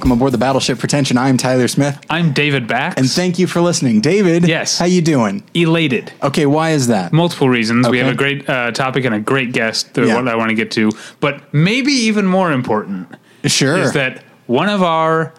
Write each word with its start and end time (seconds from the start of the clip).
welcome 0.00 0.12
aboard 0.12 0.32
the 0.32 0.38
Battleship 0.38 0.78
Pretension. 0.78 1.18
I'm 1.18 1.36
Tyler 1.36 1.68
Smith, 1.68 2.00
I'm 2.08 2.32
David 2.32 2.66
Bax. 2.66 2.94
and 2.96 3.10
thank 3.10 3.38
you 3.38 3.46
for 3.46 3.60
listening, 3.60 4.00
David. 4.00 4.48
Yes. 4.48 4.78
how 4.78 4.86
you 4.86 5.02
doing? 5.02 5.42
elated. 5.52 6.10
Okay, 6.22 6.46
why 6.46 6.70
is 6.70 6.86
that? 6.86 7.12
Multiple 7.12 7.50
reasons. 7.50 7.86
We 7.86 7.98
have 7.98 8.10
a 8.10 8.14
great 8.14 8.48
uh, 8.48 8.70
topic 8.70 9.04
and 9.04 9.14
a 9.14 9.20
great 9.20 9.52
guest 9.52 9.92
that 9.92 10.06
Yeah. 10.06 10.16
I 10.16 10.36
want 10.36 10.48
to 10.48 10.54
get 10.54 10.70
to. 10.70 10.90
But 11.20 11.52
maybe 11.52 11.92
even 11.92 12.26
more 12.26 12.50
important 12.50 13.08
Sure. 13.44 13.76
is 13.76 13.92
that 13.92 14.24
one 14.46 14.70
of 14.70 14.82
our 14.82 15.34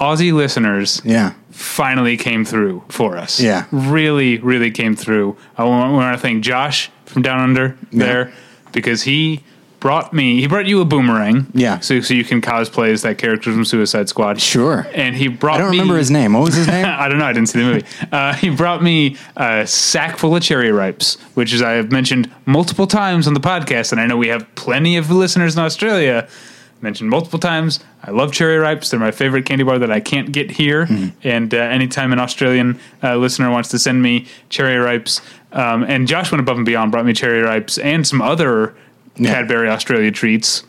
Aussie 0.00 0.32
listeners 0.32 1.00
yeah, 1.04 1.34
finally 1.52 2.16
came 2.16 2.44
through 2.44 2.82
for 2.88 3.16
us. 3.16 3.38
Yeah. 3.38 3.66
Really, 3.70 4.38
really 4.38 4.72
came 4.72 4.96
through. 4.96 5.36
I 5.56 5.62
want, 5.62 5.92
want 5.92 6.16
to 6.16 6.20
thank 6.20 6.42
Josh 6.42 6.90
from 7.04 7.22
Down 7.22 7.38
Under 7.38 7.78
there 7.92 8.32
because 8.72 9.02
he 9.02 9.44
brought 9.80 10.12
me, 10.12 10.40
he 10.40 10.46
brought 10.46 10.66
you 10.66 10.80
a 10.80 10.84
boomerang. 10.84 11.46
Yeah. 11.54 11.80
So, 11.80 12.00
so 12.00 12.14
you 12.14 12.24
can 12.24 12.40
cosplay 12.40 12.92
as 12.92 13.02
that 13.02 13.18
character 13.18 13.52
from 13.52 13.64
Suicide 13.64 14.08
Squad. 14.08 14.40
Sure. 14.40 14.86
And 14.94 15.16
he 15.16 15.28
brought 15.28 15.58
me 15.58 15.58
I 15.58 15.62
don't 15.62 15.70
me, 15.72 15.78
remember 15.78 15.98
his 15.98 16.10
name. 16.10 16.34
What 16.34 16.44
was 16.44 16.54
his 16.54 16.66
name? 16.66 16.84
I 16.88 17.08
don't 17.08 17.18
know. 17.18 17.24
I 17.24 17.32
didn't 17.32 17.48
see 17.48 17.60
the 17.60 17.64
movie. 17.64 17.86
Uh, 18.12 18.34
he 18.34 18.50
brought 18.50 18.82
me 18.82 19.16
a 19.36 19.66
sack 19.66 20.18
full 20.18 20.36
of 20.36 20.42
cherry 20.42 20.70
ripes, 20.70 21.16
which 21.34 21.52
is 21.52 21.62
I 21.62 21.72
have 21.72 21.90
mentioned 21.90 22.30
multiple 22.46 22.86
times 22.86 23.26
on 23.26 23.34
the 23.34 23.40
podcast, 23.40 23.92
and 23.92 24.00
I 24.00 24.06
know 24.06 24.16
we 24.16 24.28
have 24.28 24.46
plenty 24.54 24.96
of 24.96 25.10
listeners 25.10 25.56
in 25.56 25.62
Australia. 25.62 26.28
Mentioned 26.82 27.10
multiple 27.10 27.38
times. 27.38 27.80
I 28.02 28.10
love 28.10 28.32
cherry 28.32 28.56
ripes. 28.56 28.88
They're 28.88 28.98
my 28.98 29.10
favorite 29.10 29.44
candy 29.44 29.64
bar 29.64 29.78
that 29.78 29.90
I 29.90 30.00
can't 30.00 30.32
get 30.32 30.50
here. 30.50 30.88
And 31.22 31.52
uh, 31.52 31.58
anytime 31.58 32.10
an 32.14 32.18
Australian 32.18 32.80
uh, 33.02 33.16
listener 33.16 33.50
wants 33.50 33.68
to 33.70 33.78
send 33.78 34.02
me 34.02 34.26
cherry 34.48 34.78
ripes, 34.78 35.20
um, 35.52 35.82
and 35.82 36.08
Josh 36.08 36.32
went 36.32 36.40
above 36.40 36.56
and 36.56 36.64
beyond, 36.64 36.90
brought 36.90 37.04
me 37.04 37.12
cherry 37.12 37.42
ripes 37.42 37.76
and 37.76 38.06
some 38.06 38.22
other 38.22 38.74
Cadbury 39.22 39.68
Australia 39.68 40.10
treats. 40.10 40.64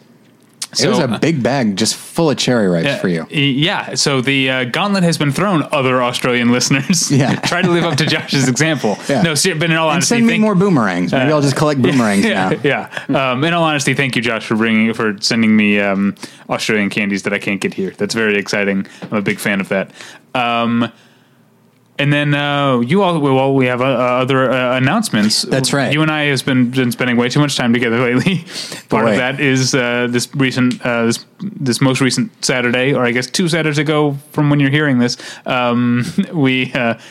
So, 0.73 0.85
it 0.85 0.89
was 0.89 0.99
a 0.99 1.19
big 1.19 1.43
bag 1.43 1.75
just 1.75 1.97
full 1.97 2.29
of 2.29 2.37
cherry 2.37 2.65
ripes 2.69 3.01
for 3.01 3.09
you. 3.09 3.25
Yeah. 3.29 3.95
So 3.95 4.21
the 4.21 4.49
uh, 4.49 4.63
gauntlet 4.63 5.03
has 5.03 5.17
been 5.17 5.33
thrown, 5.33 5.67
other 5.73 6.01
Australian 6.01 6.49
listeners. 6.53 7.11
Yeah. 7.11 7.35
Try 7.41 7.61
to 7.61 7.69
live 7.69 7.83
up 7.83 7.97
to 7.97 8.05
Josh's 8.05 8.47
example. 8.47 8.97
Yeah. 9.09 9.21
No, 9.21 9.33
but 9.33 9.45
in 9.63 9.73
all 9.73 9.89
And 9.89 9.95
honesty, 9.95 10.15
send 10.15 10.27
me 10.27 10.33
thank- 10.35 10.41
more 10.43 10.55
boomerangs. 10.55 11.11
Maybe 11.11 11.29
I'll 11.29 11.41
just 11.41 11.57
collect 11.57 11.81
boomerangs 11.81 12.23
yeah, 12.23 12.49
now. 12.51 12.59
yeah. 13.09 13.31
Um, 13.31 13.43
in 13.43 13.53
all 13.53 13.65
honesty, 13.65 13.93
thank 13.93 14.15
you, 14.15 14.21
Josh, 14.21 14.45
for 14.45 14.55
bringing 14.55 14.93
for 14.93 15.17
sending 15.19 15.57
me 15.57 15.77
um, 15.81 16.15
Australian 16.49 16.89
candies 16.89 17.23
that 17.23 17.33
I 17.33 17.39
can't 17.39 17.59
get 17.59 17.73
here. 17.73 17.91
That's 17.91 18.13
very 18.15 18.37
exciting. 18.37 18.87
I'm 19.01 19.17
a 19.17 19.21
big 19.21 19.39
fan 19.39 19.59
of 19.59 19.67
that. 19.67 19.91
Um, 20.33 20.89
and 21.99 22.11
then 22.11 22.33
uh, 22.33 22.79
you 22.79 23.03
all, 23.03 23.19
well, 23.19 23.53
we 23.53 23.67
have 23.67 23.81
uh, 23.81 23.85
other 23.85 24.51
uh, 24.51 24.75
announcements. 24.77 25.43
That's 25.43 25.71
right. 25.73 25.93
You 25.93 26.01
and 26.01 26.09
I 26.09 26.23
has 26.25 26.41
been, 26.41 26.71
been 26.71 26.91
spending 26.91 27.15
way 27.17 27.29
too 27.29 27.39
much 27.39 27.55
time 27.57 27.73
together 27.73 27.99
lately. 28.15 28.45
Part 28.89 29.05
Boy. 29.05 29.11
of 29.11 29.17
that 29.17 29.39
is 29.39 29.75
uh, 29.75 30.07
this 30.09 30.33
recent, 30.35 30.83
uh, 30.85 31.05
this 31.05 31.25
this 31.43 31.81
most 31.81 32.01
recent 32.01 32.31
Saturday, 32.45 32.93
or 32.93 33.03
I 33.03 33.11
guess 33.11 33.25
two 33.27 33.47
Saturdays 33.49 33.79
ago 33.79 34.13
from 34.31 34.49
when 34.51 34.59
you're 34.59 34.69
hearing 34.69 34.99
this. 34.99 35.17
Um, 35.45 36.05
we 36.33 36.65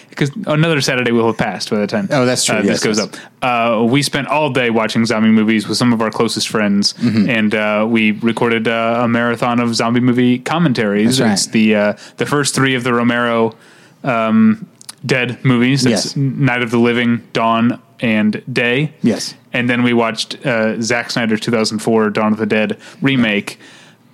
because 0.08 0.30
another 0.46 0.80
Saturday 0.80 1.10
will 1.12 1.26
have 1.26 1.36
passed 1.38 1.70
by 1.70 1.78
the 1.78 1.86
time. 1.86 2.08
Oh, 2.10 2.24
that's 2.24 2.44
true. 2.44 2.56
uh, 2.56 2.62
Yes, 2.62 2.80
this 2.80 2.84
goes 2.84 2.98
yes. 2.98 3.08
up. 3.42 3.80
Uh, 3.82 3.84
we 3.84 4.02
spent 4.02 4.28
all 4.28 4.50
day 4.50 4.70
watching 4.70 5.04
zombie 5.06 5.28
movies 5.30 5.66
with 5.68 5.78
some 5.78 5.92
of 5.92 6.00
our 6.00 6.10
closest 6.10 6.48
friends, 6.48 6.92
Mm-hmm. 6.94 7.28
and 7.30 7.54
uh, 7.54 7.86
we 7.88 8.12
recorded 8.12 8.66
uh, 8.68 9.00
a 9.04 9.08
marathon 9.08 9.58
of 9.60 9.74
zombie 9.74 10.00
movie 10.00 10.38
commentaries. 10.38 11.18
That's 11.18 11.20
right. 11.20 11.32
It's 11.32 11.46
the 11.46 11.74
uh, 11.74 11.92
the 12.18 12.26
first 12.26 12.54
three 12.54 12.74
of 12.74 12.84
the 12.84 12.92
Romero 12.94 13.54
um, 14.04 14.66
Dead 15.04 15.42
movies. 15.44 15.82
That's 15.82 16.06
Yes. 16.06 16.16
Night 16.16 16.62
of 16.62 16.70
the 16.70 16.78
Living, 16.78 17.26
Dawn, 17.32 17.80
and 18.00 18.42
Day. 18.52 18.92
Yes. 19.02 19.34
And 19.52 19.68
then 19.68 19.82
we 19.82 19.92
watched 19.92 20.44
uh, 20.46 20.80
Zack 20.80 21.10
Snyder's 21.10 21.40
2004 21.40 22.10
Dawn 22.10 22.32
of 22.32 22.38
the 22.38 22.46
Dead 22.46 22.78
remake 23.00 23.58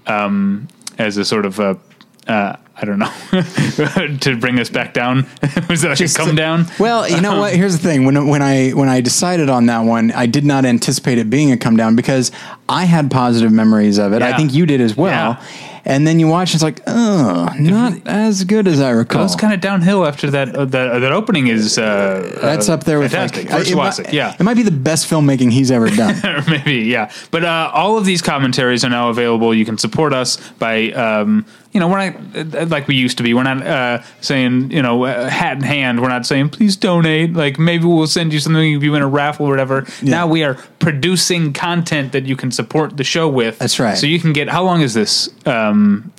um, 0.07 0.69
as 0.99 1.17
a 1.17 1.25
sort 1.25 1.45
of 1.47 1.59
a, 1.59 1.79
uh, 2.27 2.57
I 2.79 2.85
don't 2.85 2.99
know, 2.99 4.17
to 4.21 4.37
bring 4.37 4.61
us 4.61 4.69
back 4.69 4.93
down. 4.93 5.27
Was 5.71 5.83
it 5.83 5.89
like 5.89 5.97
Just 5.97 6.17
a 6.17 6.21
come 6.21 6.37
down? 6.37 6.67
Well, 6.79 7.09
you 7.09 7.23
know 7.23 7.41
what? 7.41 7.55
Here's 7.55 7.79
the 7.79 7.83
thing. 7.83 8.05
When 8.05 8.27
when 8.29 8.43
I 8.43 8.71
when 8.71 8.91
I 8.91 9.01
decided 9.01 9.49
on 9.49 9.65
that 9.67 9.81
one, 9.81 10.13
I 10.13 10.27
did 10.27 10.45
not 10.45 10.67
anticipate 10.67 11.17
it 11.17 11.31
being 11.31 11.51
a 11.53 11.57
come 11.57 11.77
down 11.77 11.97
because 11.97 12.31
I 12.69 12.85
had 12.85 13.11
positive 13.11 13.51
memories 13.51 13.97
of 13.97 14.13
it. 14.13 14.21
I 14.21 14.37
think 14.37 14.53
you 14.53 14.67
did 14.67 14.83
as 14.83 14.95
well. 14.95 15.39
Yeah. 15.41 15.47
And 15.87 16.05
then 16.05 16.19
you 16.19 16.27
watch, 16.27 16.53
it's 16.53 16.65
like, 16.65 16.81
oh, 16.89 17.49
not 17.61 18.09
as 18.09 18.43
good 18.43 18.67
as 18.67 18.81
I 18.81 18.91
recall. 18.91 19.23
goes 19.23 19.37
kind 19.37 19.55
of 19.55 19.61
downhill 19.61 20.05
after 20.05 20.29
that. 20.33 20.53
Uh, 20.53 20.65
that, 20.65 20.99
that 20.99 21.13
opening 21.13 21.47
is 21.47 21.79
uh, 21.79 22.39
That's 22.43 22.69
uh, 22.69 22.75
up 22.75 22.83
there 22.83 22.99
with 22.99 23.13
fantastic. 23.13 23.49
like, 23.53 23.69
it, 23.71 23.77
might, 23.77 24.13
yeah. 24.13 24.35
It 24.35 24.43
might 24.43 24.57
be 24.57 24.65
the 24.65 24.73
best 24.73 25.09
filmmaking 25.09 25.53
he's 25.53 25.71
ever 25.71 25.89
done. 25.89 26.21
maybe 26.49 26.87
yeah. 26.87 27.13
But 27.31 27.45
uh, 27.45 27.71
all 27.73 27.97
of 27.97 28.05
these 28.05 28.21
commentaries 28.21 28.85
are 28.85 28.91
now 28.91 29.11
available. 29.11 29.55
You 29.55 29.65
can 29.65 29.79
support 29.79 30.13
us 30.13 30.39
by. 30.59 30.91
Um, 30.91 31.47
you 31.71 31.81
know, 31.81 31.89
we're 31.89 32.11
not 32.11 32.57
uh, 32.57 32.65
like 32.71 32.89
we 32.89 32.95
used 32.95 33.17
to 33.19 33.23
be. 33.23 33.35
We're 33.35 33.43
not 33.43 33.67
uh, 33.67 34.03
saying, 34.21 34.71
you 34.71 34.83
know, 34.83 35.05
uh, 35.05 35.29
hat 35.29 35.57
in 35.57 35.63
hand. 35.63 36.01
We're 36.03 36.09
not 36.09 36.27
saying, 36.27 36.51
please 36.51 36.77
donate. 36.77 37.33
Like 37.35 37.59
maybe 37.59 37.85
we'll 37.85 38.07
send 38.07 38.33
you 38.33 38.41
something 38.41 38.75
if 38.75 38.83
you 38.83 38.93
win 38.93 39.03
a 39.03 39.09
raffle 39.09 39.47
or 39.47 39.51
whatever. 39.51 39.87
Now 40.03 40.27
we 40.27 40.45
are 40.45 40.55
producing 40.79 41.53
content 41.53 42.13
that 42.13 42.27
you 42.27 42.37
can 42.37 42.51
support 42.51 42.97
the 42.97 43.05
show 43.05 43.29
with. 43.29 43.59
That's 43.59 43.79
right. 43.81 43.97
So 43.97 44.07
you 44.07 44.21
can 44.21 44.33
get. 44.33 44.49
How 44.49 44.63
long 44.65 44.81
is 44.83 44.95
this? 44.95 45.29
Um, 45.47 46.13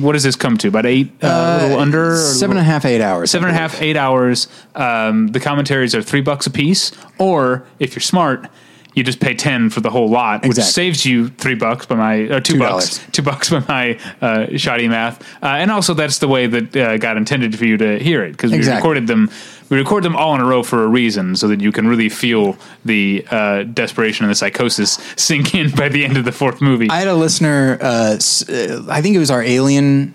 what 0.00 0.12
does 0.12 0.22
this 0.22 0.36
come 0.36 0.56
to? 0.58 0.68
About 0.68 0.86
eight, 0.86 1.12
uh, 1.22 1.26
a 1.26 1.62
little 1.62 1.78
under, 1.80 2.16
Seven 2.16 2.56
little- 2.56 2.60
and 2.60 2.60
a 2.60 2.64
half, 2.72 2.84
eight 2.84 3.00
hours. 3.00 3.30
seven 3.30 3.48
and 3.48 3.56
a 3.56 3.60
half, 3.60 3.80
eight 3.82 3.96
hours. 3.96 4.48
Um, 4.74 5.28
the 5.28 5.40
commentaries 5.40 5.94
are 5.94 6.02
three 6.02 6.20
bucks 6.20 6.46
a 6.46 6.50
piece, 6.50 6.92
or 7.18 7.64
if 7.78 7.94
you're 7.94 8.00
smart, 8.00 8.48
you 8.96 9.04
just 9.04 9.20
pay 9.20 9.34
ten 9.34 9.70
for 9.70 9.80
the 9.80 9.90
whole 9.90 10.08
lot, 10.08 10.44
which 10.44 10.56
saves 10.56 11.06
you 11.06 11.28
three 11.28 11.54
bucks 11.54 11.86
by 11.86 11.94
my 11.94 12.14
or 12.14 12.40
two 12.40 12.54
Two 12.54 12.58
bucks, 12.58 13.06
two 13.12 13.22
bucks 13.22 13.50
by 13.50 13.60
my 13.68 13.98
uh, 14.20 14.56
shoddy 14.56 14.88
math, 14.88 15.22
uh, 15.42 15.46
and 15.46 15.70
also 15.70 15.94
that's 15.94 16.18
the 16.18 16.28
way 16.28 16.46
that 16.46 16.74
uh, 16.76 16.96
God 16.96 17.16
intended 17.16 17.56
for 17.58 17.66
you 17.66 17.76
to 17.76 17.98
hear 17.98 18.24
it 18.24 18.32
because 18.32 18.50
we 18.50 18.66
recorded 18.66 19.06
them. 19.06 19.30
We 19.68 19.76
record 19.76 20.04
them 20.04 20.16
all 20.16 20.34
in 20.34 20.40
a 20.40 20.44
row 20.44 20.62
for 20.62 20.84
a 20.84 20.86
reason, 20.86 21.36
so 21.36 21.48
that 21.48 21.60
you 21.60 21.72
can 21.72 21.86
really 21.86 22.08
feel 22.08 22.56
the 22.84 23.26
uh, 23.30 23.64
desperation 23.64 24.24
and 24.24 24.30
the 24.30 24.36
psychosis 24.36 24.92
sink 25.16 25.54
in 25.54 25.70
by 25.70 25.88
the 25.88 26.04
end 26.04 26.16
of 26.16 26.24
the 26.24 26.32
fourth 26.32 26.60
movie. 26.62 26.88
I 26.88 26.98
had 26.98 27.08
a 27.08 27.14
listener. 27.14 27.78
Uh, 27.80 28.16
uh, 28.48 28.86
I 28.88 29.02
think 29.02 29.14
it 29.14 29.18
was 29.18 29.30
our 29.30 29.42
alien, 29.42 30.14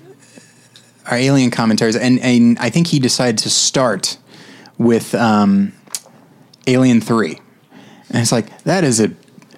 our 1.06 1.18
alien 1.18 1.52
commentaries, 1.52 1.96
and 1.96 2.20
and 2.20 2.58
I 2.60 2.72
think 2.72 2.88
he 2.88 2.98
decided 2.98 3.38
to 3.40 3.50
start 3.52 4.18
with 4.80 5.14
um, 5.14 5.74
Alien 6.66 7.00
Three, 7.02 7.38
and 8.12 8.22
it's 8.22 8.32
like 8.32 8.64
that 8.64 8.84
is 8.84 9.00
a 9.00 9.12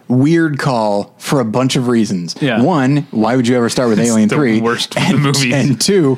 weird 0.08 0.60
call 0.60 1.16
for 1.18 1.40
a 1.40 1.46
bunch 1.46 1.76
of 1.76 1.88
reasons. 1.88 2.36
Yeah. 2.42 2.62
One, 2.62 3.08
why 3.12 3.36
would 3.36 3.48
you 3.48 3.58
ever 3.58 3.70
start 3.70 3.90
with 3.90 4.00
Alien 4.00 4.30
the 4.30 4.36
Three? 4.36 4.62
worst 4.62 4.96
and. 4.98 5.36
And 5.54 5.82
two. 5.82 6.18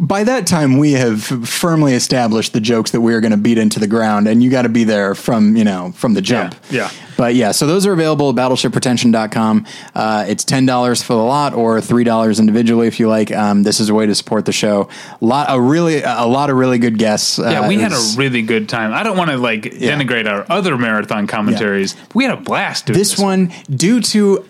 By 0.00 0.24
that 0.24 0.46
time, 0.48 0.78
we 0.78 0.92
have 0.92 1.22
firmly 1.22 1.94
established 1.94 2.52
the 2.52 2.60
jokes 2.60 2.90
that 2.90 3.00
we 3.00 3.14
are 3.14 3.20
going 3.20 3.30
to 3.30 3.36
beat 3.36 3.56
into 3.56 3.78
the 3.78 3.86
ground, 3.86 4.26
and 4.26 4.42
you 4.42 4.50
got 4.50 4.62
to 4.62 4.68
be 4.68 4.82
there 4.84 5.14
from 5.14 5.56
you 5.56 5.62
know 5.64 5.92
from 5.92 6.14
the 6.14 6.22
jump. 6.22 6.54
yeah. 6.70 6.90
But 7.16 7.34
yeah, 7.34 7.52
so 7.52 7.66
those 7.66 7.86
are 7.86 7.92
available 7.94 8.28
at 8.28 8.34
battleshippretension.com. 8.36 9.66
Uh, 9.94 10.26
it's 10.28 10.44
$10 10.44 11.02
for 11.02 11.14
the 11.14 11.18
lot 11.22 11.54
or 11.54 11.78
$3 11.78 12.38
individually 12.38 12.88
if 12.88 13.00
you 13.00 13.08
like. 13.08 13.32
Um, 13.32 13.62
this 13.62 13.80
is 13.80 13.88
a 13.88 13.94
way 13.94 14.04
to 14.04 14.14
support 14.14 14.44
the 14.44 14.52
show. 14.52 14.90
Lot, 15.22 15.46
a 15.48 15.58
really, 15.58 16.02
a 16.02 16.26
lot 16.26 16.50
of 16.50 16.56
really 16.56 16.78
good 16.78 16.98
guests. 16.98 17.38
Yeah, 17.38 17.60
Uh, 17.62 17.68
we 17.68 17.78
had 17.78 17.92
a 17.92 18.02
really 18.18 18.42
good 18.42 18.68
time. 18.68 18.92
I 18.92 19.02
don't 19.02 19.16
want 19.16 19.30
to 19.30 19.38
like 19.38 19.62
denigrate 19.62 20.28
our 20.30 20.44
other 20.50 20.76
marathon 20.76 21.26
commentaries. 21.26 21.96
We 22.14 22.24
had 22.24 22.34
a 22.38 22.40
blast 22.42 22.86
doing 22.86 22.98
this. 22.98 23.12
this 23.12 23.18
one, 23.18 23.50
due 23.70 24.00
to, 24.02 24.46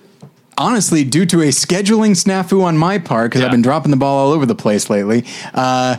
honestly, 0.58 1.04
due 1.04 1.26
to 1.26 1.42
a 1.42 1.48
scheduling 1.48 2.12
snafu 2.12 2.62
on 2.62 2.76
my 2.76 2.98
part, 2.98 3.30
because 3.30 3.40
Yeah. 3.40 3.46
I've 3.46 3.52
been 3.52 3.62
dropping 3.62 3.90
the 3.90 3.96
ball 3.96 4.26
all 4.26 4.32
over 4.32 4.46
the 4.46 4.54
place 4.54 4.88
lately, 4.90 5.24
uh, 5.54 5.96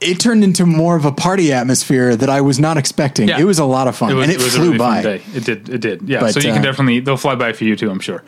it 0.00 0.20
turned 0.20 0.44
into 0.44 0.66
more 0.66 0.94
of 0.96 1.04
a 1.04 1.12
party 1.12 1.52
atmosphere 1.52 2.16
that 2.16 2.28
I 2.28 2.40
was 2.42 2.58
not 2.58 2.76
expecting. 2.76 3.28
Yeah. 3.28 3.40
It 3.40 3.44
was 3.44 3.58
a 3.58 3.64
lot 3.64 3.88
of 3.88 3.96
fun, 3.96 4.10
and 4.10 4.30
it, 4.30 4.36
was 4.36 4.54
a 4.54 4.58
flew 4.58 4.72
really 4.72 4.78
by. 4.78 5.00
It 5.34 5.44
did. 5.44 5.68
It 5.68 5.80
did. 5.80 6.02
Yeah. 6.02 6.20
But, 6.20 6.34
so 6.34 6.40
you 6.40 6.50
uh, 6.50 6.54
can 6.54 6.62
definitely 6.62 7.00
they'll 7.00 7.16
fly 7.16 7.34
by 7.34 7.52
for 7.52 7.64
you 7.64 7.76
too. 7.76 7.90
I'm 7.90 8.00
sure. 8.00 8.22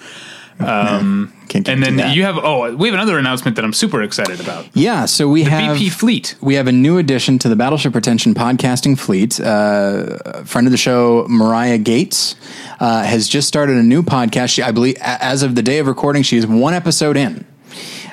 Um, 0.60 1.32
Can't 1.48 1.66
and 1.68 1.82
then 1.82 1.96
that. 1.96 2.14
you 2.14 2.24
have 2.24 2.36
oh 2.36 2.74
we 2.76 2.88
have 2.88 2.94
another 2.94 3.18
announcement 3.18 3.56
that 3.56 3.64
I'm 3.64 3.72
super 3.72 4.02
excited 4.02 4.38
about. 4.40 4.66
Yeah, 4.74 5.06
so 5.06 5.26
we 5.28 5.44
have 5.44 5.76
BP 5.78 5.90
Fleet. 5.92 6.34
We 6.40 6.54
have 6.54 6.66
a 6.66 6.72
new 6.72 6.98
addition 6.98 7.38
to 7.40 7.48
the 7.48 7.56
Battleship 7.56 7.92
Pretension 7.92 8.34
podcasting 8.34 8.98
fleet. 8.98 9.40
Uh, 9.40 10.18
a 10.26 10.44
friend 10.44 10.66
of 10.66 10.70
the 10.72 10.76
show, 10.76 11.26
Mariah 11.28 11.78
Gates, 11.78 12.34
uh, 12.80 13.02
has 13.04 13.28
just 13.28 13.48
started 13.48 13.76
a 13.76 13.82
new 13.82 14.02
podcast. 14.02 14.50
She, 14.50 14.62
I 14.62 14.72
believe, 14.72 14.96
a- 14.96 15.24
as 15.24 15.42
of 15.42 15.54
the 15.54 15.62
day 15.62 15.78
of 15.78 15.86
recording, 15.86 16.22
she 16.22 16.36
is 16.36 16.46
one 16.46 16.74
episode 16.74 17.16
in. 17.16 17.46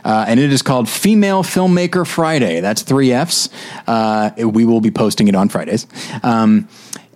Uh, 0.06 0.24
and 0.27 0.39
it 0.39 0.53
is 0.53 0.62
called 0.62 0.88
Female 0.88 1.41
Filmmaker 1.44 2.06
Friday. 2.06 2.62
That's 2.62 2.83
three 2.83 3.12
F's. 3.12 3.50
Uh, 3.88 4.30
we 4.38 4.63
will 4.63 4.80
be 4.81 4.91
posting 4.91 5.27
it 5.27 5.36
on 5.36 5.50
Fridays. 5.50 5.88
Um, 6.24 6.69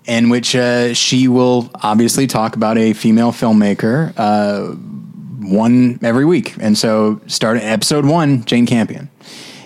in 0.06 0.30
which 0.30 0.56
uh, 0.56 0.96
she 0.96 1.28
will 1.28 1.70
obviously 1.84 2.26
talk 2.26 2.56
about 2.56 2.80
a 2.80 2.94
female 2.94 3.32
filmmaker, 3.32 4.12
uh, 4.18 4.76
one 5.50 6.00
every 6.04 6.26
week. 6.26 6.56
And 6.60 6.78
so, 6.78 7.20
starting 7.28 7.64
episode 7.64 8.06
one, 8.06 8.44
Jane 8.46 8.66
Campion. 8.66 9.10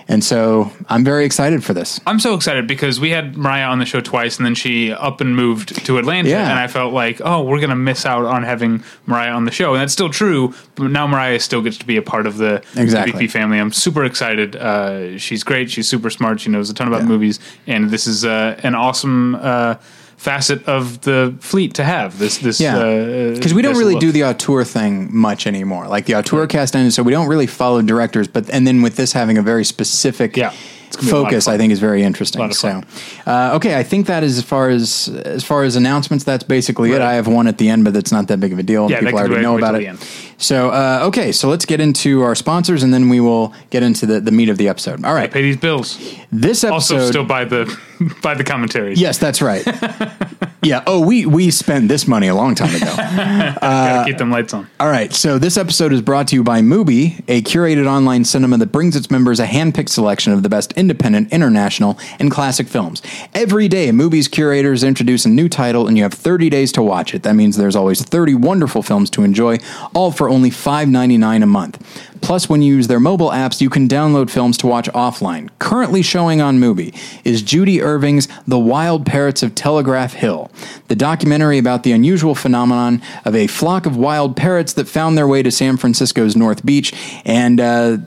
And 0.06 0.22
so 0.22 0.70
I'm 0.90 1.06
very 1.06 1.24
excited 1.24 1.64
for 1.64 1.74
this. 1.74 2.02
I'm 2.06 2.20
so 2.20 2.34
excited 2.34 2.68
because 2.68 3.00
we 3.00 3.12
had 3.12 3.38
Mariah 3.38 3.68
on 3.68 3.80
the 3.80 3.86
show 3.86 4.02
twice, 4.02 4.36
and 4.38 4.46
then 4.46 4.54
she 4.54 4.92
up 4.92 5.22
and 5.22 5.34
moved 5.34 5.86
to 5.86 5.98
Atlanta, 5.98 6.28
Yeah. 6.30 6.50
and 6.50 6.60
I 6.60 6.68
felt 6.68 6.94
like, 6.94 7.22
oh, 7.24 7.44
we're 7.44 7.62
gonna 7.62 7.78
miss 7.78 8.06
out 8.06 8.26
on 8.26 8.44
having 8.44 8.84
Mariah 9.06 9.32
on 9.32 9.46
the 9.46 9.52
show, 9.52 9.72
and 9.74 9.82
that's 9.82 9.94
still 9.94 10.10
true. 10.10 10.54
But 10.76 10.92
now 10.92 11.08
Mariah 11.08 11.40
still 11.40 11.62
gets 11.62 11.78
to 11.78 11.86
be 11.86 11.96
a 11.96 12.02
part 12.02 12.28
of 12.28 12.38
the 12.38 12.62
Exactly. 12.76 13.14
BP 13.28 13.32
family. 13.32 13.60
I'm 13.60 13.72
super 13.72 14.04
excited. 14.04 14.58
Uh, 14.58 15.18
she's 15.18 15.42
great. 15.42 15.72
She's 15.72 15.88
super 15.88 16.10
smart. 16.10 16.42
She 16.42 16.50
knows 16.50 16.70
a 16.70 16.74
ton 16.74 16.90
about 16.90 17.04
Yeah. 17.04 17.08
movies, 17.08 17.40
and 17.66 17.90
this 17.90 18.06
is 18.06 18.26
uh, 18.26 18.60
an 18.62 18.76
awesome. 18.76 19.36
Uh, 19.36 19.76
Facet 20.24 20.66
of 20.68 21.02
the 21.02 21.36
fleet 21.42 21.74
to 21.74 21.84
have 21.84 22.18
this 22.18 22.38
this 22.38 22.62
Yeah, 22.62 22.78
uh, 22.78 23.34
because 23.36 23.54
we 23.54 23.62
don't 23.62 23.78
really 23.78 23.96
look. 23.96 24.02
do 24.02 24.12
the 24.14 24.24
auteur 24.24 24.64
thing 24.64 25.14
much 25.14 25.46
anymore. 25.46 25.90
Like 25.90 26.06
the 26.06 26.16
auteur 26.16 26.48
cast 26.48 26.76
ended, 26.78 26.94
so 26.94 27.04
we 27.04 27.12
don't 27.12 27.28
really 27.28 27.48
follow 27.48 27.82
directors. 27.82 28.30
But 28.30 28.50
and 28.50 28.66
then 28.66 28.82
with 28.82 28.96
this 28.96 29.12
having 29.12 29.38
a 29.38 29.42
very 29.42 29.66
specific 29.66 30.38
Yeah, 30.38 30.54
it's 30.88 30.96
gonna 30.96 31.08
be 31.08 31.12
a 31.12 31.14
lot 31.16 31.20
of 31.20 31.32
focus. 31.32 31.48
I 31.50 31.58
think 31.58 31.74
is 31.74 31.80
very 31.80 32.04
interesting. 32.04 32.54
So, 32.54 32.82
uh, 33.28 33.56
okay, 33.56 33.78
I 33.78 33.84
think 33.84 34.08
that 34.08 34.24
is 34.24 34.38
as 34.38 34.46
far 34.46 34.70
as 34.70 35.10
as 35.26 35.44
far 35.44 35.66
as 35.66 35.76
announcements. 35.76 36.24
That's 36.24 36.46
basically 36.46 36.94
it. 36.94 37.02
I 37.02 37.16
have 37.16 37.28
one 37.28 37.48
at 37.48 37.58
the 37.58 37.68
end, 37.68 37.84
but 37.84 37.94
that's 37.94 38.12
not 38.14 38.28
that 38.30 38.40
big 38.40 38.54
of 38.54 38.60
a 38.60 38.64
deal. 38.64 38.90
Yeah, 38.90 39.02
people 39.02 39.20
already 39.20 39.42
know 39.42 39.58
about 39.58 39.76
it. 39.76 39.98
So 40.38 40.70
uh, 40.70 41.08
okay, 41.10 41.32
so 41.34 41.50
let's 41.50 41.66
get 41.66 41.82
into 41.82 42.22
our 42.22 42.36
sponsors, 42.36 42.82
and 42.84 42.94
then 42.94 43.10
we 43.10 43.20
will 43.20 43.54
get 43.72 43.84
into 43.84 44.06
the, 44.06 44.22
the 44.22 44.32
meat 44.32 44.50
of 44.50 44.58
the 44.58 44.70
episode. 44.70 45.04
All 45.04 45.14
right, 45.14 45.32
pay 45.32 45.42
these 45.42 45.58
bills. 45.58 45.98
this 46.32 46.64
episode 46.64 46.96
Also, 46.96 47.10
still 47.12 47.26
buy 47.26 47.46
the 47.46 47.66
buy 48.22 48.34
the 48.34 48.44
commentaries. 48.44 49.00
Yes, 49.00 49.18
that's 49.18 49.42
right. 49.42 49.66
yeah. 50.64 50.84
Oh, 50.88 51.06
we 51.06 51.26
we 51.26 51.52
spent 51.52 51.88
this 51.88 52.08
money 52.08 52.28
a 52.28 52.36
long 52.36 52.56
time 52.56 52.76
ago. 52.76 52.94
Gotta 53.62 54.10
keep 54.10 54.18
them 54.18 54.32
lights 54.32 54.54
on. 54.54 54.68
All 54.80 54.90
right, 54.90 55.14
so 55.14 55.38
this 55.38 55.58
episode 55.58 55.94
is 55.94 56.02
brought 56.02 56.28
to 56.30 56.36
you 56.36 56.44
by 56.44 56.62
Mubi, 56.62 57.24
a 57.28 57.42
curated 57.42 57.88
online 57.88 58.26
cinema 58.26 58.58
that 58.58 58.72
brings 58.72 58.96
its 58.96 59.10
members 59.12 59.40
a 59.40 59.46
hand-picked 59.46 59.90
selection 59.90 60.34
of 60.34 60.44
the 60.44 60.50
best 60.50 60.72
independent, 60.74 61.32
international, 61.32 61.98
and 62.20 62.32
classic 62.32 62.68
films. 62.68 63.02
Every 63.34 63.68
day, 63.68 63.90
Mubi's 63.90 64.28
curators 64.28 64.84
introduce 64.84 65.26
a 65.26 65.30
new 65.30 65.50
title, 65.50 65.88
and 65.88 65.98
you 65.98 66.04
have 66.04 66.14
30 66.14 66.50
days 66.50 66.72
to 66.74 66.84
watch 66.84 67.14
it. 67.14 67.24
That 67.24 67.36
means 67.36 67.58
there's 67.58 67.76
always 67.76 68.02
30 68.02 68.36
wonderful 68.36 68.84
films 68.84 69.10
to 69.12 69.24
enjoy, 69.24 69.58
all 69.94 70.12
for 70.12 70.30
only 70.30 70.50
$5.99 70.50 71.44
a 71.44 71.46
month. 71.46 72.13
Plus, 72.24 72.48
when 72.48 72.62
you 72.62 72.74
use 72.74 72.88
their 72.88 73.02
mobile 73.02 73.32
apps, 73.32 73.60
you 73.60 73.70
can 73.70 73.86
download 73.86 74.30
films 74.30 74.58
to 74.60 74.66
watch 74.66 74.88
offline. 74.92 75.50
Currently 75.60 76.02
showing 76.02 76.40
on 76.40 76.58
Mubi 76.58 76.98
is 77.26 77.42
Judy 77.42 77.82
Irving's 77.82 78.30
The 78.48 78.58
Wild 78.58 79.06
Parrots 79.06 79.44
of 79.44 79.54
Telegraph 79.56 80.14
Hill, 80.14 80.50
the 80.88 80.96
documentary 80.96 81.58
about 81.58 81.84
the 81.84 81.92
unusual 81.92 82.34
phenomenon 82.34 83.02
of 83.26 83.36
a 83.36 83.48
flock 83.48 83.86
of 83.86 83.98
wild 83.98 84.38
parrots 84.38 84.72
that 84.74 84.88
found 84.88 85.18
their 85.18 85.28
way 85.28 85.44
to 85.44 85.52
San 85.52 85.76
Francisco's 85.76 86.34
North 86.34 86.66
Beach 86.66 86.94
and 87.26 87.60
uh, 87.60 87.98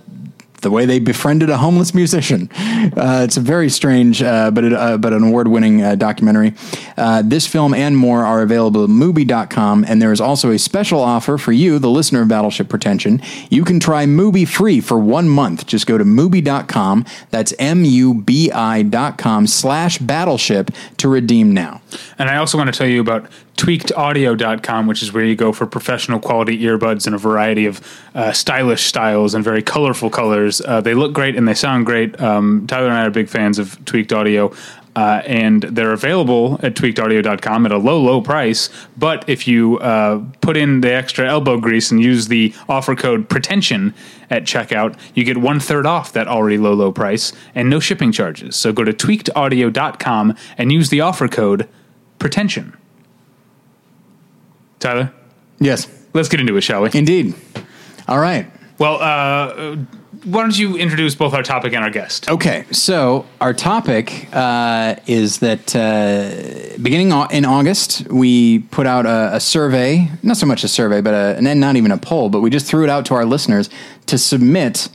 the 0.67 0.71
way 0.73 0.85
they 0.85 0.99
befriended 0.99 1.49
a 1.49 1.59
homeless 1.59 1.95
musician. 1.95 2.51
Uh, 2.53 3.23
it's 3.23 3.37
a 3.37 3.41
very 3.41 3.71
strange, 3.71 4.21
uh, 4.21 4.51
but 4.51 4.65
it, 4.65 4.73
uh, 4.73 4.99
but 4.99 5.13
an 5.13 5.23
award-winning 5.23 5.81
uh, 5.81 5.95
documentary. 5.95 6.55
Uh, 6.97 7.23
this 7.25 7.47
film 7.47 7.73
and 7.73 7.97
more 7.97 8.25
are 8.25 8.43
available 8.43 8.83
at 8.83 8.91
Mubi.com, 8.91 9.85
and 9.87 10.03
there 10.03 10.11
is 10.11 10.21
also 10.21 10.51
a 10.51 10.59
special 10.59 10.99
offer 10.99 11.39
for 11.39 11.53
you, 11.53 11.79
the 11.79 11.89
listener 11.89 12.23
of 12.23 12.29
Battleship 12.29 12.69
Pretension. 12.69 13.23
You 13.49 13.65
can 13.65 13.79
try 13.79 14.07
Mubi 14.07 14.45
free 14.45 14.81
for 14.81 14.99
one 14.99 15.29
month. 15.29 15.69
Just 15.69 15.87
go 15.87 15.99
to 15.99 16.05
Mubi.com. 16.05 17.05
That's 17.31 17.55
M-U-B-I 17.61 18.83
dot 18.83 19.19
com 19.19 19.47
slash 19.47 19.99
Battleship 19.99 20.73
to 20.97 21.09
redeem 21.09 21.55
now. 21.55 21.81
And 22.19 22.29
I 22.29 22.39
also 22.39 22.59
want 22.59 22.75
to 22.75 22.77
tell 22.77 22.89
you 22.89 23.01
about 23.01 23.31
tweakedaudio.com, 23.57 24.87
which 24.87 25.03
is 25.03 25.13
where 25.13 25.25
you 25.25 25.35
go 25.35 25.53
for 25.53 25.67
professional 25.67 26.21
quality 26.21 26.59
earbuds 26.61 27.07
in 27.07 27.15
a 27.15 27.19
variety 27.19 27.67
of 27.67 27.81
uh, 28.15 28.33
stylish 28.33 28.85
styles 28.85 29.35
and 29.35 29.43
very 29.43 29.63
colorful 29.63 30.11
colors. 30.11 30.61
Uh, 30.61 30.81
they 30.81 30.95
look 30.95 31.13
great 31.13 31.37
and 31.37 31.49
they 31.49 31.55
sound 31.55 31.87
great. 31.87 32.21
Um, 32.21 32.67
Tyler 32.67 32.89
and 32.89 32.95
I 32.95 33.07
are 33.07 33.11
big 33.11 33.29
fans 33.29 33.59
of 33.59 33.83
Tweaked 33.85 34.13
Audio. 34.13 34.53
Uh, 34.95 35.21
and 35.27 35.63
they're 35.65 35.93
available 35.93 36.59
at 36.63 36.75
tweakedaudio.com 36.75 37.67
at 37.67 37.73
a 37.73 37.77
low, 37.77 38.01
low 38.01 38.23
price. 38.23 38.71
But 38.97 39.29
if 39.29 39.47
you 39.47 39.79
uh, 39.81 40.25
put 40.41 40.57
in 40.57 40.81
the 40.81 40.91
extra 40.91 41.29
elbow 41.29 41.59
grease 41.59 41.91
and 41.91 42.01
use 42.01 42.29
the 42.29 42.55
offer 42.67 42.97
code 42.97 43.29
pretension 43.29 43.93
at 44.31 44.45
checkout, 44.45 44.99
you 45.15 45.23
get 45.23 45.37
one 45.37 45.61
third 45.61 45.85
off 45.85 46.15
that 46.15 46.29
already 46.29 46.57
low, 46.57 46.73
low 46.73 46.93
price 46.93 47.35
and 47.55 47.69
no 47.69 47.79
shipping 47.79 48.11
charges. 48.11 48.57
So 48.57 48.73
go 48.73 48.85
to 48.85 48.93
tweakedaudio.com 48.95 50.35
and 50.57 50.73
use 50.73 50.89
the 50.89 51.03
offer 51.03 51.29
code 51.29 51.69
pretension. 52.19 52.75
Tyler, 54.81 55.13
Yes, 55.59 55.89
let's 56.13 56.29
get 56.29 56.41
into 56.41 56.57
it, 56.57 56.61
shall 56.63 56.83
we? 56.83 56.91
indeed. 56.93 57.35
All 58.09 58.19
right. 58.19 58.51
Well, 58.79 58.99
uh, 59.01 59.77
why 60.25 60.43
don't 60.43 60.59
you 60.59 60.77
introduce 60.77 61.15
both 61.15 61.33
our 61.35 61.43
topic 61.43 61.73
and 61.73 61.83
our 61.85 61.91
guest? 61.91 62.29
Okay, 62.31 62.65
so 62.73 63.25
our 63.41 63.55
topic 63.55 64.29
uh, 64.33 64.97
is 65.07 65.39
that 65.39 65.75
uh, 65.75 66.77
beginning 66.83 67.13
in 67.31 67.45
August, 67.45 68.07
we 68.11 68.59
put 68.59 68.87
out 68.87 69.07
a, 69.07 69.37
a 69.37 69.41
survey, 69.41 70.11
not 70.23 70.37
so 70.37 70.45
much 70.47 70.65
a 70.65 70.69
survey, 70.69 71.01
but 71.01 71.15
a, 71.15 71.37
and 71.39 71.61
not 71.61 71.77
even 71.77 71.91
a 71.91 71.97
poll, 71.99 72.29
but 72.29 72.41
we 72.41 72.51
just 72.51 72.67
threw 72.67 72.85
it 72.85 72.91
out 72.91 73.07
to 73.07 73.15
our 73.15 73.25
listeners 73.25 73.71
to 74.07 74.19
submit 74.19 74.89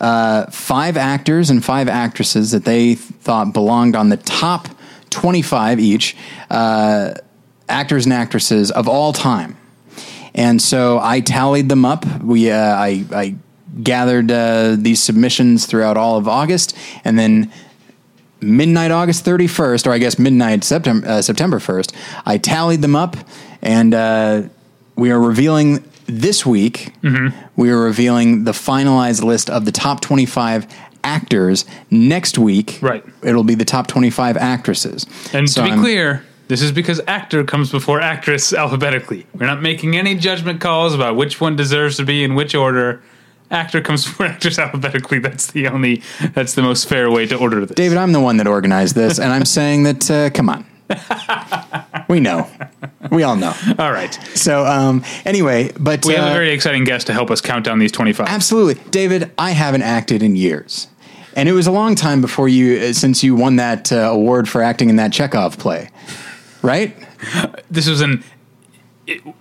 uh, 0.00 0.46
five 0.50 0.96
actors 0.96 1.50
and 1.50 1.64
five 1.64 1.88
actresses 1.88 2.50
that 2.52 2.64
they 2.64 2.94
thought 2.94 3.52
belonged 3.52 3.94
on 3.94 4.08
the 4.08 4.16
top 4.16 4.68
25 5.10 5.78
each 5.80 6.16
uh, 6.50 7.14
actors 7.68 8.04
and 8.04 8.12
actresses 8.12 8.70
of 8.70 8.88
all 8.88 9.12
time. 9.12 9.56
And 10.34 10.60
so 10.62 10.98
I 11.02 11.20
tallied 11.20 11.68
them 11.68 11.84
up. 11.84 12.04
We 12.22 12.50
uh, 12.50 12.56
I, 12.56 13.04
I 13.12 13.34
gathered 13.82 14.30
uh, 14.30 14.76
these 14.78 15.02
submissions 15.02 15.66
throughout 15.66 15.96
all 15.96 16.16
of 16.16 16.26
August, 16.28 16.76
and 17.04 17.18
then 17.18 17.52
midnight 18.40 18.90
August 18.90 19.24
31st, 19.24 19.86
or 19.86 19.92
I 19.92 19.98
guess 19.98 20.18
midnight 20.18 20.64
September 20.64 21.06
uh, 21.06 21.22
September 21.22 21.58
1st, 21.58 21.92
I 22.26 22.38
tallied 22.38 22.80
them 22.82 22.96
up, 22.96 23.16
and 23.60 23.92
uh, 23.94 24.42
we 24.96 25.10
are 25.10 25.20
revealing 25.20 25.84
this 26.06 26.44
week. 26.46 26.92
We 27.56 27.70
are 27.70 27.78
revealing 27.78 28.44
the 28.44 28.52
finalized 28.52 29.22
list 29.22 29.48
of 29.50 29.64
the 29.66 29.72
top 29.72 30.00
25 30.00 30.66
actors 31.04 31.64
next 31.90 32.38
week. 32.38 32.78
Right. 32.82 33.04
It'll 33.22 33.44
be 33.44 33.54
the 33.54 33.64
top 33.64 33.86
25 33.86 34.36
actresses. 34.36 35.06
And 35.32 35.48
So 35.48 35.60
to 35.62 35.66
be 35.66 35.70
I'm- 35.72 35.80
clear, 35.80 36.24
this 36.48 36.60
is 36.62 36.72
because 36.72 37.00
actor 37.06 37.44
comes 37.44 37.70
before 37.70 38.00
actress 38.00 38.52
alphabetically. 38.52 39.26
We're 39.34 39.46
not 39.46 39.62
making 39.62 39.96
any 39.96 40.14
judgment 40.14 40.60
calls 40.60 40.94
about 40.94 41.16
which 41.16 41.40
one 41.40 41.56
deserves 41.56 41.96
to 41.96 42.04
be 42.04 42.22
in 42.24 42.34
which 42.34 42.54
order. 42.54 43.02
Actor 43.50 43.80
comes 43.82 44.04
before 44.06 44.26
actress 44.26 44.58
alphabetically. 44.58 45.18
That's 45.18 45.48
the 45.52 45.68
only. 45.68 46.02
That's 46.34 46.54
the 46.54 46.62
most 46.62 46.88
fair 46.88 47.10
way 47.10 47.26
to 47.26 47.36
order 47.36 47.64
this. 47.64 47.74
David, 47.76 47.98
I'm 47.98 48.12
the 48.12 48.20
one 48.20 48.36
that 48.38 48.46
organized 48.46 48.94
this, 48.94 49.18
and 49.18 49.32
I'm 49.32 49.44
saying 49.44 49.82
that, 49.84 50.10
uh, 50.10 50.30
come 50.30 50.48
on. 50.48 50.66
we 52.08 52.20
know. 52.20 52.48
We 53.10 53.22
all 53.22 53.36
know. 53.36 53.54
All 53.78 53.92
right. 53.92 54.12
So, 54.34 54.66
um, 54.66 55.04
anyway, 55.24 55.70
but 55.78 56.04
We 56.04 56.14
have 56.14 56.24
uh, 56.24 56.30
a 56.30 56.32
very 56.32 56.50
exciting 56.50 56.84
guest 56.84 57.06
to 57.06 57.12
help 57.12 57.30
us 57.30 57.40
count 57.40 57.64
down 57.64 57.78
these 57.78 57.92
twenty-five. 57.92 58.26
absolutely, 58.28 58.82
David, 58.90 59.30
I 59.38 59.52
haven't 59.52 59.82
acted 59.82 60.22
in 60.22 60.36
years, 60.36 60.88
and 61.34 61.48
it 61.48 61.52
was 61.52 61.66
a 61.66 61.72
long 61.72 61.94
time 61.94 62.20
before 62.20 62.48
you, 62.48 62.78
uh, 62.78 62.92
since 62.92 63.22
you 63.24 63.34
won 63.34 63.56
that 63.56 63.90
uh, 63.92 63.96
award 63.96 64.48
for 64.48 64.62
acting 64.62 64.90
in 64.90 64.96
that 64.96 65.12
Chekhov 65.12 65.58
play, 65.58 65.88
right? 66.62 66.96
This 67.70 67.88
was 67.88 68.00
an 68.00 68.22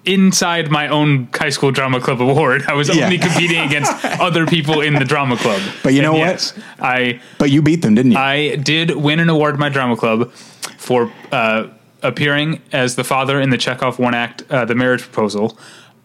inside 0.05 0.71
my 0.71 0.87
own 0.87 1.29
high 1.33 1.49
school 1.49 1.71
drama 1.71 1.99
club 1.99 2.19
award. 2.21 2.63
I 2.67 2.73
was 2.73 2.89
Yeah. 2.89 3.05
only 3.05 3.17
competing 3.19 3.59
against 3.59 3.93
other 4.19 4.45
people 4.47 4.81
in 4.81 4.95
the 4.95 5.05
drama 5.05 5.37
club. 5.37 5.61
But 5.83 5.93
you 5.93 6.01
know 6.01 6.11
And 6.13 6.19
what? 6.21 6.27
yes, 6.29 6.53
I 6.79 7.19
But 7.37 7.51
you 7.51 7.61
beat 7.61 7.81
them, 7.83 7.93
didn't 7.95 8.13
you? 8.13 8.17
I 8.17 8.55
did 8.55 8.95
win 8.95 9.19
an 9.19 9.29
award 9.29 9.53
in 9.55 9.59
my 9.59 9.69
drama 9.69 9.95
club 9.95 10.31
for 10.77 11.11
uh, 11.31 11.67
appearing 12.01 12.61
as 12.71 12.95
the 12.95 13.03
father 13.03 13.39
in 13.39 13.51
the 13.51 13.57
Chekhov 13.57 13.99
one 13.99 14.15
act, 14.15 14.43
uh, 14.49 14.65
The 14.65 14.75
Marriage 14.75 15.03
Proposal. 15.03 15.57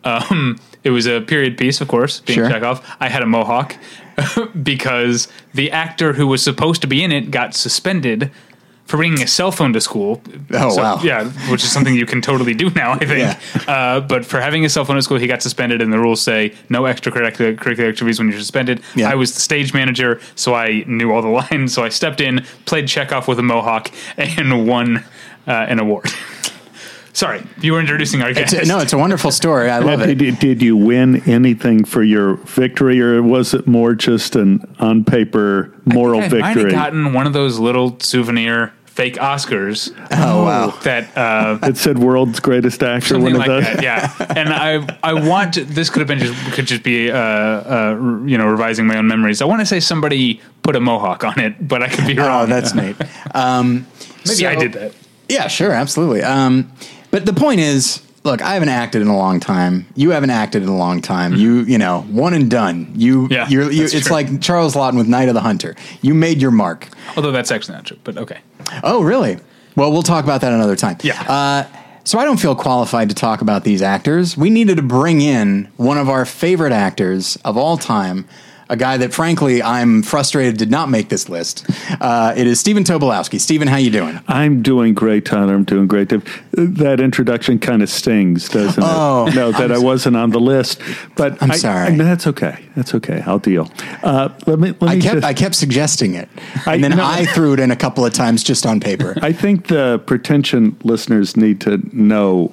Um, 0.04 0.60
it 0.84 0.90
was 0.90 1.06
a 1.06 1.20
period 1.22 1.56
piece, 1.58 1.80
of 1.80 1.88
course, 1.88 2.20
being 2.20 2.36
Sure. 2.38 2.48
Chekhov. 2.50 2.80
I 3.00 3.08
had 3.08 3.22
a 3.22 3.26
mohawk 3.26 3.76
because 4.62 5.28
the 5.54 5.72
actor 5.72 6.12
who 6.12 6.26
was 6.26 6.42
supposed 6.42 6.80
to 6.82 6.86
be 6.86 7.02
in 7.02 7.10
it 7.10 7.30
got 7.30 7.54
suspended 7.54 8.30
for 8.86 8.96
bringing 8.96 9.22
a 9.22 9.26
cell 9.26 9.50
phone 9.50 9.72
to 9.72 9.80
school. 9.80 10.22
Oh, 10.52 10.74
wow. 10.76 11.00
Yeah, 11.02 11.24
which 11.50 11.64
is 11.64 11.72
something 11.72 11.94
you 11.94 12.06
can 12.06 12.20
totally 12.22 12.54
do 12.54 12.70
now, 12.70 12.92
I 12.92 12.98
think. 12.98 13.18
Yeah. 13.18 13.38
Uh, 13.72 14.00
but 14.00 14.24
for 14.24 14.40
having 14.40 14.64
a 14.64 14.68
cell 14.68 14.84
phone 14.84 14.96
at 14.96 15.02
school, 15.04 15.18
he 15.18 15.26
got 15.26 15.42
suspended, 15.42 15.82
and 15.82 15.92
the 15.92 15.98
rules 15.98 16.20
say 16.22 16.54
no 16.68 16.82
extracurricular 16.82 17.52
activities 17.52 18.18
when 18.18 18.28
you're 18.30 18.38
suspended. 18.38 18.80
Yeah. 18.94 19.10
I 19.10 19.14
was 19.16 19.34
the 19.34 19.40
stage 19.40 19.74
manager, 19.74 20.20
so 20.36 20.54
I 20.54 20.84
knew 20.86 21.12
all 21.12 21.20
the 21.22 21.28
lines. 21.50 21.74
So 21.74 21.82
I 21.84 21.88
stepped 21.88 22.20
in, 22.20 22.44
played 22.64 22.86
Chekhov 22.88 23.26
with 23.28 23.38
a 23.38 23.42
mohawk, 23.42 23.90
and 24.16 24.66
won 24.68 24.98
uh, 25.46 25.50
an 25.50 25.78
award. 25.80 26.06
Sorry, 27.12 27.42
you 27.62 27.72
were 27.72 27.80
introducing 27.80 28.20
our 28.20 28.30
guest. 28.34 28.52
It's 28.52 28.66
a- 28.66 28.68
no, 28.68 28.78
it's 28.78 28.92
a 28.92 28.98
wonderful 28.98 29.30
story. 29.30 29.70
I 29.70 29.78
love 29.78 30.02
it. 30.02 30.16
Did, 30.18 30.38
did 30.38 30.60
you 30.62 30.76
win 30.76 31.22
anything 31.26 31.84
for 31.86 32.02
your 32.02 32.34
victory, 32.36 33.00
or 33.00 33.22
was 33.22 33.54
it 33.54 33.66
more 33.66 33.94
just 33.94 34.36
an 34.36 34.60
on 34.80 35.02
paper 35.02 35.72
moral 35.86 36.20
I 36.20 36.28
might 36.28 36.42
have 36.42 36.54
victory? 36.56 36.70
gotten 36.72 37.14
one 37.14 37.26
of 37.26 37.32
those 37.32 37.58
little 37.58 37.98
souvenir 38.00 38.74
fake 38.96 39.16
Oscars. 39.16 39.92
Oh, 40.10 40.44
wow. 40.44 40.70
That 40.82 41.16
uh, 41.16 41.58
It 41.62 41.76
said 41.76 41.98
world's 41.98 42.40
greatest 42.40 42.82
actor. 42.82 43.08
something 43.08 43.24
One 43.24 43.32
of 43.34 43.38
like 43.38 43.48
those. 43.48 43.64
that. 43.64 43.82
Yeah, 43.82 44.10
and 44.34 44.48
I 44.48 44.98
I 45.02 45.12
want 45.12 45.54
to, 45.54 45.64
this 45.64 45.90
could 45.90 46.00
have 46.00 46.08
been 46.08 46.18
just 46.18 46.52
could 46.54 46.66
just 46.66 46.82
be 46.82 47.10
uh, 47.10 47.16
uh 47.18 48.22
you 48.24 48.38
know 48.38 48.46
revising 48.48 48.86
my 48.86 48.96
own 48.96 49.06
memories. 49.06 49.42
I 49.42 49.44
want 49.44 49.60
to 49.60 49.66
say 49.66 49.80
somebody 49.80 50.40
put 50.62 50.74
a 50.76 50.80
mohawk 50.80 51.22
on 51.24 51.38
it, 51.38 51.68
but 51.68 51.82
I 51.82 51.88
could 51.88 52.06
be 52.06 52.14
wrong. 52.14 52.44
Oh, 52.44 52.46
that's 52.46 52.74
neat. 52.80 52.96
Um, 53.34 53.86
maybe 54.24 54.36
so- 54.42 54.48
I 54.48 54.54
did 54.56 54.72
that. 54.72 54.92
Yeah, 55.28 55.48
sure, 55.48 55.72
absolutely. 55.72 56.22
Um, 56.22 56.72
but 57.10 57.26
the 57.26 57.32
point 57.32 57.60
is, 57.60 58.00
look, 58.26 58.42
I 58.42 58.54
haven't 58.54 58.68
acted 58.68 59.00
in 59.00 59.08
a 59.08 59.16
long 59.16 59.40
time. 59.40 59.86
You 59.94 60.10
haven't 60.10 60.30
acted 60.30 60.62
in 60.62 60.68
a 60.68 60.76
long 60.76 61.00
time. 61.00 61.34
You, 61.34 61.60
you 61.60 61.78
know, 61.78 62.02
one 62.02 62.34
and 62.34 62.50
done. 62.50 62.92
You, 62.94 63.28
Yeah, 63.30 63.48
you're, 63.48 63.70
you, 63.70 63.84
it's 63.84 63.92
true. 64.06 64.12
like 64.12 64.40
Charles 64.42 64.74
Laughton 64.74 64.98
with 64.98 65.08
Night 65.08 65.28
of 65.28 65.34
the 65.34 65.40
Hunter. 65.40 65.74
You 66.02 66.12
made 66.12 66.42
your 66.42 66.50
mark. 66.50 66.88
Although 67.16 67.32
that's 67.32 67.50
actually 67.50 67.76
not 67.76 67.86
true, 67.86 67.98
but 68.04 68.18
okay. 68.18 68.40
Oh, 68.82 69.02
really? 69.02 69.38
Well, 69.76 69.92
we'll 69.92 70.02
talk 70.02 70.24
about 70.24 70.40
that 70.42 70.52
another 70.52 70.76
time. 70.76 70.98
Yeah. 71.02 71.22
Uh, 71.22 71.64
so 72.04 72.18
I 72.18 72.24
don't 72.24 72.38
feel 72.38 72.54
qualified 72.54 73.08
to 73.08 73.14
talk 73.14 73.40
about 73.40 73.64
these 73.64 73.82
actors. 73.82 74.36
We 74.36 74.50
needed 74.50 74.76
to 74.76 74.82
bring 74.82 75.20
in 75.20 75.70
one 75.76 75.98
of 75.98 76.08
our 76.08 76.24
favorite 76.24 76.72
actors 76.72 77.36
of 77.44 77.56
all 77.56 77.76
time, 77.76 78.28
a 78.68 78.76
guy 78.76 78.96
that, 78.96 79.14
frankly, 79.14 79.62
I'm 79.62 80.02
frustrated 80.02 80.56
did 80.56 80.70
not 80.70 80.88
make 80.88 81.08
this 81.08 81.28
list. 81.28 81.66
Uh, 82.00 82.34
it 82.36 82.46
is 82.46 82.58
Stephen 82.58 82.84
Tobolowsky. 82.84 83.40
Stephen, 83.40 83.68
how 83.68 83.76
you 83.76 83.90
doing? 83.90 84.18
I'm 84.28 84.62
doing 84.62 84.92
great, 84.94 85.24
Tyler. 85.24 85.54
I'm 85.54 85.64
doing 85.64 85.86
great. 85.86 86.08
That 86.52 87.00
introduction 87.00 87.58
kind 87.58 87.82
of 87.82 87.88
stings, 87.88 88.48
doesn't 88.48 88.82
it? 88.82 88.86
Oh. 88.88 89.30
no, 89.34 89.52
that 89.52 89.70
I 89.70 89.78
wasn't 89.78 90.16
on 90.16 90.30
the 90.30 90.40
list. 90.40 90.80
But 91.16 91.40
I'm 91.42 91.52
I- 91.52 91.56
sorry. 91.56 91.92
I- 91.92 91.96
that's 91.96 92.26
okay. 92.26 92.58
That's 92.74 92.94
okay. 92.94 93.22
I'll 93.26 93.38
deal. 93.38 93.70
Uh, 94.02 94.28
let 94.46 94.58
me. 94.58 94.74
Let 94.80 94.90
I 94.90 95.00
kept 95.00 95.14
just- 95.14 95.26
I 95.26 95.32
kept 95.34 95.54
suggesting 95.54 96.14
it, 96.14 96.28
I- 96.66 96.74
and 96.74 96.84
then 96.84 96.96
no. 96.96 97.04
I 97.04 97.24
threw 97.26 97.52
it 97.54 97.60
in 97.60 97.70
a 97.70 97.76
couple 97.76 98.04
of 98.04 98.12
times 98.12 98.42
just 98.42 98.66
on 98.66 98.80
paper. 98.80 99.16
I 99.22 99.32
think 99.32 99.68
the 99.68 99.98
pretension 100.06 100.76
listeners 100.82 101.36
need 101.36 101.60
to 101.62 101.78
know 101.96 102.52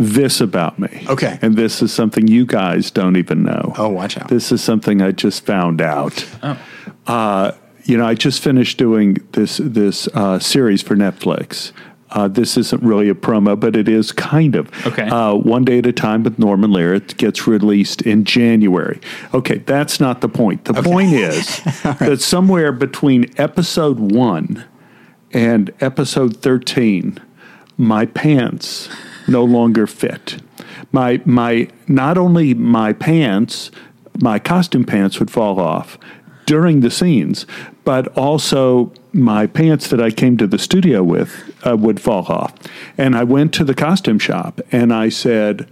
this 0.00 0.40
about 0.40 0.78
me. 0.78 1.04
Okay. 1.08 1.38
And 1.42 1.56
this 1.56 1.82
is 1.82 1.92
something 1.92 2.26
you 2.26 2.46
guys 2.46 2.90
don't 2.90 3.16
even 3.16 3.42
know. 3.42 3.74
Oh, 3.76 3.90
watch 3.90 4.16
out. 4.16 4.28
This 4.28 4.50
is 4.50 4.62
something 4.62 5.02
I 5.02 5.12
just 5.12 5.44
found 5.44 5.82
out. 5.82 6.26
Oh. 6.42 6.58
Uh, 7.06 7.52
you 7.84 7.96
know, 7.98 8.06
I 8.06 8.14
just 8.14 8.42
finished 8.42 8.78
doing 8.78 9.18
this 9.32 9.58
this 9.58 10.08
uh, 10.08 10.38
series 10.38 10.82
for 10.82 10.96
Netflix. 10.96 11.72
Uh, 12.12 12.26
this 12.28 12.56
isn't 12.56 12.82
really 12.82 13.08
a 13.08 13.14
promo, 13.14 13.58
but 13.58 13.76
it 13.76 13.88
is 13.88 14.10
kind 14.10 14.56
of. 14.56 14.68
Okay. 14.86 15.08
Uh, 15.08 15.34
One 15.34 15.64
Day 15.64 15.78
at 15.78 15.86
a 15.86 15.92
Time 15.92 16.24
with 16.24 16.38
Norman 16.38 16.72
Lear. 16.72 16.94
It 16.94 17.16
gets 17.16 17.46
released 17.46 18.02
in 18.02 18.24
January. 18.24 19.00
Okay, 19.32 19.58
that's 19.58 20.00
not 20.00 20.20
the 20.20 20.28
point. 20.28 20.64
The 20.64 20.82
point 20.82 21.12
is 21.12 21.62
that 21.82 22.20
somewhere 22.20 22.72
between 22.72 23.26
episode 23.36 24.00
one 24.00 24.64
and 25.32 25.72
episode 25.80 26.38
13, 26.38 27.18
my 27.76 28.06
pants 28.06 28.88
no 29.30 29.44
longer 29.44 29.86
fit. 29.86 30.42
My 30.92 31.20
my 31.24 31.68
not 31.86 32.18
only 32.18 32.54
my 32.54 32.92
pants, 32.92 33.70
my 34.20 34.38
costume 34.38 34.84
pants 34.84 35.18
would 35.18 35.30
fall 35.30 35.60
off 35.60 35.98
during 36.46 36.80
the 36.80 36.90
scenes, 36.90 37.46
but 37.84 38.08
also 38.16 38.92
my 39.12 39.46
pants 39.46 39.88
that 39.88 40.00
I 40.00 40.10
came 40.10 40.36
to 40.38 40.46
the 40.46 40.58
studio 40.58 41.02
with 41.02 41.30
uh, 41.64 41.76
would 41.76 42.00
fall 42.00 42.26
off. 42.26 42.52
And 42.98 43.16
I 43.16 43.24
went 43.24 43.54
to 43.54 43.64
the 43.64 43.74
costume 43.74 44.18
shop 44.18 44.60
and 44.72 44.92
I 44.92 45.10
said, 45.10 45.68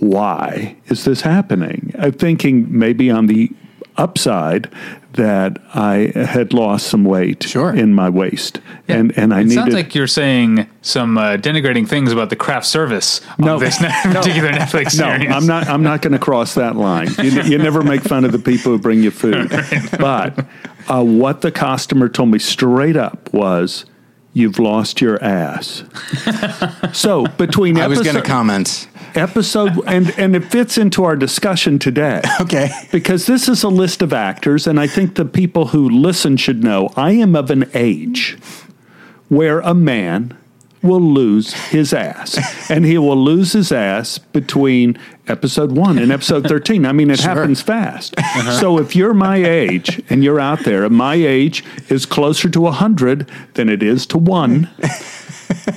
why 0.00 0.76
is 0.86 1.04
this 1.04 1.22
happening? 1.22 1.94
I'm 1.98 2.12
thinking 2.12 2.66
maybe 2.78 3.10
on 3.10 3.26
the 3.26 3.50
upside 3.96 4.70
that 5.14 5.58
I 5.74 6.12
had 6.14 6.52
lost 6.52 6.86
some 6.88 7.04
weight 7.04 7.42
Sure. 7.44 7.72
in 7.74 7.94
my 7.94 8.08
waist, 8.08 8.60
and 8.88 9.16
and 9.16 9.32
I 9.34 9.40
it 9.40 9.44
needed. 9.44 9.54
sounds 9.54 9.74
like 9.74 9.94
you're 9.94 10.06
saying 10.06 10.68
some 10.82 11.16
uh, 11.18 11.36
denigrating 11.36 11.88
things 11.88 12.12
about 12.12 12.30
the 12.30 12.36
craft 12.36 12.66
service 12.66 13.20
No. 13.38 13.54
of 13.54 13.60
this 13.60 13.80
ne- 13.80 13.88
particular 14.12 14.50
Netflix 14.50 14.98
no, 14.98 15.16
series. 15.16 15.30
I'm 15.30 15.46
not. 15.46 15.66
I'm 15.68 15.82
not 15.82 16.02
going 16.02 16.12
to 16.12 16.18
cross 16.18 16.54
that 16.54 16.76
line. 16.76 17.08
You, 17.22 17.30
you 17.42 17.58
never 17.58 17.82
make 17.82 18.02
fun 18.02 18.24
of 18.24 18.32
the 18.32 18.38
people 18.38 18.72
who 18.72 18.78
bring 18.78 19.02
you 19.02 19.10
food. 19.10 19.50
But 19.98 20.46
uh, 20.88 21.02
what 21.02 21.40
the 21.40 21.50
customer 21.52 22.08
told 22.08 22.28
me 22.30 22.38
straight 22.38 22.96
up 22.96 23.32
was, 23.32 23.86
"You've 24.34 24.58
lost 24.58 25.00
your 25.00 25.22
ass." 25.24 25.84
so 26.92 27.26
between 27.38 27.78
I 27.78 27.86
was 27.88 28.00
going 28.00 28.14
to 28.14 28.18
episode- 28.20 28.24
comment. 28.30 28.88
episode 29.14 29.80
and 29.86 30.12
and 30.18 30.34
it 30.36 30.44
fits 30.50 30.76
into 30.76 31.04
our 31.04 31.16
discussion 31.16 31.78
today. 31.78 32.20
Okay. 32.40 32.68
Because 32.92 33.24
this 33.26 33.48
is 33.48 33.62
a 33.62 33.68
list 33.68 34.02
of 34.02 34.12
actors, 34.12 34.66
and 34.66 34.78
I 34.78 34.86
think 34.88 35.14
the 35.14 35.24
people 35.24 35.68
who 35.68 35.88
listen 35.88 36.36
should 36.36 36.62
know 36.62 36.90
I 36.96 37.12
am 37.12 37.34
of 37.36 37.50
an 37.50 37.70
age 37.74 38.36
where 39.28 39.60
a 39.60 39.72
man 39.72 40.36
will 40.84 41.00
lose 41.00 41.54
his 41.54 41.92
ass. 41.92 42.38
and 42.70 42.84
he 42.84 42.98
will 42.98 43.16
lose 43.16 43.54
his 43.54 43.72
ass 43.72 44.18
between 44.18 44.98
episode 45.26 45.72
one 45.72 45.98
and 45.98 46.12
episode 46.12 46.46
13. 46.46 46.84
I 46.84 46.92
mean, 46.92 47.10
it 47.10 47.20
happens 47.20 47.62
fast. 47.62 48.14
So 48.60 48.78
if 48.78 48.94
you're 48.94 49.14
my 49.14 49.36
age 49.36 50.02
and 50.10 50.22
you're 50.22 50.38
out 50.38 50.60
there, 50.64 50.84
and 50.84 50.94
my 50.94 51.14
age 51.14 51.64
is 51.88 52.04
closer 52.04 52.50
to 52.50 52.60
100 52.60 53.28
than 53.54 53.68
it 53.70 53.82
is 53.82 54.06
to 54.08 54.18
one, 54.18 54.68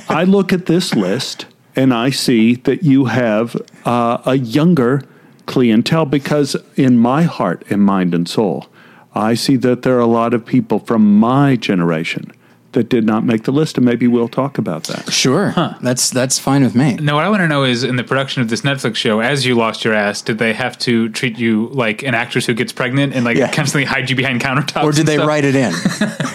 I 0.09 0.25
look 0.25 0.51
at 0.51 0.65
this 0.65 0.93
list 0.93 1.45
and 1.75 1.93
I 1.93 2.09
see 2.09 2.55
that 2.55 2.83
you 2.83 3.05
have 3.05 3.55
uh, 3.85 4.17
a 4.25 4.35
younger 4.35 5.03
clientele 5.45 6.05
because, 6.05 6.57
in 6.75 6.97
my 6.97 7.23
heart 7.23 7.63
and 7.69 7.81
mind 7.81 8.13
and 8.13 8.27
soul, 8.27 8.67
I 9.13 9.35
see 9.35 9.55
that 9.57 9.83
there 9.83 9.95
are 9.95 10.01
a 10.01 10.05
lot 10.07 10.33
of 10.33 10.45
people 10.45 10.79
from 10.79 11.19
my 11.19 11.55
generation 11.55 12.31
that 12.77 12.89
did 12.89 13.03
not 13.07 13.25
make 13.25 13.41
the 13.43 13.51
list, 13.51 13.75
and 13.77 13.85
maybe 13.87 14.05
we'll 14.07 14.27
talk 14.27 14.59
about 14.59 14.83
that. 14.83 15.11
Sure. 15.11 15.51
That's 15.81 16.11
that's 16.11 16.37
fine 16.37 16.61
with 16.61 16.75
me. 16.75 16.93
Now, 16.97 17.15
what 17.15 17.23
I 17.23 17.29
want 17.29 17.41
to 17.41 17.47
know 17.47 17.63
is 17.63 17.83
in 17.83 17.95
the 17.95 18.03
production 18.03 18.43
of 18.43 18.49
this 18.49 18.61
Netflix 18.61 18.97
show, 18.97 19.19
as 19.19 19.47
you 19.47 19.55
lost 19.55 19.83
your 19.83 19.95
ass, 19.95 20.21
did 20.21 20.37
they 20.37 20.53
have 20.53 20.77
to 20.79 21.09
treat 21.09 21.39
you 21.39 21.69
like 21.69 22.03
an 22.03 22.13
actress 22.13 22.45
who 22.45 22.53
gets 22.53 22.71
pregnant 22.71 23.15
and 23.15 23.25
like 23.25 23.35
Yeah. 23.35 23.51
constantly 23.51 23.85
hide 23.85 24.11
you 24.11 24.15
behind 24.15 24.41
countertops? 24.41 24.83
Or 24.83 24.91
did 24.91 24.99
and 24.99 25.07
they 25.07 25.15
stuff? 25.15 25.27
write 25.27 25.43
it 25.43 25.55
in? 25.55 25.73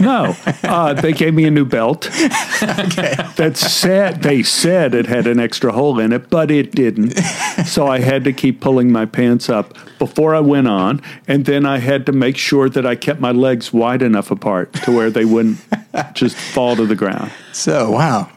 No, 0.01 0.35
uh, 0.65 0.95
they 0.95 1.13
gave 1.13 1.33
me 1.33 1.45
a 1.45 1.51
new 1.51 1.65
belt. 1.65 2.09
That 3.37 3.53
said, 3.55 4.23
they 4.23 4.43
said 4.43 4.97
it 4.97 5.07
had 5.07 5.29
an 5.29 5.39
extra 5.39 5.71
hole 5.71 6.01
in 6.01 6.13
it, 6.13 6.29
but 6.29 6.51
it 6.51 6.73
didn't. 6.73 7.13
So 7.67 7.87
I 7.87 8.01
had 8.01 8.25
to 8.25 8.33
keep 8.33 8.61
pulling 8.61 8.91
my 8.91 9.07
pants 9.07 9.49
up 9.49 9.77
before 10.01 10.35
I 10.35 10.41
went 10.41 10.67
on, 10.67 11.01
and 11.29 11.45
then 11.45 11.65
I 11.65 11.79
had 11.79 12.05
to 12.07 12.13
make 12.13 12.37
sure 12.37 12.69
that 12.69 12.85
I 12.85 12.97
kept 12.97 13.21
my 13.21 13.31
legs 13.31 13.73
wide 13.73 14.03
enough 14.03 14.33
apart 14.33 14.73
to 14.85 14.91
where 14.91 15.09
they 15.11 15.25
wouldn't 15.25 15.59
just 16.15 16.37
fall 16.37 16.77
to 16.77 16.87
the 16.87 16.97
ground. 16.97 17.31
so, 17.53 17.91
wow. 17.91 18.31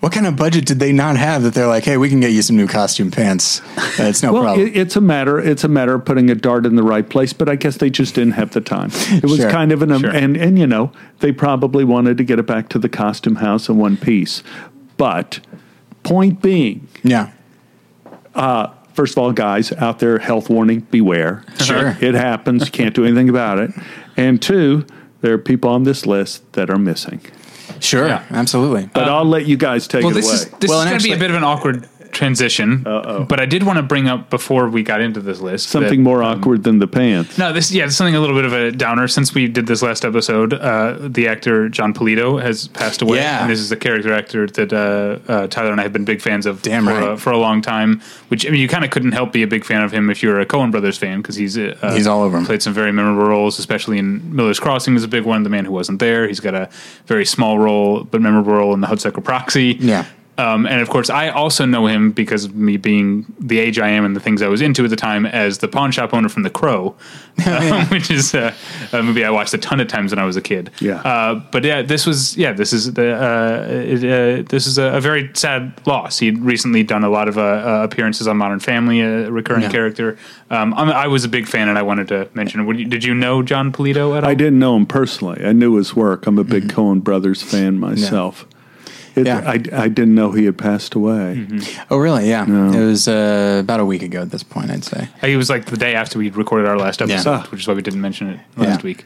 What 0.00 0.12
kind 0.12 0.28
of 0.28 0.36
budget 0.36 0.64
did 0.64 0.78
they 0.78 0.92
not 0.92 1.16
have 1.16 1.42
that 1.42 1.54
they're 1.54 1.66
like, 1.66 1.82
hey, 1.84 1.96
we 1.96 2.08
can 2.08 2.20
get 2.20 2.30
you 2.30 2.40
some 2.42 2.54
new 2.56 2.68
costume 2.68 3.10
pants? 3.10 3.60
Uh, 3.98 4.04
it's 4.04 4.22
no 4.22 4.32
Well, 4.32 4.42
problem. 4.44 4.68
it, 4.68 4.76
it's 4.76 4.94
a 4.94 5.00
matter 5.00 5.40
it's 5.40 5.64
a 5.64 5.68
matter 5.68 5.94
of 5.94 6.04
putting 6.04 6.30
a 6.30 6.36
dart 6.36 6.66
in 6.66 6.76
the 6.76 6.84
right 6.84 7.08
place, 7.10 7.32
but 7.32 7.48
I 7.48 7.56
guess 7.56 7.78
they 7.78 7.90
just 7.90 8.14
didn't 8.14 8.34
have 8.34 8.52
the 8.52 8.60
time. 8.60 8.90
It 9.10 9.24
was 9.24 9.38
Sure. 9.38 9.50
kind 9.50 9.72
of 9.72 9.82
an 9.82 9.98
Sure. 9.98 10.10
and 10.10 10.36
and 10.36 10.56
you 10.56 10.68
know 10.68 10.92
they 11.18 11.32
probably 11.32 11.82
wanted 11.82 12.16
to 12.18 12.22
get 12.22 12.38
it 12.38 12.46
back 12.46 12.68
to 12.68 12.78
the 12.78 12.88
costume 12.88 13.34
house 13.36 13.68
in 13.68 13.76
one 13.76 13.96
piece, 13.96 14.44
but 14.98 15.40
point 16.04 16.40
being, 16.42 16.86
yeah. 17.02 17.30
first 18.94 19.14
of 19.14 19.18
all, 19.18 19.32
guys 19.32 19.72
out 19.72 19.98
there, 19.98 20.18
health 20.18 20.48
warning: 20.48 20.80
beware. 20.92 21.42
Sure. 21.60 21.96
it 22.00 22.14
happens. 22.14 22.66
You 22.66 22.70
can't 22.70 22.94
do 22.94 23.04
anything 23.04 23.28
about 23.28 23.58
it. 23.58 23.72
And 24.16 24.40
two, 24.40 24.86
there 25.20 25.32
are 25.34 25.38
people 25.38 25.70
on 25.70 25.84
this 25.84 26.06
list 26.06 26.50
that 26.52 26.70
are 26.70 26.78
missing. 26.78 27.20
Sure. 27.80 28.06
Yeah. 28.06 28.24
Absolutely. 28.30 28.88
But 28.92 29.08
uh, 29.08 29.16
I'll 29.16 29.24
let 29.24 29.46
you 29.46 29.56
guys 29.56 29.86
take 29.86 30.02
Well, 30.02 30.12
it 30.12 30.14
this 30.14 30.26
away. 30.26 30.34
is 30.34 30.44
this 30.58 30.68
Well, 30.70 30.80
is 30.80 30.86
going 30.88 30.98
to 30.98 31.04
be 31.04 31.12
a 31.12 31.18
bit 31.18 31.30
of 31.30 31.36
an 31.36 31.44
awkward 31.44 31.88
transition. 32.12 32.86
Uh-oh. 32.86 33.24
But 33.24 33.40
I 33.40 33.46
did 33.46 33.62
want 33.62 33.76
to 33.78 33.82
bring 33.82 34.08
up 34.08 34.30
before 34.30 34.68
we 34.68 34.82
got 34.82 35.00
into 35.00 35.20
this 35.20 35.40
list 35.40 35.68
Something 35.68 36.00
that- 36.00 36.10
more 36.10 36.22
awkward 36.22 36.64
than 36.64 36.78
the 36.78 36.86
pants. 36.86 37.38
No, 37.38 37.52
this 37.52 37.70
yeah, 37.72 37.84
it's 37.86 37.96
something 37.96 38.14
a 38.14 38.20
little 38.20 38.36
bit 38.36 38.44
of 38.44 38.52
a 38.52 38.70
downer. 38.72 39.08
Since 39.08 39.34
we 39.34 39.46
did 39.48 39.66
this 39.66 39.82
last 39.82 40.04
episode, 40.04 40.54
uh, 40.54 40.96
the 41.00 41.28
actor 41.28 41.68
Jon 41.68 41.92
Polito 41.94 42.40
has 42.42 42.68
passed 42.68 43.02
away, 43.02 43.18
Yeah. 43.18 43.42
and 43.42 43.50
this 43.50 43.60
is 43.60 43.70
a 43.72 43.76
character 43.76 44.12
actor 44.12 44.46
that 44.46 44.72
uh, 44.72 45.18
uh, 45.30 45.46
Tyler 45.48 45.70
and 45.72 45.80
I 45.80 45.84
have 45.84 45.92
been 45.92 46.04
big 46.04 46.20
fans 46.20 46.46
of 46.46 46.62
Damn 46.62 46.84
for, 46.84 46.90
right. 46.92 47.02
uh, 47.02 47.16
for 47.16 47.30
a 47.32 47.38
long 47.38 47.62
time. 47.62 48.00
Which 48.28 48.46
I 48.46 48.50
mean, 48.50 48.60
you 48.60 48.68
kind 48.68 48.84
of 48.84 48.90
couldn't 48.90 49.12
help 49.12 49.32
be 49.32 49.42
a 49.42 49.46
big 49.46 49.64
fan 49.64 49.82
of 49.82 49.92
him 49.92 50.10
if 50.10 50.22
you're 50.22 50.40
a 50.40 50.46
Coen 50.46 50.70
Brothers 50.70 50.98
fan 50.98 51.20
because 51.22 51.36
he's 51.36 51.56
uh, 51.58 51.76
He's 51.94 52.06
all 52.06 52.22
over 52.22 52.36
'em. 52.38 52.44
Played 52.46 52.62
some 52.62 52.72
very 52.74 52.92
memorable 52.92 53.26
roles, 53.28 53.58
especially 53.58 53.98
in 53.98 54.34
Miller's 54.34 54.60
Crossing 54.60 54.94
is 54.96 55.04
a 55.04 55.08
big 55.08 55.24
one. 55.24 55.42
The 55.42 55.50
Man 55.50 55.64
Who 55.64 55.72
Wasn't 55.72 55.98
There. 55.98 56.26
He's 56.28 56.40
got 56.40 56.54
a 56.54 56.68
very 57.06 57.24
small 57.24 57.58
role 57.58 58.04
but 58.04 58.20
memorable 58.20 58.52
role 58.52 58.74
in 58.74 58.80
the 58.80 58.86
Hudsucker 58.86 59.22
Proxy. 59.22 59.76
Yeah. 59.80 60.04
Um, 60.38 60.66
and 60.66 60.80
of 60.80 60.88
course, 60.88 61.10
I 61.10 61.30
also 61.30 61.64
know 61.66 61.86
him 61.88 62.12
because 62.12 62.44
of 62.44 62.54
me 62.54 62.76
being 62.76 63.26
the 63.40 63.58
age 63.58 63.78
I 63.80 63.88
am 63.88 64.04
and 64.04 64.14
the 64.14 64.20
things 64.20 64.40
I 64.40 64.46
was 64.48 64.62
into 64.62 64.84
at 64.84 64.90
the 64.90 64.96
time 64.96 65.26
as 65.26 65.58
the 65.58 65.66
pawn 65.68 65.90
shop 65.90 66.14
owner 66.14 66.28
from 66.28 66.44
The 66.44 66.50
Crow, 66.50 66.94
um, 67.46 67.86
which 67.86 68.10
is 68.10 68.34
uh, 68.34 68.54
a 68.92 69.02
movie 69.02 69.24
I 69.24 69.30
watched 69.30 69.52
a 69.54 69.58
ton 69.58 69.80
of 69.80 69.88
times 69.88 70.12
when 70.12 70.18
I 70.18 70.24
was 70.24 70.36
a 70.36 70.40
kid. 70.40 70.70
Yeah. 70.80 71.00
Uh, 71.00 71.34
but 71.50 71.64
yeah, 71.64 71.82
this 71.82 72.06
was 72.06 72.36
yeah, 72.36 72.52
this 72.52 72.72
is 72.72 72.92
the 72.94 73.12
uh, 73.14 73.66
it, 73.68 73.98
uh, 73.98 74.48
this 74.48 74.66
is 74.66 74.78
a, 74.78 74.94
a 74.96 75.00
very 75.00 75.30
sad 75.34 75.72
loss. 75.86 76.18
He'd 76.20 76.38
recently 76.38 76.82
done 76.84 77.02
a 77.04 77.10
lot 77.10 77.28
of 77.28 77.36
uh, 77.36 77.80
appearances 77.90 78.28
on 78.28 78.36
Modern 78.36 78.60
Family, 78.60 79.00
a 79.00 79.30
recurring 79.30 79.62
Yeah. 79.62 79.70
character. 79.70 80.18
Um, 80.50 80.72
I'm, 80.74 80.88
I 80.88 81.08
was 81.08 81.24
a 81.24 81.28
big 81.28 81.46
fan, 81.48 81.68
and 81.68 81.76
I 81.78 81.82
wanted 81.82 82.08
to 82.08 82.28
mention. 82.34 82.64
Would 82.66 82.78
you, 82.78 82.84
did 82.86 83.02
you 83.04 83.12
know 83.14 83.42
Jon 83.42 83.72
Polito 83.72 84.16
at 84.16 84.24
all? 84.24 84.30
I 84.30 84.34
didn't 84.34 84.58
know 84.58 84.76
him 84.76 84.86
personally. 84.86 85.44
I 85.44 85.52
knew 85.52 85.74
his 85.76 85.96
work. 85.96 86.26
I'm 86.26 86.38
a 86.38 86.44
big 86.44 86.68
Coen 86.68 87.02
Brothers 87.02 87.42
fan 87.42 87.78
myself. 87.78 88.46
It, 89.18 89.26
Mm-hmm. 89.26 89.66
Yeah. 89.70 89.78
I, 89.80 89.84
I 89.84 89.88
didn't 89.88 90.14
know 90.14 90.32
he 90.32 90.44
had 90.46 90.56
passed 90.58 90.94
away. 90.94 91.46
Oh, 91.90 91.96
really? 91.98 92.28
Yeah. 92.28 92.46
It 92.46 92.84
was 92.84 93.08
uh, 93.08 93.58
about 93.60 93.80
a 93.80 93.84
week 93.84 94.02
ago 94.02 94.22
at 94.22 94.30
this 94.30 94.42
point, 94.42 94.70
I'd 94.70 94.84
say. 94.84 95.08
He 95.20 95.36
was 95.36 95.48
like 95.50 95.66
the 95.66 95.76
day 95.76 95.94
after 95.94 96.18
we 96.18 96.30
recorded 96.30 96.66
our 96.68 96.76
last 96.78 97.02
episode, 97.02 97.30
Yeah. 97.30 97.46
which 97.50 97.60
is 97.62 97.68
why 97.68 97.74
we 97.74 97.82
didn't 97.82 98.00
mention 98.00 98.28
it 98.30 98.40
last 98.56 98.80
Yeah. 98.80 98.84
week. 98.84 99.04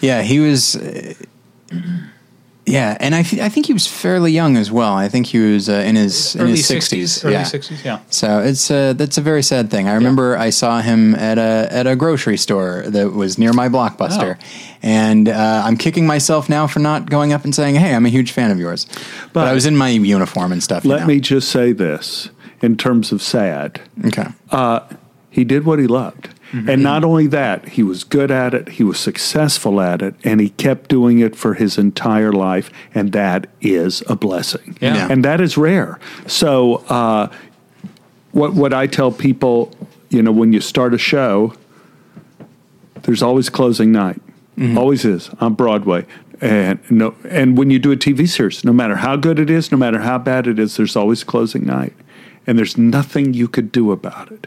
Yeah, 0.00 0.22
he 0.22 0.40
was. 0.40 0.76
Uh, 0.76 1.14
yeah, 2.70 2.96
and 3.00 3.14
I, 3.14 3.22
th- 3.22 3.42
I 3.42 3.48
think 3.48 3.66
he 3.66 3.72
was 3.72 3.86
fairly 3.86 4.32
young 4.32 4.56
as 4.56 4.70
well. 4.70 4.92
I 4.94 5.08
think 5.08 5.26
he 5.26 5.38
was 5.38 5.68
uh, 5.68 5.72
in 5.74 5.96
his 5.96 6.34
in 6.34 6.42
Early 6.42 6.50
his 6.52 6.60
60s, 6.62 6.66
sixties. 6.66 7.24
early 7.24 7.34
yeah. 7.34 7.42
60s, 7.44 7.84
yeah. 7.84 7.98
So 8.10 8.40
it's 8.40 8.70
uh, 8.70 8.92
that's 8.94 9.18
a 9.18 9.20
very 9.20 9.42
sad 9.42 9.70
thing. 9.70 9.88
I 9.88 9.94
remember 9.94 10.36
I 10.36 10.50
saw 10.50 10.80
him 10.80 11.14
at 11.16 11.38
a 11.38 11.68
at 11.70 11.86
a 11.86 11.96
grocery 11.96 12.36
store 12.36 12.84
that 12.86 13.12
was 13.12 13.38
near 13.38 13.52
my 13.52 13.68
blockbuster, 13.68 14.36
Oh. 14.40 14.44
and 14.82 15.28
uh, 15.28 15.62
I'm 15.64 15.76
kicking 15.76 16.06
myself 16.06 16.48
now 16.48 16.66
for 16.66 16.80
not 16.80 17.10
going 17.10 17.32
up 17.32 17.44
and 17.44 17.54
saying, 17.54 17.74
"Hey, 17.76 17.94
I'm 17.94 18.06
a 18.06 18.10
huge 18.10 18.32
fan 18.32 18.50
of 18.50 18.58
yours." 18.58 18.86
But, 18.86 19.32
But- 19.32 19.48
I 19.48 19.52
was 19.52 19.66
in 19.66 19.76
my 19.76 19.88
uniform 19.90 20.52
and 20.52 20.62
stuff. 20.62 20.84
you 20.84 20.90
Let 20.90 21.00
know. 21.00 21.06
me 21.06 21.20
just 21.20 21.48
say 21.50 21.72
this 21.72 22.30
in 22.62 22.76
terms 22.76 23.12
of 23.12 23.20
sad. 23.22 23.80
Okay. 24.06 24.26
He 25.30 25.44
did 25.44 25.64
what 25.64 25.78
he 25.78 25.86
loved. 25.86 26.28
And 26.52 26.82
not 26.82 27.04
only 27.04 27.26
that, 27.28 27.68
he 27.70 27.82
was 27.82 28.02
good 28.02 28.30
at 28.30 28.54
it, 28.54 28.70
he 28.70 28.82
was 28.82 28.98
successful 28.98 29.80
at 29.80 30.02
it, 30.02 30.14
and 30.24 30.40
he 30.40 30.50
kept 30.50 30.88
doing 30.88 31.20
it 31.20 31.36
for 31.36 31.54
his 31.54 31.78
entire 31.78 32.32
life, 32.32 32.70
and 32.94 33.12
that 33.12 33.48
is 33.60 34.02
a 34.08 34.16
blessing. 34.16 34.76
Yeah. 34.80 34.94
Yeah. 34.94 35.08
And 35.10 35.24
that 35.24 35.40
is 35.40 35.56
rare. 35.56 36.00
So, 36.26 36.76
uh, 36.88 37.32
what, 38.32 38.54
what 38.54 38.72
I 38.72 38.86
tell 38.86 39.10
people, 39.12 39.74
you 40.08 40.22
know, 40.22 40.32
when 40.32 40.52
you 40.52 40.60
start 40.60 40.94
a 40.94 40.98
show, 40.98 41.54
there's 43.02 43.22
always 43.22 43.48
closing 43.48 43.92
night. 43.92 44.20
Always 44.76 45.04
is 45.04 45.30
on 45.40 45.54
Broadway. 45.54 46.04
And 46.40 46.78
no, 46.90 47.14
and 47.28 47.56
when 47.56 47.70
you 47.70 47.78
do 47.78 47.92
a 47.92 47.96
TV 47.96 48.28
series, 48.28 48.64
no 48.64 48.72
matter 48.72 48.96
how 48.96 49.16
good 49.16 49.38
it 49.38 49.50
is, 49.50 49.70
no 49.70 49.78
matter 49.78 50.00
how 50.00 50.18
bad 50.18 50.46
it 50.46 50.58
is, 50.58 50.76
there's 50.76 50.96
always 50.96 51.22
closing 51.22 51.66
night. 51.66 51.92
And 52.46 52.58
there's 52.58 52.76
nothing 52.76 53.34
you 53.34 53.46
could 53.46 53.70
do 53.70 53.92
about 53.92 54.32
it. 54.32 54.46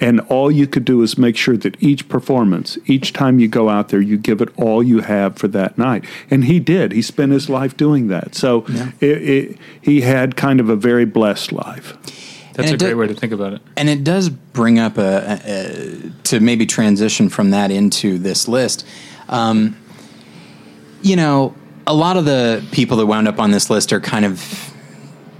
And 0.00 0.20
all 0.22 0.50
you 0.50 0.66
could 0.66 0.84
do 0.84 1.02
is 1.02 1.16
make 1.18 1.36
sure 1.36 1.56
that 1.58 1.80
each 1.80 2.08
performance, 2.08 2.78
each 2.86 3.12
time 3.12 3.38
you 3.38 3.46
go 3.48 3.68
out 3.68 3.90
there, 3.90 4.00
you 4.00 4.16
give 4.16 4.40
it 4.40 4.48
all 4.58 4.82
you 4.82 5.00
have 5.00 5.36
for 5.36 5.46
that 5.48 5.78
night. 5.78 6.04
And 6.30 6.44
he 6.46 6.58
did. 6.58 6.90
He 6.92 7.02
spent 7.02 7.32
his 7.32 7.48
life 7.48 7.76
doing 7.76 8.08
that. 8.08 8.34
So 8.34 8.64
it, 9.00 9.22
it, 9.22 9.58
he 9.80 10.00
had 10.00 10.36
kind 10.36 10.58
of 10.58 10.68
a 10.68 10.74
very 10.74 11.04
blessed 11.04 11.52
life. 11.52 11.92
That's 12.54 12.70
a 12.70 12.74
it 12.74 12.78
great 12.80 12.88
did- 12.88 12.96
way 12.96 13.06
to 13.08 13.14
think 13.14 13.32
about 13.32 13.52
it. 13.52 13.62
And 13.76 13.88
it 13.88 14.02
does 14.02 14.30
bring 14.30 14.78
up 14.78 14.96
a, 14.98 15.02
a, 15.02 15.40
a 15.44 16.10
to 16.24 16.40
maybe 16.40 16.66
transition 16.66 17.28
from 17.28 17.50
that 17.50 17.70
into 17.70 18.18
this 18.18 18.48
list. 18.48 18.86
Um, 19.28 19.76
you 21.02 21.14
know, 21.16 21.54
a 21.86 21.94
lot 21.94 22.16
of 22.16 22.24
the 22.24 22.64
people 22.72 22.96
that 22.96 23.06
wound 23.06 23.28
up 23.28 23.38
on 23.38 23.50
this 23.50 23.68
list 23.70 23.92
are 23.92 24.00
kind 24.00 24.24
of 24.24 24.73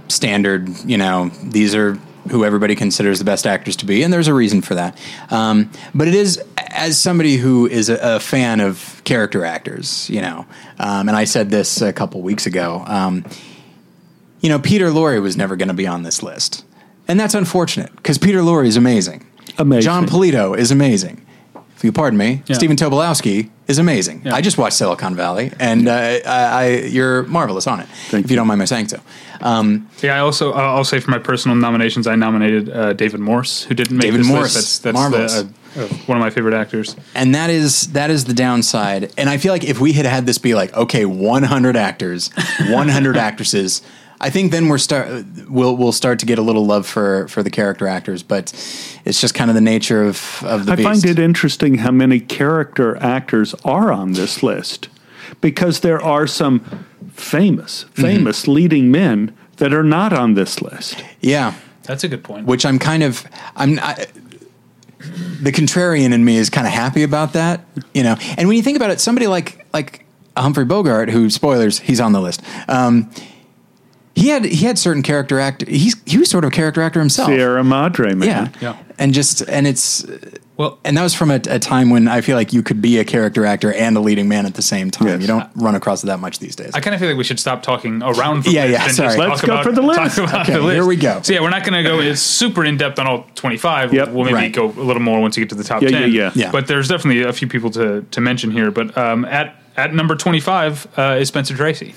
standard. 0.07 0.69
You 0.85 0.97
know, 0.97 1.29
these 1.43 1.75
are 1.75 1.95
who 2.29 2.43
everybody 2.43 2.75
considers 2.75 3.19
the 3.19 3.25
best 3.25 3.45
actors 3.45 3.75
to 3.77 3.85
be, 3.85 4.01
and 4.01 4.11
there's 4.11 4.27
a 4.27 4.33
reason 4.33 4.61
for 4.61 4.75
that. 4.75 4.99
Um, 5.29 5.69
but 5.93 6.07
it 6.07 6.15
is 6.15 6.43
as 6.57 6.99
somebody 6.99 7.37
who 7.37 7.67
is 7.67 7.89
a, 7.89 8.15
a 8.15 8.19
fan 8.19 8.59
of 8.59 9.01
character 9.03 9.45
actors, 9.45 10.09
you 10.09 10.21
know, 10.21 10.45
um, 10.79 11.07
and 11.07 11.15
I 11.15 11.25
said 11.25 11.49
this 11.51 11.81
a 11.81 11.93
couple 11.93 12.21
weeks 12.21 12.45
ago. 12.45 12.83
Um, 12.87 13.25
you 14.41 14.49
know, 14.49 14.59
Peter 14.59 14.89
Lorre 14.89 15.21
was 15.21 15.35
never 15.35 15.55
going 15.55 15.69
to 15.69 15.73
be 15.73 15.87
on 15.87 16.03
this 16.03 16.21
list. 16.21 16.63
And 17.07 17.19
that's 17.19 17.33
unfortunate 17.33 17.95
because 17.95 18.17
Peter 18.17 18.39
Lorre 18.39 18.67
is 18.67 18.77
amazing. 18.77 19.25
Amazing. 19.57 19.83
Jon 19.83 20.05
Polito 20.05 20.57
is 20.57 20.71
amazing. 20.71 21.24
If 21.75 21.83
you 21.83 21.91
pardon 21.91 22.17
me, 22.17 22.41
Yeah. 22.47 22.55
Stephen 22.55 22.77
Tobolowsky 22.77 23.49
is 23.67 23.77
amazing. 23.79 24.21
Yeah. 24.23 24.33
I 24.35 24.41
just 24.41 24.57
watched 24.57 24.77
Silicon 24.77 25.13
Valley, 25.15 25.51
and 25.59 25.87
uh, 25.87 25.91
I, 25.93 26.19
I, 26.25 26.67
you're 26.87 27.23
marvelous 27.23 27.67
on 27.67 27.79
it. 27.81 27.87
Thank 28.09 28.25
if 28.25 28.31
you 28.31 28.35
you. 28.35 28.39
don't 28.39 28.47
mind 28.47 28.59
my 28.59 28.65
saying 28.65 28.87
so. 28.87 28.99
Um, 29.41 29.89
Yeah, 30.01 30.15
I 30.15 30.19
also 30.19 30.53
uh, 30.53 30.57
I'll 30.57 30.85
say 30.85 30.99
for 30.99 31.11
my 31.11 31.19
personal 31.19 31.57
nominations, 31.57 32.07
I 32.07 32.15
nominated 32.15 32.69
uh, 32.69 32.93
David 32.93 33.19
Morse, 33.19 33.63
who 33.63 33.73
didn't 33.75 33.97
make 33.97 34.03
David 34.03 34.21
this 34.21 34.27
Morse, 34.27 34.55
list. 34.55 34.55
That's 34.55 34.79
that's 34.79 34.93
marvelous. 34.95 35.33
the, 35.41 35.81
uh, 35.81 35.83
uh, 35.83 35.87
one 36.05 36.17
of 36.17 36.21
my 36.21 36.29
favorite 36.29 36.53
actors. 36.53 36.95
and 37.13 37.35
that 37.35 37.49
is 37.49 37.91
that 37.91 38.09
is 38.09 38.23
the 38.25 38.33
downside. 38.33 39.11
And 39.17 39.29
I 39.29 39.37
feel 39.37 39.51
like 39.51 39.65
if 39.65 39.81
we 39.81 39.91
had 39.91 40.05
had 40.05 40.25
this 40.25 40.37
be 40.37 40.55
like, 40.55 40.73
okay, 40.73 41.03
100 41.05 41.75
actors, 41.75 42.29
100 42.69 43.17
actresses, 43.27 43.81
I 44.21 44.29
think 44.29 44.51
then 44.51 44.67
we're 44.69 44.77
start 44.77 45.25
we'll 45.49 45.75
we'll 45.75 45.91
start 45.91 46.19
to 46.19 46.25
get 46.25 46.39
a 46.39 46.41
little 46.41 46.65
love 46.65 46.87
for 46.87 47.27
for 47.27 47.43
the 47.43 47.49
character 47.49 47.87
actors. 47.87 48.23
But 48.23 48.53
it's 49.05 49.19
just 49.21 49.33
kind 49.33 49.49
of 49.49 49.55
the 49.55 49.61
nature 49.61 50.03
of 50.03 50.41
of 50.43 50.65
the 50.65 50.73
I 50.73 50.75
beast. 50.77 50.87
find 50.87 51.05
it 51.05 51.19
interesting 51.19 51.79
how 51.79 51.91
many 51.91 52.19
character 52.19 52.95
actors 52.97 53.53
are 53.65 53.91
on 53.91 54.13
this 54.13 54.41
list 54.41 54.89
because 55.41 55.81
there 55.81 56.01
are 56.01 56.27
some 56.27 56.85
famous, 57.13 57.83
famous 57.93 58.47
leading 58.47 58.91
men 58.91 59.35
that 59.57 59.73
are 59.73 59.83
not 59.83 60.13
on 60.13 60.33
this 60.33 60.61
list. 60.61 61.03
yeah. 61.21 61.53
That's 61.83 62.03
a 62.03 62.07
good 62.07 62.23
point. 62.23 62.47
which 62.47 62.65
I'm 62.65 62.79
kind 62.79 63.03
of 63.03 63.25
I'm 63.55 63.77
I, 63.79 64.07
the 65.41 65.51
contrarian 65.51 66.13
in 66.13 66.25
me 66.25 66.37
is 66.37 66.49
kind 66.49 66.65
of 66.65 66.73
happy 66.73 67.03
about 67.03 67.33
that, 67.33 67.63
you 67.93 68.01
know. 68.01 68.15
And 68.37 68.47
when 68.47 68.57
you 68.57 68.63
think 68.63 68.75
about 68.75 68.89
it, 68.89 68.99
somebody 68.99 69.27
like 69.27 69.65
like 69.71 70.03
Humphrey 70.35 70.65
Bogart, 70.65 71.09
who 71.11 71.29
spoilers, 71.29 71.79
he's 71.79 71.99
on 71.99 72.11
the 72.11 72.21
list. 72.21 72.41
Um, 72.67 73.11
he 74.15 74.29
had 74.29 74.45
he 74.45 74.65
had 74.65 74.79
certain 74.79 75.03
character 75.03 75.39
act. 75.39 75.67
He's 75.67 75.95
he 76.05 76.17
was 76.17 76.29
sort 76.29 76.43
of 76.45 76.51
a 76.51 76.55
character 76.55 76.81
actor 76.81 76.99
himself. 76.99 77.27
Sierra 77.29 77.63
Madre, 77.63 78.13
man. 78.15 78.27
Yeah, 78.27 78.49
Yeah. 78.61 78.77
and 78.97 79.13
just 79.13 79.41
and 79.41 79.67
it's 79.67 80.05
well, 80.57 80.79
and 80.85 80.95
that 80.95 81.03
was 81.03 81.13
from 81.13 81.31
a, 81.31 81.41
a 81.49 81.59
time 81.59 81.89
when 81.89 82.07
I 82.07 82.21
feel 82.21 82.37
like 82.37 82.53
you 82.53 82.63
could 82.63 82.81
be 82.81 82.97
a 82.97 83.03
character 83.03 83.45
actor 83.45 83.73
and 83.73 83.97
a 83.97 83.99
leading 83.99 84.29
man 84.29 84.45
at 84.45 84.53
the 84.53 84.61
same 84.61 84.89
time. 84.89 85.07
Yes. 85.09 85.19
You 85.21 85.27
don't 85.27 85.49
run 85.55 85.75
across 85.75 86.01
it 86.01 86.07
that 86.07 86.21
much 86.21 86.39
these 86.39 86.55
days. 86.55 86.71
I 86.73 86.79
kind 86.79 86.93
of 86.93 87.01
feel 87.01 87.09
like 87.09 87.17
we 87.17 87.25
should 87.25 87.41
stop 87.41 87.61
talking 87.61 88.01
around. 88.01 88.45
The 88.45 88.51
Yeah, 88.51 88.61
list 88.63 88.71
yeah, 88.79 88.83
and 88.85 88.95
sorry. 88.95 89.07
just 89.09 89.17
Let's 89.19 89.41
talk 89.41 89.47
go 89.47 89.53
about, 89.55 89.65
for 89.65 89.71
the 89.73 89.81
list. 89.81 90.15
talk 90.15 90.29
about 90.29 90.41
Okay, 90.43 90.53
the 90.53 90.61
list. 90.61 90.73
here 90.75 90.85
we 90.85 90.95
go. 90.95 91.21
So 91.23 91.33
yeah, 91.33 91.41
we're 91.41 91.49
not 91.49 91.65
going 91.65 91.83
to 91.83 91.89
go 91.89 91.99
it's 91.99 92.21
super 92.21 92.63
in 92.63 92.77
depth 92.77 92.99
on 92.99 93.05
all 93.05 93.25
twenty 93.35 93.57
five. 93.57 93.93
Yep. 93.93 94.11
we'll 94.11 94.23
maybe 94.23 94.33
Right. 94.35 94.53
go 94.53 94.67
a 94.67 94.87
little 94.87 95.01
more 95.01 95.19
once 95.19 95.35
you 95.35 95.41
get 95.43 95.49
to 95.49 95.55
the 95.55 95.65
top 95.65 95.81
Yeah, 95.81 95.89
ten. 95.89 96.01
yeah, 96.03 96.07
yeah. 96.07 96.31
Yeah. 96.35 96.51
But 96.51 96.67
there's 96.67 96.87
definitely 96.87 97.23
a 97.23 97.33
few 97.33 97.49
people 97.49 97.69
to 97.71 98.03
to 98.11 98.21
mention 98.21 98.49
here. 98.51 98.71
But 98.71 98.97
um, 98.97 99.25
at 99.25 99.57
at 99.75 99.93
number 99.93 100.15
twenty 100.15 100.39
five 100.39 100.87
uh, 100.97 101.17
is 101.19 101.27
Spencer 101.27 101.53
Tracy. 101.57 101.93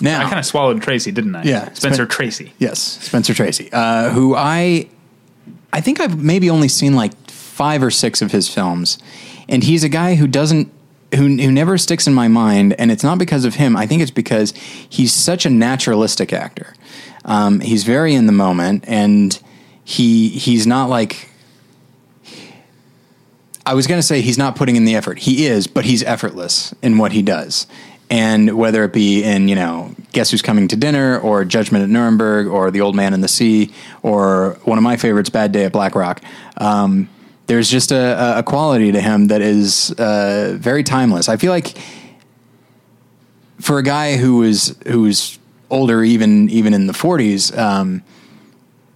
Now 0.00 0.20
I 0.20 0.24
kind 0.24 0.38
of 0.38 0.46
swallowed 0.46 0.82
Tracy, 0.82 1.10
didn't 1.12 1.34
I? 1.36 1.42
Yeah, 1.44 1.72
Spencer 1.72 2.04
Spen- 2.04 2.08
Tracy. 2.08 2.52
Yes, 2.58 2.78
Spencer 2.80 3.34
Tracy, 3.34 3.70
uh, 3.72 4.10
who 4.10 4.34
I, 4.34 4.88
I 5.72 5.80
think 5.80 6.00
I've 6.00 6.22
maybe 6.22 6.48
only 6.50 6.68
seen 6.68 6.94
like 6.94 7.12
five 7.30 7.82
or 7.82 7.90
six 7.90 8.22
of 8.22 8.32
his 8.32 8.48
films, 8.48 8.98
and 9.48 9.62
he's 9.64 9.84
a 9.84 9.88
guy 9.88 10.14
who 10.14 10.26
doesn't, 10.26 10.72
who 11.14 11.36
who 11.36 11.50
never 11.52 11.76
sticks 11.78 12.06
in 12.06 12.14
my 12.14 12.28
mind, 12.28 12.74
and 12.78 12.90
it's 12.90 13.04
not 13.04 13.18
because 13.18 13.44
of 13.44 13.54
him. 13.56 13.76
I 13.76 13.86
think 13.86 14.02
it's 14.02 14.10
because 14.10 14.52
he's 14.88 15.12
such 15.12 15.44
a 15.46 15.50
naturalistic 15.50 16.32
actor. 16.32 16.74
Um, 17.24 17.60
he's 17.60 17.84
very 17.84 18.14
in 18.14 18.26
the 18.26 18.32
moment, 18.32 18.84
and 18.86 19.38
he 19.84 20.28
he's 20.28 20.66
not 20.66 20.88
like. 20.88 21.28
I 23.66 23.74
was 23.74 23.86
going 23.86 23.98
to 23.98 24.06
say 24.06 24.20
he's 24.22 24.38
not 24.38 24.56
putting 24.56 24.74
in 24.74 24.84
the 24.84 24.96
effort. 24.96 25.18
He 25.20 25.46
is, 25.46 25.66
but 25.66 25.84
he's 25.84 26.02
effortless 26.02 26.74
in 26.82 26.98
what 26.98 27.12
he 27.12 27.22
does. 27.22 27.66
And 28.10 28.58
whether 28.58 28.82
it 28.84 28.92
be 28.92 29.22
in, 29.22 29.48
you 29.48 29.54
know, 29.54 29.94
Guess 30.12 30.32
Who's 30.32 30.42
Coming 30.42 30.66
to 30.68 30.76
Dinner 30.76 31.18
or 31.20 31.44
Judgment 31.44 31.84
at 31.84 31.90
Nuremberg 31.90 32.48
or 32.48 32.72
The 32.72 32.80
Old 32.80 32.96
Man 32.96 33.14
in 33.14 33.20
the 33.20 33.28
Sea 33.28 33.72
or 34.02 34.58
one 34.64 34.76
of 34.78 34.84
my 34.84 34.96
favorites, 34.96 35.30
Bad 35.30 35.52
Day 35.52 35.64
at 35.64 35.72
Black 35.72 35.94
Rock, 35.94 36.20
um, 36.56 37.08
there's 37.46 37.70
just 37.70 37.90
a, 37.90 38.38
a 38.38 38.42
quality 38.42 38.92
to 38.92 39.00
him 39.00 39.28
that 39.28 39.42
is 39.42 39.92
uh, 39.92 40.56
very 40.56 40.84
timeless. 40.84 41.28
I 41.28 41.36
feel 41.36 41.50
like 41.50 41.76
for 43.60 43.78
a 43.78 43.82
guy 43.82 44.16
who 44.16 44.38
was 44.38 44.76
who 44.86 45.02
was 45.02 45.38
older, 45.68 46.02
even 46.04 46.48
even 46.48 46.74
in 46.74 46.86
the 46.86 46.92
40s, 46.92 47.56
um, 47.56 48.02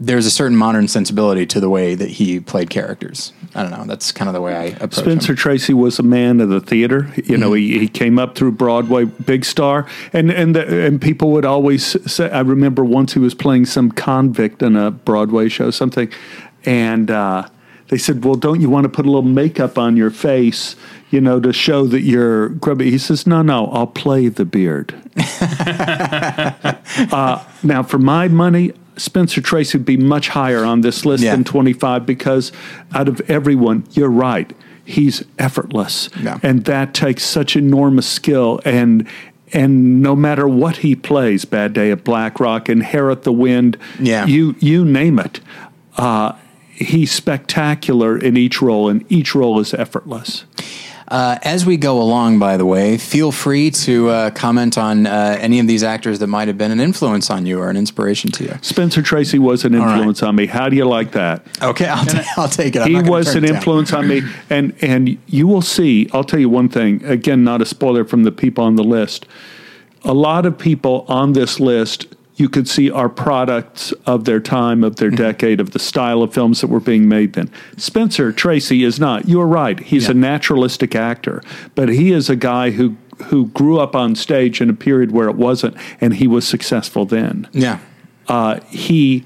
there's 0.00 0.26
a 0.26 0.30
certain 0.30 0.56
modern 0.56 0.88
sensibility 0.88 1.46
to 1.46 1.60
the 1.60 1.68
way 1.68 1.94
that 1.94 2.10
he 2.10 2.40
played 2.40 2.70
characters. 2.70 3.32
I 3.54 3.62
don't 3.62 3.70
know. 3.70 3.84
That's 3.84 4.10
kind 4.10 4.28
of 4.28 4.34
the 4.34 4.40
way 4.40 4.54
I 4.54 4.64
approach 4.64 4.94
Spencer 4.94 5.32
him. 5.32 5.36
Tracy 5.36 5.74
was 5.74 6.00
a 6.00 6.02
man 6.02 6.40
of 6.40 6.48
the 6.48 6.60
theater. 6.60 7.12
You 7.24 7.36
know, 7.36 7.52
he, 7.52 7.78
he 7.78 7.88
came 7.88 8.18
up 8.18 8.34
through 8.34 8.52
Broadway, 8.52 9.04
big 9.04 9.44
star, 9.44 9.86
and 10.12 10.30
and 10.30 10.56
the, 10.56 10.84
and 10.84 11.00
people 11.00 11.30
would 11.32 11.44
always 11.44 11.84
say. 12.10 12.30
I 12.30 12.40
remember 12.40 12.84
once 12.84 13.12
he 13.12 13.20
was 13.20 13.34
playing 13.34 13.66
some 13.66 13.92
convict 13.92 14.60
in 14.62 14.74
a 14.74 14.90
Broadway 14.90 15.48
show, 15.48 15.70
something, 15.70 16.10
and 16.64 17.10
uh, 17.12 17.48
they 17.88 17.98
said, 17.98 18.24
"Well, 18.24 18.34
don't 18.34 18.60
you 18.60 18.68
want 18.68 18.84
to 18.84 18.88
put 18.88 19.06
a 19.06 19.08
little 19.08 19.22
makeup 19.22 19.78
on 19.78 19.96
your 19.96 20.10
face, 20.10 20.74
you 21.10 21.20
know, 21.20 21.38
to 21.38 21.52
show 21.52 21.86
that 21.86 22.00
you're 22.00 22.48
grubby?" 22.48 22.90
He 22.90 22.98
says, 22.98 23.24
"No, 23.24 23.42
no, 23.42 23.66
I'll 23.68 23.86
play 23.86 24.26
the 24.28 24.44
beard." 24.44 24.94
uh, 27.12 27.44
now, 27.62 27.84
for 27.84 27.98
my 27.98 28.26
money, 28.26 28.72
Spencer 28.96 29.40
Tracy 29.40 29.78
would 29.78 29.84
be 29.86 29.96
much 29.96 30.28
higher 30.28 30.64
on 30.64 30.80
this 30.82 31.04
list 31.04 31.24
Yeah. 31.24 31.32
than 31.32 31.44
25 31.44 32.06
because 32.06 32.52
out 32.94 33.08
of 33.08 33.20
everyone, 33.28 33.84
you're 33.92 34.08
right. 34.10 34.52
He's 34.84 35.24
effortless. 35.38 36.10
Yeah. 36.22 36.38
And 36.42 36.64
that 36.66 36.94
takes 36.94 37.24
such 37.24 37.56
enormous 37.56 38.06
skill 38.06 38.60
and 38.64 39.06
and 39.52 40.02
no 40.02 40.16
matter 40.16 40.48
what 40.48 40.78
he 40.78 40.96
plays, 40.96 41.44
Bad 41.44 41.74
Day 41.74 41.92
at 41.92 42.02
Black 42.02 42.40
Rock, 42.40 42.68
Inherit 42.68 43.22
the 43.22 43.32
Wind, 43.32 43.76
Yeah. 44.00 44.26
you 44.26 44.56
you 44.58 44.84
name 44.84 45.18
it. 45.20 45.40
Uh, 45.96 46.32
he's 46.72 47.12
spectacular 47.12 48.18
in 48.18 48.36
each 48.36 48.60
role, 48.60 48.88
and 48.88 49.04
each 49.08 49.32
role 49.34 49.60
is 49.60 49.72
effortless. 49.74 50.44
Uh, 51.08 51.38
as 51.42 51.66
we 51.66 51.76
go 51.76 52.00
along, 52.00 52.38
by 52.38 52.56
the 52.56 52.66
way, 52.66 52.96
feel 52.96 53.30
free 53.30 53.70
to 53.70 54.08
uh, 54.08 54.30
comment 54.30 54.78
on 54.78 55.06
uh, 55.06 55.36
any 55.38 55.60
of 55.60 55.66
these 55.66 55.82
actors 55.82 56.18
that 56.18 56.28
might 56.28 56.48
have 56.48 56.56
been 56.56 56.70
an 56.70 56.80
influence 56.80 57.30
on 57.30 57.44
you 57.44 57.60
or 57.60 57.68
an 57.68 57.76
inspiration 57.76 58.30
to 58.32 58.44
you. 58.44 58.58
Spencer 58.62 59.02
Tracy 59.02 59.38
was 59.38 59.64
an 59.64 59.74
right. 59.74 59.96
influence 59.96 60.22
on 60.22 60.34
me. 60.36 60.46
How 60.46 60.68
do 60.68 60.76
you 60.76 60.86
like 60.86 61.12
that? 61.12 61.44
Okay, 61.62 61.86
I'll, 61.86 62.06
ta- 62.06 62.24
I'll 62.36 62.48
take 62.48 62.76
it. 62.76 62.82
I'm 62.82 62.88
he 62.88 62.94
not 62.94 63.08
was 63.08 63.32
turn 63.32 63.44
an 63.44 63.50
it 63.50 63.56
influence 63.56 63.92
on 63.92 64.08
me 64.08 64.22
and 64.50 64.74
and 64.82 65.18
you 65.26 65.46
will 65.46 65.62
see 65.62 66.08
i'll 66.12 66.24
tell 66.24 66.40
you 66.40 66.48
one 66.48 66.68
thing 66.68 67.04
again 67.04 67.44
not 67.44 67.60
a 67.60 67.66
spoiler 67.66 68.04
from 68.04 68.24
the 68.24 68.32
people 68.32 68.64
on 68.64 68.76
the 68.76 68.84
list 68.84 69.26
a 70.04 70.14
lot 70.14 70.46
of 70.46 70.58
people 70.58 71.04
on 71.08 71.32
this 71.32 71.60
list 71.60 72.13
you 72.36 72.48
could 72.48 72.68
see 72.68 72.90
are 72.90 73.08
products 73.08 73.92
of 74.06 74.24
their 74.24 74.40
time 74.40 74.82
of 74.82 74.96
their 74.96 75.10
Mm-hmm. 75.10 75.22
decade 75.22 75.60
of 75.60 75.70
the 75.70 75.78
style 75.78 76.22
of 76.22 76.34
films 76.34 76.60
that 76.60 76.66
were 76.68 76.80
being 76.80 77.08
made 77.08 77.34
then 77.34 77.50
spencer 77.76 78.32
tracy 78.32 78.82
is 78.84 78.98
not 78.98 79.28
you're 79.28 79.46
right 79.46 79.78
he's 79.80 80.04
Yeah. 80.06 80.10
a 80.12 80.14
naturalistic 80.14 80.94
actor 80.94 81.42
but 81.74 81.88
he 81.88 82.10
is 82.12 82.28
a 82.30 82.36
guy 82.36 82.70
who 82.70 82.96
who 83.26 83.46
grew 83.48 83.78
up 83.78 83.94
on 83.94 84.14
stage 84.16 84.60
in 84.60 84.68
a 84.68 84.74
period 84.74 85.12
where 85.12 85.28
it 85.28 85.36
wasn't 85.36 85.76
and 86.00 86.14
he 86.14 86.26
was 86.26 86.46
successful 86.46 87.04
then 87.06 87.46
Yeah. 87.52 87.78
uh, 88.28 88.58
he 88.68 89.24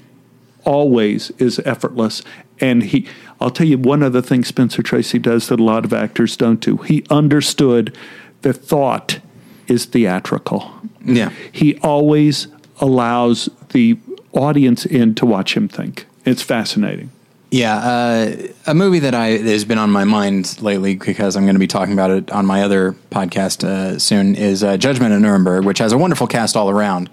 always 0.65 1.31
is 1.39 1.59
effortless. 1.65 2.21
And 2.59 2.83
he, 2.83 3.07
I'll 3.39 3.49
tell 3.49 3.65
you 3.65 3.77
one 3.77 4.03
other 4.03 4.21
thing 4.21 4.43
Spencer 4.43 4.83
Tracy 4.83 5.17
does 5.17 5.47
that 5.47 5.59
a 5.59 5.63
lot 5.63 5.85
of 5.85 5.93
actors 5.93 6.35
don't 6.35 6.59
do. 6.59 6.77
He 6.77 7.03
understood 7.09 7.95
that 8.41 8.53
thought 8.53 9.19
is 9.67 9.85
theatrical. 9.85 10.69
Yeah. 11.05 11.31
He 11.51 11.77
always 11.77 12.47
allows 12.79 13.49
the 13.69 13.97
audience 14.33 14.85
in 14.85 15.15
to 15.15 15.25
watch 15.25 15.55
him 15.55 15.67
think. 15.67 16.05
It's 16.25 16.41
fascinating. 16.41 17.11
Yeah, 17.51 17.77
uh, 17.77 18.47
a 18.67 18.75
movie 18.75 18.99
that 18.99 19.15
I 19.15 19.29
has 19.29 19.65
been 19.65 19.79
on 19.79 19.89
my 19.89 20.03
mind 20.03 20.61
lately 20.61 20.95
because 20.95 21.35
I'm 21.35 21.45
going 21.45 21.55
to 21.55 21.59
be 21.59 21.67
talking 21.67 21.93
about 21.93 22.11
it 22.11 22.31
on 22.31 22.45
my 22.45 22.61
other 22.61 22.93
podcast 23.09 23.63
uh, 23.63 23.97
soon 23.97 24.35
is 24.35 24.63
uh, 24.63 24.77
Judgment 24.77 25.13
at 25.13 25.21
Nuremberg, 25.21 25.65
which 25.65 25.79
has 25.79 25.91
a 25.91 25.97
wonderful 25.97 26.27
cast 26.27 26.55
all 26.55 26.69
around. 26.69 27.09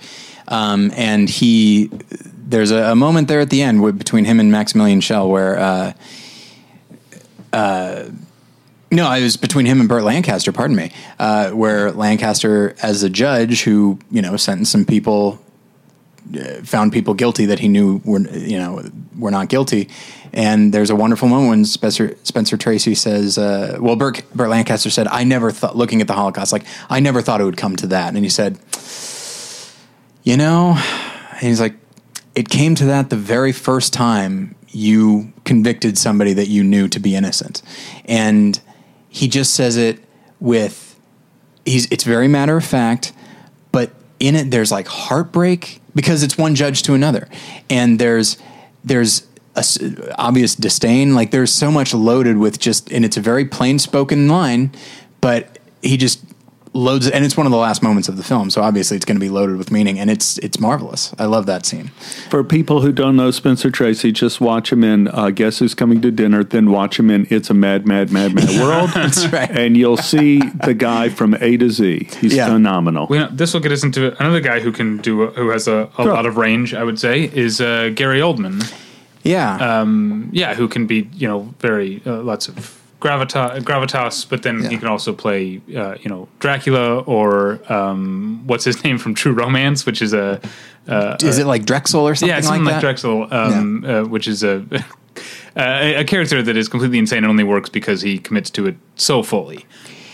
Um, 0.48 0.92
and 0.94 1.28
he, 1.28 1.90
there's 2.36 2.70
a, 2.70 2.92
a 2.92 2.94
moment 2.94 3.28
there 3.28 3.40
at 3.40 3.48
the 3.48 3.62
end 3.62 3.82
with, 3.82 3.96
between 3.96 4.26
him 4.26 4.38
and 4.38 4.52
Maximilian 4.52 5.00
Schell 5.00 5.30
where, 5.30 5.58
uh, 5.58 5.92
uh, 7.54 8.04
no, 8.90 9.10
it 9.10 9.22
was 9.22 9.38
between 9.38 9.64
him 9.64 9.80
and 9.80 9.88
Burt 9.88 10.04
Lancaster. 10.04 10.52
Pardon 10.52 10.76
me, 10.76 10.92
uh, 11.18 11.50
where 11.50 11.90
Lancaster, 11.92 12.76
as 12.82 13.02
a 13.02 13.10
judge 13.10 13.62
who 13.62 13.98
you 14.10 14.22
know 14.22 14.36
sentenced 14.36 14.70
some 14.70 14.84
people 14.84 15.40
found 16.64 16.92
people 16.92 17.14
guilty 17.14 17.46
that 17.46 17.58
he 17.58 17.68
knew 17.68 18.00
were 18.04 18.20
you 18.20 18.58
know 18.58 18.82
were 19.18 19.30
not 19.30 19.48
guilty. 19.48 19.88
And 20.32 20.74
there's 20.74 20.90
a 20.90 20.96
wonderful 20.96 21.28
moment 21.28 21.48
when 21.48 21.64
Spencer 21.64 22.16
Spencer 22.22 22.56
Tracy 22.56 22.94
says, 22.94 23.38
uh, 23.38 23.78
"Well, 23.80 23.96
Burt, 23.96 24.22
Burt 24.34 24.50
Lancaster 24.50 24.90
said, 24.90 25.06
I 25.08 25.24
never 25.24 25.50
thought, 25.50 25.76
looking 25.76 26.00
at 26.00 26.08
the 26.08 26.12
Holocaust, 26.12 26.52
like 26.52 26.64
I 26.90 27.00
never 27.00 27.22
thought 27.22 27.40
it 27.40 27.44
would 27.44 27.56
come 27.56 27.76
to 27.76 27.86
that." 27.88 28.14
And 28.14 28.18
he 28.18 28.28
said, 28.28 28.58
"You 30.24 30.36
know," 30.36 30.78
he's 31.40 31.60
like, 31.60 31.74
"It 32.34 32.48
came 32.48 32.74
to 32.74 32.84
that 32.86 33.10
the 33.10 33.16
very 33.16 33.52
first 33.52 33.92
time 33.92 34.54
you 34.68 35.32
convicted 35.44 35.96
somebody 35.96 36.34
that 36.34 36.48
you 36.48 36.62
knew 36.62 36.88
to 36.88 37.00
be 37.00 37.14
innocent," 37.14 37.62
and 38.04 38.60
he 39.08 39.28
just 39.28 39.54
says 39.54 39.76
it 39.76 40.04
with 40.38 40.96
he's 41.64 41.86
it's 41.90 42.04
very 42.04 42.28
matter 42.28 42.56
of 42.56 42.64
fact, 42.64 43.12
in 44.20 44.34
it 44.36 44.50
there's 44.50 44.72
like 44.72 44.86
heartbreak 44.88 45.80
because 45.94 46.22
it's 46.22 46.36
one 46.38 46.54
judge 46.54 46.82
to 46.84 46.94
another, 46.94 47.28
and 47.68 47.98
there's 47.98 48.38
there's 48.84 49.26
obvious 50.18 50.54
disdain. 50.54 51.14
Like 51.14 51.30
there's 51.30 51.52
so 51.52 51.70
much 51.70 51.94
loaded 51.94 52.36
with 52.38 52.58
just, 52.58 52.92
and 52.92 53.04
it's 53.04 53.16
a 53.16 53.20
very 53.20 53.44
plain 53.44 53.78
spoken 53.78 54.28
line, 54.28 54.70
but 55.20 55.58
he 55.82 55.96
just 55.96 56.20
loads, 56.76 57.08
and 57.08 57.24
it's 57.24 57.36
one 57.36 57.46
of 57.46 57.52
the 57.52 57.58
last 57.58 57.82
moments 57.82 58.08
of 58.08 58.16
the 58.16 58.22
film, 58.22 58.50
so 58.50 58.62
obviously 58.62 58.96
it's 58.96 59.04
going 59.06 59.16
to 59.16 59.20
be 59.20 59.28
loaded 59.28 59.56
with 59.56 59.70
meaning, 59.70 59.98
and 59.98 60.10
it's 60.10 60.38
it's 60.38 60.60
marvelous. 60.60 61.14
I 61.18 61.24
love 61.26 61.46
that 61.46 61.66
scene. 61.66 61.88
For 62.30 62.44
people 62.44 62.82
who 62.82 62.92
don't 62.92 63.16
know 63.16 63.30
Spencer 63.30 63.70
Tracy, 63.70 64.12
just 64.12 64.40
watch 64.40 64.72
him 64.72 64.84
in 64.84 65.08
uh, 65.08 65.30
Guess 65.30 65.58
Who's 65.58 65.74
Coming 65.74 66.00
to 66.02 66.10
Dinner, 66.10 66.44
then 66.44 66.70
watch 66.70 66.98
him 66.98 67.10
in 67.10 67.26
It's 67.30 67.50
a 67.50 67.54
Mad, 67.54 67.86
Mad, 67.86 68.10
Mad, 68.12 68.34
Mad 68.34 68.48
World. 68.60 68.90
That's 68.94 69.26
right. 69.28 69.50
And 69.50 69.76
you'll 69.76 69.96
see 69.96 70.40
the 70.64 70.74
guy 70.74 71.08
from 71.08 71.34
A 71.40 71.56
to 71.56 71.70
Z. 71.70 72.08
He's 72.20 72.34
Yeah. 72.34 72.48
phenomenal. 72.48 73.06
We, 73.08 73.24
this 73.32 73.54
will 73.54 73.60
get 73.60 73.72
us 73.72 73.82
into 73.82 74.16
another 74.20 74.40
guy 74.40 74.60
who 74.60 74.72
can 74.72 74.98
do 74.98 75.26
who 75.28 75.48
has 75.50 75.66
a, 75.68 75.88
a 75.98 76.02
Sure. 76.02 76.12
lot 76.12 76.26
of 76.26 76.36
range. 76.36 76.74
I 76.74 76.84
would 76.84 76.98
say 76.98 77.24
is 77.32 77.60
uh, 77.60 77.90
Gary 77.94 78.20
Oldman. 78.20 78.62
Yeah, 79.22 79.80
Um, 79.80 80.28
Yeah, 80.32 80.54
who 80.54 80.68
can 80.68 80.86
be 80.86 81.08
you 81.14 81.26
know 81.26 81.52
very 81.60 82.00
uh, 82.06 82.22
lots 82.22 82.48
of 82.48 82.80
gravitas, 83.00 83.60
gravitas, 83.60 84.28
but 84.28 84.42
then 84.42 84.64
he 84.64 84.76
can 84.78 84.88
also 84.88 85.12
play 85.12 85.60
uh, 85.74 85.96
you 86.00 86.08
know 86.08 86.28
Dracula 86.38 87.00
or 87.00 87.60
um, 87.72 88.42
what's 88.46 88.64
his 88.64 88.82
name 88.84 88.98
from 88.98 89.14
True 89.14 89.32
Romance, 89.32 89.86
which 89.86 90.02
is 90.02 90.12
a 90.12 90.40
uh, 90.88 91.16
is 91.22 91.38
it 91.38 91.46
like 91.46 91.64
Drexl 91.64 92.02
or 92.02 92.14
something 92.14 92.34
yeah 92.34 92.40
something 92.40 92.64
like 92.64 92.82
like? 92.82 92.96
Drexl, 92.96 93.32
um, 93.32 93.84
uh, 93.84 94.04
which 94.04 94.28
is 94.28 94.42
a. 94.42 94.64
A, 95.58 95.94
a 95.94 96.04
character 96.04 96.42
that 96.42 96.54
is 96.54 96.68
completely 96.68 96.98
insane 96.98 97.24
and 97.24 97.28
only 97.28 97.42
works 97.42 97.70
because 97.70 98.02
he 98.02 98.18
commits 98.18 98.50
to 98.50 98.66
it 98.66 98.76
so 98.96 99.22
fully, 99.22 99.64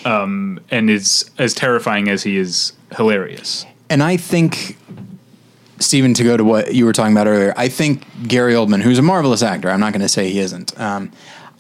um, 0.04 0.60
and 0.70 0.88
is 0.88 1.28
as 1.36 1.52
terrifying 1.52 2.08
as 2.08 2.22
he 2.22 2.36
is 2.36 2.74
hilarious. 2.96 3.66
And 3.90 4.04
I 4.04 4.16
think, 4.16 4.78
Stephen, 5.80 6.14
to 6.14 6.22
go 6.22 6.36
to 6.36 6.44
what 6.44 6.76
you 6.76 6.84
were 6.84 6.92
talking 6.92 7.12
about 7.12 7.26
earlier, 7.26 7.52
I 7.56 7.68
think 7.68 8.04
Gary 8.28 8.54
Oldman, 8.54 8.82
who's 8.82 9.00
a 9.00 9.02
marvelous 9.02 9.42
actor, 9.42 9.68
I'm 9.68 9.80
not 9.80 9.92
going 9.92 10.02
to 10.02 10.08
say 10.08 10.30
he 10.30 10.38
isn't. 10.38 10.78
Um, 10.78 11.10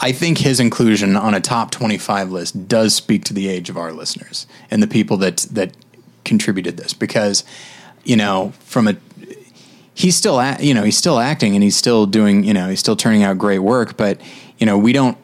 I 0.02 0.12
think 0.12 0.38
his 0.38 0.58
inclusion 0.58 1.16
on 1.16 1.32
a 1.32 1.40
top 1.40 1.70
25 1.70 2.30
list 2.30 2.68
does 2.68 2.94
speak 2.94 3.24
to 3.24 3.32
the 3.32 3.48
age 3.48 3.70
of 3.70 3.76
our 3.76 3.92
listeners 3.92 4.46
and 4.70 4.82
the 4.82 4.88
people 4.88 5.16
that 5.18 5.38
that 5.52 5.76
contributed 6.24 6.76
this 6.76 6.92
because, 6.92 7.44
you 8.04 8.16
know, 8.16 8.52
from 8.60 8.88
a 8.88 8.96
he's 9.94 10.16
still 10.16 10.40
at, 10.40 10.62
you 10.62 10.74
know 10.74 10.82
he's 10.82 10.98
still 10.98 11.18
acting 11.18 11.54
and 11.54 11.62
he's 11.62 11.76
still 11.76 12.06
doing 12.06 12.44
you 12.44 12.52
know 12.52 12.68
he's 12.68 12.80
still 12.80 12.96
turning 12.96 13.22
out 13.22 13.38
great 13.38 13.60
work, 13.60 13.96
but 13.96 14.20
you 14.58 14.66
know 14.66 14.76
we 14.76 14.92
don't 14.92 15.16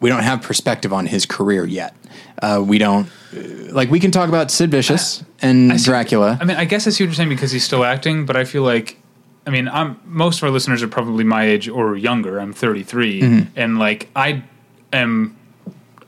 we 0.00 0.08
don't 0.08 0.22
have 0.22 0.42
perspective 0.42 0.92
on 0.92 1.06
his 1.06 1.26
career 1.26 1.64
yet. 1.64 1.94
Uh, 2.40 2.62
we 2.64 2.78
don't 2.78 3.08
like 3.70 3.90
we 3.90 4.00
can 4.00 4.10
talk 4.10 4.28
about 4.28 4.50
Sid 4.50 4.70
Vicious 4.70 5.24
and 5.40 5.80
see- 5.80 5.84
Dracula. 5.84 6.38
I 6.40 6.44
mean, 6.44 6.56
I 6.56 6.64
guess 6.64 6.86
I 6.86 6.90
see 6.90 7.04
what 7.04 7.08
you're 7.08 7.14
saying 7.14 7.28
because 7.28 7.50
he's 7.50 7.64
still 7.64 7.84
acting, 7.84 8.26
but 8.26 8.36
I 8.36 8.44
feel 8.44 8.62
like, 8.62 8.98
I 9.46 9.50
mean, 9.50 9.68
I'm 9.68 9.98
most 10.04 10.38
of 10.38 10.44
our 10.44 10.50
listeners 10.50 10.82
are 10.82 10.88
probably 10.88 11.24
my 11.24 11.44
age 11.44 11.68
or 11.68 11.96
younger. 11.96 12.38
I'm 12.38 12.52
33, 12.52 13.20
Mm-hmm. 13.20 13.48
and 13.58 13.78
like 13.78 14.08
I 14.14 14.44
am, 14.92 15.36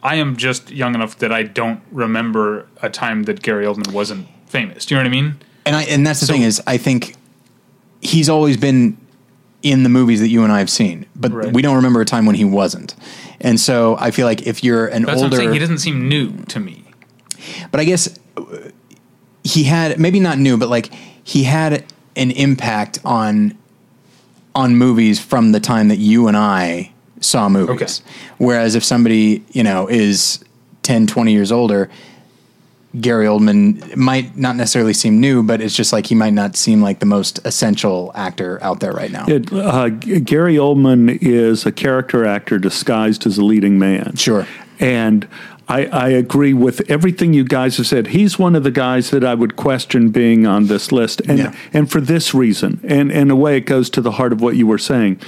I 0.03 0.17
am 0.17 0.37
just 0.37 0.71
young 0.71 0.95
enough 0.95 1.19
that 1.19 1.33
I 1.33 1.43
don't 1.43 1.81
remember 1.91 2.67
a 2.83 2.89
time 2.91 3.25
that 3.25 3.43
Gary 3.43 3.65
Oldman 3.67 3.93
wasn't 3.93 4.29
famous. 4.47 4.87
Do 4.87 4.95
you 4.95 4.99
know 5.03 5.09
what 5.09 5.17
I 5.17 5.23
mean? 5.23 5.37
And 5.67 5.75
I 5.77 5.83
and 5.85 6.07
that's 6.07 6.21
the 6.21 6.27
So- 6.27 6.33
thing 6.33 6.43
is 6.43 6.63
I 6.67 6.77
think 6.79 7.17
he's 8.01 8.29
always 8.29 8.57
been 8.57 8.97
in 9.63 9.83
the 9.83 9.89
movies 9.89 10.21
that 10.21 10.29
you 10.29 10.45
and 10.45 10.53
I 10.53 10.59
have 10.59 10.69
seen, 10.71 11.07
but 11.17 11.33
Right. 11.33 11.51
we 11.53 11.63
don't 11.63 11.77
remember 11.77 12.03
a 12.03 12.05
time 12.05 12.27
when 12.27 12.37
he 12.37 12.45
wasn't. 12.45 12.95
And 13.41 13.59
so 13.59 13.97
I 13.99 14.11
feel 14.11 14.27
like 14.27 14.47
if 14.47 14.63
you're 14.63 14.87
an 14.89 15.05
That's 15.05 15.23
older, 15.23 15.37
saying. 15.39 15.53
He 15.55 15.59
doesn't 15.59 15.79
seem 15.79 16.07
new 16.07 16.33
to 16.49 16.61
me. 16.61 16.85
but 17.71 17.81
I 17.81 17.85
guess 17.85 18.09
he 19.43 19.65
had 19.65 19.99
maybe 19.99 20.21
not 20.21 20.39
new, 20.39 20.57
but 20.59 20.69
like 20.69 20.91
he 21.25 21.45
had 21.45 21.85
an 22.17 22.31
impact 22.31 22.99
on 23.05 23.57
on 24.55 24.77
movies 24.77 25.21
from 25.21 25.53
the 25.53 25.61
time 25.61 25.89
that 25.89 25.99
you 25.99 26.29
and 26.29 26.37
I 26.37 26.93
saw 27.21 27.49
movies. 27.49 28.03
Okay. 28.03 28.11
Whereas 28.39 28.75
if 28.75 28.85
somebody, 28.85 29.45
you 29.51 29.65
know, 29.65 29.89
is 29.89 30.45
10, 30.83 31.09
20 31.09 31.33
years 31.33 31.51
older, 31.51 31.91
Gary 33.01 33.27
Oldman 33.27 33.97
might 33.97 34.37
not 34.37 34.55
necessarily 34.55 34.93
seem 34.93 35.19
new, 35.19 35.43
but 35.43 35.61
it's 35.61 35.75
just 35.75 35.93
like 35.93 36.07
he 36.07 36.15
might 36.15 36.33
not 36.33 36.55
seem 36.55 36.81
like 36.81 37.01
the 37.01 37.07
most 37.07 37.45
essential 37.45 38.13
actor 38.15 38.63
out 38.63 38.79
there 38.79 38.93
right 38.93 39.11
now. 39.11 39.27
It, 39.27 39.53
uh, 39.53 39.89
Gary 39.89 40.55
Oldman 40.55 41.19
is 41.21 41.67
a 41.67 41.73
character 41.73 42.25
actor 42.25 42.59
disguised 42.59 43.27
as 43.27 43.37
a 43.37 43.45
leading 43.45 43.81
man. 43.81 44.15
Sure. 44.15 44.47
And 44.79 45.27
I, 45.67 45.87
I 45.87 46.09
agree 46.11 46.53
with 46.53 46.91
everything 46.91 47.33
you 47.33 47.45
guys 47.45 47.79
have 47.79 47.87
said. 47.87 48.09
He's 48.09 48.39
one 48.39 48.55
of 48.55 48.65
the 48.65 48.71
guys 48.71 49.11
that 49.11 49.25
I 49.25 49.35
would 49.35 49.57
question 49.57 50.11
being 50.11 50.47
on 50.47 50.67
this 50.67 50.93
list. 50.93 51.21
And, 51.23 51.39
Yeah. 51.39 51.55
and 51.73 51.91
for 51.91 52.01
this 52.03 52.35
reason, 52.35 52.81
and 52.85 53.11
in 53.11 53.31
a 53.31 53.37
way, 53.37 53.57
it 53.57 53.63
goes 53.67 53.89
to 53.91 54.01
the 54.03 54.13
heart 54.13 54.33
of 54.33 54.41
what 54.43 54.57
you 54.57 54.67
were 54.67 54.79
saying. 54.79 55.21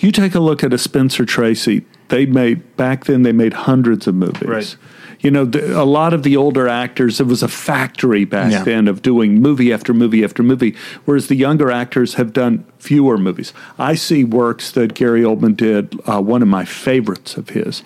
You 0.00 0.10
take 0.10 0.34
a 0.34 0.40
look 0.40 0.64
at 0.64 0.72
a 0.72 0.78
Spencer 0.78 1.24
Tracy, 1.24 1.84
They 2.08 2.26
made 2.26 2.76
back 2.76 3.04
then. 3.06 3.22
They 3.22 3.32
made 3.32 3.52
hundreds 3.54 4.06
of 4.06 4.14
movies. 4.14 4.42
Right. 4.48 4.76
You 5.20 5.30
know, 5.30 5.44
the, 5.46 5.80
a 5.80 5.84
lot 5.84 6.12
of 6.12 6.24
the 6.24 6.36
older 6.36 6.68
actors, 6.68 7.20
it 7.20 7.26
was 7.26 7.42
a 7.42 7.48
factory 7.48 8.24
back 8.26 8.50
Yeah. 8.52 8.64
then 8.64 8.88
of 8.88 9.00
doing 9.02 9.40
movie 9.40 9.72
after 9.72 9.94
movie 9.94 10.22
after 10.24 10.42
movie, 10.42 10.74
whereas 11.06 11.28
the 11.28 11.36
younger 11.36 11.70
actors 11.70 12.14
have 12.14 12.32
done 12.32 12.64
fewer 12.78 13.16
movies. 13.16 13.52
I 13.78 13.94
see 13.94 14.24
works 14.24 14.70
that 14.72 14.94
Gary 14.94 15.22
Oldman 15.22 15.56
did. 15.56 15.98
Uh, 16.06 16.20
one 16.20 16.42
of 16.42 16.48
my 16.48 16.64
favorites 16.66 17.36
of 17.36 17.50
his, 17.50 17.82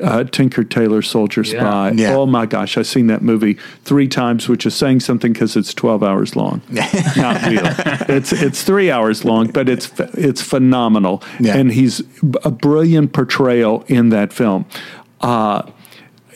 uh, 0.00 0.24
Tinker 0.24 0.64
Tailor 0.64 1.02
Soldier 1.02 1.42
Yeah. 1.42 1.60
Spy. 1.60 1.90
Yeah. 1.96 2.14
Oh 2.16 2.26
my 2.26 2.46
gosh, 2.46 2.76
I've 2.76 2.86
seen 2.86 3.06
that 3.08 3.22
movie 3.22 3.54
three 3.84 4.08
times, 4.08 4.48
which 4.48 4.66
is 4.66 4.74
saying 4.74 5.00
something 5.00 5.32
because 5.32 5.56
it's 5.56 5.72
twelve 5.74 6.02
hours 6.02 6.34
long. 6.36 6.62
Not 7.16 7.42
real. 7.46 7.62
It's 8.16 8.32
it's 8.32 8.62
three 8.62 8.90
hours 8.90 9.24
long, 9.24 9.48
but 9.48 9.68
it's 9.68 9.90
it's 10.14 10.42
phenomenal, 10.42 11.22
Yeah. 11.40 11.56
and 11.56 11.72
he's 11.72 12.02
a 12.44 12.50
brilliant 12.50 13.12
portrayal 13.12 13.84
in 13.88 14.08
that 14.10 14.32
film. 14.32 14.66
Uh, 15.20 15.62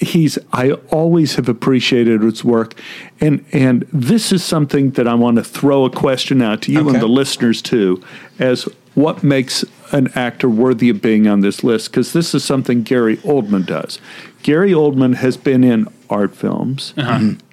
he's 0.01 0.39
I 0.53 0.73
always 0.91 1.35
have 1.35 1.49
appreciated 1.49 2.23
his 2.23 2.45
work, 2.45 2.75
and 3.21 3.45
and 3.53 3.87
this 3.93 4.33
is 4.33 4.45
something 4.45 4.93
that 4.93 5.09
I 5.09 5.15
want 5.15 5.37
to 5.37 5.45
throw 5.45 5.85
a 5.85 5.91
question 5.91 6.41
out 6.43 6.63
to 6.63 6.73
you 6.73 6.81
Okay. 6.81 6.91
and 6.91 7.01
the 7.03 7.09
listeners 7.09 7.61
too, 7.61 8.03
as 8.39 8.69
what 8.95 9.23
makes 9.23 9.65
an 9.93 10.09
actor 10.15 10.49
worthy 10.49 10.91
of 10.91 11.01
being 11.03 11.27
on 11.27 11.41
this 11.41 11.65
list? 11.65 11.91
Because 11.91 12.13
this 12.13 12.35
is 12.35 12.45
something 12.45 12.83
Gary 12.83 13.17
Oldman 13.19 13.67
does. 13.67 14.01
Gary 14.43 14.73
Oldman 14.73 15.17
has 15.17 15.37
been 15.37 15.65
in 15.65 15.89
art 16.11 16.35
films, 16.35 16.95
uh-huh. 16.97 17.19
mm-hmm. 17.19 17.47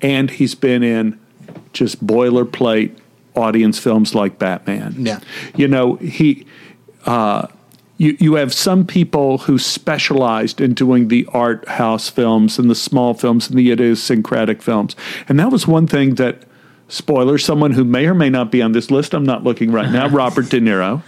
and 0.00 0.30
he's 0.30 0.54
been 0.54 0.82
in 0.82 1.18
just 1.72 2.04
boilerplate 2.06 2.96
audience 3.34 3.78
films 3.78 4.14
like 4.14 4.38
Batman. 4.38 4.94
Yeah. 4.98 5.20
you 5.54 5.68
know 5.68 5.96
he 5.96 6.46
uh, 7.04 7.46
you, 7.98 8.16
you 8.20 8.34
have 8.34 8.52
some 8.52 8.86
people 8.86 9.38
who 9.38 9.58
specialized 9.58 10.60
in 10.60 10.74
doing 10.74 11.08
the 11.08 11.26
art 11.32 11.66
house 11.68 12.10
films 12.10 12.58
and 12.58 12.68
the 12.68 12.74
small 12.74 13.14
films 13.14 13.48
and 13.48 13.58
the 13.58 13.70
idiosyncratic 13.70 14.62
films. 14.62 14.94
And 15.28 15.38
that 15.38 15.50
was 15.50 15.66
one 15.66 15.86
thing 15.86 16.16
that, 16.16 16.42
spoiler, 16.88 17.38
someone 17.38 17.72
who 17.72 17.84
may 17.84 18.06
or 18.06 18.14
may 18.14 18.30
not 18.30 18.50
be 18.50 18.62
on 18.62 18.72
this 18.72 18.90
list, 18.90 19.14
I'm 19.14 19.24
not 19.24 19.44
looking 19.44 19.72
right 19.72 19.90
now, 19.90 20.08
Robert 20.10 20.48
De 20.50 20.60
Niro, 20.60 21.02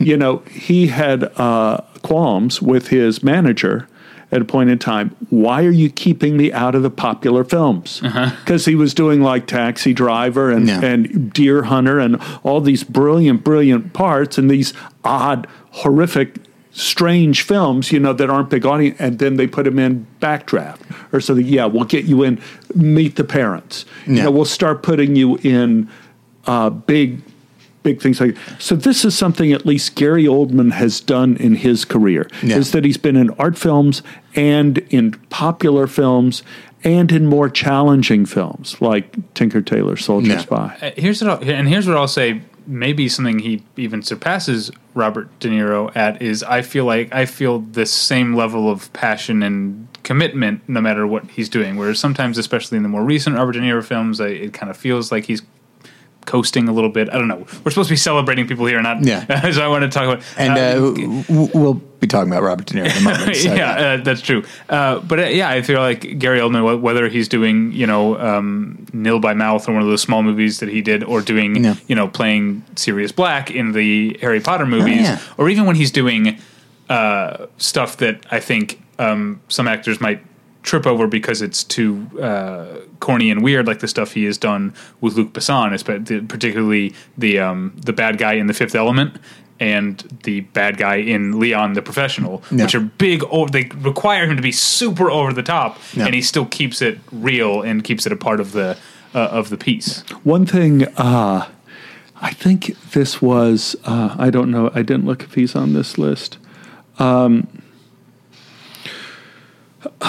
you 0.00 0.16
know, 0.16 0.38
he 0.50 0.88
had 0.88 1.24
uh, 1.38 1.80
qualms 2.02 2.60
with 2.60 2.88
his 2.88 3.22
manager 3.22 3.88
at 4.30 4.40
a 4.40 4.44
point 4.46 4.70
in 4.70 4.78
time. 4.78 5.14
Why 5.28 5.64
are 5.64 5.70
you 5.70 5.90
keeping 5.90 6.36
me 6.38 6.50
out 6.52 6.74
of 6.74 6.82
the 6.82 6.90
popular 6.90 7.44
films? 7.44 8.00
Because 8.00 8.64
he 8.64 8.74
was 8.74 8.94
doing 8.94 9.20
like 9.20 9.46
Taxi 9.46 9.92
Driver 9.92 10.50
and, 10.50 10.66
Yeah. 10.68 10.80
and 10.84 11.32
Deer 11.32 11.64
Hunter 11.64 11.98
and 11.98 12.18
all 12.42 12.60
these 12.62 12.82
brilliant, 12.82 13.44
brilliant 13.44 13.92
parts 13.92 14.38
and 14.38 14.50
these 14.50 14.72
odd, 15.04 15.46
horrific, 15.72 16.36
strange 16.72 17.42
films, 17.42 17.92
you 17.92 18.00
know, 18.00 18.12
that 18.12 18.30
aren't 18.30 18.50
big 18.50 18.64
audience. 18.66 18.96
And 18.98 19.18
then 19.18 19.36
they 19.36 19.46
put 19.46 19.64
them 19.64 19.78
in 19.78 20.06
Backdraft 20.20 20.80
or 21.12 21.20
so. 21.20 21.34
That, 21.34 21.42
yeah, 21.44 21.66
we'll 21.66 21.84
get 21.84 22.04
you 22.06 22.22
in 22.22 22.40
Meet 22.74 23.16
the 23.16 23.24
Parents. 23.24 23.84
You 24.06 24.14
Yeah. 24.16 24.22
know, 24.24 24.30
we'll 24.30 24.44
start 24.44 24.82
putting 24.82 25.14
you 25.16 25.36
in 25.42 25.88
uh, 26.46 26.70
big. 26.70 27.20
Big 27.84 28.00
things 28.00 28.20
like 28.20 28.36
so. 28.60 28.76
This 28.76 29.04
is 29.04 29.18
something 29.18 29.50
at 29.50 29.66
least 29.66 29.96
Gary 29.96 30.22
Oldman 30.26 30.70
has 30.70 31.00
done 31.00 31.36
in 31.38 31.56
his 31.56 31.84
career. 31.84 32.30
Yeah. 32.40 32.58
Is 32.58 32.70
that 32.70 32.84
he's 32.84 32.96
been 32.96 33.16
in 33.16 33.30
art 33.40 33.58
films 33.58 34.04
and 34.36 34.78
in 34.90 35.14
popular 35.30 35.88
films 35.88 36.44
and 36.84 37.10
in 37.10 37.26
more 37.26 37.50
challenging 37.50 38.24
films 38.24 38.80
like 38.80 39.34
Tinker 39.34 39.62
Tailor 39.62 39.96
Soldier 39.96 40.28
Yeah. 40.34 40.38
Spy. 40.38 40.76
Uh, 40.80 40.90
here's 40.96 41.22
what 41.24 41.42
I'll, 41.42 41.50
and 41.50 41.66
here's 41.68 41.88
what 41.88 41.96
I'll 41.96 42.06
say. 42.06 42.42
Maybe 42.66 43.08
something 43.08 43.38
he 43.40 43.62
even 43.76 44.02
surpasses 44.02 44.70
Robert 44.94 45.28
De 45.40 45.48
Niro 45.48 45.94
at 45.96 46.20
is 46.20 46.42
I 46.42 46.62
feel 46.62 46.84
like 46.84 47.12
I 47.14 47.26
feel 47.26 47.60
the 47.60 47.86
same 47.86 48.34
level 48.34 48.70
of 48.70 48.92
passion 48.92 49.42
and 49.42 49.88
commitment 50.02 50.68
no 50.68 50.80
matter 50.80 51.06
what 51.06 51.30
he's 51.30 51.48
doing. 51.48 51.76
Whereas 51.76 51.98
sometimes, 51.98 52.38
especially 52.38 52.76
in 52.76 52.82
the 52.82 52.88
more 52.88 53.04
recent 53.04 53.36
Robert 53.36 53.52
De 53.52 53.60
Niro 53.60 53.84
films, 53.84 54.20
I, 54.20 54.28
it 54.28 54.52
kind 54.52 54.70
of 54.70 54.76
feels 54.76 55.12
like 55.12 55.26
he's 55.26 55.42
coasting 56.26 56.68
a 56.68 56.72
little 56.72 56.90
bit. 56.90 57.08
I 57.08 57.14
don't 57.14 57.28
know. 57.28 57.46
We're 57.64 57.70
supposed 57.70 57.88
to 57.88 57.92
be 57.92 57.96
celebrating 57.96 58.46
people 58.46 58.66
here, 58.66 58.80
not 58.82 59.04
Yeah. 59.04 59.50
so 59.50 59.62
I 59.62 59.68
want 59.68 59.82
to 59.82 59.88
talk 59.88 60.04
about 60.04 60.24
And 60.36 60.52
uh, 60.58 61.42
uh, 61.42 61.46
we'll 61.54 61.82
be 62.02 62.08
talking 62.08 62.30
about 62.30 62.42
Robert 62.42 62.66
De 62.66 62.74
Niro 62.74 62.90
in 62.90 62.96
a 62.98 63.00
moment. 63.00 63.36
so, 63.36 63.54
yeah, 63.54 63.70
uh, 63.70 63.96
that's 63.98 64.20
true. 64.20 64.44
Uh, 64.68 64.98
but 64.98 65.20
uh, 65.20 65.22
yeah, 65.26 65.48
I 65.48 65.62
feel 65.62 65.80
like 65.80 66.18
Gary 66.18 66.40
Oldman, 66.40 66.80
whether 66.80 67.08
he's 67.08 67.28
doing 67.28 67.72
you 67.72 67.86
know 67.86 68.18
um, 68.18 68.84
Nil 68.92 69.20
by 69.20 69.32
Mouth 69.32 69.66
or 69.68 69.72
one 69.72 69.82
of 69.82 69.88
those 69.88 70.02
small 70.02 70.22
movies 70.22 70.60
that 70.60 70.68
he 70.68 70.82
did, 70.82 71.02
or 71.04 71.22
doing 71.22 71.64
Yeah. 71.64 71.76
you 71.86 71.94
know 71.94 72.08
playing 72.08 72.64
Sirius 72.76 73.12
Black 73.12 73.50
in 73.50 73.72
the 73.72 74.18
Harry 74.20 74.40
Potter 74.40 74.66
movies, 74.66 75.02
yeah. 75.02 75.18
or 75.38 75.48
even 75.48 75.64
when 75.64 75.76
he's 75.76 75.92
doing 75.92 76.38
uh, 76.90 77.46
stuff 77.56 77.96
that 77.98 78.26
I 78.30 78.40
think 78.40 78.82
um, 78.98 79.40
some 79.48 79.66
actors 79.68 80.00
might 80.00 80.22
trip 80.62 80.86
over 80.86 81.06
because 81.06 81.42
it's 81.42 81.64
too 81.64 82.06
uh, 82.20 82.78
corny 83.00 83.30
and 83.30 83.42
weird, 83.42 83.66
like 83.66 83.80
the 83.80 83.88
stuff 83.88 84.12
he 84.12 84.24
has 84.24 84.38
done 84.38 84.72
with 85.00 85.16
Luc 85.16 85.32
Besson, 85.32 86.28
particularly 86.28 86.94
the 87.16 87.38
um, 87.38 87.72
the 87.76 87.92
bad 87.92 88.18
guy 88.18 88.34
in 88.34 88.46
The 88.46 88.54
Fifth 88.54 88.74
Element 88.74 89.16
and 89.62 90.02
the 90.24 90.40
bad 90.40 90.76
guy 90.76 90.96
in 90.96 91.38
Leon 91.38 91.74
the 91.74 91.82
Professional, 91.82 92.42
Yeah. 92.50 92.64
which 92.64 92.74
are 92.74 92.80
big. 92.80 93.22
o 93.30 93.46
they 93.46 93.64
require 93.80 94.24
him 94.28 94.36
to 94.36 94.42
be 94.42 94.52
super 94.52 95.08
over 95.10 95.32
the 95.32 95.42
top, 95.56 95.78
Yeah. 95.94 96.06
and 96.06 96.14
he 96.14 96.22
still 96.22 96.46
keeps 96.46 96.82
it 96.82 96.98
real 97.12 97.62
and 97.62 97.84
keeps 97.84 98.04
it 98.06 98.12
a 98.12 98.16
part 98.16 98.40
of 98.40 98.52
the 98.52 98.76
uh, 99.14 99.38
of 99.40 99.48
the 99.50 99.56
piece. 99.56 100.02
One 100.24 100.46
thing, 100.46 100.84
uh, 100.96 101.46
I 102.28 102.32
think 102.32 102.74
this 102.92 103.20
was, 103.20 103.76
uh, 103.84 104.14
I 104.26 104.30
don't 104.30 104.50
know, 104.50 104.70
I 104.74 104.82
didn't 104.82 105.04
look 105.06 105.22
if 105.22 105.34
he's 105.34 105.54
on 105.54 105.74
this 105.74 105.98
list. 105.98 106.38
Um, 106.98 107.46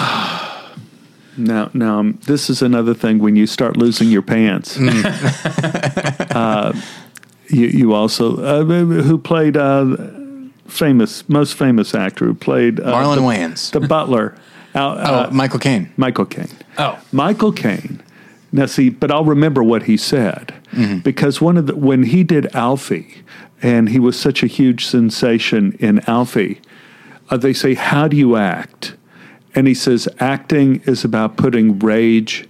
now, 1.38 1.70
now, 1.74 2.14
this 2.26 2.50
is 2.50 2.62
another 2.62 2.94
thing 2.94 3.20
when 3.20 3.36
you 3.36 3.46
start 3.48 3.76
losing 3.78 4.10
your 4.10 4.22
pants. 4.22 4.78
uh, 6.44 6.72
you, 7.54 7.68
you 7.68 7.94
also, 7.94 8.38
uh, 8.44 8.64
who 8.64 9.18
played 9.18 9.56
uh, 9.58 9.96
famous, 10.68 11.28
most 11.30 11.56
famous 11.56 11.94
actor 11.94 12.26
who 12.26 12.34
played 12.34 12.80
uh, 12.80 12.94
Marlon 12.94 13.16
the, 13.16 13.22
Wayans. 13.22 13.72
the 13.72 13.82
butler. 13.82 14.36
Oh, 14.76 14.90
uh, 14.90 15.30
Michael 15.32 15.60
Caine. 15.60 15.94
Michael 15.98 16.26
Caine. 16.26 16.50
Oh. 16.80 17.00
Michael 17.12 17.52
Caine. 17.52 18.02
Now, 18.52 18.66
see, 18.66 18.90
but 18.90 19.12
I'll 19.12 19.24
remember 19.24 19.64
what 19.64 19.84
he 19.84 19.98
said 19.98 20.52
because 21.04 21.40
one 21.40 21.58
of 21.58 21.68
the 21.68 21.76
when 21.76 22.02
he 22.02 22.24
did 22.24 22.48
Alfie, 22.56 23.22
and 23.62 23.90
he 23.90 24.00
was 24.00 24.20
such 24.20 24.42
a 24.42 24.48
huge 24.48 24.86
sensation 24.88 25.74
in 25.80 26.00
Alfie. 26.10 26.60
Uh, 27.30 27.38
they 27.38 27.54
say, 27.54 27.76
"How 27.76 28.08
do 28.08 28.18
you 28.18 28.36
act?" 28.36 28.96
And 29.54 29.68
he 29.68 29.76
says, 29.76 30.08
"Acting 30.20 30.82
is 30.86 31.04
about 31.04 31.38
putting 31.38 31.78
rage 31.78 32.50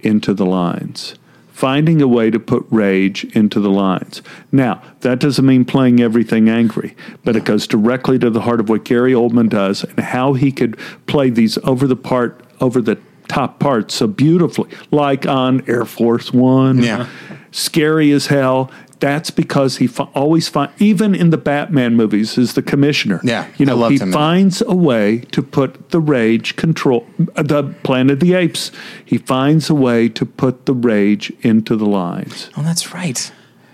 into 0.00 0.32
the 0.32 0.46
lines." 0.46 1.16
Finding 1.54 2.02
a 2.02 2.08
way 2.08 2.30
to 2.30 2.40
put 2.40 2.66
rage 2.68 3.22
into 3.36 3.60
the 3.60 3.70
lines. 3.70 4.22
Now, 4.50 4.82
that 5.02 5.20
doesn't 5.20 5.46
mean 5.46 5.64
playing 5.64 6.00
everything 6.00 6.48
angry, 6.48 6.96
but 7.22 7.36
it 7.36 7.44
goes 7.44 7.68
directly 7.68 8.18
to 8.18 8.28
the 8.28 8.40
heart 8.40 8.58
of 8.58 8.68
what 8.68 8.84
Gary 8.84 9.12
Oldman 9.12 9.50
does 9.50 9.84
and 9.84 10.00
how 10.00 10.32
he 10.32 10.50
could 10.50 10.76
play 11.06 11.30
these 11.30 11.56
over 11.58 11.86
the 11.86 11.94
part, 11.94 12.44
over 12.60 12.80
the 12.80 12.98
top 13.28 13.60
parts 13.60 13.94
so 13.94 14.08
beautifully, 14.08 14.68
like 14.90 15.26
on 15.26 15.62
Air 15.68 15.84
Force 15.84 16.32
One. 16.32 16.82
Yeah. 16.82 17.08
Scary 17.52 18.10
as 18.10 18.26
hell. 18.26 18.68
That's 19.04 19.30
because 19.30 19.72
he 19.82 19.86
fi- 19.86 20.08
always 20.14 20.48
find 20.48 20.70
even 20.78 21.14
in 21.14 21.28
the 21.30 21.36
Batman 21.36 21.94
movies 21.94 22.38
is 22.38 22.54
the 22.54 22.62
commissioner. 22.62 23.18
Yeah, 23.22 23.42
you 23.58 23.64
I 23.66 23.68
know 23.68 23.76
loved 23.76 23.92
he 23.92 23.98
him 24.02 24.08
in 24.08 24.12
finds 24.14 24.62
a 24.62 24.74
way 24.90 25.06
to 25.34 25.40
put 25.42 25.70
the 25.90 26.00
rage 26.00 26.56
control 26.56 27.00
uh, 27.36 27.42
the 27.54 27.62
Planet 27.82 28.12
of 28.14 28.20
the 28.20 28.32
Apes. 28.34 28.70
He 29.04 29.18
finds 29.18 29.68
a 29.70 29.74
way 29.74 30.08
to 30.18 30.24
put 30.24 30.54
the 30.66 30.74
rage 30.92 31.26
into 31.42 31.76
the 31.76 31.86
lines 32.02 32.50
Oh, 32.56 32.62
that's 32.62 32.94
right. 32.94 33.20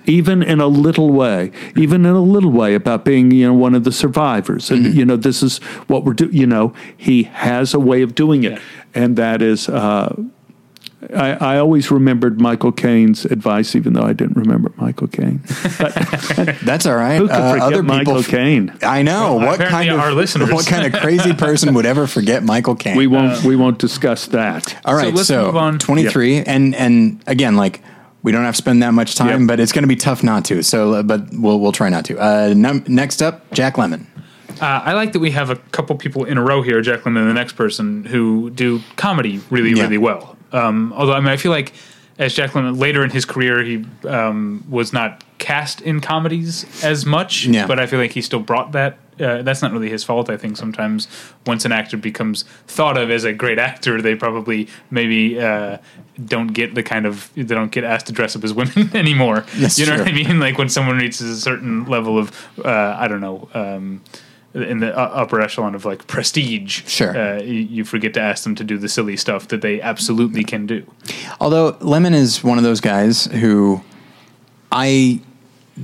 even 0.07 0.43
in 0.43 0.59
a 0.61 0.67
little 0.67 1.11
way, 1.23 1.53
even 1.77 1.99
in 2.07 2.15
a 2.25 2.27
little 2.35 2.51
way 2.63 2.75
about 2.75 3.05
being, 3.05 3.31
you 3.31 3.47
know, 3.47 3.55
one 3.67 3.75
of 3.77 3.85
the 3.85 3.93
survivors. 3.93 4.71
And, 4.71 4.81
Mm-hmm. 4.87 4.99
you 4.99 5.05
know, 5.05 5.17
this 5.29 5.43
is 5.43 5.59
what 5.91 6.05
we're 6.05 6.15
doing, 6.23 6.33
you 6.43 6.47
know, 6.55 6.73
he 6.97 7.17
has 7.25 7.75
a 7.75 7.79
way 7.91 8.03
of 8.03 8.15
doing 8.15 8.43
it. 8.45 8.59
And 8.95 9.15
that 9.17 9.43
is, 9.43 9.69
uh, 9.69 10.11
I, 11.15 11.31
I 11.55 11.59
always 11.59 11.91
remembered 11.91 12.41
Michael 12.41 12.73
Caine's 12.73 13.25
advice, 13.25 13.75
even 13.75 13.95
though 13.95 14.03
I 14.03 14.13
didn't 14.13 14.37
remember 14.37 14.71
Michael 14.77 15.09
Caine. 15.09 15.41
That's 16.63 16.85
all 16.87 16.95
right. 16.97 17.17
Who 17.17 17.27
could 17.27 17.37
Uh, 17.37 17.53
forget 17.53 17.67
other 17.73 17.83
Michael 17.83 18.17
people, 18.17 18.31
Caine? 18.31 18.73
I 18.83 19.03
know 19.03 19.37
Well, 19.37 19.47
what 19.47 19.61
kind 19.61 19.89
of 19.91 19.99
our 19.99 20.13
listeners. 20.13 20.51
what 20.53 20.67
kind 20.67 20.87
of 20.93 21.01
crazy 21.01 21.33
person 21.47 21.75
would 21.75 21.87
ever 21.87 22.07
forget 22.07 22.43
Michael 22.45 22.75
Caine. 22.75 22.97
We 22.97 23.07
won't, 23.07 23.43
we 23.45 23.57
won't 23.57 23.79
discuss 23.79 24.27
that. 24.29 24.77
All 24.85 24.95
right, 24.95 25.13
let's 25.15 25.29
so, 25.29 25.47
move 25.47 25.57
on. 25.57 25.79
23, 25.79 26.43
and 26.43 26.75
and 26.75 27.23
again, 27.27 27.57
like 27.57 27.81
we 28.23 28.33
don't 28.33 28.45
have 28.45 28.55
to 28.55 28.59
spend 28.59 28.83
that 28.83 28.93
much 28.93 29.15
time, 29.15 29.41
Yep. 29.43 29.49
but 29.49 29.61
it's 29.61 29.73
going 29.73 29.85
to 29.85 29.89
be 29.89 29.97
tough 29.97 30.23
not 30.23 30.45
to. 30.47 30.63
So, 30.63 30.95
uh, 30.95 31.03
but 31.03 31.29
we'll 31.33 31.59
we'll 31.61 31.73
try 31.73 31.89
not 31.89 32.05
to. 32.07 32.19
Uh, 32.19 32.53
num- 32.55 32.85
next 32.87 33.23
up, 33.23 33.51
Jack 33.53 33.77
Lemmon. 33.77 34.05
Uh, 34.61 34.67
I 34.85 34.93
like 34.93 35.13
that 35.15 35.21
we 35.21 35.31
have 35.31 35.49
a 35.49 35.57
couple 35.57 35.97
people 35.97 36.25
in 36.25 36.37
a 36.37 36.43
row 36.43 36.61
here, 36.61 36.83
Jack 36.83 37.01
Lemmon 37.01 37.21
and 37.21 37.31
the 37.31 37.35
next 37.35 37.55
person, 37.55 38.05
who 38.05 38.51
do 38.51 38.81
comedy 38.97 39.41
really, 39.49 39.71
Yeah. 39.71 39.85
really 39.85 39.97
well. 39.97 40.37
Um, 40.53 40.93
although, 40.97 41.15
I 41.15 41.21
mean, 41.21 41.29
I 41.29 41.37
feel 41.37 41.53
like 41.53 41.73
as 42.19 42.35
Lemmon 42.37 42.79
later 42.79 43.03
in 43.03 43.11
his 43.11 43.25
career, 43.25 43.63
he 43.63 43.85
um, 44.07 44.65
was 44.69 44.93
not 44.93 45.25
cast 45.39 45.81
in 45.81 46.01
comedies 46.01 46.85
as 46.85 47.07
much, 47.07 47.47
Yeah. 47.47 47.67
but 47.67 47.81
I 47.81 47.87
feel 47.87 47.99
like 47.99 48.13
he 48.13 48.21
still 48.23 48.41
brought 48.41 48.73
that 48.73 48.99
uh, 49.21 49.43
that's 49.43 49.61
not 49.61 49.71
really 49.73 49.91
his 49.91 50.03
fault. 50.03 50.31
I 50.31 50.37
think 50.39 50.57
sometimes 50.57 51.07
once 51.47 51.65
an 51.67 51.73
actor 51.73 51.97
becomes 51.99 52.45
thought 52.67 52.97
of 52.97 53.11
as 53.11 53.25
a 53.25 53.33
great 53.35 53.59
actor, 53.59 54.01
they 54.01 54.15
probably 54.15 54.69
maybe 54.91 55.39
uh, 55.39 55.77
don't 56.25 56.49
get 56.49 56.75
the 56.75 56.83
kind 56.83 57.05
of 57.07 57.31
they 57.35 57.43
don't 57.43 57.71
get 57.71 57.85
asked 57.85 58.07
to 58.07 58.13
dress 58.13 58.35
up 58.35 58.45
as 58.45 58.55
women 58.55 58.91
anymore. 58.97 59.45
That's 59.57 59.79
you 59.79 59.85
know 59.87 59.97
true. 59.97 60.05
what 60.05 60.13
I 60.13 60.17
mean? 60.17 60.41
Like 60.41 60.57
when 60.57 60.71
someone 60.71 60.97
reaches 60.97 61.21
a 61.23 61.39
certain 61.39 61.85
level 61.85 62.19
of 62.19 62.33
uh, 62.65 62.97
I 62.99 63.09
don't 63.09 63.21
know. 63.21 63.49
Um, 63.53 64.03
in 64.55 64.79
the 64.81 64.97
upper 64.97 65.41
echelon 65.41 65.75
of 65.75 65.85
like 65.85 66.07
prestige, 66.07 66.83
Sure. 66.89 67.17
uh, 67.17 67.41
you, 67.43 67.85
forget 67.85 68.15
to 68.15 68.21
ask 68.21 68.43
them 68.45 68.55
to 68.57 68.65
do 68.65 68.79
the 68.79 68.89
silly 68.89 69.17
stuff 69.17 69.47
that 69.49 69.61
they 69.63 69.81
absolutely 69.81 70.43
can 70.43 70.67
do. 70.67 70.85
Although 71.41 71.75
Lemmon 71.75 72.15
is 72.15 72.43
one 72.43 72.59
of 72.59 72.65
those 72.65 72.81
guys 72.81 73.27
who 73.27 73.83
I 74.73 75.21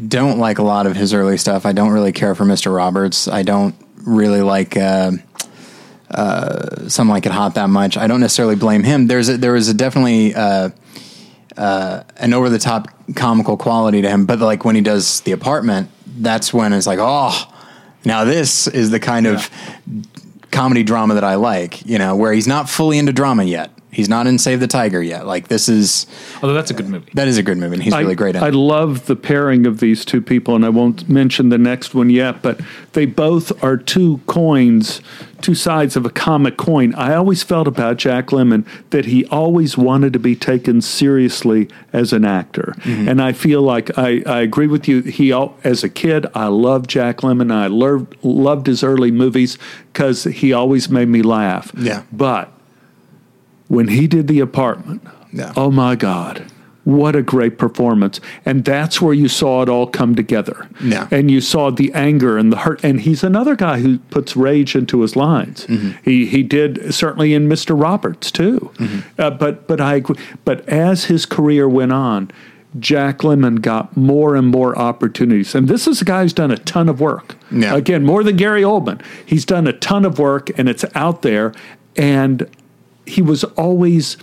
don't 0.09 0.39
like 0.39 0.59
a 0.59 0.63
lot 0.65 0.87
of 0.87 0.97
his 0.97 1.15
early 1.15 1.37
stuff. 1.39 1.65
I 1.65 1.73
don't 1.73 1.91
really 1.93 2.13
care 2.13 2.35
for 2.35 2.45
Mr. 2.45 2.75
Roberts. 2.75 3.29
I 3.29 3.43
don't 3.43 3.75
really 4.05 4.43
like 4.43 4.77
uh, 4.77 5.13
uh, 6.11 6.89
Some 6.89 7.09
Like 7.09 7.27
It 7.27 7.33
Hot 7.33 7.55
that 7.55 7.71
much. 7.71 7.97
I 7.97 8.07
don't 8.07 8.21
necessarily 8.21 8.57
blame 8.57 8.83
him. 8.83 9.07
There's 9.07 9.29
a, 9.29 9.37
there 9.37 9.53
was 9.53 9.69
a 9.69 9.75
definitely 9.75 10.35
uh, 10.35 10.71
uh, 11.57 12.03
an 12.17 12.35
over 12.35 12.51
the 12.51 12.59
top 12.59 12.89
comical 13.15 13.57
quality 13.57 14.03
to 14.03 14.09
him, 14.11 14.27
but 14.27 14.39
like 14.41 14.65
when 14.65 14.75
he 14.75 14.81
does 14.83 15.21
the 15.23 15.33
apartment, 15.33 15.91
that's 16.19 16.53
when 16.53 16.73
it's 16.73 16.87
like, 16.87 16.99
oh, 17.01 17.53
now 18.07 18.25
this 18.25 18.67
is 18.69 18.91
the 18.91 19.01
kind 19.01 19.27
of 19.27 19.51
comedy 20.51 20.83
drama 20.83 21.15
that 21.15 21.25
I 21.25 21.35
like. 21.35 21.85
You 21.85 21.99
know, 21.99 22.17
where 22.17 22.33
he's 22.33 22.47
not 22.47 22.71
fully 22.71 22.99
into 22.99 23.13
drama 23.13 23.45
yet. 23.45 23.76
He's 23.93 24.09
not 24.11 24.27
in 24.27 24.37
Save 24.39 24.61
the 24.61 24.67
Tiger 24.67 25.03
yet. 25.03 25.27
Like 25.27 25.49
this 25.49 25.69
is 25.71 26.07
Although 26.43 26.53
that's 26.55 26.71
a 26.71 26.75
good 26.75 26.89
movie. 26.89 27.11
that 27.15 27.29
is 27.29 27.39
a 27.39 27.43
good 27.43 27.57
movie. 27.57 27.75
and 27.77 27.83
He's 27.83 27.95
I, 27.95 28.01
really 28.01 28.15
great 28.15 28.37
in 28.37 28.43
I 28.43 28.49
it. 28.49 28.55
love 28.55 29.07
the 29.07 29.17
pairing 29.17 29.67
of 29.67 29.81
these 29.81 30.05
two 30.05 30.21
people, 30.21 30.55
and 30.55 30.67
I 30.67 30.69
won't 30.69 31.09
mention 31.09 31.49
the 31.49 31.57
next 31.57 31.95
one 31.95 32.11
yet, 32.11 32.43
but 32.43 32.61
they 32.93 33.07
both 33.07 33.63
are 33.65 33.79
two 33.79 34.19
coins, 34.27 35.01
two 35.41 35.55
sides 35.55 35.97
of 35.97 36.05
a 36.05 36.11
comic 36.11 36.59
coin. 36.59 36.95
I 36.95 37.15
always 37.15 37.43
felt 37.43 37.67
about 37.67 37.97
Jack 37.97 38.27
Lemmon 38.29 38.67
that 38.91 39.07
he 39.07 39.25
always 39.27 39.79
wanted 39.79 40.13
to 40.13 40.19
be 40.19 40.37
taken 40.37 40.83
seriously 40.83 41.69
as 41.95 42.13
an 42.13 42.25
actor. 42.27 42.75
Mm-hmm. 42.81 43.09
And 43.09 43.23
I 43.23 43.33
feel 43.33 43.63
like 43.63 43.97
I, 43.99 44.23
I 44.27 44.41
agree 44.43 44.67
with 44.67 44.87
you. 44.89 45.03
He, 45.03 45.33
as 45.65 45.83
a 45.85 45.89
kid, 45.89 46.27
I 46.35 46.49
loved 46.49 46.91
Jack 46.91 47.19
Lemmon. 47.19 47.51
I 47.53 47.69
loved, 47.69 48.15
loved 48.23 48.67
his 48.67 48.83
early 48.83 49.11
movies 49.11 49.57
because 49.93 50.25
he 50.25 50.53
always 50.53 50.91
made 50.91 51.09
me 51.09 51.23
laugh. 51.23 51.71
Yeah. 51.79 52.03
But 52.13 52.53
when 53.69 53.89
he 53.89 54.07
did 54.07 54.29
the 54.29 54.41
apartment, 54.41 55.03
Yeah. 55.33 55.53
oh 55.57 55.71
my 55.71 55.97
God, 55.97 56.45
what 56.85 57.17
a 57.17 57.23
great 57.23 57.59
performance. 57.59 58.21
And 58.45 58.65
that's 58.65 59.03
where 59.03 59.13
you 59.13 59.27
saw 59.27 59.63
it 59.63 59.69
all 59.69 59.89
come 59.89 60.15
together. 60.15 60.69
Yeah. 60.81 61.09
And 61.11 61.31
you 61.33 61.41
saw 61.41 61.71
the 61.71 61.93
anger 61.95 62.39
and 62.39 62.53
the 62.53 62.59
hurt. 62.59 62.85
And 62.85 63.01
he's 63.01 63.25
another 63.25 63.57
guy 63.57 63.81
who 63.81 63.99
puts 63.99 64.37
rage 64.37 64.77
into 64.77 65.01
his 65.01 65.17
lines. 65.17 65.67
Mm-hmm. 65.67 65.91
He, 66.05 66.27
he 66.27 66.45
did 66.45 66.95
certainly 66.95 67.35
in 67.35 67.49
Mr. 67.49 67.81
Roberts 67.81 68.31
too. 68.31 68.71
Mm-hmm. 68.75 69.21
Uh, 69.21 69.31
but, 69.31 69.67
but, 69.67 69.81
I, 69.81 70.03
but 70.45 70.69
as 70.69 71.07
his 71.07 71.27
career 71.27 71.69
went 71.69 71.93
on, 71.93 72.31
Jack 72.79 73.19
Lemmon 73.19 73.61
got 73.63 73.97
more 73.97 74.37
and 74.37 74.47
more 74.47 74.79
opportunities. 74.79 75.57
And 75.57 75.67
this 75.67 75.89
is 75.89 76.03
a 76.03 76.05
guy 76.05 76.23
who's 76.23 76.33
done 76.35 76.53
a 76.53 76.59
ton 76.59 76.89
of 76.89 77.01
work. 77.01 77.35
Yeah. 77.51 77.75
Again, 77.75 78.05
more 78.05 78.23
than 78.23 78.37
Gary 78.37 78.63
Oldman. 78.63 79.03
He's 79.25 79.45
done 79.45 79.67
a 79.67 79.73
ton 79.73 80.05
of 80.05 80.21
work 80.21 80.57
and 80.57 80.69
it's 80.69 80.85
out 80.95 81.23
there. 81.23 81.53
And 81.97 82.49
he 83.07 83.23
was 83.23 83.45
always 83.45 84.17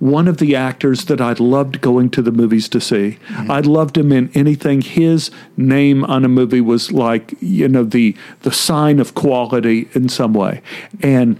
one 0.00 0.26
of 0.26 0.38
the 0.38 0.56
actors 0.56 1.04
that 1.04 1.20
I 1.20 1.34
loved 1.34 1.82
going 1.82 2.08
to 2.10 2.22
the 2.22 2.32
movies 2.32 2.68
to 2.70 2.80
see. 2.80 3.18
Mm-hmm. 3.28 3.50
I 3.50 3.60
loved 3.60 3.98
him 3.98 4.10
in 4.12 4.30
anything. 4.34 4.80
His 4.80 5.30
name 5.58 6.04
on 6.04 6.24
a 6.24 6.28
movie 6.28 6.62
was 6.62 6.90
like, 6.90 7.34
you 7.40 7.68
know, 7.68 7.84
the 7.84 8.16
the 8.40 8.50
sign 8.50 8.98
of 8.98 9.14
quality 9.14 9.88
in 9.92 10.08
some 10.08 10.32
way. 10.32 10.62
And 11.02 11.38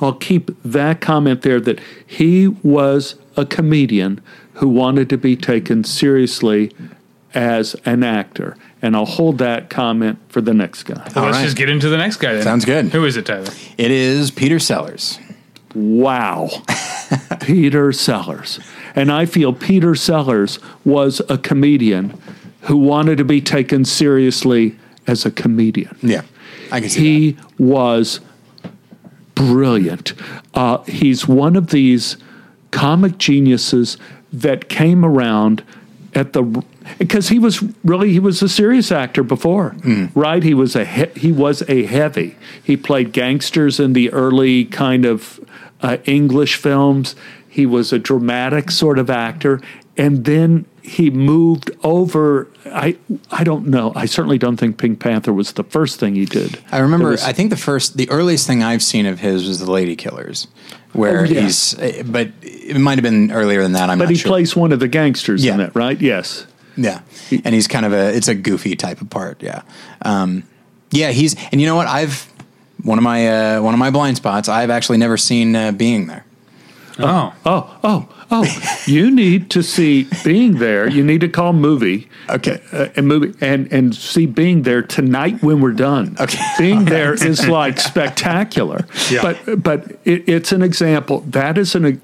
I'll 0.00 0.14
keep 0.14 0.50
that 0.64 1.02
comment 1.02 1.42
there 1.42 1.60
that 1.60 1.80
he 2.06 2.48
was 2.48 3.16
a 3.36 3.44
comedian 3.44 4.22
who 4.54 4.68
wanted 4.68 5.10
to 5.10 5.18
be 5.18 5.36
taken 5.36 5.84
seriously 5.84 6.72
as 7.34 7.76
an 7.84 8.02
actor. 8.02 8.56
And 8.82 8.96
I'll 8.96 9.04
hold 9.04 9.36
that 9.38 9.68
comment 9.68 10.18
for 10.30 10.40
the 10.40 10.54
next 10.54 10.84
guy. 10.84 11.06
Well, 11.14 11.26
let's 11.26 11.36
right. 11.36 11.44
just 11.44 11.56
get 11.56 11.68
into 11.68 11.90
the 11.90 11.98
next 11.98 12.16
guy. 12.16 12.32
Then. 12.32 12.42
Sounds 12.42 12.64
good. 12.64 12.86
Who 12.86 13.04
is 13.04 13.18
it, 13.18 13.26
Tyler? 13.26 13.52
It 13.76 13.90
is 13.90 14.30
Peter 14.30 14.58
Sellers. 14.58 15.18
Wow. 15.74 16.50
Peter 17.40 17.92
Sellers. 17.92 18.60
And 18.94 19.10
I 19.10 19.26
feel 19.26 19.52
Peter 19.52 19.94
Sellers 19.94 20.58
was 20.84 21.20
a 21.28 21.38
comedian 21.38 22.20
who 22.62 22.76
wanted 22.76 23.18
to 23.18 23.24
be 23.24 23.40
taken 23.40 23.84
seriously 23.84 24.76
as 25.06 25.24
a 25.24 25.30
comedian. 25.30 25.96
Yeah, 26.02 26.22
I 26.70 26.80
can 26.80 26.90
see 26.90 27.30
He 27.32 27.38
was 27.58 28.20
brilliant. 29.34 30.12
Uh, 30.54 30.78
he's 30.84 31.26
one 31.26 31.56
of 31.56 31.68
these 31.68 32.16
comic 32.70 33.18
geniuses 33.18 33.96
that 34.32 34.68
came 34.68 35.04
around 35.04 35.64
at 36.14 36.32
the 36.32 36.64
because 36.98 37.28
he 37.28 37.38
was 37.38 37.62
really 37.84 38.12
he 38.12 38.18
was 38.18 38.42
a 38.42 38.48
serious 38.48 38.90
actor 38.90 39.22
before, 39.22 39.76
right? 40.14 40.42
He 40.42 40.54
was 40.54 40.74
a 40.74 40.84
he, 40.84 41.06
he 41.16 41.32
was 41.32 41.62
a 41.68 41.84
heavy. 41.86 42.36
He 42.62 42.76
played 42.76 43.12
gangsters 43.12 43.78
in 43.80 43.92
the 43.92 44.12
early 44.12 44.64
kind 44.64 45.04
of 45.04 45.40
uh, 45.82 45.96
English 46.04 46.56
films. 46.56 47.14
He 47.48 47.66
was 47.66 47.92
a 47.92 47.98
dramatic 47.98 48.70
sort 48.70 48.98
of 48.98 49.10
actor, 49.10 49.60
and 49.96 50.24
then 50.24 50.66
he 50.82 51.10
moved 51.10 51.70
over. 51.82 52.48
I 52.66 52.96
I 53.32 53.42
don't 53.44 53.66
know. 53.66 53.92
I 53.96 54.06
certainly 54.06 54.38
don't 54.38 54.56
think 54.56 54.78
Pink 54.78 55.00
Panther 55.00 55.32
was 55.32 55.52
the 55.52 55.64
first 55.64 55.98
thing 55.98 56.14
he 56.14 56.24
did. 56.26 56.58
I 56.70 56.78
remember. 56.78 57.10
Was- 57.10 57.24
I 57.24 57.32
think 57.32 57.50
the 57.50 57.56
first, 57.56 57.96
the 57.96 58.08
earliest 58.08 58.46
thing 58.46 58.62
I've 58.62 58.82
seen 58.82 59.04
of 59.06 59.18
his 59.18 59.48
was 59.48 59.58
the 59.58 59.70
Lady 59.70 59.96
Killers, 59.96 60.46
where 60.92 61.22
Oh, 61.22 61.24
yeah. 61.24 61.40
he's. 61.40 61.76
eh, 61.78 62.02
But 62.06 62.28
it 62.42 62.78
might 62.78 62.98
have 62.98 63.02
been 63.02 63.32
earlier 63.32 63.62
than 63.62 63.72
that. 63.72 63.90
I'm 63.90 63.98
not 63.98 64.04
sure. 64.04 64.06
but 64.06 64.10
he 64.10 64.16
sure. 64.18 64.28
plays 64.30 64.54
one 64.54 64.70
of 64.72 64.78
the 64.78 64.88
gangsters 64.88 65.44
Yeah. 65.44 65.54
in 65.54 65.60
it, 65.60 65.74
right? 65.74 66.00
Yes. 66.00 66.46
Yeah, 66.76 67.00
and 67.44 67.52
he's 67.54 67.66
kind 67.66 67.84
of 67.84 67.92
a. 67.92 68.14
It's 68.16 68.28
a 68.28 68.34
goofy 68.34 68.76
type 68.76 69.00
of 69.00 69.10
part. 69.10 69.42
Yeah, 69.42 69.62
um, 70.02 70.44
yeah. 70.92 71.10
He's 71.10 71.34
and 71.50 71.60
you 71.60 71.66
know 71.66 71.74
what? 71.74 71.88
I've 71.88 72.29
one 72.82 72.98
of 72.98 73.04
my 73.04 73.56
uh, 73.56 73.62
one 73.62 73.74
of 73.74 73.78
my 73.80 73.90
blind 73.90 74.16
spots. 74.16 74.48
I've 74.48 74.70
actually 74.70 74.98
never 74.98 75.16
seen 75.16 75.54
uh, 75.56 75.72
being 75.72 76.06
there. 76.06 76.24
Oh, 76.98 77.34
Oh, 77.46 77.78
oh, 77.82 78.08
oh! 78.30 78.82
you 78.86 79.10
need 79.10 79.48
to 79.50 79.62
see 79.62 80.06
being 80.22 80.58
there. 80.58 80.86
You 80.88 81.02
need 81.02 81.22
to 81.22 81.28
call 81.28 81.52
movie. 81.54 82.08
Okay. 82.28 82.60
uh, 82.72 82.88
and 82.94 83.08
movie 83.08 83.32
and 83.40 83.72
and 83.72 83.94
see 83.94 84.26
being 84.26 84.62
there 84.62 84.82
tonight 84.82 85.42
when 85.42 85.60
we're 85.60 85.72
done. 85.72 86.16
Okay. 86.20 86.38
being 86.58 86.84
there 86.84 87.14
is 87.14 87.48
like 87.48 87.80
spectacular. 87.80 88.86
Yeah. 89.10 89.22
But 89.22 89.62
but 89.62 89.90
it, 90.04 90.28
it's 90.28 90.52
an 90.52 90.62
example. 90.62 91.20
That 91.20 91.56
is 91.56 91.74
an 91.74 92.02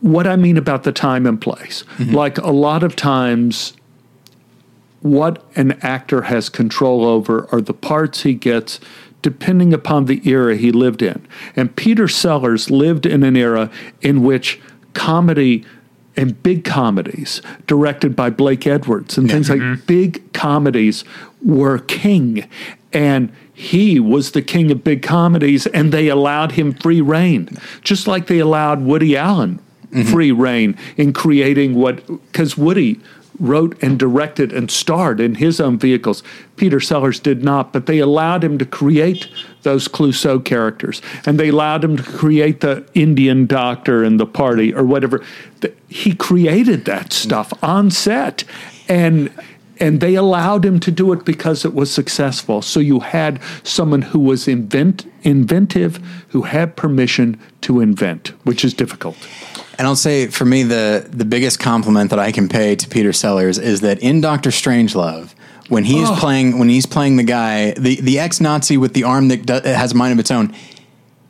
what 0.00 0.26
I 0.26 0.36
mean 0.36 0.56
about 0.56 0.82
the 0.84 0.92
time 0.92 1.26
and 1.26 1.40
place. 1.40 1.84
Like 1.98 2.38
a 2.38 2.50
lot 2.50 2.82
of 2.82 2.94
times, 2.96 3.72
what 5.00 5.44
an 5.56 5.72
actor 5.82 6.22
has 6.22 6.48
control 6.48 7.04
over 7.04 7.48
are 7.52 7.60
the 7.60 7.74
parts 7.74 8.22
he 8.22 8.34
gets. 8.34 8.78
Depending 9.22 9.72
upon 9.72 10.06
the 10.06 10.20
era 10.28 10.56
he 10.56 10.72
lived 10.72 11.00
in. 11.00 11.26
And 11.56 11.74
Peter 11.74 12.08
Sellers 12.08 12.70
lived 12.70 13.06
in 13.06 13.22
an 13.22 13.36
era 13.36 13.70
in 14.00 14.22
which 14.22 14.60
comedy 14.94 15.64
and 16.16 16.42
big 16.42 16.64
comedies 16.64 17.40
directed 17.66 18.14
by 18.14 18.30
Blake 18.30 18.66
Edwards 18.66 19.16
and 19.16 19.30
things 19.30 19.48
like 19.48 19.60
mm-hmm. 19.60 19.84
big 19.86 20.32
comedies 20.32 21.04
were 21.42 21.78
king. 21.78 22.48
And 22.92 23.32
he 23.54 23.98
was 24.00 24.32
the 24.32 24.42
king 24.42 24.70
of 24.70 24.84
big 24.84 25.02
comedies, 25.02 25.66
and 25.68 25.92
they 25.92 26.08
allowed 26.08 26.52
him 26.52 26.74
free 26.74 27.00
reign, 27.00 27.48
just 27.82 28.06
like 28.06 28.26
they 28.26 28.38
allowed 28.38 28.82
Woody 28.82 29.16
Allen 29.16 29.60
mm-hmm. 29.92 30.10
free 30.10 30.32
reign 30.32 30.76
in 30.96 31.12
creating 31.12 31.74
what, 31.74 32.06
because 32.06 32.56
Woody 32.56 33.00
wrote 33.38 33.80
and 33.82 33.98
directed 33.98 34.52
and 34.52 34.70
starred 34.70 35.20
in 35.20 35.36
his 35.36 35.60
own 35.60 35.78
vehicles. 35.78 36.22
Peter 36.56 36.80
Sellers 36.80 37.18
did 37.18 37.42
not, 37.42 37.72
but 37.72 37.86
they 37.86 37.98
allowed 37.98 38.44
him 38.44 38.58
to 38.58 38.66
create 38.66 39.28
those 39.62 39.88
Clouseau 39.88 40.44
characters, 40.44 41.00
and 41.24 41.38
they 41.38 41.48
allowed 41.48 41.84
him 41.84 41.96
to 41.96 42.02
create 42.02 42.60
the 42.60 42.86
Indian 42.94 43.46
doctor 43.46 44.02
and 44.02 44.18
the 44.18 44.26
party 44.26 44.74
or 44.74 44.84
whatever. 44.84 45.24
He 45.88 46.14
created 46.14 46.84
that 46.84 47.12
stuff 47.12 47.52
on 47.62 47.90
set, 47.90 48.44
and 48.88 49.32
and 49.80 50.00
they 50.00 50.14
allowed 50.14 50.64
him 50.64 50.78
to 50.78 50.92
do 50.92 51.12
it 51.12 51.24
because 51.24 51.64
it 51.64 51.74
was 51.74 51.90
successful. 51.90 52.62
So 52.62 52.78
you 52.78 53.00
had 53.00 53.40
someone 53.64 54.02
who 54.02 54.20
was 54.20 54.46
invent 54.46 55.10
inventive, 55.22 55.96
who 56.28 56.42
had 56.42 56.76
permission 56.76 57.40
to 57.62 57.80
invent, 57.80 58.28
which 58.44 58.64
is 58.64 58.74
difficult. 58.74 59.16
And 59.78 59.86
I'll 59.86 59.96
say 59.96 60.26
for 60.28 60.44
me 60.44 60.62
the 60.62 61.06
the 61.10 61.24
biggest 61.24 61.58
compliment 61.58 62.10
that 62.10 62.18
I 62.18 62.32
can 62.32 62.48
pay 62.48 62.76
to 62.76 62.88
Peter 62.88 63.12
Sellers 63.12 63.58
is 63.58 63.80
that 63.80 63.98
in 64.00 64.20
Doctor 64.20 64.50
Strangelove, 64.50 65.30
when 65.68 65.84
he 65.84 66.00
is 66.00 66.08
Oh. 66.10 66.16
playing 66.18 66.58
when 66.58 66.68
he's 66.68 66.86
playing 66.86 67.16
the 67.16 67.22
guy, 67.24 67.72
the 67.72 68.00
the 68.00 68.18
ex 68.18 68.40
Nazi 68.40 68.76
with 68.76 68.92
the 68.94 69.04
arm 69.04 69.28
that 69.28 69.46
do, 69.46 69.54
has 69.64 69.92
a 69.92 69.94
mind 69.96 70.12
of 70.12 70.18
its 70.18 70.30
own, 70.30 70.54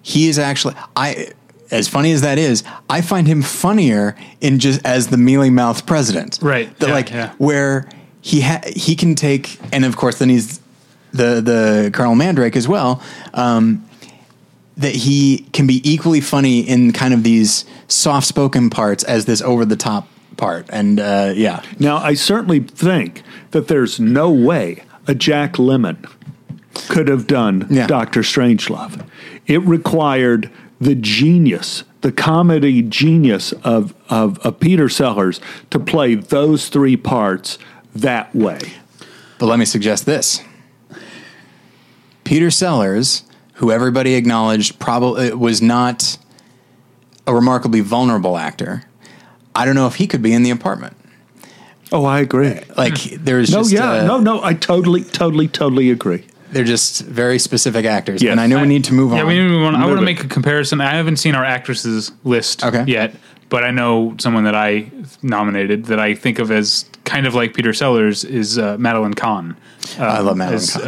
he 0.03 0.29
is 0.29 0.39
actually 0.39 0.75
I. 0.97 1.29
As 1.71 1.89
funny 1.89 2.13
as 2.13 2.21
that 2.21 2.37
is, 2.37 2.65
I 2.91 3.01
find 3.01 3.27
him 3.27 3.41
funnier 3.41 4.15
in 4.43 4.59
just 4.59 4.85
as 4.85 5.07
the 5.07 5.17
mealy 5.17 5.49
mouthed 5.49 5.87
president. 5.87 6.39
Right. 6.43 6.69
That 6.81 6.89
Yeah, 6.89 6.95
like 6.95 7.11
yeah. 7.11 7.31
where 7.39 7.89
he 8.21 8.43
ha- 8.43 8.61
he 8.67 8.95
can 8.95 9.15
take, 9.15 9.59
and 9.73 9.87
of 9.87 9.97
course 9.97 10.19
then 10.19 10.29
he's 10.29 10.61
the 11.13 11.41
the 11.41 11.91
Colonel 11.95 12.15
Mandrake 12.15 12.57
as 12.57 12.69
well. 12.69 13.01
Um, 13.33 13.85
that 14.83 14.95
he 14.95 15.47
can 15.53 15.67
be 15.67 15.81
equally 15.91 16.21
funny 16.21 16.61
in 16.61 16.93
kind 16.93 17.15
of 17.15 17.23
these 17.23 17.65
soft 17.89 18.27
spoken 18.27 18.71
parts 18.71 19.03
as 19.05 19.25
this 19.25 19.41
over 19.43 19.65
the 19.65 19.77
top 19.77 20.09
part, 20.37 20.67
and 20.71 20.99
uh, 21.01 21.33
yeah, 21.35 21.63
Now, 21.79 21.99
I 21.99 22.15
certainly 22.15 22.61
think 22.61 23.23
that 23.53 23.69
there's 23.69 24.01
no 24.01 24.31
way 24.31 24.85
a 25.07 25.15
Jack 25.15 25.55
Lemmon 25.55 26.09
could 26.89 27.09
have 27.09 27.27
done 27.27 27.67
Yeah. 27.71 27.87
Doctor 27.87 28.21
Strangelove. 28.21 29.07
It 29.47 29.61
required 29.63 30.51
the 30.81 30.95
genius, 30.95 31.85
the 32.01 32.13
comedy 32.13 32.83
genius 32.83 33.53
of, 33.63 33.95
of, 34.09 34.39
of 34.41 34.59
Peter 34.59 34.89
Sellers 34.89 35.41
to 35.71 35.79
play 35.79 36.15
those 36.15 36.69
three 36.69 36.97
parts 36.97 37.59
that 37.95 38.35
way. 38.35 38.59
But 39.39 39.47
let 39.47 39.59
me 39.59 39.65
suggest 39.65 40.07
this. 40.07 40.43
Peter 42.25 42.51
Sellers, 42.51 43.25
who 43.55 43.71
everybody 43.71 44.15
acknowledged 44.15 44.79
probably 44.79 45.33
was 45.35 45.61
not 45.63 46.17
a 47.27 47.35
remarkably 47.35 47.81
vulnerable 47.81 48.37
actor. 48.37 48.85
I 49.55 49.65
don't 49.65 49.75
know 49.75 49.87
if 49.87 49.97
he 49.97 50.07
could 50.07 50.23
be 50.23 50.33
in 50.33 50.43
the 50.43 50.51
apartment. 50.51 50.97
Oh, 51.93 52.05
I 52.07 52.21
agree. 52.21 52.59
Like 52.77 52.95
there's 53.03 53.51
No, 53.51 53.59
just 53.59 53.73
yeah, 53.73 53.91
uh, 53.91 54.05
no, 54.07 54.19
no, 54.19 54.43
I 54.43 54.55
totally, 54.55 55.05
totally, 55.05 55.47
totally 55.47 55.91
agree. 55.91 56.25
they're 56.53 56.65
just 56.65 57.03
very 57.03 57.39
specific 57.39 57.85
actors. 57.85 58.23
Yes. 58.23 58.33
And 58.33 58.41
I 58.41 58.47
know 58.47 58.61
we 58.63 58.67
need 58.67 58.85
to 58.85 58.95
move 58.95 59.13
Yeah, 59.13 59.21
on. 59.21 59.27
we 59.27 59.35
need 59.35 59.43
to 59.45 59.49
move 59.51 59.67
on. 59.67 59.75
I 59.77 59.87
want 59.87 59.99
to 59.99 60.05
make 60.05 60.25
a 60.25 60.29
comparison. 60.29 60.81
I 60.81 60.95
haven't 60.95 61.17
seen 61.19 61.35
our 61.35 61.45
actresses 61.45 62.11
list 62.25 62.65
Okay. 62.65 62.85
yet, 62.87 63.15
but 63.51 63.63
I 63.63 63.71
know 63.71 64.15
someone 64.19 64.45
that 64.45 64.55
I 64.55 64.91
nominated 65.23 65.85
that 65.87 65.99
I 66.01 66.15
think 66.15 66.39
of 66.39 66.51
as 66.51 66.87
kind 67.05 67.27
of 67.27 67.35
like 67.35 67.53
Peter 67.55 67.73
Sellers 67.75 68.25
is 68.25 68.59
uh, 68.59 68.77
Madeline 68.79 69.15
Kahn. 69.15 69.55
Um, 69.99 70.03
I 70.03 70.21
love 70.21 70.37
Madeline 70.39 70.55
as, 70.57 70.73
Kahn. 70.73 70.83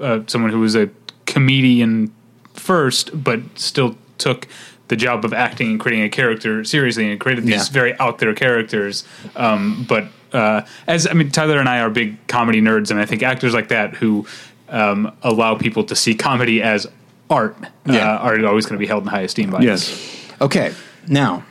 Uh, 0.00 0.02
uh, 0.04 0.20
someone 0.28 0.52
who 0.52 0.60
was 0.60 0.76
a 0.76 0.88
comedian 1.26 2.12
first, 2.54 3.10
but 3.24 3.40
still 3.54 3.96
took 4.18 4.46
the 4.88 4.96
job 4.96 5.24
of 5.24 5.32
acting 5.32 5.70
and 5.72 5.80
creating 5.80 6.04
a 6.04 6.08
character 6.10 6.62
seriously 6.64 7.10
and 7.10 7.18
created 7.20 7.44
these 7.44 7.66
Yeah. 7.68 7.72
very 7.72 7.98
out 7.98 8.18
there 8.18 8.34
characters. 8.34 9.04
Um, 9.34 9.86
but 9.88 10.06
uh, 10.32 10.62
as 10.86 11.06
I 11.06 11.12
mean, 11.14 11.30
Tyler 11.30 11.58
and 11.58 11.68
I 11.68 11.80
are 11.80 11.90
big 11.90 12.24
comedy 12.26 12.60
nerds, 12.60 12.90
and 12.90 13.00
I 13.00 13.06
think 13.06 13.22
actors 13.22 13.54
like 13.54 13.68
that 13.68 13.94
who 13.94 14.26
um, 14.68 15.12
allow 15.22 15.54
people 15.54 15.84
to 15.84 15.96
see 15.96 16.14
comedy 16.14 16.60
as 16.62 16.86
art 17.30 17.56
Yeah. 17.86 18.14
uh, 18.14 18.18
are 18.18 18.44
always 18.46 18.66
going 18.66 18.74
to 18.74 18.78
be 18.78 18.86
held 18.86 19.04
in 19.04 19.08
high 19.10 19.22
esteem 19.22 19.50
by 19.50 19.58
us. 19.58 19.64
Yes. 19.64 20.32
okay. 20.40 20.74
Now, 21.08 21.44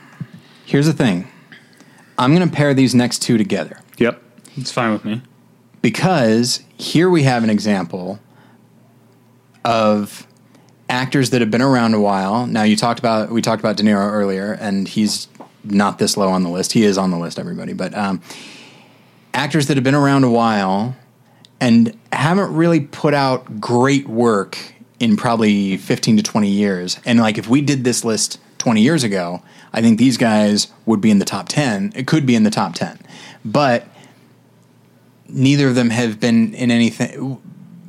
here's 0.64 0.86
the 0.86 0.92
thing. 0.92 1.26
I'm 2.18 2.34
going 2.34 2.48
to 2.48 2.54
pair 2.54 2.74
these 2.74 2.94
next 2.94 3.20
two 3.20 3.36
together. 3.38 3.80
Yep. 3.98 4.22
It's 4.56 4.70
fine 4.70 4.92
with 4.92 5.04
me. 5.04 5.22
because 5.82 6.62
here 6.76 7.10
we 7.10 7.24
have 7.24 7.42
an 7.44 7.50
example 7.50 8.20
of 9.64 10.26
actors 10.88 11.30
that 11.30 11.40
have 11.40 11.50
been 11.50 11.62
around 11.62 11.94
a 11.94 12.00
while. 12.00 12.46
Now 12.46 12.62
you 12.62 12.76
talked 12.76 12.98
about 12.98 13.30
we 13.30 13.42
talked 13.42 13.60
about 13.60 13.76
De 13.76 13.82
Niro 13.82 14.10
earlier, 14.10 14.52
and 14.52 14.86
he's 14.86 15.28
not 15.64 15.98
this 15.98 16.16
low 16.16 16.28
on 16.28 16.42
the 16.42 16.50
list. 16.50 16.72
He 16.72 16.84
is 16.84 16.98
on 16.98 17.10
the 17.10 17.18
list, 17.18 17.38
everybody, 17.38 17.72
but 17.72 17.96
um, 17.96 18.20
actors 19.32 19.66
that 19.68 19.76
have 19.76 19.84
been 19.84 19.94
around 19.94 20.24
a 20.24 20.30
while 20.30 20.96
and 21.60 21.98
haven't 22.12 22.54
really 22.54 22.80
put 22.80 23.14
out 23.14 23.60
great 23.60 24.06
work 24.06 24.58
in 25.00 25.16
probably 25.16 25.76
15 25.76 26.18
to 26.18 26.22
20 26.22 26.48
years. 26.48 27.00
And 27.04 27.18
like 27.18 27.38
if 27.38 27.48
we 27.48 27.60
did 27.60 27.84
this 27.84 28.04
list 28.04 28.38
20 28.58 28.80
years 28.80 29.02
ago, 29.02 29.42
I 29.72 29.80
think 29.80 29.98
these 29.98 30.16
guys 30.16 30.68
would 30.86 31.00
be 31.00 31.10
in 31.10 31.18
the 31.18 31.24
top 31.24 31.48
10. 31.48 31.92
It 31.96 32.06
could 32.06 32.26
be 32.26 32.34
in 32.34 32.44
the 32.44 32.50
top 32.50 32.74
10. 32.74 32.98
But 33.44 33.86
neither 35.28 35.68
of 35.68 35.74
them 35.74 35.90
have 35.90 36.20
been 36.20 36.54
in 36.54 36.70
anything 36.70 37.40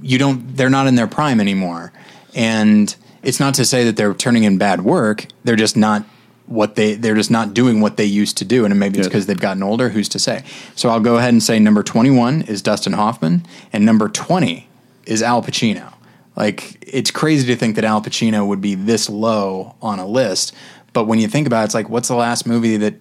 you 0.06 0.20
don't 0.20 0.56
they're 0.56 0.70
not 0.70 0.86
in 0.86 0.95
their 0.95 1.08
prime 1.08 1.41
anymore. 1.41 1.91
And 2.36 2.95
it's 3.24 3.39
not 3.39 3.56
to 3.56 3.66
say 3.66 3.84
that 3.86 3.97
they're 3.97 4.14
turning 4.14 4.43
in 4.43 4.60
bad 4.60 4.82
work. 4.82 5.26
They're 5.43 5.56
just 5.56 5.76
not 5.76 6.06
what 6.45 6.76
they 6.76 6.93
they're 6.93 7.16
just 7.16 7.32
not 7.32 7.56
doing 7.56 7.82
what 7.82 7.97
they 7.97 8.06
used 8.06 8.38
to 8.38 8.45
do. 8.45 8.66
And 8.66 8.80
maybe 8.80 8.99
it's 8.99 9.08
because 9.08 9.26
they've 9.26 9.39
gotten 9.39 9.64
older. 9.64 9.89
Who's 9.89 10.08
to 10.10 10.20
say? 10.20 10.43
So 10.76 10.89
i'll 10.89 10.99
go 10.99 11.18
ahead 11.18 11.34
and 11.34 11.41
say 11.41 11.58
number 11.58 11.82
21 11.82 12.43
is 12.43 12.62
dustin 12.62 12.93
hoffman 12.93 13.45
and 13.74 13.84
number 13.84 14.08
20 14.08 14.70
is 15.08 15.24
al 15.24 15.41
pacino. 15.41 15.91
Like 16.36 16.78
it's 16.82 17.10
crazy 17.10 17.47
to 17.47 17.56
think 17.56 17.76
that 17.76 17.84
al 17.84 18.01
pacino 18.01 18.47
would 18.47 18.62
be 18.62 18.76
this 18.76 19.10
low 19.10 19.76
on 19.82 19.97
a 19.97 20.06
list. 20.06 20.53
But 20.93 21.06
when 21.06 21.18
you 21.18 21.28
think 21.28 21.47
about 21.47 21.64
it 21.64 21.66
it's 21.66 21.74
like 21.74 21.89
what's 21.89 22.10
the 22.10 22.16
last 22.16 22.45
movie 22.45 22.78
that 22.78 22.93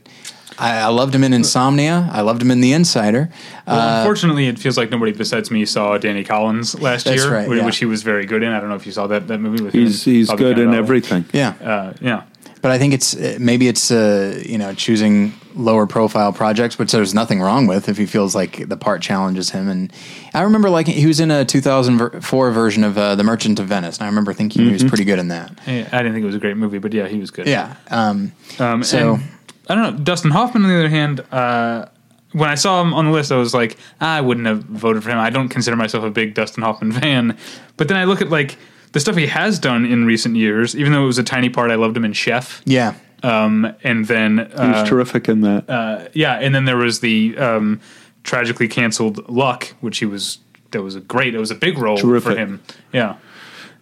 I, 0.59 0.81
I 0.81 0.89
loved 0.89 1.15
him 1.15 1.25
in 1.25 1.33
Insomnia. 1.33 2.09
I 2.13 2.21
loved 2.21 2.41
him 2.43 2.51
in 2.51 2.61
The 2.61 2.73
Insider. 2.73 3.29
Well, 3.67 3.99
unfortunately, 4.01 4.47
it 4.47 4.59
feels 4.59 4.77
like 4.77 4.91
nobody 4.91 5.13
besides 5.13 5.51
me 5.51 5.65
saw 5.65 5.99
Danny 5.99 6.25
Collins 6.25 6.81
last 6.81 7.05
That's 7.05 7.23
year, 7.25 7.33
right, 7.35 7.49
yeah. 7.51 7.65
which 7.65 7.79
he 7.79 7.87
was 7.87 8.03
very 8.03 8.27
good 8.27 8.43
in. 8.43 8.53
I 8.53 8.61
don't 8.61 8.69
know 8.69 8.77
if 8.77 8.87
you 8.87 8.93
saw 8.93 9.07
that, 9.09 9.27
that 9.29 9.39
movie 9.39 9.63
with 9.65 9.73
He's, 9.75 10.07
him. 10.07 10.13
he's 10.15 10.29
Bobby 10.29 10.43
good 10.45 10.59
in 10.59 10.75
everything. 10.75 11.25
Yeah, 11.33 11.55
Uh, 11.61 11.93
yeah. 12.01 12.23
but 12.63 12.71
I 12.71 12.79
think 12.79 12.95
it's 12.95 13.15
uh, 13.17 13.37
maybe 13.41 13.67
it's 13.69 13.91
uh, 13.91 14.41
you 14.47 14.59
know 14.59 14.75
choosing 14.75 15.33
lower 15.57 15.87
profile 15.87 16.33
projects, 16.33 16.79
which 16.79 16.91
there's 16.93 17.15
nothing 17.15 17.41
wrong 17.41 17.67
with 17.69 17.89
if 17.89 17.97
he 17.97 18.07
feels 18.07 18.35
like 18.35 18.69
the 18.69 18.77
part 18.77 19.01
challenges 19.03 19.51
him. 19.51 19.69
And 19.69 19.93
I 20.35 20.43
remember 20.43 20.69
like 20.71 20.87
he 20.89 21.07
was 21.07 21.21
in 21.21 21.31
a 21.31 21.45
2004 21.45 22.51
version 22.53 22.83
of 22.85 22.99
uh, 22.99 23.15
The 23.15 23.23
Merchant 23.25 23.61
of 23.61 23.67
Venice, 23.69 23.99
and 23.99 24.05
I 24.05 24.09
remember 24.09 24.33
thinking 24.33 24.65
he 24.67 24.73
was 24.73 24.83
pretty 24.85 25.05
good 25.05 25.19
in 25.19 25.29
that. 25.29 25.59
Hey, 25.61 25.83
I 25.85 25.99
didn't 25.99 26.13
think 26.15 26.23
it 26.23 26.27
was 26.27 26.35
a 26.35 26.41
great 26.41 26.57
movie, 26.57 26.79
but 26.79 26.93
yeah, 26.93 27.07
he 27.09 27.19
was 27.19 27.31
good. 27.31 27.47
Yeah. 27.47 27.77
Um, 27.91 28.33
Um, 28.59 28.83
So- 28.83 29.17
so 29.17 29.21
I 29.69 29.75
don't 29.75 29.97
know. 29.97 30.05
Dustin 30.05 30.31
Hoffman, 30.31 30.63
on 30.65 30.69
the 30.69 30.79
other 30.79 30.89
hand, 30.89 31.21
uh, 31.33 31.87
when 32.33 32.51
I 32.51 32.55
saw 32.57 32.83
him 32.83 32.93
on 32.93 33.07
the 33.07 33.11
list, 33.13 33.31
I 33.33 33.37
was 33.37 33.55
like, 33.55 33.77
ah, 34.01 34.17
I 34.17 34.21
wouldn't 34.21 34.47
have 34.47 34.65
voted 34.65 35.03
for 35.05 35.11
him. 35.11 35.19
I 35.19 35.31
don't 35.31 35.49
consider 35.49 35.77
myself 35.77 36.05
a 36.05 36.11
big 36.11 36.35
Dustin 36.35 36.63
Hoffman 36.63 36.93
fan. 36.93 37.37
But 37.77 37.89
then 37.89 37.97
I 37.97 38.05
look 38.05 38.21
at 38.21 38.29
like 38.31 38.57
the 38.93 39.01
stuff 39.01 39.17
he 39.17 39.27
has 39.29 39.59
done 39.59 39.85
in 39.87 40.05
recent 40.05 40.37
years. 40.37 40.77
Even 40.77 40.93
though 40.93 41.05
it 41.05 41.07
was 41.07 41.19
a 41.19 41.23
tiny 41.25 41.49
part, 41.49 41.71
I 41.71 41.77
loved 41.77 41.97
him 41.97 42.05
in 42.05 42.13
Chef. 42.13 42.63
yeah. 42.65 42.95
Um, 43.23 43.75
and 43.83 44.05
then 44.05 44.37
He 44.37 44.43
was 44.45 44.53
uh, 44.59 44.85
terrific 44.85 45.31
in 45.31 45.41
that. 45.41 45.71
uh, 45.71 46.09
yeah, 46.13 46.35
and 46.35 46.55
then 46.55 46.67
there 46.67 46.77
was 46.77 47.01
the 47.01 47.35
um, 47.39 47.81
tragically 48.23 48.69
canceled 48.69 49.27
Luck, 49.31 49.69
which 49.81 49.97
he 49.99 50.05
was. 50.05 50.39
That 50.73 50.83
was 50.83 50.95
a 50.95 51.01
great. 51.01 51.35
It 51.35 51.39
was 51.39 51.51
a 51.51 51.55
big 51.55 51.79
role 51.79 51.97
for 51.97 52.37
him. 52.37 52.61
Yeah. 52.93 53.17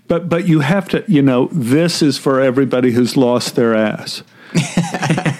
But 0.06 0.28
but 0.28 0.46
you 0.46 0.60
have 0.60 0.88
to, 0.90 1.02
you 1.08 1.22
know, 1.22 1.48
this 1.50 2.02
is 2.02 2.18
for 2.18 2.40
everybody 2.40 2.92
who's 2.92 3.16
lost 3.16 3.56
their 3.56 3.74
ass. 3.74 4.22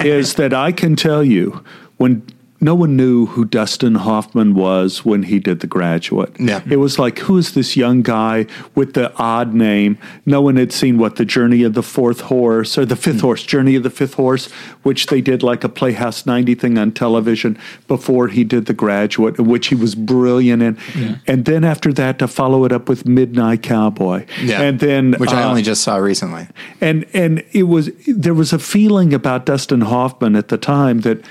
is 0.05 0.35
that 0.35 0.53
I 0.53 0.73
can 0.73 0.97
tell 0.97 1.23
you 1.23 1.65
when 1.97 2.27
no 2.63 2.77
one 2.77 2.97
knew 2.97 3.27
who 3.27 3.45
Dustin 3.45 3.97
Hoffman 3.97 4.55
was 4.55 5.05
when 5.05 5.25
he 5.25 5.41
did 5.41 5.61
The 5.61 5.67
Graduate. 5.67 6.35
Yeah. 6.39 6.63
It 6.71 6.77
was 6.77 6.97
like, 6.97 7.19
who 7.19 7.37
is 7.37 7.55
this 7.55 7.77
young 7.77 8.03
guy 8.03 8.47
with 8.77 8.95
the 8.95 9.13
odd 9.17 9.53
name? 9.53 9.99
No 10.25 10.41
one 10.41 10.55
had 10.55 10.73
seen 10.73 10.97
what 10.97 11.17
the 11.17 11.25
Journey 11.25 11.65
of 11.65 11.75
the 11.75 11.83
Fourth 11.83 12.21
Horse 12.23 12.79
or 12.79 12.87
the 12.87 12.95
Fifth 12.95 13.21
Horse, 13.21 13.43
Journey 13.43 13.75
of 13.75 13.83
the 13.83 13.91
Fifth 13.91 14.15
Horse, 14.15 14.49
which 14.85 15.07
they 15.07 15.21
did 15.21 15.43
like 15.43 15.65
a 15.65 15.69
Playhouse 15.69 16.25
90 16.25 16.55
thing 16.55 16.79
on 16.79 16.93
television 16.93 17.59
before 17.89 18.29
he 18.29 18.45
did 18.45 18.67
The 18.67 18.75
Graduate, 18.75 19.41
which 19.41 19.67
he 19.67 19.75
was 19.75 19.97
brilliant 19.97 20.63
in. 20.63 21.21
And 21.27 21.45
then 21.45 21.65
after 21.65 21.93
that, 21.95 22.21
to 22.21 22.29
follow 22.29 22.65
it 22.65 22.71
up 22.71 22.89
with 22.89 23.05
Midnight 23.07 23.65
Cowboy. 23.65 24.25
Yeah. 24.41 24.63
And 24.63 24.79
then 24.79 25.15
which 25.15 25.31
I 25.31 25.43
uh, 25.43 25.49
only 25.49 25.63
just 25.63 25.83
saw 25.83 25.97
recently. 25.97 26.47
and 26.81 27.05
and 27.13 27.45
it 27.53 27.65
was 27.65 27.91
there 28.07 28.35
was 28.35 28.53
a 28.53 28.59
feeling 28.61 29.13
about 29.13 29.47
Dustin 29.47 29.81
Hoffman 29.81 30.37
at 30.37 30.47
the 30.49 30.59
time 30.59 31.01
that 31.01 31.25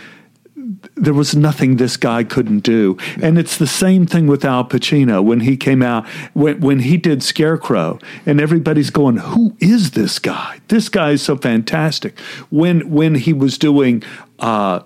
there 0.95 1.13
was 1.13 1.35
nothing 1.35 1.77
this 1.77 1.97
guy 1.97 2.23
couldn't 2.23 2.59
do. 2.59 2.97
And 3.21 3.37
it's 3.37 3.57
the 3.57 3.67
same 3.67 4.05
thing 4.05 4.27
with 4.27 4.43
Al 4.45 4.65
Pacino 4.65 5.23
when 5.23 5.41
he 5.41 5.57
came 5.57 5.81
out 5.81 6.07
when 6.33 6.59
when 6.59 6.79
he 6.79 6.97
did 6.97 7.23
Scarecrow 7.23 7.99
and 8.25 8.41
everybody's 8.41 8.89
going, 8.89 9.17
"Who 9.17 9.55
is 9.59 9.91
this 9.91 10.19
guy? 10.19 10.59
This 10.67 10.89
guy 10.89 11.11
is 11.11 11.21
so 11.21 11.37
fantastic." 11.37 12.19
When 12.49 12.89
when 12.89 13.15
he 13.15 13.33
was 13.33 13.57
doing 13.57 14.03
uh 14.39 14.81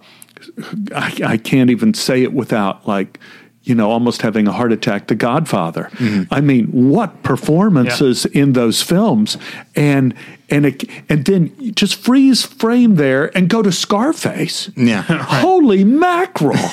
I, 0.93 1.17
I 1.25 1.37
can't 1.37 1.69
even 1.69 1.93
say 1.93 2.23
it 2.23 2.33
without 2.33 2.87
like 2.87 3.19
you 3.65 3.75
know 3.75 3.91
almost 3.91 4.21
having 4.21 4.47
a 4.47 4.51
heart 4.51 4.71
attack 4.71 5.07
the 5.07 5.15
godfather. 5.15 5.89
Mm-hmm. 5.93 6.33
I 6.33 6.41
mean 6.41 6.67
what 6.67 7.23
performances 7.23 8.25
in 8.25 8.53
those 8.53 8.81
films? 8.81 9.37
And 9.75 10.13
and 10.49 10.67
it, 10.67 10.83
and 11.09 11.25
then 11.25 11.73
just 11.73 11.95
freeze 11.95 12.45
frame 12.45 12.95
there 12.95 13.35
and 13.35 13.49
go 13.49 13.63
to 13.63 13.71
scarface. 13.71 14.69
Yeah. 14.75 15.01
holy 15.01 15.83
mackerel. 15.83 16.55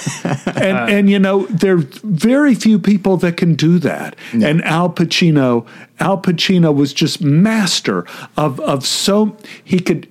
And 0.63 0.91
and 0.91 1.11
you 1.11 1.19
know 1.19 1.47
there's 1.47 1.85
very 2.05 2.55
few 2.55 2.79
people 2.79 3.17
that 3.19 3.37
can 3.37 3.55
do 3.55 3.79
that. 3.81 4.15
And 4.33 4.63
al 4.65 4.91
pacino 4.91 5.67
al 5.99 6.19
pacino 6.19 6.75
was 6.75 6.93
just 6.93 7.21
master 7.21 8.07
of 8.37 8.61
of 8.61 8.87
so 8.87 9.37
he 9.65 9.81
could 9.81 10.09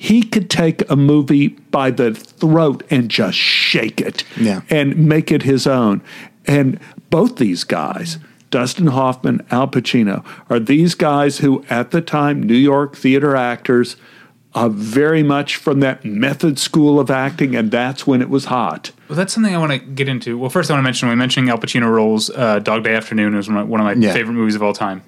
he 0.00 0.22
could 0.22 0.48
take 0.48 0.88
a 0.88 0.94
movie 0.94 1.48
by 1.48 1.90
the 1.90 2.14
throat 2.14 2.84
and 2.88 3.08
just 3.08 3.36
shake 3.36 4.00
it 4.00 4.22
Yeah. 4.40 4.60
and 4.70 4.96
make 4.96 5.32
it 5.32 5.42
his 5.42 5.66
own. 5.66 6.02
And 6.46 6.78
both 7.10 7.36
these 7.36 7.64
guys, 7.64 8.18
Dustin 8.50 8.86
Hoffman, 8.86 9.44
Al 9.50 9.66
Pacino, 9.66 10.24
are 10.48 10.60
these 10.60 10.94
guys 10.94 11.38
who, 11.38 11.64
at 11.68 11.90
the 11.90 12.00
time, 12.00 12.40
New 12.42 12.54
York 12.56 12.94
theater 12.96 13.34
actors, 13.34 13.96
uh, 14.54 14.68
very 14.68 15.22
much 15.24 15.56
from 15.56 15.80
that 15.80 16.04
method 16.04 16.58
school 16.60 17.00
of 17.00 17.10
acting, 17.10 17.56
and 17.56 17.70
that's 17.72 18.06
when 18.06 18.22
it 18.22 18.30
was 18.30 18.44
hot. 18.46 18.92
Well, 19.08 19.16
that's 19.16 19.32
something 19.32 19.52
I 19.54 19.58
want 19.58 19.72
to 19.72 19.78
get 19.78 20.08
into. 20.08 20.38
Well, 20.38 20.48
first 20.48 20.70
I 20.70 20.74
want 20.74 20.82
to 20.82 20.84
mention 20.84 21.08
when 21.08 21.18
we 21.18 21.20
mentioning 21.20 21.50
Al 21.50 21.58
Pacino 21.58 21.90
roles, 21.92 22.30
uh, 22.30 22.60
Dog 22.60 22.84
Day 22.84 22.94
Afternoon 22.94 23.34
is 23.34 23.48
one 23.48 23.58
of 23.58 23.66
my, 23.66 23.70
one 23.70 23.80
of 23.80 23.84
my 23.84 23.92
Yeah. 24.06 24.12
favorite 24.12 24.34
movies 24.34 24.54
of 24.54 24.62
all 24.62 24.72
time. 24.72 25.02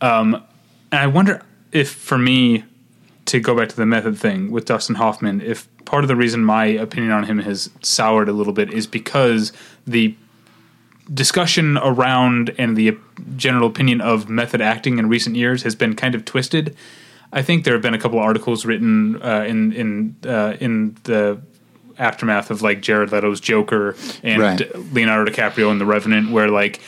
Um, 0.00 0.36
and 0.92 1.00
I 1.00 1.06
wonder 1.08 1.42
if, 1.72 1.90
for 1.90 2.16
me, 2.16 2.64
to 3.28 3.40
go 3.40 3.54
back 3.54 3.68
to 3.68 3.76
the 3.76 3.86
method 3.86 4.18
thing 4.18 4.50
with 4.50 4.64
Dustin 4.64 4.96
Hoffman, 4.96 5.40
if 5.40 5.68
part 5.84 6.02
of 6.04 6.08
the 6.08 6.16
reason 6.16 6.44
my 6.44 6.64
opinion 6.66 7.12
on 7.12 7.24
him 7.24 7.38
has 7.40 7.70
soured 7.82 8.28
a 8.28 8.32
little 8.32 8.52
bit 8.52 8.72
is 8.72 8.86
because 8.86 9.52
the 9.86 10.14
discussion 11.12 11.78
around 11.78 12.54
and 12.58 12.76
the 12.76 12.96
general 13.36 13.68
opinion 13.68 14.00
of 14.00 14.28
method 14.28 14.60
acting 14.60 14.98
in 14.98 15.08
recent 15.08 15.36
years 15.36 15.62
has 15.62 15.74
been 15.74 15.94
kind 15.94 16.14
of 16.14 16.24
twisted. 16.24 16.76
I 17.32 17.42
think 17.42 17.64
there 17.64 17.74
have 17.74 17.82
been 17.82 17.94
a 17.94 17.98
couple 17.98 18.18
articles 18.18 18.64
written 18.64 19.20
uh, 19.22 19.44
in 19.46 19.72
in 19.72 20.16
uh, 20.26 20.56
in 20.60 20.96
the 21.04 21.40
aftermath 21.98 22.50
of 22.50 22.62
like 22.62 22.80
Jared 22.80 23.10
Leto's 23.12 23.40
Joker 23.40 23.94
and 24.22 24.40
Right. 24.40 24.92
Leonardo 24.94 25.30
DiCaprio 25.30 25.70
in 25.70 25.78
The 25.78 25.86
Revenant, 25.86 26.30
where 26.30 26.48
like 26.48 26.80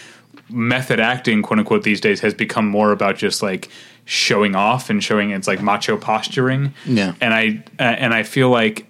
method 0.53 1.01
acting, 1.01 1.43
quote 1.43 1.59
unquote, 1.59 1.83
these 1.83 2.01
days 2.01 2.21
has 2.21 2.35
become 2.35 2.67
more 2.67 2.93
about 2.93 3.17
just 3.17 3.43
like 3.43 3.69
showing 4.05 4.55
off 4.57 4.91
and 4.91 5.03
showing 5.05 5.31
it's 5.31 5.47
like 5.49 5.63
macho 5.63 5.97
posturing. 5.97 6.75
Yeah. 6.87 7.15
and 7.21 7.33
I 7.35 7.63
uh, 7.79 7.83
and 7.83 8.13
I 8.15 8.23
feel 8.23 8.51
like 8.51 8.87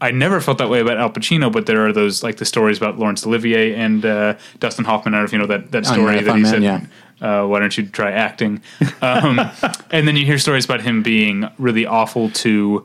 I 0.00 0.10
never 0.10 0.40
felt 0.42 0.58
that 0.58 0.68
way 0.68 0.80
about 0.80 0.98
Al 0.98 1.10
Pacino, 1.10 1.50
but 1.50 1.64
there 1.66 1.86
are 1.86 1.92
those 1.92 2.22
like 2.22 2.36
the 2.36 2.44
stories 2.44 2.76
about 2.76 2.98
Laurence 2.98 3.26
Olivier 3.26 3.74
and 3.74 4.04
uh, 4.04 4.34
Dustin 4.58 4.84
Hoffman. 4.84 5.14
I 5.14 5.18
don't 5.18 5.22
know 5.22 5.26
if 5.26 5.32
you 5.32 5.38
know 5.38 5.46
that 5.46 5.72
that 5.72 5.86
Oh, 5.88 5.92
story 5.94 6.20
that 6.20 6.36
he 6.36 6.44
said. 6.44 6.62
yeah. 6.62 6.84
Uh, 7.18 7.46
why 7.46 7.60
don't 7.60 7.76
you 7.78 7.86
try 7.86 8.10
acting? 8.12 8.60
Um, 9.00 9.40
and 9.90 10.06
then 10.06 10.16
you 10.16 10.26
hear 10.26 10.38
stories 10.38 10.66
about 10.66 10.82
him 10.82 11.02
being 11.02 11.48
really 11.56 11.86
awful 11.86 12.28
to 12.30 12.84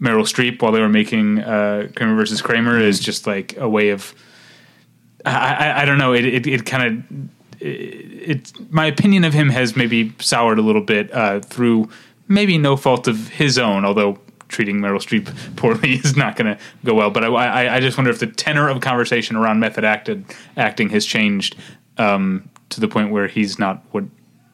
Meryl 0.00 0.22
Streep 0.22 0.62
while 0.62 0.70
they 0.70 0.80
were 0.80 0.88
making 0.88 1.40
uh, 1.40 1.88
Kramer 1.96 2.14
versus 2.14 2.40
Kramer 2.40 2.78
is 2.78 3.00
just 3.00 3.26
like 3.26 3.56
a 3.56 3.68
way 3.68 3.88
of 3.88 4.14
I, 5.26 5.54
I, 5.54 5.82
I 5.82 5.84
don't 5.86 5.98
know 5.98 6.12
it 6.12 6.24
it, 6.24 6.46
it 6.46 6.64
kind 6.66 6.84
of 6.86 7.43
it's 7.64 8.52
my 8.70 8.86
opinion 8.86 9.24
of 9.24 9.32
him 9.32 9.48
has 9.48 9.74
maybe 9.74 10.12
soured 10.18 10.58
a 10.58 10.62
little 10.62 10.82
bit 10.82 11.12
uh, 11.12 11.40
through 11.40 11.88
maybe 12.28 12.58
no 12.58 12.76
fault 12.76 13.08
of 13.08 13.28
his 13.28 13.58
own 13.58 13.84
although 13.84 14.18
treating 14.48 14.76
Meryl 14.76 14.98
Streep 14.98 15.34
poorly 15.56 15.94
is 15.94 16.16
not 16.16 16.36
going 16.36 16.54
to 16.54 16.62
go 16.84 16.94
well 16.94 17.10
but 17.10 17.24
I, 17.24 17.28
I 17.28 17.76
I 17.76 17.80
just 17.80 17.96
wonder 17.96 18.10
if 18.10 18.18
the 18.18 18.26
tenor 18.26 18.68
of 18.68 18.80
conversation 18.80 19.36
around 19.36 19.60
method 19.60 19.84
acted 19.84 20.24
acting 20.56 20.90
has 20.90 21.06
changed 21.06 21.56
um, 21.96 22.48
to 22.68 22.80
the 22.80 22.88
point 22.88 23.10
where 23.10 23.28
he's 23.28 23.58
not 23.58 23.82
what 23.92 24.04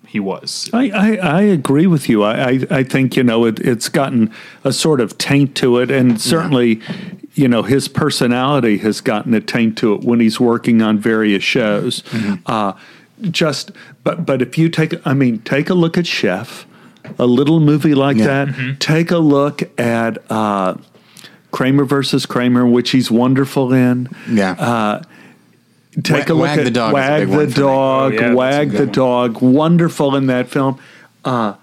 he 0.07 0.21
was 0.21 0.69
I, 0.73 0.91
I, 0.91 1.17
I 1.17 1.43
agree 1.43 1.87
with 1.87 2.09
you. 2.09 2.25
I, 2.25 2.49
I, 2.49 2.67
I 2.71 2.83
think, 2.83 3.17
you 3.17 3.23
know, 3.23 3.45
it, 3.45 3.61
it's 3.61 3.89
gotten 3.89 4.35
a 4.65 4.73
sort 4.73 5.01
of 5.01 5.17
taint 5.19 5.55
to 5.59 5.79
it. 5.79 5.89
And 5.89 6.21
certainly, 6.21 6.81
you 7.35 7.47
know, 7.47 7.63
his 7.63 7.87
personality 7.87 8.79
has 8.79 9.01
gotten 9.01 9.35
a 9.35 9.41
taint 9.41 9.79
to 9.79 9.95
it 9.95 10.01
when 10.01 10.19
he's 10.19 10.41
working 10.41 10.83
on 10.83 10.99
various 10.99 11.45
shows. 11.45 12.03
Uh, 12.47 12.73
just, 13.31 13.71
but, 14.05 14.25
but 14.27 14.41
if 14.43 14.57
you 14.59 14.69
take, 14.69 14.95
I 15.07 15.15
mean, 15.15 15.39
take 15.41 15.69
a 15.71 15.75
look 15.75 15.99
at 15.99 16.07
Chef, 16.07 16.67
a 17.19 17.27
little 17.27 17.61
movie 17.61 17.95
like 17.95 18.17
Yeah. 18.17 18.45
that. 18.47 18.77
Take 18.81 19.11
a 19.11 19.19
look 19.19 19.63
at 19.79 20.19
uh, 20.31 20.75
Kramer 21.51 21.85
versus 21.85 22.27
Kramer, 22.27 22.67
which 22.67 22.91
he's 22.91 23.11
wonderful 23.11 23.73
in. 23.73 24.09
Yeah. 24.31 24.53
Uh, 24.53 25.03
take 26.03 26.29
Wa- 26.29 26.35
a 26.35 26.37
look 26.37 26.43
Wag 26.49 26.59
at 26.59 26.65
the 26.65 26.71
Dog 26.71 26.93
Wag 26.95 27.29
the 27.29 27.37
one 27.37 27.39
for 27.39 27.47
me. 27.47 27.55
Dog, 27.55 28.13
Oh, 28.13 28.21
yeah, 28.21 28.35
Wag 28.35 28.71
the 28.73 28.79
one. 28.85 28.93
Dog, 28.93 29.43
wonderful 29.43 30.15
in 30.17 30.27
that 30.27 30.49
film. 30.49 30.79
Uh, 31.25 31.55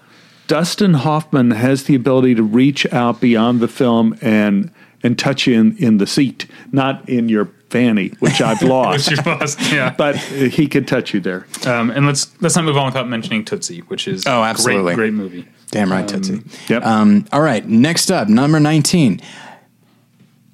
Dustin 0.46 0.94
Hoffman 0.94 1.50
has 1.52 1.84
the 1.84 1.94
ability 1.94 2.34
to 2.34 2.42
reach 2.42 2.90
out 2.92 3.20
beyond 3.20 3.60
the 3.60 3.68
film 3.68 4.16
and 4.20 4.70
and 5.02 5.16
touch 5.18 5.46
you 5.46 5.54
in, 5.60 5.76
in 5.76 5.98
the 5.98 6.06
seat, 6.08 6.46
not 6.72 7.08
in 7.08 7.28
your 7.28 7.48
fanny, 7.70 8.08
which 8.20 8.40
I've 8.40 8.62
lost. 8.62 9.10
Which 9.10 9.18
you 9.18 9.24
lost, 9.32 9.60
yeah. 9.72 9.94
but 9.96 10.16
he 10.16 10.66
could 10.68 10.86
touch 10.88 11.12
you 11.14 11.20
there. 11.20 11.46
Um, 11.66 11.90
and 11.90 12.06
let's 12.06 12.30
let's 12.40 12.56
not 12.56 12.64
move 12.64 12.76
on 12.76 12.86
without 12.86 13.08
mentioning 13.08 13.44
Tootsie, 13.44 13.80
which 13.88 14.08
is 14.08 14.26
Oh, 14.26 14.42
absolutely. 14.42 14.94
great, 14.94 15.12
great 15.12 15.14
movie. 15.14 15.46
Damn 15.70 15.90
right, 15.92 16.08
Tootsie. 16.08 16.42
Yep. 16.68 16.82
Um, 16.84 17.26
all 17.32 17.42
right, 17.42 17.66
next 17.66 18.10
up, 18.10 18.28
number 18.28 18.58
19. 18.58 19.20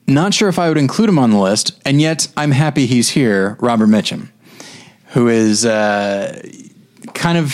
Not 0.07 0.35
sure 0.35 0.49
if 0.49 0.59
I 0.59 0.69
would 0.69 0.77
include 0.77 1.09
him 1.09 1.19
on 1.19 1.31
the 1.31 1.39
list, 1.39 1.81
and 1.87 2.01
yet 2.01 2.29
I'm 2.37 2.51
happy 2.51 2.85
he's 2.87 3.11
here, 3.11 3.57
Robert 3.61 3.87
Mitchum, 3.89 4.29
who 5.09 5.29
is 5.29 5.65
uh, 5.65 6.43
kind 7.15 7.39
of 7.39 7.53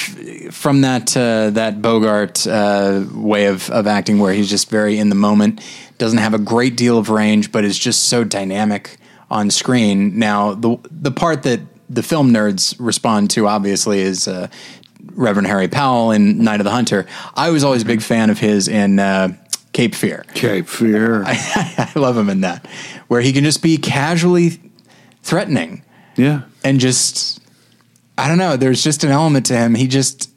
from 0.52 0.80
that 0.80 1.16
uh, 1.16 1.50
that 1.50 1.80
Bogart 1.80 2.44
uh, 2.46 3.04
way 3.14 3.46
of, 3.46 3.70
of 3.70 3.86
acting 3.86 4.18
where 4.18 4.32
he's 4.32 4.50
just 4.50 4.68
very 4.68 4.98
in 4.98 5.10
the 5.10 5.14
moment, 5.14 5.60
doesn't 5.98 6.18
have 6.18 6.34
a 6.34 6.38
great 6.38 6.76
deal 6.76 6.98
of 6.98 7.08
range, 7.08 7.52
but 7.52 7.64
is 7.64 7.78
just 7.78 8.04
so 8.08 8.24
dynamic 8.24 8.96
on 9.30 9.50
screen. 9.50 10.18
Now, 10.18 10.54
the 10.54 10.76
the 10.90 11.10
part 11.10 11.42
that 11.44 11.60
the 11.88 12.02
film 12.02 12.32
nerds 12.32 12.74
respond 12.78 13.30
to 13.30 13.46
obviously 13.46 14.00
is 14.00 14.28
uh, 14.28 14.48
Reverend 15.12 15.48
Harry 15.48 15.68
Powell 15.68 16.10
in 16.12 16.42
Night 16.42 16.60
of 16.60 16.64
the 16.64 16.70
Hunter. 16.70 17.06
I 17.34 17.50
was 17.50 17.64
always 17.64 17.82
a 17.82 17.86
big 17.86 18.02
fan 18.02 18.30
of 18.30 18.38
his 18.38 18.68
in 18.68 18.98
uh, 18.98 19.36
Cape 19.72 19.94
Fear. 19.94 20.24
Cape 20.34 20.68
Fear. 20.68 21.24
I 21.26 21.92
love 21.96 22.16
him 22.16 22.28
in 22.28 22.42
that, 22.42 22.66
where 23.08 23.20
he 23.20 23.32
can 23.32 23.44
just 23.44 23.62
be 23.62 23.76
casually 23.76 24.60
threatening 25.22 25.82
yeah. 26.16 26.42
and 26.64 26.80
just 26.80 27.40
I 28.16 28.28
don't 28.28 28.38
know. 28.38 28.56
There's 28.56 28.82
just 28.82 29.04
an 29.04 29.10
element 29.10 29.46
to 29.46 29.56
him. 29.56 29.74
He 29.74 29.86
just 29.86 30.30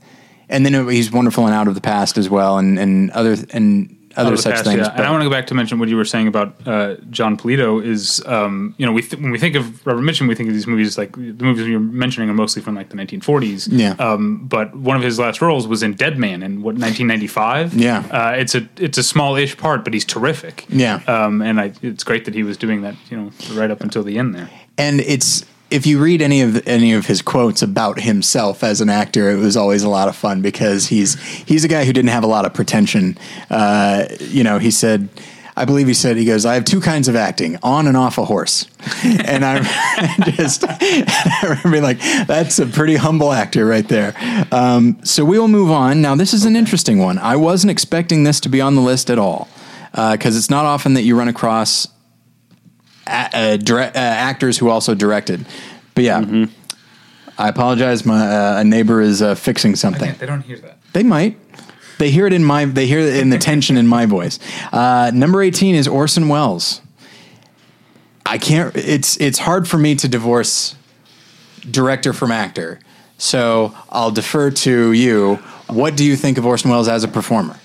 and 0.49 0.65
then 0.65 0.87
he's 0.89 1.11
wonderful 1.11 1.47
in 1.47 1.53
Out 1.53 1.67
of 1.67 1.75
the 1.75 1.81
Past 1.81 2.17
as 2.17 2.29
well, 2.29 2.57
and 2.57 2.79
and 2.79 3.11
other 3.11 3.35
and 3.51 4.02
other 4.15 4.37
such 4.37 4.55
past, 4.55 4.65
things. 4.65 4.79
yeah. 4.87 4.93
And 4.93 5.01
I 5.05 5.11
want 5.11 5.21
to 5.21 5.29
go 5.29 5.31
back 5.31 5.47
to 5.47 5.55
mention 5.55 5.79
what 5.79 5.89
you 5.89 5.97
were 5.97 6.05
saying 6.05 6.27
about 6.27 6.55
uh, 6.67 6.95
Jon 7.09 7.37
Polito. 7.37 7.83
Is 7.83 8.23
um, 8.25 8.75
you 8.77 8.85
know 8.85 8.91
we 8.91 9.01
th- 9.01 9.21
when 9.21 9.31
we 9.31 9.39
think 9.39 9.55
of 9.55 9.85
Robert 9.85 10.01
Mitchum, 10.01 10.27
we 10.27 10.35
think 10.35 10.49
of 10.49 10.55
these 10.55 10.67
movies 10.67 10.97
like 10.97 11.13
the 11.13 11.43
movies 11.43 11.67
you're 11.67 11.79
mentioning 11.79 12.29
are 12.29 12.33
mostly 12.33 12.61
from 12.61 12.75
like 12.75 12.89
the 12.89 12.95
1940s. 12.95 13.67
Yeah. 13.71 13.91
Um, 13.99 14.45
but 14.45 14.75
one 14.75 14.95
of 14.95 15.03
his 15.03 15.19
last 15.19 15.41
roles 15.41 15.67
was 15.67 15.83
in 15.83 15.93
Dead 15.93 16.17
Man 16.17 16.43
in 16.43 16.61
what 16.61 16.75
1995. 16.75 17.73
Yeah. 17.73 17.99
Uh, 18.11 18.35
it's 18.37 18.55
a 18.55 18.67
it's 18.77 18.97
a 18.97 19.03
small-ish 19.03 19.57
part, 19.57 19.83
but 19.83 19.93
he's 19.93 20.05
terrific. 20.05 20.65
Yeah. 20.69 21.01
Um, 21.07 21.41
and 21.41 21.59
I, 21.59 21.73
it's 21.81 22.03
great 22.03 22.25
that 22.25 22.33
he 22.33 22.43
was 22.43 22.57
doing 22.57 22.81
that. 22.81 22.95
You 23.09 23.17
know, 23.17 23.31
right 23.53 23.71
up 23.71 23.81
until 23.81 24.03
the 24.03 24.17
end 24.17 24.35
there. 24.35 24.49
and 24.77 24.99
it's 25.01 25.45
if 25.73 25.87
you 25.87 25.99
read 25.99 26.21
any 26.21 26.41
of 26.41 26.65
any 26.67 26.93
of 26.93 27.07
his 27.07 27.23
quotes 27.23 27.63
about 27.63 27.99
himself 27.99 28.63
as 28.63 28.79
an 28.79 28.89
actor, 28.89 29.31
it 29.31 29.37
was 29.37 29.57
always 29.57 29.81
a 29.81 29.89
lot 29.89 30.07
of 30.07 30.15
fun 30.15 30.43
because 30.43 30.87
he's 30.87 31.19
he's 31.21 31.63
a 31.63 31.67
guy 31.67 31.83
who 31.83 31.91
didn't 31.91 32.11
have 32.11 32.23
a 32.23 32.27
lot 32.27 32.45
of 32.45 32.53
pretension. 32.53 33.17
Uh, 33.49 34.05
you 34.19 34.43
know, 34.43 34.59
he 34.59 34.71
said. 34.71 35.09
I 35.55 35.65
believe 35.65 35.85
he 35.85 35.93
said 35.93 36.17
he 36.17 36.25
goes. 36.25 36.47
I 36.47 36.55
have 36.55 36.65
two 36.65 36.81
kinds 36.81 37.07
of 37.07 37.15
acting: 37.15 37.59
on 37.61 37.85
and 37.85 37.95
off 37.95 38.17
a 38.17 38.25
horse. 38.25 38.65
and 39.03 39.45
I 39.45 39.61
just 40.31 40.63
I 40.67 41.59
remember 41.63 41.79
like, 41.79 41.99
"That's 42.25 42.57
a 42.57 42.65
pretty 42.65 42.95
humble 42.95 43.31
actor 43.31 43.63
right 43.63 43.87
there." 43.87 44.15
Um, 44.51 44.97
so 45.03 45.23
we 45.23 45.37
will 45.37 45.47
move 45.47 45.69
on. 45.69 46.01
Now, 46.01 46.15
this 46.15 46.33
is 46.33 46.45
an 46.45 46.55
interesting 46.55 46.97
one. 46.97 47.19
I 47.19 47.35
wasn't 47.35 47.69
expecting 47.69 48.23
this 48.23 48.39
to 48.39 48.49
be 48.49 48.61
on 48.61 48.73
the 48.73 48.81
list 48.81 49.11
at 49.11 49.19
all 49.19 49.47
because 49.91 50.35
it's 50.35 50.49
not 50.49 50.65
often 50.65 50.95
that 50.95 51.03
you 51.03 51.15
run 51.15 51.27
across 51.27 51.87
a- 53.07 53.29
uh, 53.33 53.57
dire- 53.57 53.91
uh, 53.93 53.97
actors 53.97 54.57
who 54.57 54.69
also 54.69 54.93
directed. 54.95 55.45
But 55.95 56.03
yeah, 56.03 56.45
I 57.37 57.49
apologize. 57.49 58.05
My 58.05 58.25
uh, 58.27 58.59
a 58.61 58.63
neighbor 58.63 59.01
is 59.01 59.21
uh, 59.21 59.35
fixing 59.35 59.75
something. 59.75 60.13
They 60.19 60.25
don't 60.25 60.41
hear 60.41 60.57
that. 60.57 60.77
They 60.93 61.03
might. 61.03 61.37
They 61.99 62.09
hear 62.11 62.25
it 62.27 62.33
in 62.33 62.43
my. 62.43 62.65
They 62.65 62.87
hear 62.87 62.99
it 62.99 63.15
in 63.17 63.29
the 63.29 63.37
tension 63.37 63.77
in 63.77 63.87
my 63.87 64.05
voice. 64.05 64.39
Uh, 64.71 65.11
number 65.13 65.41
eighteen 65.41 65.75
is 65.75 65.87
Orson 65.87 66.27
Welles. 66.27 66.81
I 68.25 68.37
can't. 68.37 68.75
It's 68.75 69.17
it's 69.17 69.39
hard 69.39 69.67
for 69.67 69.77
me 69.77 69.95
to 69.95 70.07
divorce 70.07 70.75
director 71.69 72.13
from 72.13 72.31
actor. 72.31 72.79
So 73.17 73.73
I'll 73.89 74.11
defer 74.11 74.49
to 74.51 74.91
you. 74.91 75.35
What 75.67 75.95
do 75.95 76.03
you 76.03 76.15
think 76.15 76.37
of 76.37 76.45
Orson 76.45 76.71
Welles 76.71 76.87
as 76.87 77.03
a 77.03 77.07
performer? 77.07 77.57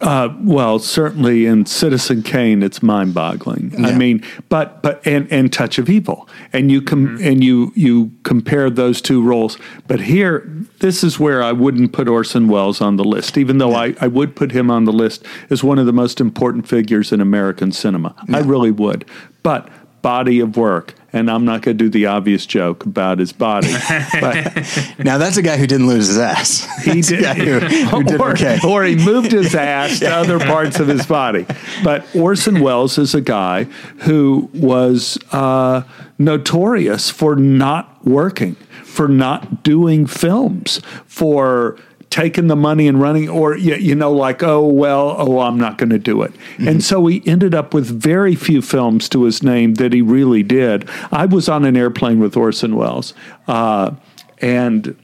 Uh, 0.00 0.34
well, 0.40 0.78
certainly 0.78 1.44
in 1.44 1.66
Citizen 1.66 2.22
Kane, 2.22 2.62
it's 2.62 2.82
mind-boggling. 2.82 3.84
I 3.84 3.92
mean, 3.92 4.24
but 4.48 4.82
but 4.82 5.06
and 5.06 5.30
and 5.30 5.52
Touch 5.52 5.78
of 5.78 5.90
Evil, 5.90 6.26
and 6.54 6.70
you 6.70 6.80
com- 6.80 7.18
mm-hmm. 7.18 7.26
and 7.26 7.44
you 7.44 7.70
you 7.76 8.10
compare 8.22 8.70
those 8.70 9.02
two 9.02 9.22
roles. 9.22 9.58
But 9.88 10.00
here, 10.00 10.50
this 10.78 11.04
is 11.04 11.20
where 11.20 11.42
I 11.42 11.52
wouldn't 11.52 11.92
put 11.92 12.08
Orson 12.08 12.48
Welles 12.48 12.80
on 12.80 12.96
the 12.96 13.04
list, 13.04 13.36
even 13.36 13.58
though 13.58 13.74
I, 13.74 13.94
I 14.00 14.06
would 14.06 14.34
put 14.34 14.52
him 14.52 14.70
on 14.70 14.84
the 14.84 14.92
list 14.92 15.22
as 15.50 15.62
one 15.62 15.78
of 15.78 15.84
the 15.84 15.92
most 15.92 16.18
important 16.18 16.66
figures 16.66 17.12
in 17.12 17.20
American 17.20 17.70
cinema. 17.70 18.14
I 18.32 18.38
really 18.38 18.70
would. 18.70 19.04
But 19.42 19.68
body 20.00 20.40
of 20.40 20.56
work, 20.56 20.94
and 21.12 21.30
I'm 21.30 21.44
not 21.44 21.62
going 21.62 21.76
to 21.76 21.84
do 21.84 21.88
the 21.90 22.06
obvious 22.06 22.46
joke 22.46 22.84
about 22.86 23.18
his 23.18 23.32
body, 23.32 23.72
but 24.20 24.54
Now 24.98 25.18
that's 25.18 25.36
a 25.36 25.42
guy 25.42 25.56
who 25.56 25.66
didn't 25.66 25.86
lose 25.88 26.06
his 26.08 26.18
ass. 26.18 26.68
he 26.84 27.00
did, 27.00 27.24
who- 27.36 27.60
who 27.86 28.02
did 28.04 28.20
or, 28.20 28.30
okay. 28.32 28.58
or 28.66 28.84
he 28.84 28.96
moved 28.96 29.32
his 29.32 29.54
ass 29.54 29.98
to 30.00 30.10
other 30.14 30.38
parts 30.38 30.78
of 30.80 30.88
his 30.88 31.06
body. 31.06 31.46
But 31.82 32.04
Orson 32.14 32.60
Welles 32.60 32.98
is 32.98 33.14
a 33.14 33.20
guy 33.20 33.64
who 34.04 34.48
was 34.54 35.18
uh, 35.32 35.82
notorious 36.18 37.10
for 37.10 37.34
not 37.36 38.04
working, 38.06 38.54
for 38.84 39.08
not 39.08 39.62
doing 39.62 40.06
films, 40.06 40.80
for 41.06 41.76
taking 42.10 42.48
the 42.48 42.56
money 42.56 42.88
and 42.88 43.00
running, 43.00 43.28
or 43.28 43.56
you, 43.56 43.76
you 43.76 43.94
know, 43.94 44.12
like, 44.12 44.42
oh 44.42 44.66
well, 44.66 45.14
oh 45.16 45.40
I'm 45.40 45.58
not 45.58 45.78
going 45.78 45.90
to 45.90 45.98
do 45.98 46.22
it. 46.22 46.32
And 46.58 46.82
so 46.82 47.06
he 47.06 47.22
ended 47.24 47.54
up 47.54 47.72
with 47.72 47.86
very 47.86 48.34
few 48.34 48.60
films 48.60 49.08
to 49.10 49.24
his 49.24 49.42
name 49.42 49.74
that 49.74 49.92
he 49.92 50.02
really 50.02 50.42
did. 50.42 50.88
I 51.12 51.26
was 51.26 51.48
on 51.48 51.64
an 51.64 51.76
airplane 51.76 52.18
with 52.18 52.36
Orson 52.36 52.76
Welles, 52.76 53.14
uh, 53.46 53.92
and 54.38 54.96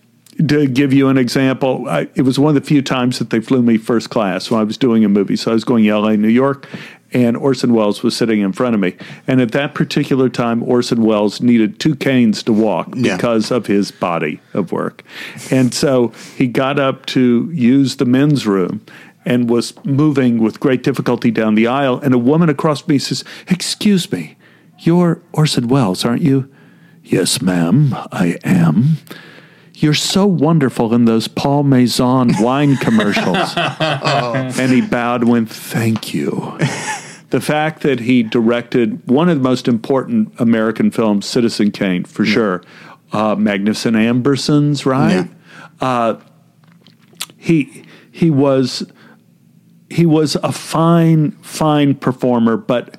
to 0.49 0.67
give 0.67 0.93
you 0.93 1.09
an 1.09 1.17
example, 1.17 1.89
I, 1.89 2.09
it 2.15 2.23
was 2.23 2.39
one 2.39 2.55
of 2.55 2.63
the 2.63 2.67
few 2.67 2.83
times 2.83 3.19
that 3.19 3.31
they 3.31 3.41
flew 3.41 3.63
me 3.63 3.79
first 3.79 4.11
class 4.11 4.51
when 4.51 4.61
I 4.61 4.65
was 4.65 4.77
doing 4.77 5.05
a 5.05 5.09
movie. 5.09 5.37
So 5.37 5.51
I 5.51 5.55
was 5.55 5.65
going 5.65 5.85
to 5.85 5.99
LA, 5.99 6.17
New 6.17 6.29
York, 6.29 6.69
and 7.17 7.35
Orson 7.37 7.73
Welles 7.73 8.03
was 8.03 8.15
sitting 8.15 8.41
in 8.41 8.53
front 8.53 8.75
of 8.75 8.81
me. 8.81 8.95
And 9.27 9.41
at 9.41 9.53
that 9.53 9.75
particular 9.75 10.29
time, 10.29 10.63
Orson 10.63 11.03
Welles 11.03 11.41
needed 11.41 11.81
two 11.81 11.95
canes 11.95 12.43
to 12.43 12.53
walk 12.53 12.89
Yeah. 12.95 13.17
because 13.17 13.51
of 13.51 13.67
his 13.67 13.91
body 13.91 14.41
of 14.53 14.71
work. 14.71 15.03
And 15.51 15.73
so 15.73 16.13
he 16.37 16.47
got 16.47 16.79
up 16.79 17.07
to 17.07 17.51
use 17.55 17.97
the 17.97 18.05
men's 18.05 18.47
room 18.47 18.83
and 19.25 19.49
was 19.49 19.73
moving 19.85 20.39
with 20.43 20.61
great 20.61 20.83
difficulty 20.83 21.31
down 21.31 21.55
the 21.55 21.67
aisle. 21.67 21.99
And 22.01 22.13
a 22.13 22.19
woman 22.19 22.51
across 22.51 22.87
me 22.87 22.99
says, 22.99 23.25
Excuse 23.49 24.13
me, 24.13 24.37
you're 24.81 25.23
Orson 25.33 25.69
Welles, 25.69 26.05
aren't 26.05 26.23
you? 26.23 26.51
Yes, 27.03 27.41
ma'am, 27.41 27.95
I 28.13 28.37
am. 28.45 28.99
You're 29.79 29.95
so 29.95 30.27
wonderful 30.27 30.93
in 30.95 31.05
those 31.07 31.29
Paul 31.29 31.63
Masson 31.63 32.33
wine 32.41 32.77
commercials. 32.77 33.55
And 34.59 34.71
he 34.73 34.81
bowed 34.81 35.23
and 35.23 35.31
went, 35.31 35.51
Thank 35.51 36.13
you. 36.15 36.59
The 37.31 37.41
fact 37.41 37.83
that 37.83 38.01
he 38.01 38.23
directed 38.23 39.07
one 39.09 39.29
of 39.29 39.39
the 39.39 39.43
most 39.43 39.67
important 39.67 40.33
American 40.39 40.91
films, 40.91 41.27
Citizen 41.27 41.71
Kane, 41.73 42.05
for 42.05 42.25
sure. 42.25 42.63
Uh, 43.13 43.35
Magnificent 43.35 43.97
Ambersons, 43.97 44.87
right? 44.87 45.29
Uh, 45.81 46.21
he 47.37 47.85
he 48.11 48.31
was 48.31 48.91
he 49.91 50.07
was 50.07 50.37
a 50.37 50.53
fine 50.53 51.33
fine 51.43 51.95
performer, 51.95 52.57
but 52.57 52.99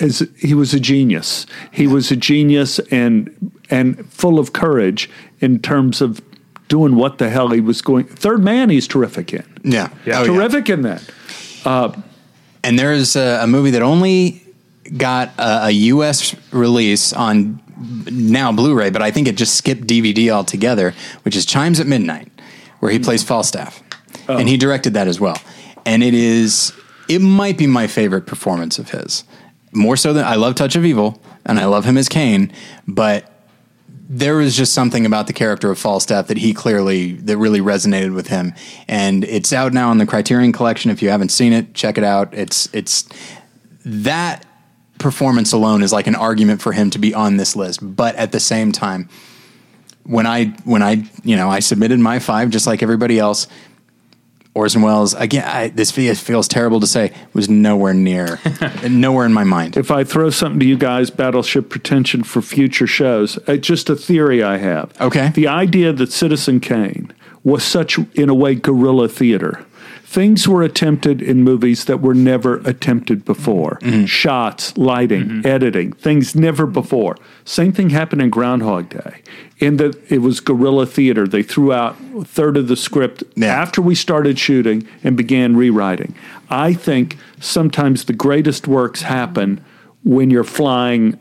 as 0.00 0.26
he 0.38 0.54
was 0.54 0.74
a 0.74 0.80
genius. 0.80 1.46
He 1.70 1.86
was 1.86 2.10
a 2.10 2.16
genius 2.16 2.78
and 2.90 3.52
and 3.68 4.10
full 4.12 4.38
of 4.38 4.52
courage 4.52 5.08
in 5.40 5.60
terms 5.60 6.00
of 6.00 6.20
doing 6.68 6.96
what 6.96 7.18
the 7.18 7.30
hell 7.30 7.48
he 7.48 7.60
was 7.60 7.82
going. 7.82 8.06
Third 8.06 8.42
Man, 8.42 8.70
he's 8.70 8.88
terrific 8.88 9.32
in. 9.32 9.44
Yeah. 9.62 9.90
Yeah. 10.06 10.20
Oh, 10.20 10.26
terrific 10.26 10.68
in 10.68 10.82
that. 10.82 11.02
And 12.62 12.78
there's 12.78 13.16
a, 13.16 13.40
a 13.42 13.46
movie 13.46 13.70
that 13.70 13.82
only 13.82 14.42
got 14.96 15.30
a, 15.38 15.66
a 15.66 15.70
U.S. 15.70 16.34
release 16.52 17.12
on 17.12 17.60
now 18.10 18.52
Blu-ray, 18.52 18.90
but 18.90 19.02
I 19.02 19.10
think 19.10 19.26
it 19.28 19.36
just 19.36 19.54
skipped 19.54 19.82
DVD 19.82 20.30
altogether, 20.30 20.94
which 21.22 21.34
is 21.34 21.46
Chimes 21.46 21.80
at 21.80 21.86
Midnight, 21.86 22.30
where 22.80 22.92
he 22.92 22.98
hmm. 22.98 23.04
plays 23.04 23.22
Falstaff, 23.22 23.82
oh. 24.28 24.36
and 24.36 24.48
he 24.48 24.56
directed 24.56 24.94
that 24.94 25.08
as 25.08 25.18
well. 25.20 25.38
And 25.86 26.02
it 26.02 26.14
is, 26.14 26.72
it 27.08 27.20
might 27.20 27.56
be 27.56 27.66
my 27.66 27.86
favorite 27.86 28.26
performance 28.26 28.78
of 28.78 28.90
his, 28.90 29.24
more 29.72 29.96
so 29.96 30.12
than 30.12 30.24
I 30.24 30.34
love 30.34 30.56
Touch 30.56 30.76
of 30.76 30.84
Evil, 30.84 31.22
and 31.46 31.58
I 31.58 31.64
love 31.64 31.84
him 31.84 31.96
as 31.96 32.08
Kane, 32.08 32.52
but 32.86 33.39
there 34.12 34.34
was 34.34 34.56
just 34.56 34.74
something 34.74 35.06
about 35.06 35.28
the 35.28 35.32
character 35.32 35.70
of 35.70 35.78
Falstaff 35.78 36.26
that 36.26 36.36
he 36.36 36.52
clearly 36.52 37.12
that 37.12 37.38
really 37.38 37.60
resonated 37.60 38.12
with 38.12 38.26
him, 38.26 38.52
and 38.88 39.22
it's 39.22 39.52
out 39.52 39.72
now 39.72 39.92
in 39.92 39.98
the 39.98 40.06
Criterion 40.06 40.52
Collection. 40.52 40.90
If 40.90 41.00
you 41.00 41.10
haven't 41.10 41.28
seen 41.28 41.52
it, 41.52 41.74
check 41.74 41.96
it 41.96 42.02
out. 42.02 42.34
It's 42.34 42.68
it's 42.74 43.08
that 43.84 44.44
performance 44.98 45.52
alone 45.52 45.84
is 45.84 45.92
like 45.92 46.08
an 46.08 46.16
argument 46.16 46.60
for 46.60 46.72
him 46.72 46.90
to 46.90 46.98
be 46.98 47.14
on 47.14 47.36
this 47.36 47.54
list. 47.54 47.78
But 47.82 48.16
at 48.16 48.32
the 48.32 48.40
same 48.40 48.72
time, 48.72 49.08
when 50.02 50.26
I 50.26 50.46
when 50.64 50.82
I 50.82 51.08
you 51.22 51.36
know 51.36 51.48
I 51.48 51.60
submitted 51.60 52.00
my 52.00 52.18
five 52.18 52.50
just 52.50 52.66
like 52.66 52.82
everybody 52.82 53.16
else. 53.16 53.46
Orson 54.54 54.82
Welles 54.82 55.14
again. 55.14 55.44
I, 55.44 55.68
this 55.68 55.90
fe- 55.90 56.08
it 56.08 56.16
feels 56.16 56.48
terrible 56.48 56.80
to 56.80 56.86
say 56.86 57.12
was 57.32 57.48
nowhere 57.48 57.94
near, 57.94 58.40
nowhere 58.88 59.24
in 59.26 59.32
my 59.32 59.44
mind. 59.44 59.76
If 59.76 59.90
I 59.90 60.04
throw 60.04 60.30
something 60.30 60.60
to 60.60 60.66
you 60.66 60.76
guys, 60.76 61.10
Battleship 61.10 61.68
Pretension 61.68 62.24
for 62.24 62.42
future 62.42 62.86
shows, 62.86 63.38
uh, 63.48 63.56
just 63.56 63.88
a 63.88 63.96
theory 63.96 64.42
I 64.42 64.56
have. 64.58 64.92
Okay. 65.00 65.28
The 65.28 65.46
idea 65.46 65.92
that 65.92 66.10
Citizen 66.12 66.60
Kane 66.60 67.12
was 67.44 67.62
such, 67.64 67.98
in 68.14 68.28
a 68.28 68.34
way, 68.34 68.54
guerrilla 68.54 69.08
theater. 69.08 69.64
Things 70.10 70.48
were 70.48 70.64
attempted 70.64 71.22
in 71.22 71.44
movies 71.44 71.84
that 71.84 72.00
were 72.00 72.14
never 72.14 72.56
attempted 72.64 73.24
before. 73.24 73.78
Mm-hmm. 73.80 73.90
Mm-hmm. 73.90 74.04
Shots, 74.06 74.76
lighting, 74.76 75.22
mm-hmm. 75.22 75.46
editing, 75.46 75.92
things 75.92 76.34
never 76.34 76.66
before. 76.66 77.16
Same 77.44 77.70
thing 77.70 77.90
happened 77.90 78.20
in 78.20 78.28
Groundhog 78.28 78.88
Day, 78.88 79.22
in 79.58 79.76
that 79.76 79.94
it 80.10 80.18
was 80.18 80.40
guerrilla 80.40 80.86
theater. 80.86 81.28
They 81.28 81.44
threw 81.44 81.72
out 81.72 81.96
a 82.18 82.24
third 82.24 82.56
of 82.56 82.66
the 82.66 82.74
script 82.74 83.22
Yeah. 83.36 83.54
after 83.54 83.80
we 83.80 83.94
started 83.94 84.36
shooting 84.36 84.84
and 85.04 85.16
began 85.16 85.56
rewriting. 85.56 86.16
I 86.50 86.72
think 86.72 87.16
sometimes 87.38 88.06
the 88.06 88.12
greatest 88.12 88.66
works 88.66 89.02
happen 89.02 89.64
when 90.02 90.28
you're 90.28 90.42
flying 90.42 91.20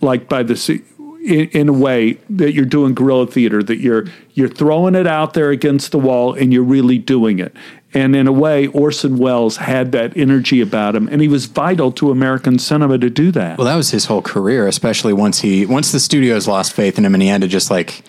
like 0.00 0.28
by 0.28 0.44
the 0.44 0.56
sea 0.56 0.82
in, 1.24 1.48
in 1.48 1.68
a 1.68 1.72
way 1.72 2.12
that 2.30 2.52
you're 2.54 2.64
doing 2.64 2.94
guerrilla 2.94 3.26
theater 3.26 3.62
that 3.62 3.78
you're 3.78 4.06
you're 4.34 4.48
throwing 4.48 4.94
it 4.94 5.06
out 5.06 5.34
there 5.34 5.50
against 5.50 5.92
the 5.92 5.98
wall 5.98 6.32
and 6.32 6.52
you're 6.52 6.62
really 6.62 6.98
doing 6.98 7.38
it 7.38 7.54
and 7.92 8.14
in 8.14 8.26
a 8.26 8.32
way 8.32 8.66
orson 8.68 9.18
welles 9.18 9.56
had 9.56 9.92
that 9.92 10.16
energy 10.16 10.60
about 10.60 10.94
him 10.94 11.08
and 11.08 11.20
he 11.20 11.28
was 11.28 11.46
vital 11.46 11.90
to 11.90 12.10
american 12.10 12.58
cinema 12.58 12.98
to 12.98 13.10
do 13.10 13.30
that 13.30 13.58
Well, 13.58 13.66
that 13.66 13.76
was 13.76 13.90
his 13.90 14.06
whole 14.06 14.22
career, 14.22 14.66
especially 14.66 15.12
once 15.12 15.40
he 15.40 15.66
once 15.66 15.92
the 15.92 16.00
studios 16.00 16.46
lost 16.46 16.72
faith 16.72 16.98
in 16.98 17.04
him 17.04 17.14
and 17.14 17.22
he 17.22 17.28
had 17.28 17.40
to 17.40 17.48
just 17.48 17.70
like, 17.70 18.02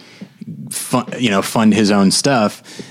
fun, 0.70 1.06
you 1.18 1.30
know, 1.30 1.42
fund 1.42 1.74
his 1.74 1.92
own 1.92 2.12
stuff. 2.12 2.82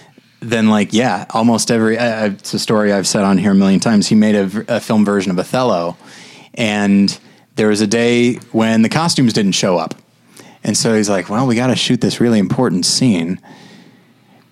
Then, 0.40 0.68
like, 0.68 0.92
yeah, 0.92 1.26
almost 1.30 1.70
every 1.70 1.98
uh, 1.98 2.26
it's 2.28 2.54
a 2.54 2.58
story 2.58 2.92
I've 2.92 3.06
said 3.06 3.24
on 3.24 3.36
here 3.36 3.52
a 3.52 3.54
million 3.54 3.80
times. 3.80 4.08
He 4.08 4.14
made 4.14 4.34
a 4.34 4.80
film 4.80 5.04
version 5.04 5.30
of 5.30 5.38
Othello, 5.38 5.96
and 6.54 7.18
there 7.56 7.68
was 7.68 7.82
a 7.82 7.86
day 7.86 8.34
when 8.52 8.82
the 8.82 8.88
costumes 8.88 9.34
didn't 9.34 9.52
show 9.52 9.76
up, 9.76 9.94
and 10.64 10.76
so 10.76 10.94
he's 10.94 11.10
like, 11.10 11.28
"Well, 11.28 11.46
we 11.46 11.56
got 11.56 11.66
to 11.66 11.76
shoot 11.76 12.00
this 12.00 12.20
really 12.20 12.38
important 12.38 12.86
scene." 12.86 13.38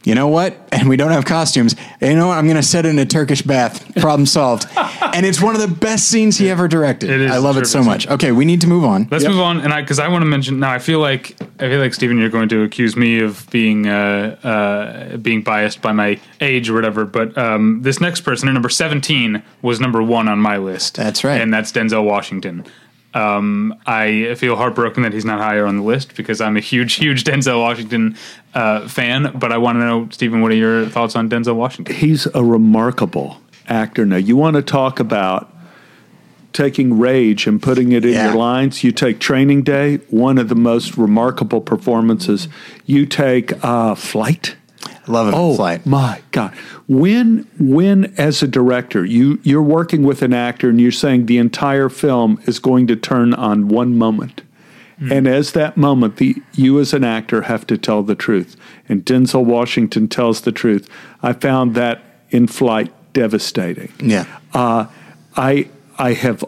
You 0.05 0.15
know 0.15 0.29
what? 0.29 0.57
And 0.79 0.89
we 0.89 0.97
don't 0.97 1.11
have 1.11 1.25
costumes. 1.25 1.75
You 2.01 2.15
know 2.15 2.29
what? 2.29 2.39
I'm 2.39 2.45
going 2.45 2.57
to 2.57 2.63
set 2.63 2.87
it 2.87 2.91
in 2.91 3.01
a 3.01 3.05
Turkish 3.05 3.43
bath. 3.43 3.93
Problem 4.01 4.27
solved. 4.27 4.69
and 4.77 5.27
it's 5.27 5.43
one 5.43 5.57
of 5.57 5.61
the 5.61 5.67
best 5.67 6.07
scenes 6.09 6.39
he 6.39 6.49
ever 6.51 6.69
directed. 6.69 7.11
It 7.11 7.21
is 7.23 7.31
I 7.33 7.39
love 7.39 7.57
it 7.57 7.67
so 7.67 7.83
much. 7.83 8.07
Okay, 8.07 8.31
we 8.31 8.45
need 8.45 8.61
to 8.61 8.69
move 8.69 8.85
on. 8.85 9.09
Let's 9.11 9.25
move 9.27 9.41
on, 9.41 9.61
and 9.61 9.73
I 9.73 9.81
because 9.81 9.99
I 9.99 10.07
want 10.07 10.23
to 10.23 10.27
mention 10.27 10.61
now. 10.61 10.71
I 10.71 10.79
feel 10.79 11.01
like 11.01 11.37
I 11.59 11.69
feel 11.69 11.81
like 11.81 11.95
Stephen, 11.95 12.19
you're 12.19 12.29
going 12.29 12.49
to 12.51 12.63
accuse 12.63 12.97
me 12.97 13.19
of 13.21 13.49
being 13.51 13.89
uh, 13.89 14.37
uh, 14.45 15.17
being 15.17 15.43
biased 15.43 15.83
by 15.83 15.91
my 15.91 16.21
age 16.41 16.71
or 16.71 16.75
whatever. 16.75 17.05
But 17.05 17.37
um, 17.37 17.81
this 17.83 18.01
next 18.01 18.21
person, 18.21 18.53
number 18.55 18.69
17, 18.69 19.43
was 19.63 19.81
number 19.81 20.01
one 20.01 20.29
on 20.29 20.39
my 20.39 20.59
list. 20.59 20.95
That's 20.95 21.25
right. 21.25 21.41
and 21.41 21.53
that's 21.53 21.73
Denzel 21.73 22.05
Washington. 22.05 22.65
Um, 23.15 23.75
I 23.87 24.35
feel 24.37 24.55
heartbroken 24.57 25.03
that 25.03 25.13
he's 25.13 25.25
not 25.25 25.39
higher 25.41 25.67
on 25.67 25.77
the 25.79 25.83
list 25.83 26.15
because 26.15 26.41
I'm 26.41 26.57
a 26.57 26.61
huge, 26.61 26.95
huge 26.95 27.25
Denzel 27.25 27.59
Washington 27.61 28.17
uh, 28.55 28.87
fan. 28.87 29.33
But 29.35 29.51
I 29.53 29.57
want 29.59 29.77
to 29.77 29.81
know, 29.81 30.09
Stephen, 30.11 30.43
what 30.43 30.53
are 30.53 30.57
your 30.57 30.87
thoughts 30.87 31.17
on 31.17 31.29
Denzel 31.31 31.57
Washington? 31.57 31.95
he's 31.95 32.27
a 32.35 32.45
remarkable 32.45 33.41
actor 33.67 34.07
now 34.07 34.17
you 34.17 34.35
want 34.37 34.57
to 34.57 34.63
talk 34.63 34.99
about 34.99 35.53
taking 36.55 36.99
rage 36.99 37.47
and 37.47 37.63
putting 37.63 37.93
it 37.93 38.05
in 38.05 38.13
Yeah. 38.15 38.27
your 38.29 38.35
lines 38.37 38.83
you 38.83 38.93
take 38.93 39.19
training 39.21 39.63
day 39.63 39.97
one 40.09 40.39
of 40.39 40.49
the 40.49 40.55
most 40.55 40.97
remarkable 40.97 41.61
performances 41.61 42.49
you 42.87 43.05
take 43.05 43.53
uh, 43.65 43.95
flight 43.95 44.57
Love 45.07 45.29
it. 45.29 45.35
Oh 45.37 45.57
Flight. 45.57 45.85
my 45.87 46.21
God! 46.33 46.55
When 46.89 47.47
when 47.59 48.15
as 48.17 48.43
a 48.43 48.49
director 48.49 49.05
you 49.05 49.39
you're 49.43 49.63
working 49.63 50.03
with 50.05 50.23
an 50.23 50.33
actor 50.33 50.71
and 50.71 50.81
you're 50.81 50.91
saying 50.91 51.27
the 51.27 51.39
entire 51.39 51.91
film 51.91 52.41
is 52.47 52.59
going 52.59 52.87
to 52.87 52.97
turn 52.97 53.35
on 53.35 53.69
one 53.69 53.99
moment, 53.99 54.41
and 55.01 55.29
as 55.29 55.53
that 55.53 55.77
moment, 55.77 56.17
the 56.17 56.37
you 56.55 56.81
as 56.81 56.93
an 56.93 57.05
actor 57.05 57.43
have 57.43 57.67
to 57.69 57.79
tell 57.79 58.03
the 58.03 58.15
truth. 58.17 58.57
And 58.89 59.05
Denzel 59.05 59.45
Washington 59.45 60.09
tells 60.09 60.41
the 60.41 60.51
truth. 60.51 60.89
I 61.23 61.35
found 61.35 61.75
that 61.77 62.03
in 62.31 62.47
Flight 62.47 62.93
devastating. 63.13 63.93
Yeah. 64.01 64.25
Uh, 64.53 64.87
I 65.37 65.69
I 65.99 66.15
have 66.15 66.45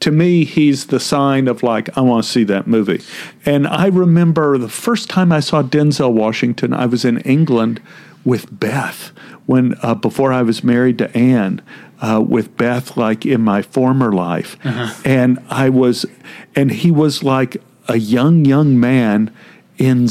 to 0.00 0.10
me 0.10 0.44
he's 0.44 0.86
the 0.86 1.00
sign 1.00 1.48
of 1.48 1.62
like 1.62 1.96
I 1.96 2.02
want 2.02 2.24
to 2.24 2.30
see 2.30 2.44
that 2.44 2.66
movie. 2.66 3.02
And 3.46 3.66
I 3.66 3.86
remember 3.86 4.58
the 4.58 4.68
first 4.68 5.08
time 5.08 5.32
I 5.32 5.40
saw 5.40 5.62
Denzel 5.62 6.12
Washington, 6.12 6.74
I 6.74 6.86
was 6.86 7.04
in 7.04 7.18
England 7.20 7.80
with 8.24 8.60
Beth 8.60 9.12
when 9.48 9.74
uh, 9.82 9.94
before 9.94 10.32
I 10.32 10.42
was 10.42 10.62
married 10.62 10.98
to 10.98 11.16
Anne. 11.16 11.62
Uh, 12.00 12.20
with 12.24 12.56
Beth, 12.56 12.96
like 12.96 13.26
in 13.26 13.40
my 13.40 13.60
former 13.60 14.12
life, 14.12 14.56
and 15.04 15.36
I 15.50 15.68
was, 15.68 16.06
and 16.54 16.70
he 16.70 16.92
was 16.92 17.24
like 17.24 17.56
a 17.88 17.96
young 17.96 18.44
young 18.44 18.78
man 18.78 19.32
in. 19.78 20.08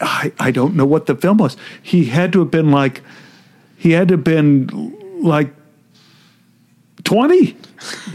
I 0.00 0.50
don't 0.50 0.74
know 0.74 0.86
what 0.86 1.06
the 1.06 1.14
film 1.14 1.36
was. 1.36 1.56
He 1.80 2.06
had 2.06 2.32
to 2.32 2.40
have 2.40 2.50
been 2.50 2.72
like, 2.72 3.02
he 3.76 3.92
had 3.92 4.08
to 4.08 4.14
have 4.14 4.24
been 4.24 5.22
like 5.22 5.54
20 7.04 7.56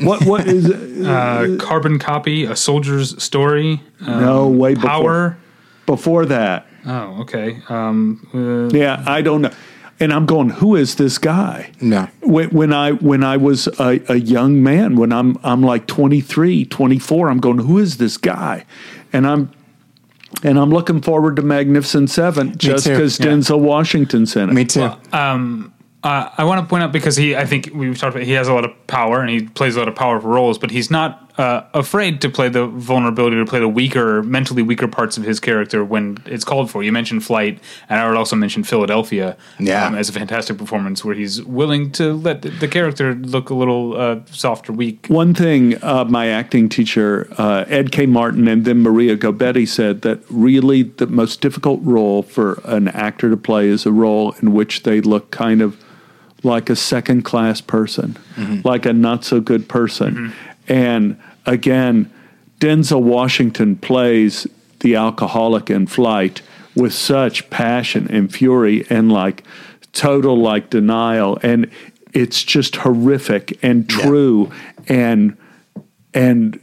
what 0.01 0.26
what 0.26 0.47
is? 0.47 0.70
Uh, 1.05 1.55
Carbon 1.59 1.99
Copy, 1.99 2.45
A 2.45 2.55
Soldier's 2.55 3.22
Story, 3.22 3.82
uh, 4.05 4.20
no 4.20 4.47
way 4.47 4.74
before 4.74 4.89
Power. 4.89 5.38
before 5.86 6.26
that 6.26 6.66
Oh, 6.86 7.22
okay. 7.22 7.59
Um, 7.70 8.28
uh, 8.34 8.76
yeah 8.76 9.03
i 9.07 9.22
don't 9.22 9.41
know 9.41 9.51
and 9.99 10.11
I'm 10.11 10.25
going, 10.25 10.49
who 10.49 10.75
is 10.75 10.95
this 10.95 11.17
guy? 11.17 11.71
Yeah. 11.79 12.09
When, 12.21 12.49
when 12.49 12.73
I 12.73 12.91
when 12.91 13.23
I 13.23 13.37
was 13.37 13.67
a, 13.79 14.01
a 14.09 14.15
young 14.15 14.61
man, 14.61 14.95
when 14.95 15.11
I'm 15.13 15.37
I'm 15.43 15.61
like 15.61 15.87
23, 15.87 16.65
24, 16.65 17.29
I'm 17.29 17.39
going, 17.39 17.59
who 17.59 17.77
is 17.77 17.97
this 17.97 18.17
guy? 18.17 18.65
And 19.13 19.25
I'm 19.25 19.51
and 20.43 20.59
I'm 20.59 20.69
looking 20.69 21.01
forward 21.01 21.37
to 21.37 21.41
Magnificent 21.41 22.09
Seven 22.09 22.57
just 22.57 22.85
too. 22.85 22.91
because 22.91 23.19
Yeah. 23.19 23.27
Denzel 23.27 23.59
Washington's 23.59 24.35
in 24.35 24.49
it. 24.49 24.53
Me 24.53 24.65
too. 24.65 24.81
Uh, 26.03 26.29
I 26.37 26.43
want 26.43 26.61
to 26.61 26.67
point 26.69 26.83
out 26.83 26.91
because 26.91 27.15
he, 27.17 27.35
I 27.35 27.45
think 27.45 27.71
we've 27.73 27.97
talked 27.97 28.15
about 28.15 28.27
he 28.27 28.33
has 28.33 28.47
a 28.47 28.53
lot 28.53 28.63
of 28.63 28.71
power 28.85 29.21
and 29.21 29.29
he 29.29 29.47
plays 29.47 29.75
a 29.75 29.79
lot 29.79 29.87
of 29.87 29.95
powerful 29.95 30.29
roles, 30.29 30.59
but 30.59 30.69
he's 30.69 30.91
not 30.91 31.24
uh, 31.38 31.63
afraid 31.73 32.21
to 32.21 32.29
play 32.29 32.47
the 32.47 32.65
vulnerability 32.65 33.36
to 33.36 33.45
play 33.45 33.59
the 33.59 33.67
weaker, 33.67 34.23
mentally 34.23 34.61
weaker 34.61 34.88
parts 34.88 35.17
of 35.17 35.23
his 35.23 35.39
character 35.39 35.83
when 35.83 36.17
it's 36.25 36.45
called 36.45 36.71
for. 36.71 36.81
You 36.81 36.91
mentioned 36.93 37.25
Flight, 37.25 37.59
and 37.89 37.99
I 37.99 38.07
would 38.07 38.15
also 38.17 38.36
mention 38.38 38.63
Philadelphia 38.63 39.36
Yeah. 39.59 39.88
um, 39.88 39.95
as 39.95 40.07
a 40.07 40.13
fantastic 40.13 40.57
performance 40.57 41.03
where 41.03 41.13
he's 41.15 41.43
willing 41.43 41.91
to 41.93 42.13
let 42.13 42.41
the, 42.41 42.49
the 42.49 42.67
character 42.67 43.13
look 43.15 43.49
a 43.49 43.53
little 43.53 43.97
uh, 43.99 44.19
soft 44.31 44.69
or 44.69 44.73
weak. 44.73 45.07
One 45.07 45.33
thing 45.33 45.77
uh, 45.83 46.05
my 46.05 46.27
acting 46.27 46.69
teacher, 46.69 47.27
uh, 47.38 47.65
Ed 47.67 47.91
K. 47.91 48.05
Martin, 48.05 48.47
and 48.47 48.63
then 48.63 48.81
Maria 48.81 49.17
Gobetti 49.17 49.67
said 49.67 50.03
that 50.03 50.19
really 50.29 50.83
the 50.83 51.07
most 51.07 51.41
difficult 51.41 51.81
role 51.83 52.23
for 52.23 52.61
an 52.63 52.88
actor 52.89 53.29
to 53.29 53.38
play 53.38 53.67
is 53.67 53.86
a 53.86 53.91
role 53.91 54.33
in 54.41 54.53
which 54.53 54.83
they 54.83 55.01
look 55.01 55.31
kind 55.31 55.61
of 55.61 55.77
like 56.43 56.69
a 56.69 56.75
second 56.75 57.23
class 57.23 57.59
person, 57.59 58.15
like 58.63 58.86
a 58.86 58.93
not 58.93 59.25
so 59.25 59.39
good 59.41 59.67
person. 59.67 60.31
And 60.68 61.20
again, 61.45 62.11
Denzel 62.59 63.01
Washington 63.01 63.76
plays 63.76 64.47
the 64.80 64.95
alcoholic 64.95 65.70
in 65.70 65.88
flight 65.88 66.41
with 66.76 66.93
such 66.93 67.49
passion 67.49 68.07
and 68.11 68.32
fury 68.34 68.86
and 68.89 69.11
like 69.11 69.43
total 69.93 70.38
like 70.38 70.70
denial 70.70 71.38
and 71.41 71.70
it's 72.13 72.43
just 72.43 72.76
horrific 72.78 73.57
and 73.63 73.89
true 73.89 74.51
and 74.89 75.38
and 76.13 76.59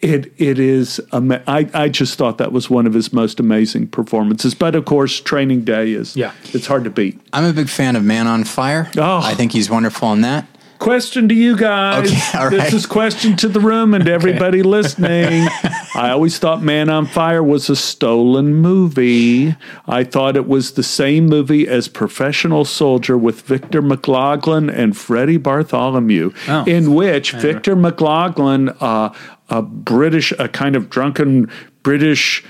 it 0.00 0.30
it 0.36 0.58
is 0.58 1.00
ama- 1.14 1.42
I, 1.46 1.68
I 1.72 1.88
just 1.88 2.18
thought 2.18 2.36
that 2.38 2.52
was 2.52 2.68
one 2.68 2.86
of 2.86 2.92
his 2.92 3.10
most 3.12 3.40
amazing 3.40 3.88
performances 3.88 4.54
but 4.54 4.74
of 4.74 4.84
course 4.84 5.18
training 5.18 5.62
day 5.64 5.92
is 5.92 6.14
Yeah. 6.14 6.32
it's 6.52 6.66
hard 6.66 6.84
to 6.84 6.90
beat 6.90 7.18
I'm 7.32 7.44
a 7.44 7.54
big 7.54 7.70
fan 7.70 7.96
of 7.96 8.04
Man 8.04 8.26
on 8.26 8.44
Fire. 8.44 8.90
Oh. 8.98 9.20
I 9.22 9.32
think 9.32 9.52
he's 9.52 9.70
wonderful 9.70 10.12
in 10.12 10.20
that. 10.20 10.46
Question 10.78 11.28
to 11.28 11.34
you 11.34 11.56
guys. 11.56 12.12
Okay, 12.34 12.56
this 12.56 12.72
is 12.72 12.86
question 12.86 13.36
to 13.38 13.48
the 13.48 13.58
room 13.58 13.94
and 13.94 14.08
everybody 14.18 14.62
listening. 14.62 15.48
I 15.94 16.10
always 16.10 16.38
thought 16.38 16.62
man 16.62 16.88
on 16.88 17.06
fire 17.06 17.42
was 17.42 17.68
a 17.68 17.74
stolen 17.74 18.54
movie. 18.54 19.56
I 19.88 20.04
thought 20.04 20.36
it 20.36 20.46
was 20.46 20.72
the 20.72 20.84
same 20.84 21.26
movie 21.26 21.66
as 21.66 21.88
professional 21.88 22.64
soldier 22.64 23.18
with 23.18 23.42
victor 23.42 23.82
mclaglen 23.82 24.72
and 24.72 24.96
freddie 24.96 25.36
bartholomew 25.36 26.32
Oh. 26.46 26.64
in 26.64 26.94
which 26.94 27.32
victor 27.32 27.74
mclaglen 27.74 28.76
uh, 28.80 29.12
a 29.48 29.62
british 29.62 30.32
a 30.38 30.48
kind 30.48 30.76
of 30.76 30.88
drunken 30.90 31.50
british 31.82 32.44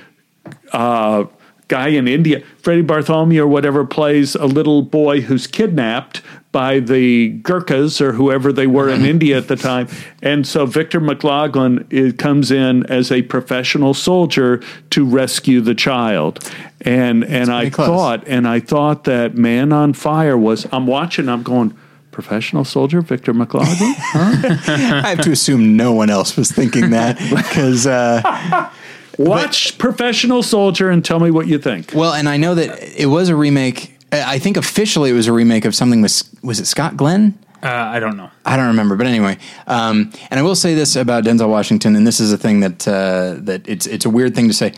uh, 0.72 1.24
guy 1.68 1.88
in 1.88 2.08
India, 2.08 2.42
Freddie 2.62 2.82
Bartholomew 2.82 3.42
or 3.42 3.46
whatever, 3.46 3.84
plays 3.84 4.34
a 4.34 4.46
little 4.46 4.82
boy 4.82 5.20
who's 5.20 5.46
kidnapped 5.46 6.22
by 6.50 6.80
the 6.80 7.28
Gurkhas 7.42 8.00
or 8.00 8.12
whoever 8.12 8.52
they 8.52 8.66
were 8.66 8.88
in 8.88 9.04
India 9.04 9.36
at 9.36 9.48
the 9.48 9.56
time. 9.56 9.86
And 10.22 10.46
so 10.46 10.64
Victor 10.64 11.00
McLaglen 11.00 11.86
is, 11.92 12.14
comes 12.14 12.50
in 12.50 12.86
as 12.86 13.12
a 13.12 13.22
professional 13.22 13.92
soldier 13.92 14.62
to 14.90 15.04
rescue 15.04 15.60
the 15.60 15.74
child. 15.74 16.42
And 16.80 17.24
and 17.24 17.50
I 17.50 17.70
close. 17.70 17.88
thought 17.88 18.26
and 18.26 18.48
I 18.48 18.60
thought 18.60 19.04
that 19.04 19.34
Man 19.34 19.72
on 19.72 19.92
Fire 19.92 20.38
was 20.38 20.66
I'm 20.72 20.86
watching, 20.86 21.28
I'm 21.28 21.42
going, 21.42 21.76
professional 22.12 22.64
soldier 22.64 23.00
Victor 23.00 23.32
McLaglen? 23.32 23.94
I 24.14 25.14
have 25.14 25.20
to 25.20 25.30
assume 25.30 25.76
no 25.76 25.92
one 25.92 26.08
else 26.10 26.36
was 26.36 26.50
thinking 26.50 26.90
that 26.90 27.18
because, 27.30 27.86
uh, 27.86 28.70
Watch 29.18 29.76
Professional 29.78 30.42
Soldier 30.42 30.90
and 30.90 31.04
tell 31.04 31.20
me 31.20 31.30
what 31.30 31.46
you 31.46 31.58
think. 31.58 31.92
well, 31.94 32.12
and 32.14 32.28
I 32.28 32.36
know 32.36 32.54
that 32.54 32.98
it 32.98 33.06
was 33.06 33.28
a 33.28 33.36
remake. 33.36 33.96
I 34.12 34.38
think 34.38 34.56
officially 34.56 35.10
it 35.10 35.14
was 35.14 35.26
a 35.26 35.32
remake 35.32 35.64
of 35.64 35.74
something 35.74 36.00
with 36.00 36.22
was 36.42 36.60
it 36.60 36.66
Scott 36.66 36.96
Glenn? 36.96 37.38
Uh, 37.62 37.66
I 37.68 37.98
don't 37.98 38.16
know. 38.16 38.30
I 38.46 38.56
don't 38.56 38.68
remember, 38.68 38.94
but 38.94 39.06
anyway. 39.06 39.36
Um, 39.66 40.12
and 40.30 40.38
I 40.38 40.42
will 40.44 40.54
say 40.54 40.74
this 40.74 40.94
about 40.94 41.24
Denzel 41.24 41.48
Washington, 41.48 41.96
and 41.96 42.06
this 42.06 42.20
is 42.20 42.32
a 42.32 42.38
thing 42.38 42.60
that 42.60 42.86
uh, 42.86 43.34
that 43.40 43.68
it's 43.68 43.86
it's 43.86 44.04
a 44.06 44.10
weird 44.10 44.34
thing 44.34 44.46
to 44.48 44.54
say. 44.54 44.72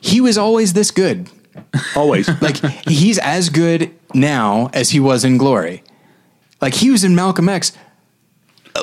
He 0.00 0.20
was 0.20 0.36
always 0.36 0.74
this 0.74 0.90
good. 0.90 1.30
Always. 1.96 2.28
Like 2.42 2.58
he's 2.86 3.18
as 3.18 3.48
good 3.48 3.90
now 4.12 4.68
as 4.74 4.90
he 4.90 5.00
was 5.00 5.24
in 5.24 5.38
Glory. 5.38 5.82
Like 6.60 6.74
he 6.74 6.90
was 6.90 7.02
in 7.02 7.14
Malcolm 7.14 7.48
X, 7.48 7.72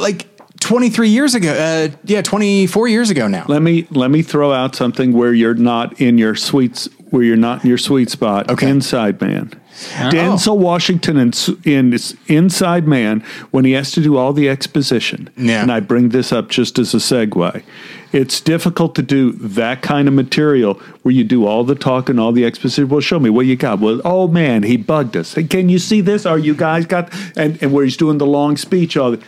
like 0.01 0.27
twenty 0.63 0.89
three 0.89 1.09
years 1.09 1.35
ago. 1.35 1.51
Uh, 1.51 1.95
yeah, 2.05 2.21
twenty 2.21 2.65
four 2.65 2.87
years 2.87 3.09
ago 3.09 3.27
now. 3.27 3.45
Let 3.47 3.61
me 3.61 3.87
let 3.91 4.09
me 4.09 4.21
throw 4.21 4.51
out 4.51 4.75
something 4.75 5.13
where 5.13 5.33
you're 5.33 5.53
not 5.53 5.99
in 6.01 6.17
your 6.17 6.35
sweet 6.35 6.87
where 7.09 7.23
you're 7.23 7.37
not 7.37 7.63
in 7.63 7.69
your 7.69 7.77
sweet 7.77 8.09
spot. 8.09 8.49
Okay. 8.49 8.69
Inside 8.69 9.21
Man. 9.21 9.51
Denzel 9.73 10.57
Washington 10.57 11.17
in, 11.17 11.33
in 11.65 11.97
Inside 12.27 12.87
Man 12.87 13.21
when 13.51 13.65
he 13.65 13.71
has 13.73 13.91
to 13.91 14.01
do 14.01 14.17
all 14.17 14.31
the 14.31 14.47
exposition. 14.47 15.29
Yeah. 15.35 15.61
And 15.61 15.71
I 15.71 15.79
bring 15.79 16.09
this 16.09 16.31
up 16.31 16.49
just 16.49 16.79
as 16.79 16.93
a 16.93 16.97
segue. 16.97 17.63
It's 18.11 18.39
difficult 18.39 18.93
to 18.95 19.01
do 19.01 19.31
that 19.31 19.81
kind 19.81 20.07
of 20.07 20.13
material 20.13 20.75
where 21.01 21.11
you 21.11 21.23
do 21.23 21.45
all 21.47 21.63
the 21.63 21.75
talk 21.75 22.07
and 22.09 22.19
all 22.19 22.31
the 22.31 22.45
exposition. 22.45 22.87
Well, 22.87 23.01
show 23.01 23.19
me 23.19 23.31
what 23.31 23.47
you 23.47 23.55
got. 23.55 23.79
Well, 23.79 24.01
oh 24.05 24.27
man, 24.27 24.63
he 24.63 24.77
bugged 24.77 25.17
us. 25.17 25.33
Hey, 25.33 25.43
can 25.43 25.69
you 25.69 25.79
see 25.79 26.01
this? 26.01 26.25
Are 26.25 26.37
you 26.37 26.55
guys 26.55 26.85
got 26.85 27.11
and, 27.35 27.61
and 27.61 27.73
where 27.73 27.83
he's 27.83 27.97
doing 27.97 28.19
the 28.19 28.27
long 28.27 28.57
speech 28.57 28.95
all 28.95 29.11
the, 29.11 29.23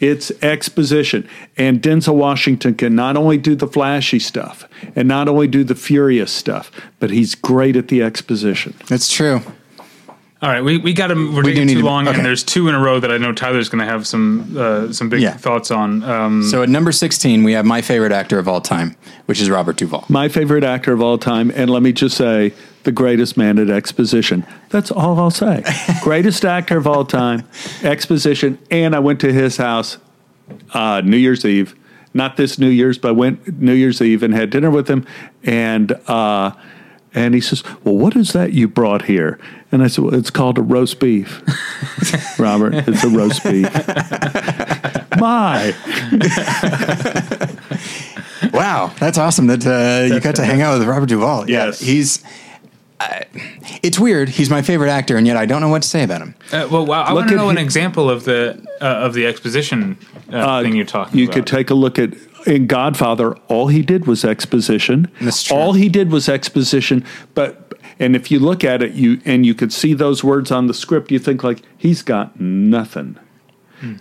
it's 0.00 0.30
exposition. 0.42 1.28
And 1.56 1.82
Denzel 1.82 2.14
Washington 2.14 2.74
can 2.74 2.94
not 2.94 3.16
only 3.16 3.38
do 3.38 3.54
the 3.54 3.66
flashy 3.66 4.18
stuff 4.18 4.64
and 4.94 5.08
not 5.08 5.28
only 5.28 5.48
do 5.48 5.64
the 5.64 5.74
furious 5.74 6.30
stuff, 6.30 6.70
but 6.98 7.10
he's 7.10 7.34
great 7.34 7.76
at 7.76 7.88
the 7.88 8.02
exposition. 8.02 8.74
That's 8.86 9.12
true. 9.12 9.40
All 10.40 10.48
right, 10.48 10.62
we, 10.62 10.78
we 10.78 10.92
got 10.92 11.08
to. 11.08 11.14
We're 11.14 11.42
We 11.42 11.50
taking 11.52 11.66
need 11.66 11.74
too 11.74 11.80
to- 11.80 11.86
long, 11.86 12.06
okay. 12.06 12.16
and 12.16 12.24
there's 12.24 12.44
two 12.44 12.68
in 12.68 12.74
a 12.76 12.78
row 12.78 13.00
that 13.00 13.10
I 13.10 13.18
know 13.18 13.32
Tyler's 13.32 13.68
going 13.68 13.84
to 13.84 13.90
have 13.92 14.06
some 14.06 14.54
uh, 14.56 14.92
some 14.92 15.08
big 15.08 15.20
Yeah. 15.20 15.32
thoughts 15.36 15.72
on. 15.72 16.04
Um, 16.04 16.44
So 16.44 16.62
at 16.62 16.68
number 16.68 16.92
sixteen, 16.92 17.42
we 17.42 17.52
have 17.54 17.64
my 17.66 17.82
favorite 17.82 18.12
actor 18.12 18.38
of 18.38 18.46
all 18.46 18.60
time, 18.60 18.94
which 19.26 19.40
is 19.40 19.50
Robert 19.50 19.76
Duvall. 19.76 20.04
My 20.08 20.28
favorite 20.28 20.62
actor 20.62 20.92
of 20.92 21.02
all 21.02 21.18
time, 21.18 21.50
and 21.56 21.68
let 21.68 21.82
me 21.82 21.92
just 21.92 22.16
say, 22.16 22.52
the 22.84 22.92
greatest 22.92 23.36
man 23.36 23.58
at 23.58 23.68
exposition. 23.68 24.46
That's 24.70 24.92
all 24.92 25.18
I'll 25.18 25.32
say. 25.32 25.64
greatest 26.02 26.44
actor 26.44 26.76
of 26.78 26.86
all 26.86 27.04
time, 27.04 27.42
exposition. 27.82 28.58
And 28.70 28.94
I 28.94 29.00
went 29.00 29.18
to 29.22 29.32
his 29.32 29.56
house 29.56 29.98
uh, 30.72 31.02
New 31.04 31.16
Year's 31.16 31.44
Eve. 31.44 31.74
Not 32.14 32.36
this 32.36 32.58
New 32.60 32.68
Year's, 32.70 32.96
but 32.96 33.08
I 33.08 33.12
went 33.12 33.60
New 33.60 33.74
Year's 33.74 34.00
Eve 34.00 34.22
and 34.22 34.32
had 34.34 34.50
dinner 34.50 34.70
with 34.70 34.88
him. 34.88 35.04
And 35.42 35.92
uh, 36.06 36.52
and 37.14 37.34
he 37.34 37.40
says, 37.40 37.62
"Well, 37.84 37.96
what 37.96 38.16
is 38.16 38.32
that 38.32 38.52
you 38.52 38.68
brought 38.68 39.06
here?" 39.06 39.38
And 39.72 39.82
I 39.82 39.88
said, 39.88 40.04
"Well, 40.04 40.14
it's 40.14 40.30
called 40.30 40.58
a 40.58 40.62
roast 40.62 41.00
beef, 41.00 41.42
Robert. 42.38 42.74
It's 42.74 43.04
a 43.04 43.08
roast 43.08 43.42
beef." 43.44 43.68
My, 45.18 45.74
Wow, 48.52 48.92
that's 48.98 49.18
awesome 49.18 49.46
that 49.48 49.66
uh, 49.66 50.12
you 50.14 50.20
got 50.20 50.36
to 50.36 50.44
hang 50.44 50.62
out 50.62 50.78
with 50.78 50.86
Robert 50.88 51.08
Duvall. 51.08 51.48
Yeah, 51.50 51.66
Yes. 51.66 51.80
he's. 51.80 52.24
Uh, 53.00 53.20
it's 53.82 53.96
weird. 53.98 54.28
He's 54.28 54.50
my 54.50 54.60
favorite 54.62 54.90
actor, 54.90 55.16
and 55.16 55.24
yet 55.26 55.36
I 55.36 55.46
don't 55.46 55.60
know 55.60 55.68
what 55.68 55.82
to 55.82 55.88
say 55.88 56.02
about 56.02 56.20
him. 56.20 56.34
uh, 56.52 56.66
well, 56.70 56.84
wow, 56.84 57.02
I 57.02 57.10
Look 57.12 57.16
want 57.20 57.28
to 57.28 57.34
at 57.34 57.38
know 57.38 57.48
an 57.48 57.58
example 57.58 58.10
of 58.10 58.24
the 58.24 58.64
uh, 58.80 58.84
of 58.84 59.14
the 59.14 59.24
exposition 59.26 59.96
uh, 60.32 60.62
thing 60.62 60.74
you're 60.74 60.84
talking 60.84 61.16
you 61.18 61.26
about. 61.26 61.34
could 61.34 61.46
take 61.46 61.70
a 61.70 61.74
look 61.74 61.98
at 61.98 62.10
in 62.46 62.66
Godfather. 62.66 63.34
All 63.48 63.68
he 63.68 63.82
did 63.82 64.06
was 64.06 64.24
exposition. 64.24 65.10
That's 65.20 65.44
true. 65.44 65.56
All 65.56 65.72
he 65.72 65.88
did 65.88 66.10
was 66.10 66.28
exposition. 66.28 67.04
But 67.34 67.74
and 67.98 68.14
if 68.14 68.30
you 68.30 68.38
look 68.38 68.64
at 68.64 68.82
it, 68.82 68.92
you 68.92 69.20
and 69.24 69.44
you 69.44 69.54
could 69.54 69.72
see 69.72 69.94
those 69.94 70.22
words 70.22 70.50
on 70.50 70.66
the 70.66 70.74
script, 70.74 71.10
you 71.10 71.18
think 71.18 71.42
like 71.42 71.62
he's 71.76 72.02
got 72.02 72.40
nothing. 72.40 73.18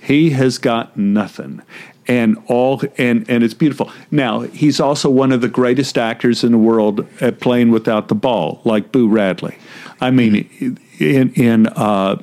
He 0.02 0.32
has 0.32 0.58
got 0.58 0.98
nothing. 0.98 1.62
And 2.08 2.38
all 2.48 2.82
and 2.98 3.30
and 3.30 3.44
it's 3.44 3.54
beautiful. 3.54 3.92
Now 4.12 4.42
he's 4.42 4.80
also 4.80 5.10
one 5.10 5.32
of 5.32 5.42
the 5.42 5.50
greatest 5.50 5.98
actors 5.98 6.44
in 6.44 6.52
the 6.54 6.58
world 6.58 7.06
at 7.22 7.40
playing 7.40 7.72
without 7.72 8.08
the 8.08 8.16
ball, 8.16 8.62
like 8.64 8.92
Boo 8.92 9.10
Radley. 9.10 9.58
I 10.00 10.12
mean, 10.12 10.80
in 11.00 11.34
in 11.34 11.68
uh, 11.68 12.22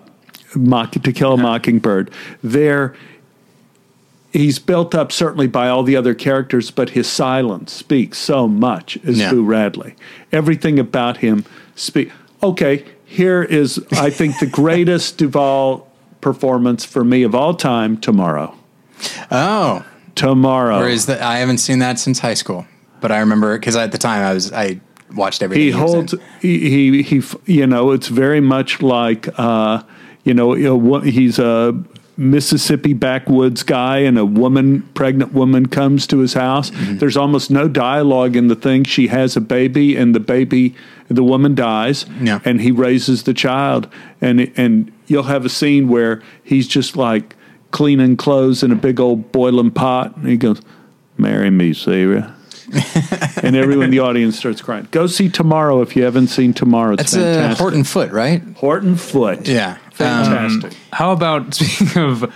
Mock, 0.56 0.92
To 0.92 1.12
Kill 1.12 1.34
a 1.34 1.36
Mockingbird, 1.36 2.10
there 2.42 2.96
he's 4.34 4.58
built 4.58 4.94
up 4.94 5.10
certainly 5.12 5.46
by 5.46 5.68
all 5.68 5.82
the 5.82 5.96
other 5.96 6.12
characters, 6.14 6.70
but 6.70 6.90
his 6.90 7.06
silence 7.08 7.72
speaks 7.72 8.18
so 8.18 8.46
much 8.46 8.98
as 9.06 9.18
Yeah. 9.18 9.30
Boo 9.30 9.42
Radley. 9.44 9.94
Everything 10.32 10.78
about 10.78 11.18
him 11.18 11.44
speak. 11.76 12.10
Okay, 12.42 12.84
here 13.06 13.42
is 13.42 13.82
I 13.92 14.10
think 14.10 14.38
the 14.40 14.46
greatest 14.62 15.16
Duvall 15.18 15.88
performance 16.20 16.84
for 16.84 17.04
me 17.04 17.22
of 17.22 17.34
all 17.34 17.54
time. 17.54 17.96
Tomorrow, 17.96 18.54
Oh, 19.30 19.84
tomorrow. 20.14 20.80
or 20.80 20.88
is 20.88 21.06
that? 21.06 21.22
I 21.22 21.38
haven't 21.38 21.58
seen 21.58 21.78
that 21.78 21.98
since 21.98 22.18
high 22.18 22.34
school, 22.34 22.66
but 23.00 23.10
I 23.12 23.18
remember 23.20 23.58
because 23.58 23.76
at 23.76 23.92
the 23.92 23.98
time 23.98 24.24
I 24.24 24.34
was 24.34 24.52
I 24.52 24.80
watched 25.14 25.42
everything. 25.42 25.62
he 25.62 25.70
in. 25.70 25.76
holds 25.78 26.14
he, 26.40 26.58
he 26.70 27.02
he 27.02 27.22
you 27.46 27.66
know 27.66 27.92
it's 27.92 28.08
very 28.08 28.40
much 28.40 28.82
like 28.82 29.28
uh 29.38 29.82
you 30.24 30.34
know 30.34 30.54
you 30.54 30.64
know, 30.64 30.76
what- 30.76 31.04
he's 31.04 31.38
a 31.38 31.72
Mississippi 32.16 32.92
backwoods 32.92 33.62
guy 33.62 33.98
and 33.98 34.16
a 34.18 34.24
woman 34.24 34.82
pregnant 34.94 35.32
woman 35.32 35.66
comes 35.66 36.06
to 36.08 36.18
his 36.18 36.34
house 36.34 36.70
Mm-hmm. 36.70 36.98
there's 36.98 37.16
almost 37.16 37.50
no 37.50 37.66
dialogue 37.68 38.36
in 38.36 38.48
the 38.48 38.54
thing 38.54 38.84
she 38.84 39.08
has 39.08 39.36
a 39.36 39.40
baby 39.40 39.96
and 39.96 40.14
the 40.14 40.20
baby 40.20 40.74
the 41.08 41.24
woman 41.24 41.54
dies 41.54 42.06
Yeah. 42.20 42.40
and 42.44 42.60
he 42.60 42.70
raises 42.70 43.24
the 43.24 43.34
child 43.34 43.88
and 44.20 44.50
and 44.56 44.92
you'll 45.06 45.24
have 45.24 45.44
a 45.44 45.48
scene 45.48 45.88
where 45.88 46.22
he's 46.44 46.68
just 46.68 46.96
like 46.96 47.34
cleaning 47.72 48.16
clothes 48.16 48.62
in 48.62 48.70
a 48.70 48.76
big 48.76 49.00
old 49.00 49.32
boiling 49.32 49.70
pot 49.72 50.16
and 50.16 50.28
he 50.28 50.36
goes 50.36 50.60
marry 51.18 51.50
me 51.50 51.72
Sarah 51.72 52.34
and 53.42 53.54
everyone 53.56 53.86
in 53.86 53.90
the 53.90 53.98
audience 53.98 54.38
starts 54.38 54.62
crying. 54.62 54.88
Go 54.90 55.06
see 55.06 55.28
Tomorrow 55.28 55.82
if 55.82 55.94
you 55.94 56.02
haven't 56.04 56.28
seen 56.28 56.54
Tomorrow. 56.54 56.94
It's 56.94 57.12
That's 57.12 57.58
a. 57.58 57.62
Horton 57.62 57.84
Foote, 57.84 58.10
right? 58.10 58.42
Horton 58.56 58.96
Foote. 58.96 59.46
Yeah. 59.46 59.76
Fantastic. 59.94 60.78
How 60.92 61.12
about 61.12 61.54
speaking 61.54 62.02
of 62.02 62.32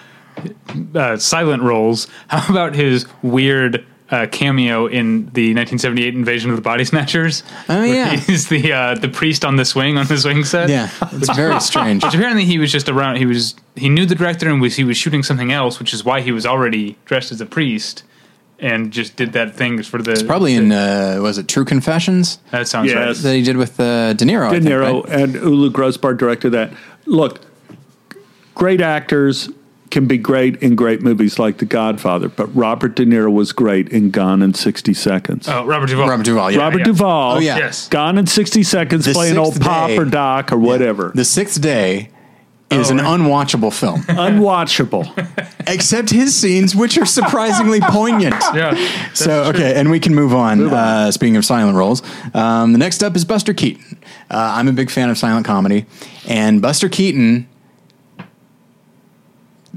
uh, 0.95 1.17
silent 1.17 1.63
roles? 1.63 2.09
How 2.29 2.51
about 2.53 2.75
his 2.75 3.07
weird 3.23 3.85
uh, 4.11 4.27
cameo 4.31 4.87
in 4.87 5.27
the 5.33 5.55
1978 5.55 6.15
Invasion 6.15 6.51
of 6.51 6.57
the 6.57 6.63
Body 6.63 6.85
Snatchers? 6.85 7.43
Oh, 7.69 7.83
yeah. 7.83 8.17
he's 8.17 8.49
the 8.49 8.73
uh, 8.73 8.95
the 8.95 9.09
priest 9.09 9.45
on 9.45 9.57
the 9.57 9.65
swing 9.65 9.99
on 9.99 10.07
the 10.07 10.19
swing 10.19 10.45
set. 10.45 10.71
Yeah, 10.71 10.91
it's 11.13 11.35
very 11.35 11.61
strange. 11.61 12.05
Which 12.05 12.15
apparently 12.15 12.45
he 12.45 12.59
was 12.59 12.73
just 12.73 12.89
around. 12.89 13.17
He 13.17 13.27
was 13.27 13.55
he 13.75 13.89
knew 13.89 14.07
the 14.07 14.15
director 14.15 14.49
and 14.49 14.61
was 14.61 14.77
he 14.77 14.85
was 14.85 14.97
shooting 14.97 15.23
something 15.23 15.53
else, 15.53 15.79
which 15.79 15.93
is 15.93 16.05
why 16.05 16.21
he 16.21 16.33
was 16.33 16.47
already 16.47 16.97
dressed 17.05 17.33
as 17.33 17.41
a 17.41 17.47
priest 17.47 18.05
and 18.61 18.93
just 18.93 19.17
did 19.17 19.33
that 19.33 19.55
thing 19.55 19.83
for 19.83 20.03
the. 20.03 20.13
It's 20.13 20.23
Probably 20.23 20.55
in 20.55 20.73
uh, 20.73 21.19
was 21.21 21.39
it 21.39 21.49
True 21.49 21.65
Confessions 21.65 22.39
that 22.51 22.69
sounds 22.69 22.93
right. 22.93 23.09
Yes. 23.09 23.23
that 23.23 23.35
he 23.35 23.43
did 23.43 23.57
with 23.57 23.79
uh, 23.79 24.15
De 24.15 24.25
Niro? 24.25 24.49
I 24.49 24.55
De 24.55 24.61
think, 24.61 24.73
Niro 24.73 25.05
right? 25.05 25.21
and 25.21 25.35
Ulu 25.35 25.71
Grosbard 25.71 26.19
directed 26.19 26.51
that. 26.51 26.73
Look, 27.07 27.41
great 28.59 28.83
actors 28.83 29.49
can 29.91 30.07
be 30.07 30.19
great 30.19 30.57
in 30.63 30.75
great 30.75 31.01
movies 31.01 31.39
like 31.39 31.57
The 31.57 31.65
Godfather, 31.65 32.29
but 32.29 32.55
Robert 32.55 32.95
De 32.95 33.07
Niro 33.07 33.33
was 33.33 33.53
great 33.53 33.89
in 33.89 34.11
Gone 34.11 34.43
in 34.43 34.53
60 34.53 34.93
Seconds. 34.93 35.49
Oh, 35.49 35.65
Robert 35.65 35.87
Duvall. 35.87 36.09
Robert 36.11 36.25
Duvall. 36.27 36.51
Yeah. 36.51 36.59
Robert 36.59 36.79
yeah. 36.81 36.85
Duvall, 36.85 37.37
Oh, 37.37 37.39
yeah. 37.39 37.57
Yes. 37.57 37.89
Gone 37.89 38.19
in 38.19 38.27
60 38.27 38.63
Seconds, 38.65 39.07
The 39.07 39.15
playing 39.15 39.39
old 39.39 39.55
Sixth 39.55 39.67
Pop 39.67 39.91
or 39.93 40.05
Doc 40.05 40.53
or 40.53 40.59
whatever. 40.59 41.11
The 41.15 41.25
Sixth 41.25 41.59
Day 41.63 42.11
is 42.71 42.91
Oh, 42.91 42.93
an 42.93 42.99
right. 42.99 43.19
unwatchable 43.19 43.73
film, 43.73 44.03
Unwatchable. 44.09 45.09
except 45.67 46.11
his 46.11 46.37
scenes, 46.37 46.77
which 46.77 46.99
are 46.99 47.07
surprisingly 47.07 47.81
poignant. 47.83 48.35
Yeah. 48.55 48.75
So 49.15 49.45
okay, 49.45 49.75
and 49.75 49.91
we 49.91 50.01
can 50.01 50.15
move 50.15 50.35
on. 50.35 50.69
Uh, 50.69 51.11
speaking 51.11 51.39
of 51.39 51.47
silent 51.47 51.79
roles, 51.79 52.03
um, 52.35 52.73
the 52.75 52.79
next 52.79 53.03
up 53.03 53.17
is 53.17 53.25
Buster 53.25 53.55
Keaton. 53.55 53.97
Uh, 54.31 54.53
I'm 54.57 54.69
a 54.69 54.73
big 54.73 54.91
fan 54.91 55.09
of 55.09 55.17
silent 55.17 55.47
comedy, 55.47 55.87
and 56.29 56.61
Buster 56.61 56.91
Keaton, 56.91 57.49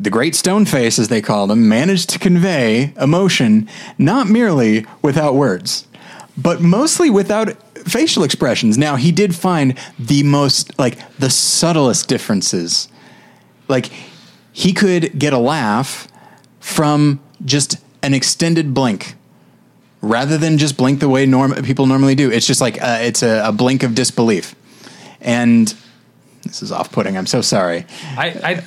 the 0.01 0.09
Great 0.09 0.33
Stone 0.33 0.65
Face, 0.65 0.97
as 0.97 1.09
they 1.09 1.21
called 1.21 1.51
him, 1.51 1.69
managed 1.69 2.09
to 2.09 2.19
convey 2.19 2.91
emotion 2.99 3.69
not 3.99 4.27
merely 4.27 4.85
without 5.03 5.35
words, 5.35 5.87
but 6.35 6.59
mostly 6.59 7.09
without 7.09 7.55
facial 7.87 8.23
expressions. 8.23 8.79
Now 8.79 8.95
he 8.95 9.11
did 9.11 9.35
find 9.35 9.77
the 9.99 10.23
most 10.23 10.77
like 10.79 10.97
the 11.19 11.29
subtlest 11.29 12.07
differences. 12.07 12.87
Like 13.67 13.91
he 14.51 14.73
could 14.73 15.17
get 15.17 15.33
a 15.33 15.37
laugh 15.37 16.07
from 16.59 17.19
just 17.45 17.77
an 18.01 18.15
extended 18.15 18.73
blink 18.73 19.15
rather 20.01 20.35
than 20.37 20.57
just 20.57 20.77
blink 20.77 20.99
the 20.99 21.09
way 21.09 21.27
norm- 21.27 21.53
people 21.63 21.85
normally 21.85 22.15
do. 22.15 22.31
It's 22.31 22.47
just 22.47 22.59
like 22.59 22.81
uh, 22.81 22.99
it's 23.01 23.21
a, 23.21 23.43
a 23.45 23.51
blink 23.51 23.83
of 23.83 23.93
disbelief. 23.93 24.55
And 25.19 25.75
this 26.43 26.61
is 26.61 26.71
off-putting 26.71 27.17
i'm 27.17 27.25
so 27.25 27.41
sorry 27.41 27.85
I, 28.17 28.27
I 28.43 28.63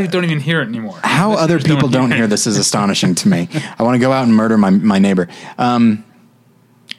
I 0.00 0.06
don't 0.06 0.24
even 0.24 0.40
hear 0.40 0.60
it 0.60 0.68
anymore. 0.68 0.98
how 1.02 1.30
Listeners 1.30 1.44
other 1.44 1.58
people 1.74 1.88
don't 1.88 2.10
hear 2.10 2.26
this 2.34 2.46
is 2.46 2.56
astonishing 2.56 3.14
to 3.16 3.28
me 3.28 3.48
i 3.78 3.82
want 3.82 3.94
to 3.94 3.98
go 4.00 4.12
out 4.12 4.24
and 4.26 4.34
murder 4.34 4.56
my, 4.58 4.70
my 4.70 4.98
neighbor 4.98 5.28
um, 5.58 6.04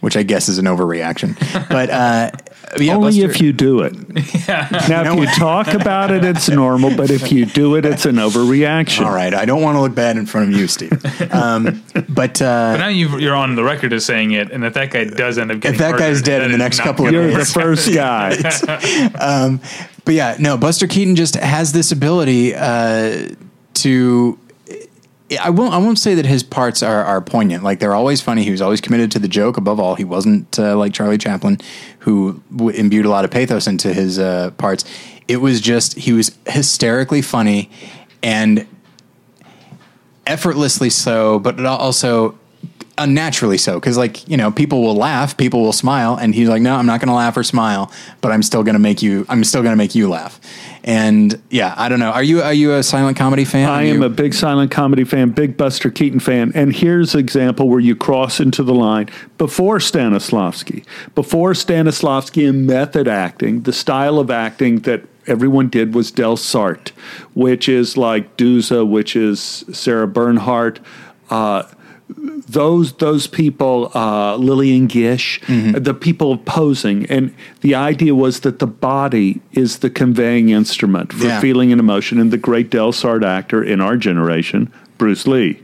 which 0.02 0.16
i 0.18 0.24
guess 0.24 0.48
is 0.50 0.58
an 0.58 0.66
overreaction 0.66 1.38
but 1.70 1.90
uh, 1.90 2.32
yeah, 2.80 2.94
Only 2.96 3.10
Buster- 3.14 3.32
if 3.32 3.42
you 3.42 3.52
do 3.52 3.82
it. 3.82 3.94
Now, 4.88 5.02
know 5.02 5.14
if 5.14 5.20
you 5.22 5.26
what? 5.26 5.38
talk 5.40 5.68
about 5.74 6.12
it, 6.12 6.24
it's 6.24 6.48
normal, 6.50 6.96
but 6.96 7.10
if 7.10 7.32
you 7.32 7.48
do 7.48 7.76
it, 7.76 7.84
it's 7.84 8.06
an 8.06 8.18
overreaction. 8.18 9.06
all 9.08 9.12
right 9.14 9.34
i 9.34 9.44
don't 9.44 9.64
want 9.64 9.76
to 9.76 9.82
look 9.82 9.96
bad 9.96 10.18
in 10.18 10.28
front 10.28 10.50
of 10.54 10.56
you 10.60 10.68
steve 10.68 10.92
um, 11.34 11.84
but 12.08 12.40
uh, 12.44 12.74
But 12.74 12.78
now 12.78 12.88
you've, 12.90 13.20
you're 13.20 13.36
on 13.36 13.56
the 13.56 13.64
record 13.64 13.92
as 13.94 14.06
saying 14.06 14.32
it, 14.32 14.52
and 14.52 14.64
if 14.64 14.76
that 14.76 14.92
guy 14.92 15.06
does 15.06 15.38
end 15.40 15.52
up 15.52 15.60
getting 15.62 15.74
If 15.76 15.80
that 15.80 15.98
guy's 15.98 16.22
dead 16.22 16.42
that 16.42 16.46
in 16.46 16.52
the 16.52 16.58
next 16.60 16.80
couple 16.82 17.08
of 17.08 17.12
gonna 17.12 17.28
You're 17.30 17.38
the 17.40 17.46
first 17.46 17.92
guy. 17.94 18.36
But 20.10 20.16
yeah, 20.16 20.38
no, 20.40 20.58
Buster 20.58 20.88
Keaton 20.88 21.16
just 21.16 21.36
has 21.36 21.72
this 21.72 21.92
ability 21.92 22.56
uh, 22.56 23.30
to. 23.76 24.40
I 25.40 25.52
won't. 25.52 25.72
I 25.72 25.78
won't 25.78 26.00
say 26.00 26.16
that 26.16 26.26
his 26.26 26.42
parts 26.42 26.82
are, 26.82 27.04
are 27.04 27.22
poignant. 27.22 27.64
Like 27.64 27.78
they're 27.78 27.94
always 27.94 28.20
funny. 28.20 28.44
He 28.44 28.50
was 28.50 28.60
always 28.60 28.82
committed 28.82 29.12
to 29.12 29.20
the 29.20 29.28
joke. 29.28 29.56
Above 29.56 29.80
all, 29.80 29.94
he 29.94 30.04
wasn't 30.04 30.58
uh, 30.58 30.76
like 30.76 30.94
Charlie 30.94 31.20
Chaplin, 31.20 31.60
who 32.00 32.42
w- 32.52 32.76
imbued 32.76 33.06
a 33.06 33.10
lot 33.12 33.24
of 33.24 33.30
pathos 33.30 33.68
into 33.68 33.94
his 33.94 34.18
uh, 34.18 34.50
parts. 34.58 34.84
It 35.28 35.42
was 35.42 35.62
just 35.62 35.94
he 35.94 36.12
was 36.12 36.36
hysterically 36.48 37.22
funny 37.22 37.70
and 38.24 38.66
effortlessly 40.26 40.90
so, 40.90 41.38
but 41.38 41.60
it 41.60 41.68
also 41.68 42.36
unnaturally 43.00 43.58
so. 43.58 43.80
Because 43.80 43.98
like 43.98 44.28
you 44.28 44.38
know, 44.38 44.52
people 44.52 44.82
will 44.84 44.96
laugh, 44.96 45.36
people 45.38 45.62
will 45.62 45.74
smile, 45.74 46.16
and 46.16 46.36
he's 46.36 46.50
like, 46.50 46.62
"No, 46.62 46.76
I'm 46.76 46.86
not 46.86 47.00
going 47.00 47.08
to 47.10 47.14
laugh 47.16 47.36
or 47.38 47.44
smile, 47.44 47.92
but 48.22 48.32
I'm 48.32 48.44
still 48.44 48.64
going 48.64 48.74
to 48.74 48.80
make 48.80 49.02
you. 49.02 49.26
I'm 49.30 49.44
still 49.44 49.62
going 49.62 49.74
to 49.74 49.78
make 49.78 49.96
you 49.96 50.10
laugh." 50.10 50.40
And 50.84 51.42
yeah, 51.50 51.74
I 51.78 51.90
don't 51.90 52.00
know. 52.00 52.10
Are 52.12 52.24
you 52.24 52.42
are 52.42 52.54
you 52.54 52.74
a 52.74 52.84
silent 52.84 53.18
comedy 53.18 53.46
fan? 53.46 53.68
I 53.70 53.84
Are 53.84 53.92
am 53.94 53.98
you- 54.02 54.04
a 54.06 54.10
big 54.10 54.34
silent 54.34 54.72
comedy 54.72 55.04
fan, 55.04 55.30
big 55.32 55.58
Buster 55.58 55.90
Keaton 55.90 56.20
fan. 56.20 56.52
And 56.56 56.74
here's 56.74 57.14
an 57.14 57.20
example 57.20 57.68
where 57.70 57.80
you 57.82 57.96
cross 57.96 58.40
into 58.40 58.64
the 58.64 58.74
line 58.74 59.10
before 59.38 59.80
Stanislavski. 59.80 60.86
Before 61.16 61.52
Stanislavski 61.54 62.48
and 62.48 62.66
method 62.66 63.08
acting, 63.08 63.62
the 63.64 63.74
style 63.74 64.20
of 64.20 64.32
acting 64.32 64.80
that 64.82 65.04
everyone 65.28 65.68
did 65.68 65.94
was 65.94 66.12
Delsarte, 66.12 66.90
which 67.34 67.68
is 67.70 67.98
like 67.98 68.36
Duse, 68.38 68.72
which 68.72 69.16
is 69.16 69.66
Sarah 69.72 70.08
Bernhardt. 70.08 70.80
Uh, 71.30 71.64
those 72.18 72.94
those 72.94 73.28
people, 73.28 73.92
uh, 73.94 74.36
Lillian 74.36 74.88
Gish, 74.88 75.40
the 75.48 75.94
people 76.00 76.38
posing, 76.38 77.06
and 77.06 77.34
the 77.62 77.76
idea 77.76 78.16
was 78.16 78.40
that 78.42 78.60
the 78.60 78.68
body 78.68 79.42
is 79.54 79.80
the 79.80 79.90
conveying 79.90 80.50
instrument 80.50 81.14
for 81.14 81.26
Yeah. 81.28 81.40
feeling 81.40 81.72
and 81.72 81.80
emotion. 81.80 82.20
And 82.20 82.32
the 82.32 82.38
great 82.38 82.72
Delsarte 82.72 83.24
actor 83.24 83.64
in 83.64 83.80
our 83.82 83.96
generation, 83.98 84.72
Bruce 84.98 85.28
Lee, 85.28 85.60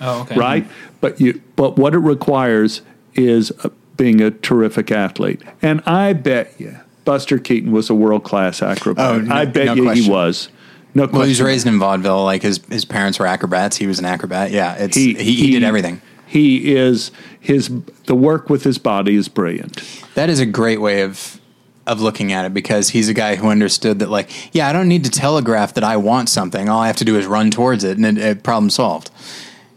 Oh, 0.00 0.20
okay. 0.22 0.36
right? 0.36 0.66
But 1.00 1.20
you, 1.20 1.40
but 1.56 1.76
what 1.76 1.94
it 1.94 1.98
requires 1.98 2.82
is 3.14 3.50
uh, 3.64 3.70
being 3.96 4.20
a 4.20 4.30
terrific 4.30 4.90
athlete. 4.92 5.42
And 5.60 5.82
I 5.86 6.12
bet 6.12 6.54
you, 6.58 6.76
Buster 7.04 7.38
Keaton 7.38 7.72
was 7.72 7.90
a 7.90 7.94
world 7.94 8.22
class 8.22 8.62
acrobat. 8.62 9.10
Oh, 9.10 9.18
no- 9.20 9.34
I 9.34 9.44
bet 9.46 9.66
no 9.66 9.74
you 9.74 9.82
question. 9.84 10.04
he 10.04 10.10
was. 10.10 10.48
No 10.94 11.04
question. 11.04 11.18
Well, 11.18 11.26
he 11.26 11.30
was 11.30 11.42
raised 11.42 11.66
in 11.66 11.78
vaudeville. 11.78 12.24
Like 12.24 12.42
his 12.42 12.60
his 12.68 12.84
parents 12.84 13.18
were 13.18 13.26
acrobats. 13.26 13.76
He 13.76 13.86
was 13.86 13.98
an 13.98 14.04
acrobat. 14.04 14.50
Yeah, 14.50 14.74
it's 14.74 14.96
he, 14.96 15.14
he, 15.14 15.52
did 15.52 15.62
everything. 15.62 16.00
He 16.26 16.74
is 16.74 17.10
his 17.38 17.70
the 18.06 18.14
work 18.14 18.50
with 18.50 18.64
his 18.64 18.78
body 18.78 19.14
is 19.14 19.28
brilliant. 19.28 19.82
That 20.14 20.28
is 20.30 20.40
a 20.40 20.46
great 20.46 20.80
way 20.80 21.02
of 21.02 21.40
of 21.86 22.00
looking 22.00 22.32
at 22.32 22.44
it 22.44 22.54
because 22.54 22.90
he's 22.90 23.08
a 23.08 23.14
guy 23.14 23.36
who 23.36 23.48
understood 23.48 23.98
that 23.98 24.10
like, 24.10 24.54
yeah, 24.54 24.68
I 24.68 24.72
don't 24.72 24.88
need 24.88 25.04
to 25.04 25.10
telegraph 25.10 25.74
that 25.74 25.84
I 25.84 25.96
want 25.96 26.28
something. 26.28 26.68
All 26.68 26.80
I 26.80 26.86
have 26.86 26.96
to 26.96 27.04
do 27.04 27.16
is 27.16 27.26
run 27.26 27.50
towards 27.50 27.84
it, 27.84 27.96
and 27.96 28.06
it, 28.06 28.18
it, 28.18 28.42
problem 28.42 28.70
solved. 28.70 29.10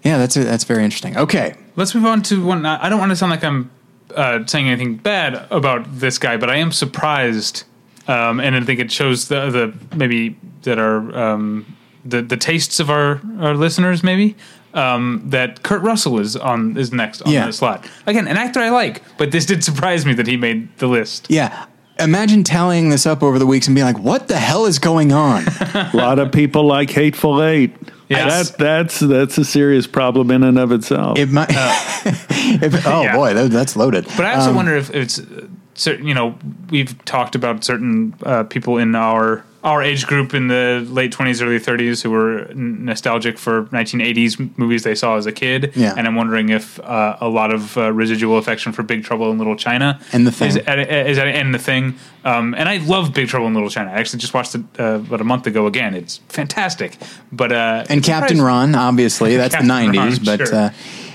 Yeah, 0.03 0.17
that's 0.17 0.35
that's 0.35 0.63
very 0.65 0.83
interesting. 0.83 1.17
Okay, 1.17 1.55
Let's 1.75 1.95
move 1.95 2.05
on 2.05 2.21
to 2.23 2.45
one. 2.45 2.65
I 2.65 2.89
don't 2.89 2.99
want 2.99 3.11
to 3.11 3.15
sound 3.15 3.31
like 3.31 3.43
I'm 3.43 3.71
uh, 4.15 4.45
saying 4.45 4.69
anything 4.69 4.95
bad 4.95 5.47
about 5.49 5.99
this 5.99 6.19
guy, 6.19 6.37
but 6.37 6.49
I 6.49 6.57
am 6.57 6.71
surprised, 6.71 7.63
um, 8.07 8.39
and 8.39 8.55
I 8.55 8.61
think 8.61 8.79
it 8.79 8.91
shows 8.91 9.27
the 9.27 9.49
the 9.49 9.95
maybe 9.95 10.35
that 10.63 10.79
our 10.79 11.15
um, 11.17 11.65
the 12.05 12.21
the 12.21 12.37
tastes 12.37 12.79
of 12.79 12.89
our 12.89 13.21
our 13.39 13.55
listeners 13.55 14.03
maybe. 14.03 14.35
Um, 14.75 15.21
that 15.25 15.61
Kurt 15.61 15.83
Russell 15.83 16.17
is 16.19 16.35
on 16.35 16.75
is 16.77 16.91
next 16.91 17.21
on 17.21 17.31
Yeah. 17.31 17.45
the 17.45 17.53
slot 17.53 17.87
again, 18.07 18.27
an 18.27 18.37
actor 18.37 18.59
I 18.59 18.69
like, 18.69 19.03
but 19.19 19.29
this 19.31 19.45
did 19.45 19.63
surprise 19.63 20.03
me 20.03 20.13
that 20.15 20.25
he 20.25 20.35
made 20.35 20.75
the 20.79 20.87
list. 20.87 21.27
yeah. 21.29 21.65
Imagine 21.99 22.43
tallying 22.43 22.89
this 22.89 23.05
up 23.05 23.21
over 23.21 23.37
the 23.37 23.45
weeks 23.45 23.67
and 23.67 23.75
being 23.75 23.85
like, 23.85 23.99
"What 23.99 24.27
the 24.27 24.37
hell 24.39 24.65
is 24.65 24.79
going 24.79 25.11
on?" 25.11 25.43
a 25.75 25.91
lot 25.93 26.17
of 26.17 26.31
people 26.31 26.63
like 26.65 26.89
Hateful 26.89 27.43
Eight. 27.43 27.75
Yes. 28.09 28.49
That, 28.49 28.57
that's 28.57 28.99
that's 28.99 29.37
a 29.37 29.45
serious 29.45 29.85
problem 29.85 30.31
in 30.31 30.41
and 30.41 30.57
of 30.57 30.71
itself. 30.71 31.19
It 31.19 31.29
might. 31.29 31.49
if, 32.03 32.87
oh 32.87 33.03
Yeah. 33.03 33.15
boy, 33.15 33.33
that, 33.35 33.51
that's 33.51 33.75
loaded. 33.75 34.05
But 34.17 34.25
I 34.25 34.33
also 34.35 34.49
Um, 34.49 34.55
wonder 34.55 34.75
if 34.75 34.89
it's 34.89 35.19
uh, 35.19 35.23
certain. 35.23 35.52
You 35.85 36.13
know, 36.13 36.35
we've 36.69 37.03
talked 37.05 37.35
about 37.35 37.63
certain 37.63 38.13
uh, 38.23 38.43
people 38.43 38.77
in 38.77 38.95
our 38.95 39.43
our 39.63 39.81
age 39.81 40.05
group 40.07 40.33
in 40.33 40.49
the 40.49 40.85
late 40.89 41.13
20s, 41.13 41.41
early 41.41 41.57
30s 41.57 42.03
who 42.03 42.11
were 42.11 42.49
n- 42.49 42.83
nostalgic 42.83 43.37
for 43.37 43.63
1980s 43.67 44.57
movies 44.57 44.83
they 44.83 44.93
saw 44.93 45.15
as 45.15 45.25
a 45.25 45.31
kid. 45.31 45.71
Yeah. 45.73 45.93
And 45.95 46.05
I'm 46.05 46.15
wondering 46.15 46.49
if 46.49 46.81
uh, 46.81 47.15
a 47.21 47.29
lot 47.29 47.53
of 47.53 47.77
uh, 47.77 47.93
residual 47.93 48.37
affection 48.37 48.73
for 48.73 48.83
Big 48.83 49.05
Trouble 49.05 49.31
in 49.31 49.37
Little 49.37 49.55
China 49.55 50.01
And 50.11 50.27
The 50.27 50.33
Thing. 50.33 50.49
is 50.49 50.55
is 50.57 51.17
at 51.17 51.27
and 51.29 51.53
the 51.53 51.59
thing. 51.59 51.95
Um, 52.25 52.53
and 52.55 52.67
I 52.67 52.77
love 52.77 53.13
Big 53.13 53.29
Trouble 53.29 53.47
in 53.47 53.53
Little 53.53 53.69
China. 53.69 53.89
I 53.89 53.93
actually 53.93 54.19
just 54.19 54.33
watched 54.33 54.53
it 54.53 54.63
uh, 54.77 54.95
about 54.95 55.21
a 55.21 55.23
month 55.23 55.47
ago 55.47 55.65
again. 55.65 55.95
It's 55.95 56.17
fantastic. 56.27 56.97
But 57.31 57.53
uh, 57.53 57.85
and 57.89 58.03
Captain 58.03 58.41
Ron, 58.41 58.75
obviously, 58.75 59.37
that's 59.37 59.55
the 59.55 59.61
'90s. 59.63 59.95
Ron, 59.95 60.25
but 60.25 60.47
sure. 60.47 60.71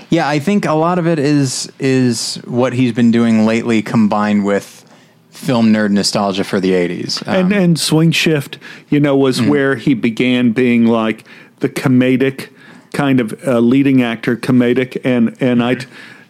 Yeah, 0.09 0.27
I 0.27 0.39
think 0.39 0.65
a 0.65 0.73
lot 0.73 0.99
of 0.99 1.07
it 1.07 1.19
is 1.19 1.71
is 1.79 2.35
what 2.45 2.73
he's 2.73 2.91
been 2.93 3.11
doing 3.11 3.45
lately, 3.45 3.81
combined 3.81 4.45
with 4.45 4.85
film 5.29 5.67
nerd 5.73 5.91
nostalgia 5.91 6.43
for 6.43 6.59
the 6.59 6.71
'80s. 6.71 7.25
Um, 7.27 7.35
and 7.35 7.53
and 7.53 7.79
Swing 7.79 8.11
Shift, 8.11 8.57
you 8.89 8.99
know, 8.99 9.15
was 9.15 9.39
Mm-hmm. 9.39 9.49
where 9.49 9.75
he 9.75 9.93
began 9.93 10.51
being 10.51 10.85
like 10.85 11.25
the 11.59 11.69
comedic 11.69 12.49
kind 12.93 13.19
of 13.19 13.39
uh, 13.47 13.59
leading 13.59 14.01
actor, 14.01 14.35
comedic, 14.35 14.99
and 15.03 15.35
and 15.41 15.63
I. 15.63 15.77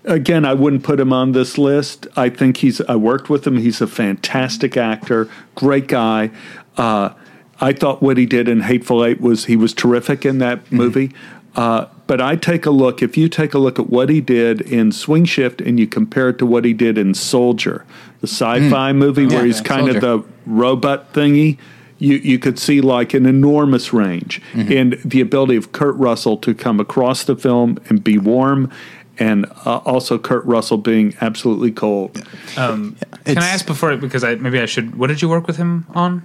Again, 0.06 0.46
I 0.46 0.54
wouldn't 0.54 0.84
put 0.84 1.00
him 1.00 1.12
on 1.12 1.34
this 1.34 1.58
list. 1.58 2.08
I 2.16 2.30
think 2.30 2.58
he's. 2.58 2.80
I 2.82 2.96
worked 2.96 3.30
with 3.30 3.46
him. 3.46 3.58
He's 3.58 3.82
a 3.82 3.86
fantastic 3.88 4.78
actor, 4.78 5.30
great 5.56 5.88
guy. 5.88 6.32
Uh, 6.78 7.10
I 7.62 7.74
thought 7.74 8.02
what 8.02 8.18
he 8.18 8.26
did 8.26 8.48
in 8.48 8.62
Hateful 8.62 9.04
Eight 9.04 9.20
was 9.20 9.46
he 9.46 9.58
was 9.58 9.74
terrific 9.74 10.26
in 10.26 10.38
that 10.40 10.64
Mm-hmm. 10.66 10.78
Movie. 11.60 11.68
Uh, 11.72 11.88
but 12.08 12.20
I 12.22 12.36
take 12.36 12.66
a 12.66 12.72
look. 12.72 13.02
If 13.04 13.18
you 13.18 13.30
take 13.30 13.54
a 13.54 13.60
look 13.60 13.78
at 13.80 13.90
what 13.90 14.10
he 14.10 14.20
did 14.22 14.62
in 14.62 14.92
Swing 14.92 15.26
Shift 15.26 15.62
and 15.62 15.80
you 15.80 15.86
compare 15.88 16.30
it 16.30 16.38
to 16.40 16.46
what 16.46 16.66
he 16.66 16.74
did 16.74 16.98
in 16.98 17.14
Soldier, 17.14 17.86
the 18.22 18.28
sci-fi 18.28 18.94
movie 18.94 19.26
where 19.28 19.44
Mm. 19.44 19.46
He's 19.46 19.58
yeah, 19.58 19.64
kind 19.64 19.82
Soldier. 19.92 19.98
of 19.98 20.02
the 20.02 20.30
robot 20.48 21.14
thingy, 21.14 21.58
you 22.00 22.16
you 22.16 22.40
could 22.40 22.58
see 22.58 22.82
like 22.82 23.14
an 23.14 23.26
enormous 23.26 23.94
range 23.94 24.42
Mm-hmm. 24.54 24.72
in 24.72 25.02
the 25.06 25.22
ability 25.22 25.56
of 25.58 25.72
Kurt 25.72 25.96
Russell 25.98 26.38
to 26.38 26.54
come 26.56 26.80
across 26.80 27.24
the 27.26 27.36
film 27.36 27.78
and 27.90 28.04
be 28.04 28.18
warm, 28.18 28.72
and 29.20 29.46
uh, 29.66 29.78
also 29.86 30.18
Kurt 30.18 30.46
Russell 30.46 30.78
being 30.78 31.14
absolutely 31.22 31.72
cold. 31.72 32.26
Can 32.56 32.96
I 33.26 33.50
ask 33.50 33.66
before 33.68 33.96
because 33.98 34.24
I 34.24 34.36
maybe 34.36 34.60
I 34.60 34.66
should. 34.66 34.96
What 34.96 35.08
did 35.08 35.22
you 35.22 35.30
work 35.30 35.46
with 35.46 35.58
him 35.58 35.86
on? 35.94 36.24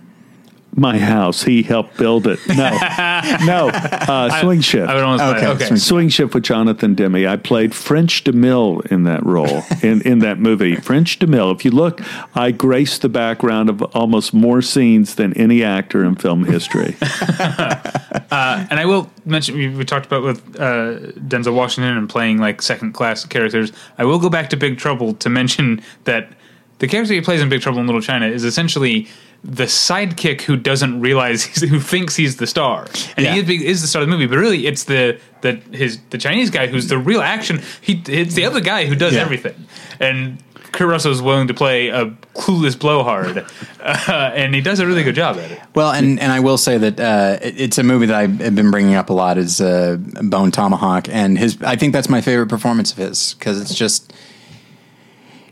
My 0.76 0.98
house, 0.98 1.42
he 1.44 1.62
helped 1.62 1.96
build 1.96 2.26
it. 2.26 2.40
No, 2.48 2.54
no, 3.46 3.68
uh, 3.72 4.40
Swing 4.40 4.60
Shift. 4.60 4.88
I 4.88 4.94
would 4.94 5.04
almost 5.04 5.22
Okay, 5.22 5.46
okay. 5.46 5.64
swing- 5.66 5.78
Swing 5.78 6.08
Shift 6.08 6.34
with 6.34 6.42
Jonathan 6.42 6.94
Demme. 6.94 7.26
I 7.26 7.36
played 7.36 7.74
French 7.74 8.24
DeMille 8.24 8.84
in 8.86 9.04
that 9.04 9.24
role 9.24 9.62
in, 9.82 10.02
in 10.02 10.18
that 10.20 10.38
movie. 10.40 10.74
French 10.76 11.18
DeMille. 11.20 11.54
If 11.54 11.64
you 11.64 11.70
look, 11.70 12.00
I 12.34 12.50
graced 12.50 13.02
the 13.02 13.08
background 13.08 13.70
of 13.70 13.82
almost 13.94 14.34
more 14.34 14.62
scenes 14.62 15.14
than 15.14 15.32
any 15.34 15.62
actor 15.62 16.04
in 16.04 16.16
film 16.16 16.44
history. 16.44 16.96
And 18.30 18.80
I 18.80 18.84
will 18.84 19.10
mention 19.24 19.56
we, 19.56 19.68
we 19.68 19.84
talked 19.84 20.06
about 20.06 20.24
with 20.24 20.38
uh, 20.60 20.98
Denzel 21.20 21.54
Washington 21.54 21.96
and 21.96 22.08
playing 22.08 22.38
like 22.38 22.62
second 22.62 22.92
class 22.92 23.24
characters. 23.24 23.70
I 23.96 24.04
will 24.04 24.18
go 24.18 24.28
back 24.28 24.50
to 24.50 24.56
Big 24.56 24.76
Trouble 24.78 25.14
to 25.14 25.28
mention 25.28 25.80
that 26.04 26.32
the 26.80 26.88
character 26.88 27.14
he 27.14 27.20
plays 27.20 27.40
in 27.40 27.48
Big 27.48 27.60
Trouble 27.60 27.78
in 27.80 27.86
Little 27.86 28.00
China 28.00 28.26
is 28.26 28.42
essentially 28.44 29.06
the 29.44 29.64
sidekick 29.64 30.40
who 30.42 30.56
doesn't 30.56 31.00
realize 31.00 31.44
he's, 31.44 31.68
who 31.68 31.78
thinks 31.78 32.16
he's 32.16 32.36
the 32.38 32.46
star, 32.46 32.86
and 33.16 33.24
Yeah. 33.26 33.34
he 33.34 33.40
is, 33.56 33.62
is 33.62 33.82
the 33.82 33.88
star 33.88 34.02
of 34.02 34.08
the 34.08 34.12
movie. 34.12 34.26
But 34.26 34.38
really, 34.38 34.66
it's 34.66 34.84
the 34.84 35.18
the 35.42 35.60
his 35.70 35.98
the 36.10 36.18
Chinese 36.18 36.50
guy 36.50 36.66
who's 36.66 36.88
the 36.88 36.98
real 36.98 37.20
action. 37.20 37.60
He 37.80 38.02
it's 38.08 38.34
the 38.34 38.46
other 38.46 38.60
guy 38.60 38.86
who 38.86 38.94
does 38.96 39.12
Yeah. 39.14 39.20
everything, 39.22 39.54
and. 40.00 40.38
Kurt 40.72 40.88
Russell 40.88 41.12
is 41.12 41.22
willing 41.22 41.46
to 41.46 41.54
play 41.54 41.90
a 41.90 42.06
clueless 42.34 42.76
blowhard, 42.76 43.46
uh, 43.80 44.10
and 44.34 44.52
he 44.56 44.60
does 44.60 44.80
a 44.80 44.86
really 44.88 45.04
good 45.04 45.14
job 45.14 45.36
at 45.36 45.52
it. 45.52 45.60
Well, 45.72 45.92
and, 45.92 46.18
and 46.18 46.32
I 46.32 46.40
will 46.40 46.58
say 46.58 46.78
that 46.78 46.98
uh, 46.98 47.38
it- 47.40 47.60
it's 47.60 47.78
a 47.78 47.84
movie 47.84 48.06
that 48.06 48.16
I've 48.16 48.36
been 48.56 48.72
bringing 48.72 48.96
up 48.96 49.08
a 49.08 49.12
lot 49.12 49.38
is 49.38 49.60
uh, 49.60 49.98
Bone 50.22 50.50
Tomahawk, 50.50 51.08
and 51.08 51.38
his. 51.38 51.62
I 51.62 51.76
think 51.76 51.92
that's 51.92 52.08
my 52.08 52.20
favorite 52.20 52.48
performance 52.48 52.90
of 52.90 52.98
his 52.98 53.34
because 53.34 53.60
it's 53.60 53.72
just, 53.72 54.12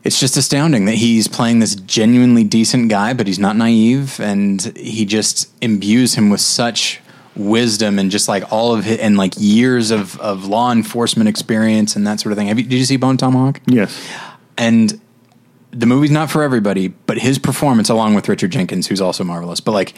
it's 0.04 0.18
just 0.18 0.36
astounding 0.36 0.86
that 0.86 0.96
he's 0.96 1.28
playing 1.28 1.60
this 1.60 1.74
genuinely 1.74 2.44
decent 2.44 2.88
guy, 2.88 3.12
but 3.12 3.26
he's 3.26 3.38
not 3.38 3.56
naive, 3.56 4.18
and 4.20 4.60
he 4.76 5.04
just 5.04 5.52
imbues 5.62 6.14
him 6.14 6.30
with 6.30 6.40
such 6.40 7.00
wisdom 7.34 7.98
and 7.98 8.10
just 8.10 8.28
like 8.28 8.52
all 8.52 8.74
of 8.74 8.86
it 8.86 9.00
and 9.00 9.16
like 9.16 9.32
years 9.38 9.90
of, 9.90 10.20
of 10.20 10.46
law 10.46 10.70
enforcement 10.70 11.28
experience 11.28 11.96
and 11.96 12.06
that 12.06 12.20
sort 12.20 12.32
of 12.32 12.36
thing. 12.36 12.48
Have 12.48 12.58
you, 12.58 12.64
did 12.64 12.76
you 12.76 12.84
see 12.84 12.96
Bone 12.96 13.16
Tomahawk? 13.16 13.60
yes. 13.66 14.06
and 14.58 15.00
the 15.70 15.86
movie's 15.86 16.10
not 16.10 16.30
for 16.30 16.42
everybody, 16.42 16.88
but 16.88 17.18
his 17.18 17.38
performance, 17.38 17.88
along 17.88 18.14
with 18.14 18.28
Richard 18.28 18.52
Jenkins, 18.52 18.88
who's 18.88 19.00
also 19.00 19.24
marvelous, 19.24 19.60
but 19.60 19.72
like, 19.72 19.94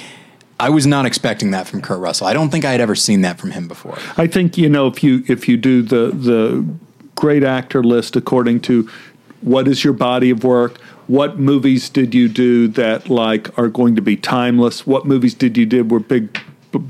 I 0.60 0.70
was 0.70 0.86
not 0.86 1.04
expecting 1.04 1.50
that 1.50 1.66
from 1.66 1.82
Kurt 1.82 1.98
Russell. 1.98 2.28
I 2.28 2.32
don't 2.32 2.50
think 2.50 2.64
I 2.64 2.70
had 2.70 2.80
ever 2.80 2.94
seen 2.94 3.22
that 3.22 3.40
from 3.40 3.50
him 3.50 3.66
before. 3.66 3.98
I 4.16 4.28
think 4.28 4.56
you 4.56 4.68
know 4.68 4.86
if 4.86 5.02
you 5.02 5.24
if 5.26 5.48
you 5.48 5.56
do 5.56 5.82
the 5.82 6.10
the 6.12 6.64
great 7.16 7.42
actor 7.42 7.82
list 7.82 8.14
according 8.14 8.60
to 8.60 8.88
what 9.44 9.68
is 9.68 9.84
your 9.84 9.92
body 9.92 10.30
of 10.30 10.42
work, 10.42 10.78
what 11.06 11.38
movies 11.38 11.88
did 11.90 12.14
you 12.14 12.28
do 12.28 12.66
that 12.68 13.08
like 13.10 13.56
are 13.58 13.68
going 13.68 13.94
to 13.96 14.02
be 14.02 14.16
timeless, 14.16 14.86
what 14.86 15.04
movies 15.06 15.34
did 15.34 15.56
you 15.56 15.66
did 15.66 15.90
were 15.90 16.00
big 16.00 16.38
b- 16.72 16.80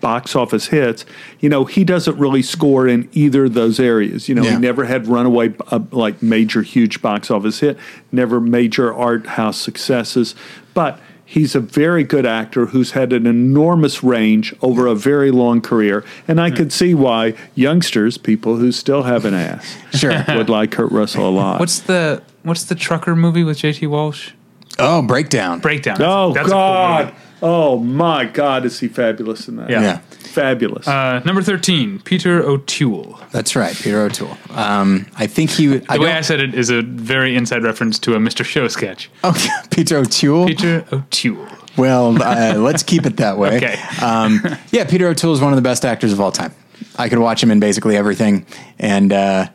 box 0.00 0.34
office 0.34 0.68
hits. 0.68 1.04
You 1.40 1.50
know 1.50 1.66
he 1.66 1.84
doesn't 1.84 2.16
really 2.18 2.40
score 2.42 2.88
in 2.88 3.08
either 3.12 3.44
of 3.44 3.52
those 3.54 3.78
areas. 3.78 4.28
You 4.30 4.34
know 4.34 4.42
Yeah. 4.42 4.52
he 4.52 4.56
never 4.58 4.86
had 4.86 5.06
runaway 5.06 5.52
uh, 5.70 5.80
like 5.92 6.22
major 6.22 6.62
huge 6.62 7.02
box 7.02 7.30
office 7.30 7.60
hit, 7.60 7.76
never 8.10 8.40
major 8.40 8.92
art 8.94 9.26
house 9.26 9.58
successes, 9.60 10.34
but 10.72 10.98
he's 11.30 11.54
a 11.54 11.60
very 11.60 12.02
good 12.02 12.26
actor 12.26 12.66
who's 12.66 12.90
had 12.90 13.12
an 13.12 13.24
enormous 13.24 14.02
range 14.02 14.52
over 14.62 14.88
a 14.88 14.96
very 14.96 15.30
long 15.30 15.60
career. 15.60 16.04
And 16.26 16.40
I 16.40 16.50
could 16.50 16.72
see 16.72 16.92
why 16.92 17.34
youngsters, 17.54 18.18
people 18.18 18.56
who 18.56 18.72
still 18.72 19.04
have 19.04 19.24
an 19.24 19.34
ass, 19.34 19.76
Sure. 19.92 20.24
would 20.28 20.48
like 20.48 20.72
Kurt 20.72 20.90
Russell 20.90 21.28
a 21.28 21.30
lot. 21.30 21.60
What's 21.60 21.78
the 21.78 22.20
what's 22.42 22.64
the 22.64 22.74
trucker 22.74 23.14
movie 23.14 23.44
with 23.44 23.58
J.T. 23.58 23.86
Walsh? 23.86 24.32
oh, 24.80 25.02
breakdown. 25.02 25.60
Breakdown. 25.60 25.98
That's- 25.98 26.12
oh, 26.12 26.32
that's 26.32 26.48
a 26.48 26.50
cool 26.50 26.58
God. 26.58 27.14
Movie. 27.42 27.54
oh, 27.54 27.78
my 27.78 28.24
God. 28.24 28.64
Is 28.64 28.80
he 28.80 28.88
fabulous 28.88 29.48
in 29.48 29.56
that? 29.56 29.70
Yeah. 29.70 29.80
Yeah, 29.82 29.98
Fabulous. 30.30 30.86
Uh, 30.86 31.20
number 31.24 31.42
thirteen, 31.42 31.98
Peter 32.00 32.40
O'Toole. 32.42 33.18
that's 33.32 33.56
right, 33.56 33.74
Peter 33.74 34.00
O'Toole. 34.02 34.36
Um, 34.50 35.06
I 35.16 35.26
think 35.26 35.50
he. 35.50 35.66
would- 35.68 35.86
I 35.88 35.96
The 35.96 36.04
way 36.04 36.12
I 36.12 36.20
said 36.20 36.40
it 36.40 36.54
is 36.54 36.70
a 36.70 36.82
very 36.82 37.34
inside 37.34 37.64
reference 37.64 37.98
to 38.00 38.14
a 38.14 38.18
Mr. 38.18 38.44
Show 38.44 38.68
sketch. 38.68 39.10
oh, 39.24 39.34
Peter 39.70 39.96
O'Toole. 39.96 40.46
Peter 40.46 40.84
O'Toole. 40.92 41.48
Well, 41.76 42.22
uh, 42.22 42.54
let's 42.58 42.82
keep 42.84 43.06
it 43.06 43.16
that 43.16 43.38
way. 43.38 43.56
Okay. 43.56 43.76
Um, 44.04 44.40
yeah, 44.70 44.84
Peter 44.84 45.08
O'Toole 45.08 45.32
is 45.34 45.40
one 45.40 45.52
of 45.52 45.56
the 45.56 45.62
best 45.62 45.84
actors 45.84 46.12
of 46.12 46.20
all 46.20 46.30
time. 46.32 46.52
I 46.96 47.08
could 47.08 47.18
watch 47.18 47.42
him 47.42 47.50
in 47.50 47.58
basically 47.60 47.96
everything, 47.96 48.46
and 48.78 49.12
uh, 49.12 49.48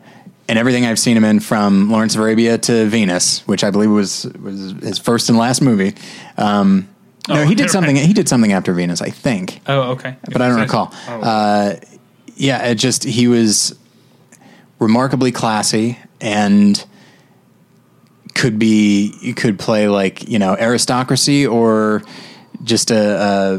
and 0.48 0.58
everything 0.58 0.84
I've 0.84 0.98
seen 0.98 1.16
him 1.16 1.24
in, 1.24 1.40
from 1.40 1.90
Lawrence 1.90 2.14
of 2.14 2.20
Arabia 2.20 2.58
to 2.58 2.84
Venus, 2.86 3.46
which 3.48 3.64
I 3.64 3.70
believe 3.70 3.90
was 3.90 4.24
was 4.42 4.72
his 4.82 4.98
first 4.98 5.28
and 5.30 5.38
last 5.38 5.62
movie. 5.62 5.94
Um, 6.36 6.88
no, 7.28 7.42
Oh, 7.42 7.46
he 7.46 7.54
did 7.54 7.64
right. 7.64 7.70
something. 7.70 7.96
He 7.96 8.12
did 8.12 8.28
something 8.28 8.52
after 8.52 8.72
Venus, 8.72 9.00
I 9.02 9.10
think, 9.10 9.60
Oh, 9.66 9.92
okay. 9.92 10.16
but 10.32 10.40
I 10.42 10.48
don't 10.48 10.60
recall. 10.60 10.92
Uh, 11.08 11.74
yeah, 12.36 12.66
it 12.66 12.74
just 12.76 13.04
he 13.04 13.28
was 13.28 13.76
remarkably 14.78 15.32
classy 15.32 15.98
and 16.20 16.84
could 18.34 18.58
be 18.58 19.14
you 19.20 19.32
could 19.34 19.58
play 19.58 19.88
like 19.88 20.28
you 20.28 20.38
know 20.38 20.54
aristocracy 20.58 21.46
or 21.46 22.02
just 22.62 22.90
a, 22.90 22.96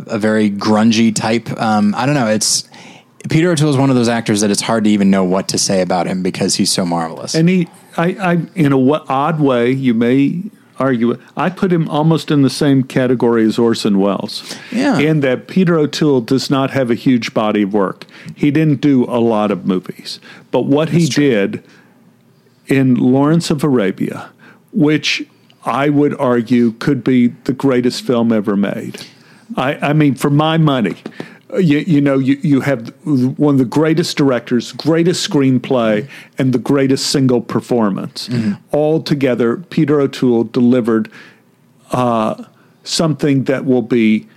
a, 0.07 0.15
a 0.15 0.19
very 0.19 0.49
grungy 0.51 1.13
type. 1.15 1.49
Um, 1.59 1.95
I 1.95 2.05
don't 2.05 2.15
know. 2.15 2.27
It's 2.27 2.67
Peter 3.29 3.51
O'Toole 3.51 3.69
is 3.71 3.77
one 3.77 3.89
of 3.89 3.95
those 3.95 4.07
actors 4.09 4.41
that 4.41 4.51
it's 4.51 4.61
hard 4.61 4.83
to 4.85 4.89
even 4.89 5.09
know 5.09 5.23
what 5.23 5.47
to 5.49 5.57
say 5.57 5.81
about 5.81 6.07
him 6.07 6.21
because 6.23 6.55
he's 6.55 6.71
so 6.71 6.85
marvelous. 6.85 7.33
And 7.35 7.49
he, 7.49 7.67
I, 7.97 8.05
I, 8.13 8.31
in 8.55 8.67
a 8.67 8.77
w- 8.77 8.93
odd 9.09 9.39
way, 9.39 9.71
you 9.71 9.93
may 9.93 10.43
argue. 10.79 11.17
I 11.35 11.49
put 11.49 11.71
him 11.71 11.87
almost 11.89 12.31
in 12.31 12.41
the 12.41 12.49
same 12.49 12.83
category 12.83 13.45
as 13.45 13.57
Orson 13.57 13.99
Welles. 13.99 14.55
Yeah. 14.71 14.99
In 14.99 15.21
that 15.21 15.47
Peter 15.47 15.77
O'Toole 15.77 16.21
does 16.21 16.49
not 16.49 16.71
have 16.71 16.91
a 16.91 16.95
huge 16.95 17.33
body 17.33 17.63
of 17.63 17.73
work. 17.73 18.05
He 18.35 18.51
didn't 18.51 18.81
do 18.81 19.05
a 19.05 19.19
lot 19.19 19.51
of 19.51 19.65
movies, 19.65 20.19
but 20.51 20.65
what 20.65 20.89
he 20.89 21.07
did 21.07 21.63
in 22.67 22.95
Lawrence 22.95 23.49
of 23.49 23.63
Arabia, 23.63 24.29
which 24.71 25.25
I 25.65 25.89
would 25.89 26.17
argue 26.19 26.71
could 26.73 27.03
be 27.03 27.27
the 27.27 27.53
greatest 27.53 28.03
film 28.03 28.31
ever 28.31 28.55
made. 28.55 29.05
I, 29.55 29.75
I 29.75 29.93
mean, 29.93 30.15
for 30.15 30.29
my 30.29 30.57
money, 30.57 30.97
you, 31.55 31.79
you 31.79 32.01
know, 32.01 32.17
you, 32.19 32.37
you 32.41 32.61
have 32.61 32.89
one 33.05 33.55
of 33.55 33.59
the 33.59 33.65
greatest 33.65 34.17
directors, 34.17 34.73
greatest 34.73 35.27
screenplay, 35.29 36.07
and 36.37 36.53
the 36.53 36.59
greatest 36.59 37.07
single 37.07 37.41
performance. 37.41 38.29
All 38.71 39.01
together, 39.01 39.57
Peter 39.57 40.01
O'Toole 40.01 40.43
delivered 40.45 41.09
uh, 41.91 42.43
something 42.83 43.45
that 43.45 43.65
will 43.65 43.81
be 43.81 44.27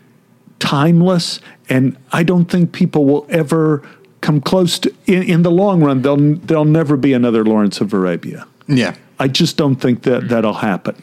timeless, 0.60 1.40
and 1.68 1.96
I 2.12 2.22
don't 2.22 2.50
think 2.50 2.72
people 2.72 3.04
will 3.06 3.26
ever 3.28 3.82
come 4.20 4.40
close 4.40 4.78
to. 4.80 4.94
In, 5.06 5.22
in 5.22 5.42
the 5.42 5.50
long 5.50 5.82
run, 5.82 6.02
there'll 6.02 6.34
there'll 6.36 6.64
never 6.64 6.96
be 6.96 7.12
another 7.12 7.44
Lawrence 7.44 7.80
of 7.80 7.92
Arabia. 7.92 8.46
yeah, 8.68 8.94
I 9.18 9.26
just 9.28 9.56
don't 9.56 9.76
think 9.76 10.02
that 10.02 10.28
that'll 10.28 10.54
happen. 10.54 10.94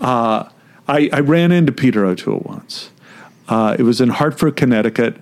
Uh, 0.00 0.48
I, 0.88 1.08
I 1.12 1.20
ran 1.20 1.52
into 1.52 1.72
Peter 1.72 2.04
O'Toole 2.04 2.42
once. 2.44 2.90
Uh, 3.48 3.76
it 3.78 3.82
was 3.82 4.00
in 4.00 4.08
Hartford, 4.10 4.56
Connecticut, 4.56 5.16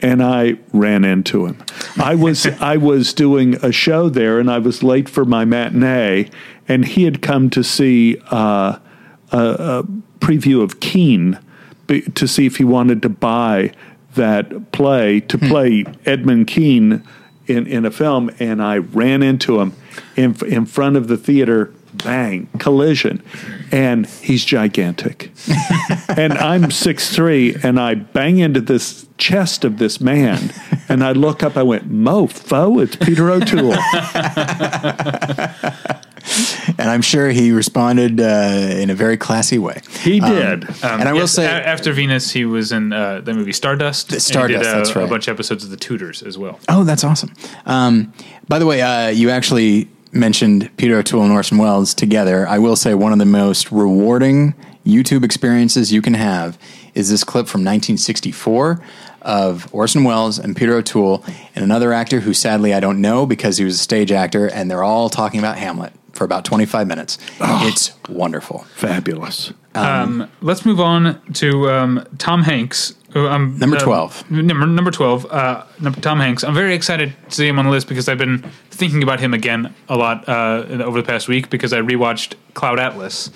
and 0.00 0.22
I 0.22 0.58
ran 0.72 1.04
into 1.04 1.46
him. 1.46 1.58
I 1.96 2.14
was 2.14 2.46
I 2.46 2.76
was 2.76 3.12
doing 3.12 3.54
a 3.56 3.72
show 3.72 4.08
there, 4.08 4.38
and 4.38 4.50
I 4.50 4.58
was 4.58 4.82
late 4.82 5.08
for 5.08 5.24
my 5.24 5.44
matinee, 5.44 6.30
and 6.66 6.84
he 6.84 7.04
had 7.04 7.22
come 7.22 7.50
to 7.50 7.64
see 7.64 8.20
uh, 8.30 8.78
a, 9.32 9.38
a 9.38 9.84
preview 10.20 10.62
of 10.62 10.80
Kean 10.80 11.38
to 12.14 12.28
see 12.28 12.46
if 12.46 12.56
he 12.56 12.64
wanted 12.64 13.02
to 13.02 13.08
buy 13.08 13.72
that 14.14 14.72
play 14.72 15.20
to 15.20 15.38
play 15.38 15.84
Edmund 16.04 16.46
Kean 16.46 17.02
in, 17.46 17.66
in 17.66 17.84
a 17.84 17.90
film, 17.90 18.30
and 18.38 18.62
I 18.62 18.76
ran 18.76 19.22
into 19.22 19.60
him 19.60 19.72
in 20.16 20.36
in 20.46 20.66
front 20.66 20.96
of 20.96 21.08
the 21.08 21.16
theater. 21.16 21.72
Bang! 22.04 22.48
Collision, 22.58 23.22
and 23.72 24.06
he's 24.06 24.44
gigantic, 24.44 25.32
and 26.16 26.32
I'm 26.34 26.70
six 26.70 27.14
three, 27.14 27.56
and 27.62 27.80
I 27.80 27.94
bang 27.94 28.38
into 28.38 28.60
this 28.60 29.06
chest 29.18 29.64
of 29.64 29.78
this 29.78 30.00
man, 30.00 30.52
and 30.88 31.02
I 31.02 31.12
look 31.12 31.42
up. 31.42 31.56
I 31.56 31.62
went, 31.62 31.90
"Mofo! 31.90 32.82
It's 32.82 32.96
Peter 32.96 33.30
O'Toole." 33.30 33.74
And 36.80 36.88
I'm 36.90 37.02
sure 37.02 37.30
he 37.30 37.50
responded 37.50 38.20
uh, 38.20 38.24
in 38.76 38.88
a 38.90 38.94
very 38.94 39.16
classy 39.16 39.58
way. 39.58 39.80
He 40.02 40.20
did. 40.20 40.64
Um, 40.84 41.00
And 41.00 41.08
I 41.08 41.12
will 41.12 41.26
say- 41.26 41.46
a- 41.46 41.66
after 41.66 41.92
Venus, 41.92 42.30
he 42.30 42.44
was 42.44 42.70
in 42.70 42.92
uh, 42.92 43.20
the 43.20 43.34
movie 43.34 43.52
Stardust. 43.52 44.08
and 44.10 44.16
he 44.16 44.20
Stardust, 44.20 44.62
did, 44.64 44.72
uh, 44.72 44.76
that's 44.76 44.94
right. 44.94 45.04
A 45.04 45.08
bunch 45.08 45.26
of 45.26 45.34
episodes 45.34 45.64
of 45.64 45.70
The 45.70 45.76
Tudors 45.76 46.22
as 46.22 46.38
well. 46.38 46.60
Oh, 46.68 46.84
that's 46.84 47.02
awesome. 47.02 47.32
Um, 47.66 48.12
by 48.46 48.60
the 48.60 48.66
way, 48.66 48.82
uh, 48.82 49.08
you 49.08 49.30
actually 49.30 49.88
mentioned 50.12 50.70
Peter 50.76 50.96
O'Toole 50.98 51.22
and 51.22 51.32
Orson 51.32 51.58
Welles 51.58 51.94
together. 51.94 52.46
I 52.46 52.58
will 52.58 52.76
say 52.76 52.94
one 52.94 53.12
of 53.12 53.18
the 53.18 53.24
most 53.26 53.70
rewarding 53.70 54.54
YouTube 54.86 55.24
experiences 55.24 55.92
you 55.92 56.02
can 56.02 56.14
have 56.14 56.58
is 56.94 57.10
this 57.10 57.24
clip 57.24 57.46
from 57.46 57.60
1964 57.60 58.80
of 59.22 59.72
Orson 59.74 60.04
Welles 60.04 60.38
and 60.38 60.56
Peter 60.56 60.74
O'Toole 60.74 61.24
and 61.54 61.64
another 61.64 61.92
actor 61.92 62.20
who 62.20 62.32
sadly 62.32 62.72
I 62.72 62.80
don't 62.80 63.00
know 63.00 63.26
because 63.26 63.58
he 63.58 63.64
was 63.64 63.74
a 63.74 63.82
stage 63.82 64.12
actor, 64.12 64.46
and 64.46 64.70
they're 64.70 64.84
all 64.84 65.10
talking 65.10 65.38
about 65.38 65.58
Hamlet 65.58 65.92
for 66.12 66.24
about 66.24 66.44
25 66.44 66.86
minutes. 66.86 67.18
It's 67.40 67.92
wonderful. 68.08 68.60
Fabulous. 68.74 69.52
Um, 69.78 70.30
let's 70.40 70.64
move 70.64 70.80
on 70.80 71.20
to 71.34 71.70
um, 71.70 72.06
Tom 72.18 72.42
Hanks. 72.42 72.94
who 73.12 73.26
I'm, 73.26 73.58
Number 73.58 73.76
uh, 73.76 73.80
12. 73.80 74.30
Number, 74.30 74.66
number 74.66 74.90
12, 74.90 75.26
uh, 75.26 75.64
number, 75.80 76.00
Tom 76.00 76.20
Hanks. 76.20 76.44
I'm 76.44 76.54
very 76.54 76.74
excited 76.74 77.14
to 77.28 77.34
see 77.34 77.48
him 77.48 77.58
on 77.58 77.64
the 77.64 77.70
list 77.70 77.88
because 77.88 78.08
I've 78.08 78.18
been 78.18 78.42
thinking 78.70 79.02
about 79.02 79.20
him 79.20 79.34
again 79.34 79.74
a 79.88 79.96
lot 79.96 80.28
uh, 80.28 80.64
over 80.84 81.00
the 81.00 81.06
past 81.06 81.28
week 81.28 81.50
because 81.50 81.72
I 81.72 81.80
rewatched 81.80 82.34
Cloud 82.54 82.78
Atlas. 82.78 83.30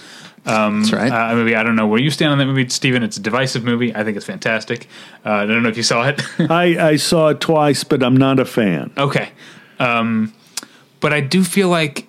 Um, 0.45 0.81
That's 0.81 0.93
right. 0.93 1.13
Uh, 1.13 1.35
movie. 1.35 1.55
I 1.55 1.63
don't 1.63 1.77
know 1.77 1.87
where 1.87 2.01
you 2.01 2.11
stand 2.11 2.33
on 2.33 2.39
that 2.39 2.47
movie, 2.47 2.69
Steven. 2.69 3.03
It's 3.03 3.17
a 3.17 3.21
divisive 3.23 3.63
movie. 3.63 3.95
I 3.95 4.03
think 4.03 4.17
it's 4.17 4.27
fantastic. 4.27 4.89
Uh, 5.25 5.31
I 5.31 5.47
don't 5.47 5.63
know 5.63 5.69
if 5.69 5.77
you 5.77 5.83
saw 5.85 6.09
it. 6.09 6.21
I, 6.51 6.91
I 6.91 6.97
saw 6.97 7.29
it 7.29 7.41
twice, 7.41 7.85
but 7.85 8.03
I'm 8.03 8.17
not 8.17 8.41
a 8.41 8.45
fan. 8.45 8.93
Okay. 8.97 9.31
Um, 9.79 10.33
but 11.01 11.13
I 11.13 11.21
do 11.21 11.45
feel 11.45 11.69
like 11.69 12.07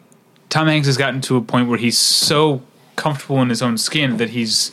Tom 0.49 0.67
Hanks 0.67 0.87
has 0.87 0.97
gotten 0.97 1.21
to 1.21 1.37
a 1.37 1.41
point 1.41 1.69
where 1.69 1.77
he's 1.77 1.97
so 1.97 2.61
comfortable 2.95 3.41
in 3.41 3.49
his 3.49 3.61
own 3.61 3.77
skin 3.77 4.17
that 4.17 4.29
he's 4.31 4.71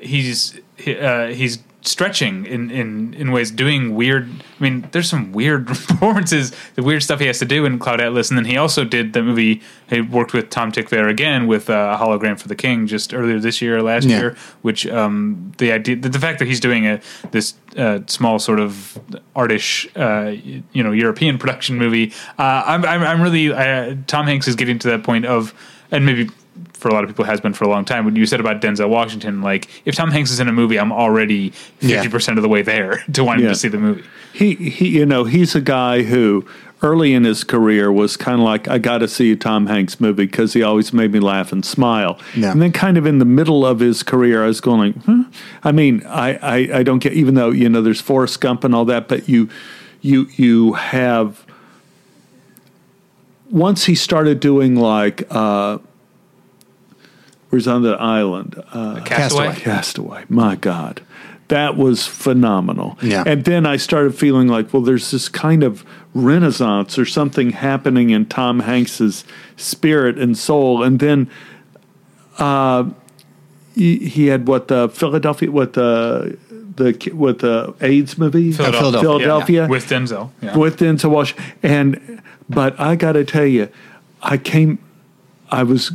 he's 0.00 0.60
uh, 0.86 1.28
he's 1.28 1.58
stretching 1.86 2.46
in, 2.46 2.70
in, 2.70 3.12
in 3.12 3.30
ways 3.30 3.50
doing 3.50 3.94
weird 3.94 4.26
I 4.58 4.62
mean 4.62 4.88
there's 4.92 5.08
some 5.10 5.32
weird 5.32 5.66
performances 5.98 6.50
the 6.76 6.82
weird 6.82 7.02
stuff 7.02 7.20
he 7.20 7.26
has 7.26 7.38
to 7.40 7.44
do 7.44 7.66
in 7.66 7.78
Cloud 7.78 8.00
Atlas 8.00 8.30
and 8.30 8.38
then 8.38 8.46
he 8.46 8.56
also 8.56 8.84
did 8.84 9.12
the 9.12 9.22
movie 9.22 9.60
he 9.90 10.00
worked 10.00 10.32
with 10.32 10.48
Tom 10.48 10.72
Tykwer 10.72 11.10
again 11.10 11.46
with 11.46 11.68
uh, 11.68 11.94
a 11.98 12.02
hologram 12.02 12.40
for 12.40 12.48
the 12.48 12.54
king 12.56 12.86
just 12.86 13.12
earlier 13.12 13.38
this 13.38 13.60
year 13.60 13.76
or 13.76 13.82
last 13.82 14.06
Yeah. 14.06 14.18
year 14.18 14.36
which 14.62 14.86
um, 14.86 15.52
the 15.58 15.72
idea 15.72 15.96
the, 15.96 16.08
the 16.08 16.18
fact 16.18 16.38
that 16.38 16.46
he's 16.48 16.58
doing 16.60 16.86
a 16.86 17.00
this 17.32 17.52
uh, 17.76 18.00
small 18.06 18.38
sort 18.38 18.60
of 18.60 18.98
artish 19.36 19.86
uh, 19.94 20.30
you 20.72 20.82
know 20.82 20.92
European 20.92 21.36
production 21.42 21.76
movie 21.76 22.14
uh, 22.38 22.62
I'm, 22.64 22.82
I'm 22.86 23.02
I'm 23.02 23.20
really 23.20 23.52
uh, 23.52 23.94
Tom 24.06 24.26
Hanks 24.26 24.48
is 24.48 24.56
getting 24.56 24.78
to 24.78 24.88
that 24.88 25.02
point 25.04 25.26
of 25.26 25.52
and 25.90 26.06
maybe 26.06 26.30
for 26.72 26.88
a 26.88 26.92
lot 26.94 27.02
of 27.04 27.10
people 27.10 27.24
has 27.24 27.40
been 27.40 27.52
for 27.54 27.64
a 27.64 27.68
long 27.68 27.84
time 27.84 28.04
what 28.04 28.16
you 28.16 28.26
said 28.26 28.40
about 28.40 28.60
Denzel 28.60 28.88
Washington 28.88 29.40
like 29.42 29.68
if 29.84 29.94
Tom 29.94 30.10
Hanks 30.10 30.30
is 30.30 30.40
in 30.40 30.48
a 30.48 30.52
movie 30.52 30.78
I'm 30.78 30.92
already 30.92 31.50
50% 31.80 32.36
of 32.36 32.42
the 32.42 32.48
way 32.48 32.62
there 32.62 32.98
to 33.12 33.24
wanting 33.24 33.44
Yeah. 33.44 33.50
to 33.50 33.56
see 33.56 33.68
the 33.68 33.78
movie 33.78 34.04
He, 34.32 34.54
he, 34.54 34.88
you 34.88 35.06
know, 35.06 35.24
he's 35.24 35.54
a 35.54 35.60
guy 35.60 36.02
who 36.02 36.46
early 36.82 37.14
in 37.14 37.24
his 37.24 37.44
career 37.44 37.90
was 37.90 38.14
kind 38.16 38.40
of 38.40 38.44
like, 38.44 38.68
I 38.68 38.76
got 38.78 38.98
to 38.98 39.08
see 39.08 39.32
a 39.32 39.36
Tom 39.36 39.66
Hanks 39.68 40.00
movie 40.00 40.26
because 40.26 40.52
he 40.52 40.62
always 40.62 40.92
made 40.92 41.12
me 41.12 41.20
laugh 41.20 41.50
and 41.50 41.64
smile. 41.64 42.18
Yeah. 42.36 42.52
And 42.52 42.60
then, 42.60 42.72
kind 42.72 42.98
of 42.98 43.06
in 43.06 43.20
the 43.20 43.24
middle 43.24 43.64
of 43.64 43.80
his 43.80 44.02
career, 44.02 44.44
I 44.44 44.48
was 44.48 44.60
going, 44.60 44.92
like, 44.92 45.04
huh? 45.06 45.24
I 45.62 45.72
mean, 45.72 46.02
I, 46.06 46.34
I, 46.36 46.56
I 46.80 46.82
don't 46.82 46.98
get, 46.98 47.14
even 47.14 47.36
though 47.36 47.50
you 47.52 47.70
know, 47.70 47.80
there's 47.80 48.02
Forrest 48.02 48.38
Gump 48.42 48.64
and 48.64 48.74
all 48.74 48.84
that, 48.86 49.08
but 49.08 49.28
you, 49.30 49.48
you, 50.02 50.26
you 50.36 50.74
have. 50.74 51.46
Once 53.50 53.84
he 53.84 53.94
started 53.94 54.40
doing 54.40 54.74
like, 54.76 55.22
uh, 55.30 55.78
where's 57.54 57.68
on 57.68 57.82
the 57.82 57.92
island? 57.92 58.60
Uh, 58.72 59.00
Castaway. 59.04 59.54
Castaway. 59.54 60.24
My 60.28 60.56
God. 60.56 61.02
That 61.46 61.76
was 61.76 62.04
phenomenal. 62.04 62.98
Yeah. 63.00 63.22
And 63.24 63.44
then 63.44 63.64
I 63.64 63.76
started 63.76 64.16
feeling 64.16 64.48
like, 64.48 64.72
well, 64.72 64.82
there's 64.82 65.12
this 65.12 65.28
kind 65.28 65.62
of 65.62 65.84
renaissance 66.14 66.98
or 66.98 67.04
something 67.04 67.50
happening 67.50 68.10
in 68.10 68.26
Tom 68.26 68.58
Hanks's 68.60 69.24
spirit 69.56 70.18
and 70.18 70.36
soul. 70.36 70.82
And 70.82 70.98
then 70.98 71.30
uh, 72.38 72.90
he, 73.76 73.98
he 73.98 74.26
had 74.26 74.48
what 74.48 74.66
the 74.66 74.88
Philadelphia, 74.88 75.52
what 75.52 75.74
the 75.74 76.36
the 76.74 77.10
what 77.12 77.38
the 77.38 77.72
AIDS 77.80 78.18
movie, 78.18 78.50
Philadelphia. 78.50 79.00
Philadelphia, 79.00 79.68
with 79.68 79.88
Denzel 79.88 80.30
yeah. 80.42 80.56
with 80.56 80.80
Denzel 80.80 81.10
Washington. 81.10 81.44
And 81.62 82.22
but 82.48 82.80
I 82.80 82.96
got 82.96 83.12
to 83.12 83.24
tell 83.24 83.46
you, 83.46 83.68
I 84.22 84.38
came, 84.38 84.80
I 85.52 85.62
was 85.62 85.92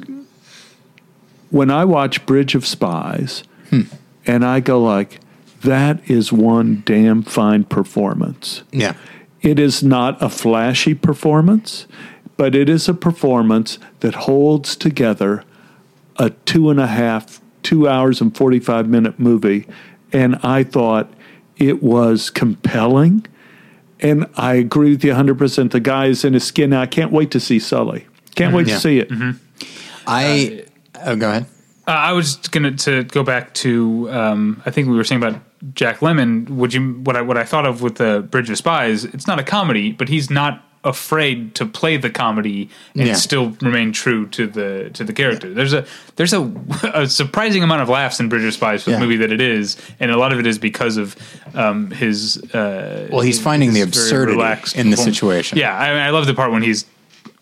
when 1.50 1.72
I 1.72 1.86
watch 1.86 2.26
Bridge 2.26 2.56
of 2.56 2.66
Spies, 2.66 3.44
hmm. 3.70 3.84
and 4.26 4.46
I 4.46 4.60
go 4.60 4.82
like, 4.82 5.20
that 5.62 6.10
is 6.10 6.32
one 6.32 6.84
damn 6.86 7.24
fine 7.24 7.64
performance. 7.66 8.64
Yeah. 8.72 8.96
It 9.42 9.60
is 9.60 9.84
not 9.84 10.22
a 10.22 10.30
flashy 10.30 10.94
performance, 10.94 11.88
but 12.38 12.56
it 12.56 12.70
is 12.70 12.88
a 12.88 12.94
performance 12.94 13.80
that 14.02 14.16
holds 14.16 14.76
together 14.76 15.44
a 16.18 16.30
two 16.30 16.70
and 16.70 16.80
a 16.80 16.88
half, 16.88 17.42
two 17.64 17.88
hours 17.88 18.22
and 18.22 18.36
45 18.36 18.88
minute 18.88 19.20
movie. 19.20 19.66
And 20.12 20.38
I 20.44 20.64
thought 20.64 21.12
it 21.58 21.82
was 21.84 22.30
compelling. 22.30 23.26
And 24.02 24.28
I 24.36 24.56
agree 24.56 24.92
with 24.92 25.04
you 25.04 25.14
100%. 25.14 25.72
The 25.72 25.80
guy 25.80 26.06
is 26.06 26.24
in 26.24 26.34
his 26.34 26.46
skin. 26.46 26.70
Now, 26.70 26.82
I 26.82 26.86
can't 26.86 27.12
wait 27.12 27.32
to 27.32 27.40
see 27.40 27.60
Sully. 27.60 28.08
Can't 28.36 28.56
wait 28.56 28.68
Yeah. 28.68 28.76
to 28.76 28.80
see 28.80 29.00
it. 29.00 29.10
Mm-hmm. 29.10 29.32
I. 30.08 30.62
Uh, 30.62 30.69
oh, 31.06 31.16
go 31.16 31.30
ahead. 31.30 31.46
Uh, 31.88 31.92
I 31.92 32.12
was 32.14 32.36
going 32.36 32.76
to 32.78 33.04
go 33.06 33.24
back 33.24 33.54
to 33.56 34.10
um, 34.12 34.62
I 34.66 34.72
think 34.72 34.88
we 34.90 34.96
were 34.96 35.04
saying 35.04 35.24
about 35.24 35.42
Jack 35.74 36.00
Lemmon. 36.00 36.48
Would 36.50 36.74
you 36.74 36.94
what 37.04 37.16
I 37.16 37.22
what 37.22 37.38
I 37.38 37.44
thought 37.44 37.66
of 37.66 37.82
with 37.82 37.96
the 37.96 38.22
Bridge 38.30 38.50
of 38.50 38.58
Spies? 38.58 39.06
It's 39.06 39.26
not 39.28 39.40
a 39.40 39.44
comedy, 39.44 39.92
but 39.92 40.08
he's 40.08 40.30
not 40.30 40.64
afraid 40.86 41.56
to 41.56 41.66
play 41.66 41.98
the 41.98 42.10
comedy 42.10 42.70
and 42.96 43.08
Yeah. 43.08 43.14
still 43.16 43.50
remain 43.62 43.92
true 43.92 44.28
to 44.28 44.48
the 44.48 44.92
to 44.94 45.04
the 45.04 45.12
character. 45.12 45.54
There's 45.54 45.74
a 45.74 45.86
there's 46.16 46.32
a, 46.32 46.50
a 46.94 47.08
surprising 47.08 47.64
amount 47.64 47.82
of 47.82 47.90
laughs 47.90 48.20
in 48.20 48.30
Bridge 48.30 48.46
of 48.46 48.54
Spies 48.54 48.84
for 48.84 48.92
Yeah. 48.92 48.98
the 48.98 49.02
movie 49.04 49.18
that 49.18 49.32
it 49.32 49.42
is, 49.42 49.76
and 50.00 50.12
a 50.12 50.18
lot 50.18 50.32
of 50.32 50.40
it 50.40 50.46
is 50.46 50.58
because 50.60 50.96
of 50.98 51.16
um, 51.56 51.92
his. 51.92 52.38
Uh, 52.54 53.08
Well, 53.12 53.22
he's 53.22 53.42
finding 53.42 53.74
the 53.74 53.82
absurdity 53.82 54.40
in 54.80 54.92
the 54.92 54.98
situation. 54.98 55.58
Yeah, 55.58 55.76
I, 55.78 56.08
I 56.08 56.10
love 56.12 56.28
the 56.28 56.34
part 56.36 56.52
when 56.52 56.62
he's 56.62 56.86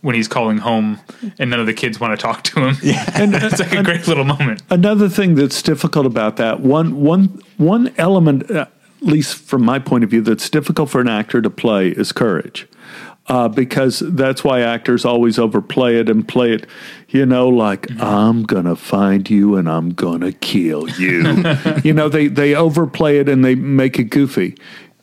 when 0.02 0.16
he's 0.16 0.28
calling 0.28 0.60
home 0.60 1.00
and 1.40 1.50
none 1.50 1.60
of 1.60 1.66
the 1.66 1.74
kids 1.74 2.00
want 2.00 2.18
to 2.18 2.22
talk 2.22 2.44
to 2.44 2.68
him. 2.68 2.78
Yeah, 2.82 3.10
and 3.16 3.34
it's 3.36 3.60
like 3.60 3.74
a 3.74 3.84
great 3.84 4.08
little 4.08 4.24
moment. 4.24 4.62
Another 4.70 5.10
thing 5.10 5.36
that's 5.36 5.62
difficult 5.62 6.06
about 6.06 6.38
that 6.38 6.60
one 6.60 7.02
one 7.02 7.42
one 7.58 7.94
element, 7.98 8.50
uh, 8.50 8.68
at 9.02 9.08
least 9.08 9.36
from 9.36 9.64
my 9.64 9.80
point 9.80 10.04
of 10.04 10.10
view, 10.10 10.22
that's 10.22 10.50
difficult 10.50 10.90
for 10.90 11.02
an 11.02 11.08
actor 11.08 11.42
to 11.42 11.50
play 11.50 11.90
is 11.90 12.12
courage. 12.12 12.68
Uh, 13.30 13.50
because 13.50 14.00
that's 14.00 14.42
why 14.42 14.62
actors 14.62 15.04
always 15.04 15.38
overplay 15.38 15.98
it 15.98 16.08
and 16.08 16.26
play 16.30 16.54
it, 16.54 16.66
you 17.10 17.26
know, 17.26 17.50
like 17.50 17.86
I'm 18.00 18.44
gonna 18.44 18.78
find 18.78 19.30
you 19.30 19.58
and 19.58 19.68
I'm 19.68 19.90
gonna 19.90 20.32
kill 20.32 20.90
you. 20.92 21.44
you 21.84 21.92
know, 21.92 22.08
they 22.08 22.28
they 22.28 22.56
overplay 22.56 23.20
it 23.20 23.28
and 23.28 23.44
they 23.44 23.54
make 23.54 24.00
it 24.00 24.06
goofy. 24.06 24.56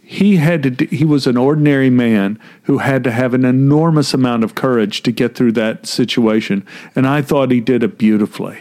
He 0.06 0.36
had 0.36 0.78
to. 0.78 0.86
He 0.86 1.04
was 1.04 1.26
an 1.26 1.38
ordinary 1.38 1.88
man 1.88 2.38
who 2.64 2.78
had 2.78 3.02
to 3.04 3.10
have 3.10 3.32
an 3.32 3.44
enormous 3.44 4.12
amount 4.12 4.44
of 4.44 4.54
courage 4.54 5.02
to 5.04 5.12
get 5.12 5.34
through 5.34 5.52
that 5.52 5.86
situation, 5.86 6.66
and 6.94 7.06
I 7.06 7.22
thought 7.22 7.50
he 7.50 7.60
did 7.60 7.82
it 7.82 7.96
beautifully. 7.96 8.58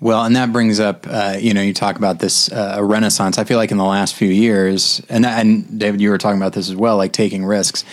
Well, 0.00 0.24
and 0.24 0.34
that 0.34 0.50
brings 0.50 0.80
up, 0.80 1.06
uh, 1.10 1.36
you 1.38 1.52
know, 1.52 1.60
you 1.60 1.74
talk 1.74 1.96
about 1.96 2.20
this 2.20 2.50
uh, 2.50 2.78
renaissance. 2.80 3.36
I 3.36 3.44
feel 3.44 3.58
like 3.58 3.70
in 3.70 3.76
the 3.76 3.84
last 3.84 4.14
few 4.14 4.30
years, 4.30 5.02
and 5.10 5.24
that, 5.24 5.38
and 5.38 5.78
David, 5.78 6.00
you 6.00 6.08
were 6.08 6.16
talking 6.16 6.40
about 6.40 6.54
this 6.54 6.70
as 6.70 6.76
well, 6.76 6.96
like 6.96 7.12
taking 7.12 7.44
risks. 7.44 7.84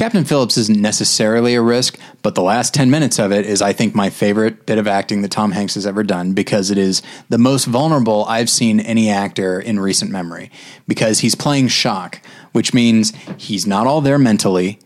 Captain 0.00 0.24
Phillips 0.24 0.56
isn't 0.56 0.80
necessarily 0.80 1.54
a 1.54 1.60
risk, 1.60 1.98
but 2.22 2.34
the 2.34 2.40
last 2.40 2.72
10 2.72 2.90
minutes 2.90 3.18
of 3.18 3.32
it 3.32 3.44
is, 3.44 3.60
I 3.60 3.74
think, 3.74 3.94
my 3.94 4.08
favorite 4.08 4.64
bit 4.64 4.78
of 4.78 4.86
acting 4.88 5.20
that 5.20 5.30
Tom 5.30 5.50
Hanks 5.50 5.74
has 5.74 5.86
ever 5.86 6.02
done 6.02 6.32
because 6.32 6.70
it 6.70 6.78
is 6.78 7.02
the 7.28 7.36
most 7.36 7.66
vulnerable 7.66 8.24
I've 8.24 8.48
seen 8.48 8.80
any 8.80 9.10
actor 9.10 9.60
in 9.60 9.78
recent 9.78 10.10
memory 10.10 10.50
because 10.88 11.18
he's 11.18 11.34
playing 11.34 11.68
shock, 11.68 12.22
which 12.52 12.72
means 12.72 13.12
he's 13.36 13.66
not 13.66 13.86
all 13.86 14.00
there 14.00 14.18
mentally 14.18 14.78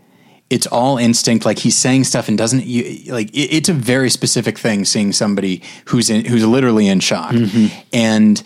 it's 0.51 0.67
all 0.67 0.99
instinct. 0.99 1.45
Like 1.45 1.61
he's 1.61 1.77
saying 1.77 2.05
stuff 2.05 2.27
and 2.27 2.37
doesn't 2.37 2.65
you, 2.67 3.13
like 3.13 3.31
it, 3.31 3.55
it's 3.55 3.69
a 3.69 3.73
very 3.73 4.11
specific 4.11 4.59
thing. 4.59 4.85
Seeing 4.85 5.13
somebody 5.13 5.63
who's 5.87 6.11
in, 6.11 6.25
who's 6.25 6.45
literally 6.45 6.89
in 6.89 6.99
shock, 6.99 7.33
mm-hmm. 7.33 7.75
and 7.93 8.43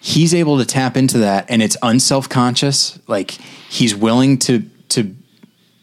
he's 0.00 0.34
able 0.34 0.58
to 0.58 0.64
tap 0.64 0.96
into 0.96 1.18
that, 1.18 1.46
and 1.48 1.62
it's 1.62 1.76
unself 1.82 2.28
conscious. 2.28 2.98
Like 3.06 3.30
he's 3.30 3.94
willing 3.94 4.38
to 4.40 4.64
to 4.90 5.14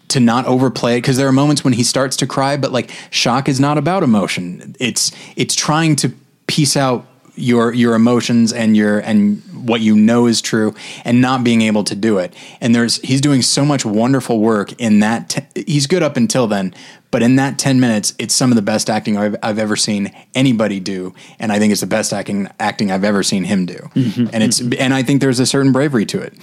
to 0.10 0.20
not 0.20 0.46
overplay 0.46 0.98
it 0.98 1.02
because 1.02 1.18
there 1.18 1.28
are 1.28 1.34
moments 1.34 1.64
when 1.64 1.74
he 1.74 1.84
starts 1.84 2.16
to 2.18 2.28
cry, 2.28 2.58
but 2.58 2.72
like 2.72 2.92
shock 3.10 3.50
is 3.50 3.60
not 3.60 3.78
about 3.78 4.04
emotion. 4.04 4.76
It's 4.80 5.12
it's 5.36 5.56
trying 5.56 5.96
to 5.98 6.14
piece 6.48 6.78
out 6.78 7.06
your 7.36 7.74
your 7.74 7.94
emotions 7.94 8.52
and 8.52 8.76
your 8.76 9.00
and 9.00 9.42
what 9.68 9.82
you 9.82 9.96
know 9.96 10.26
is 10.26 10.42
true 10.42 10.74
and 11.06 11.22
not 11.22 11.44
being 11.44 11.62
able 11.62 11.84
to 11.84 11.96
do 11.96 12.18
it. 12.18 12.34
And 12.62 12.74
there's 12.74 12.98
he's 13.02 13.22
doing 13.22 13.42
so 13.42 13.64
much 13.64 13.86
wonderful 13.86 14.40
work 14.40 14.74
in 14.80 15.00
that 15.02 15.30
t- 15.30 15.64
he's 15.68 15.88
good 15.88 16.04
up 16.04 16.18
until 16.18 16.48
then 16.48 16.74
but 17.10 17.24
in 17.24 17.38
that 17.38 17.58
10 17.58 17.80
minutes 17.80 18.14
it's 18.20 18.34
some 18.34 18.52
of 18.52 18.56
the 18.56 18.62
best 18.62 18.90
acting 18.90 19.18
I've, 19.18 19.38
I've, 19.42 19.60
ever 19.60 19.78
seen 19.78 20.12
anybody 20.36 20.80
do 20.82 21.14
and 21.40 21.52
i 21.52 21.60
think 21.60 21.72
it's 21.72 21.80
the 21.82 21.88
best 21.88 22.12
acting 22.12 22.50
acting 22.60 22.92
i've 22.92 23.06
ever 23.06 23.24
seen 23.24 23.44
him 23.46 23.66
do. 23.66 23.76
Mm-hmm, 23.96 24.28
and 24.34 24.44
it's 24.44 24.60
and 24.60 24.94
i 24.94 25.04
think 25.04 25.22
there's 25.22 25.40
a 25.40 25.46
certain 25.46 25.72
bravery 25.72 26.06
to 26.08 26.22
it. 26.22 26.34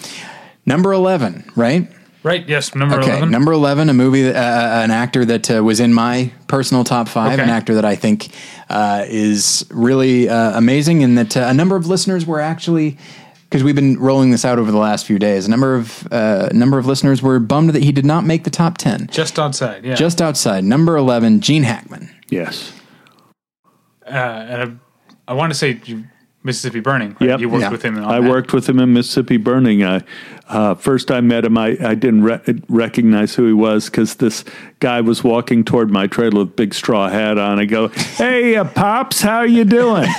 Number 0.67 0.93
11 0.93 1.53
right 1.55 1.91
Right. 2.25 2.49
Yes. 2.49 2.75
Number 2.75 2.99
okay. 2.99 3.11
11. 3.11 3.31
Number 3.31 3.53
11, 3.53 3.91
a 3.91 3.95
movie, 3.95 4.27
uh, 4.27 4.33
uh, 4.33 4.81
an 4.83 4.91
actor 4.91 5.27
that 5.27 5.51
uh, 5.51 5.63
was 5.63 5.79
in 5.79 5.93
my 5.93 6.33
personal 6.49 6.83
top 6.83 7.07
five, 7.07 7.35
okay. 7.35 7.43
an 7.43 7.51
actor 7.51 7.75
that 7.75 7.85
I 7.85 7.97
think 7.97 8.31
uh, 8.71 9.05
is 9.07 9.67
really 9.71 10.31
uh, 10.31 10.57
amazing, 10.57 11.05
and 11.05 11.19
that 11.19 11.37
uh, 11.37 11.41
a 11.49 11.55
number 11.55 11.77
of 11.77 11.87
listeners 11.87 12.27
were 12.27 12.41
actually. 12.41 12.99
Because 13.45 13.63
we've 13.63 13.77
been 13.77 14.01
rolling 14.01 14.33
this 14.33 14.45
out 14.45 14.59
over 14.59 14.73
the 14.73 14.79
last 14.79 15.07
few 15.07 15.17
days, 15.17 15.47
a 15.47 15.51
number 15.51 15.77
of 15.77 16.11
number 16.53 16.77
of 16.77 16.87
listeners 16.87 17.23
were 17.23 17.39
bummed 17.39 17.71
that 17.71 17.85
he 17.85 17.93
did 17.93 18.05
not 18.05 18.25
make 18.25 18.43
the 18.43 18.51
top 18.51 18.79
ten. 18.79 19.07
Just 19.07 19.39
outside, 19.39 19.85
yeah. 19.85 19.95
Just 19.95 20.21
outside, 20.21 20.65
number 20.65 20.97
eleven, 20.97 21.41
Gene 21.41 21.63
Hackman. 21.63 22.13
Yes. 22.31 22.73
and 24.05 24.81
I, 25.29 25.31
I 25.31 25.35
want 25.35 25.53
to 25.53 25.59
say 25.59 25.81
Mississippi 26.45 26.81
Burning. 26.81 27.17
Right? 27.19 27.31
Yep. 27.31 27.41
You 27.41 27.49
worked 27.49 27.63
yeah. 27.63 27.71
with 27.71 27.83
him. 27.83 28.05
I 28.05 28.21
that. 28.21 28.29
worked 28.29 28.53
with 28.53 28.69
him 28.69 28.79
in 28.79 28.93
Mississippi 28.93 29.39
Burning. 29.39 29.83
I 29.83 30.03
uh, 30.47 30.75
first 30.75 31.11
I 31.11 31.23
met 31.23 31.47
him. 31.47 31.57
I, 31.57 31.79
I 31.81 31.95
didn't 31.95 32.23
re- 32.23 32.41
recognize 32.69 33.35
who 33.35 33.47
he 33.47 33.55
was 33.55 33.87
because 33.87 34.17
this 34.17 34.45
guy 34.79 35.01
was 35.01 35.25
walking 35.25 35.65
toward 35.65 35.91
my 35.91 36.07
trailer 36.07 36.41
with 36.41 36.49
a 36.49 36.51
big 36.53 36.75
straw 36.75 37.09
hat 37.09 37.39
on. 37.39 37.59
I 37.59 37.65
go, 37.65 37.89
"Hey, 37.89 38.57
uh, 38.57 38.65
pops, 38.65 39.23
how 39.23 39.41
you 39.41 39.65
doing?" 39.65 40.07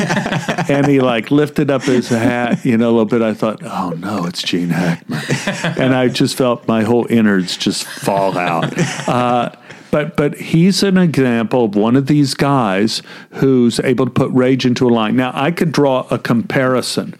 and 0.68 0.88
he 0.88 1.00
like 1.00 1.30
lifted 1.30 1.70
up 1.70 1.84
his 1.84 2.10
hat, 2.10 2.66
you 2.66 2.76
know, 2.76 2.90
a 2.90 2.92
little 2.92 3.06
bit. 3.06 3.22
I 3.22 3.36
thought, 3.36 3.62
"Oh 3.62 3.92
no, 3.92 4.26
it's 4.26 4.42
Gene 4.42 4.70
Hackman," 4.70 5.22
and 5.80 5.94
I 5.94 6.08
just 6.08 6.36
felt 6.36 6.68
my 6.68 6.82
whole 6.82 7.06
innards 7.08 7.56
just 7.56 7.84
fall 7.84 8.36
out. 8.36 8.74
Uh, 9.08 9.52
but 9.96 10.18
but 10.18 10.36
he's 10.36 10.84
an 10.84 10.98
example 10.98 11.64
of 11.64 11.76
one 11.76 11.96
of 11.96 12.08
these 12.08 12.34
guys 12.34 13.02
who's 13.30 13.80
able 13.80 14.04
to 14.04 14.12
put 14.12 14.30
rage 14.32 14.66
into 14.66 14.86
a 14.86 14.92
line. 14.92 15.16
Now 15.16 15.32
I 15.34 15.52
could 15.52 15.72
draw 15.72 16.06
a 16.12 16.20
comparison. 16.20 17.16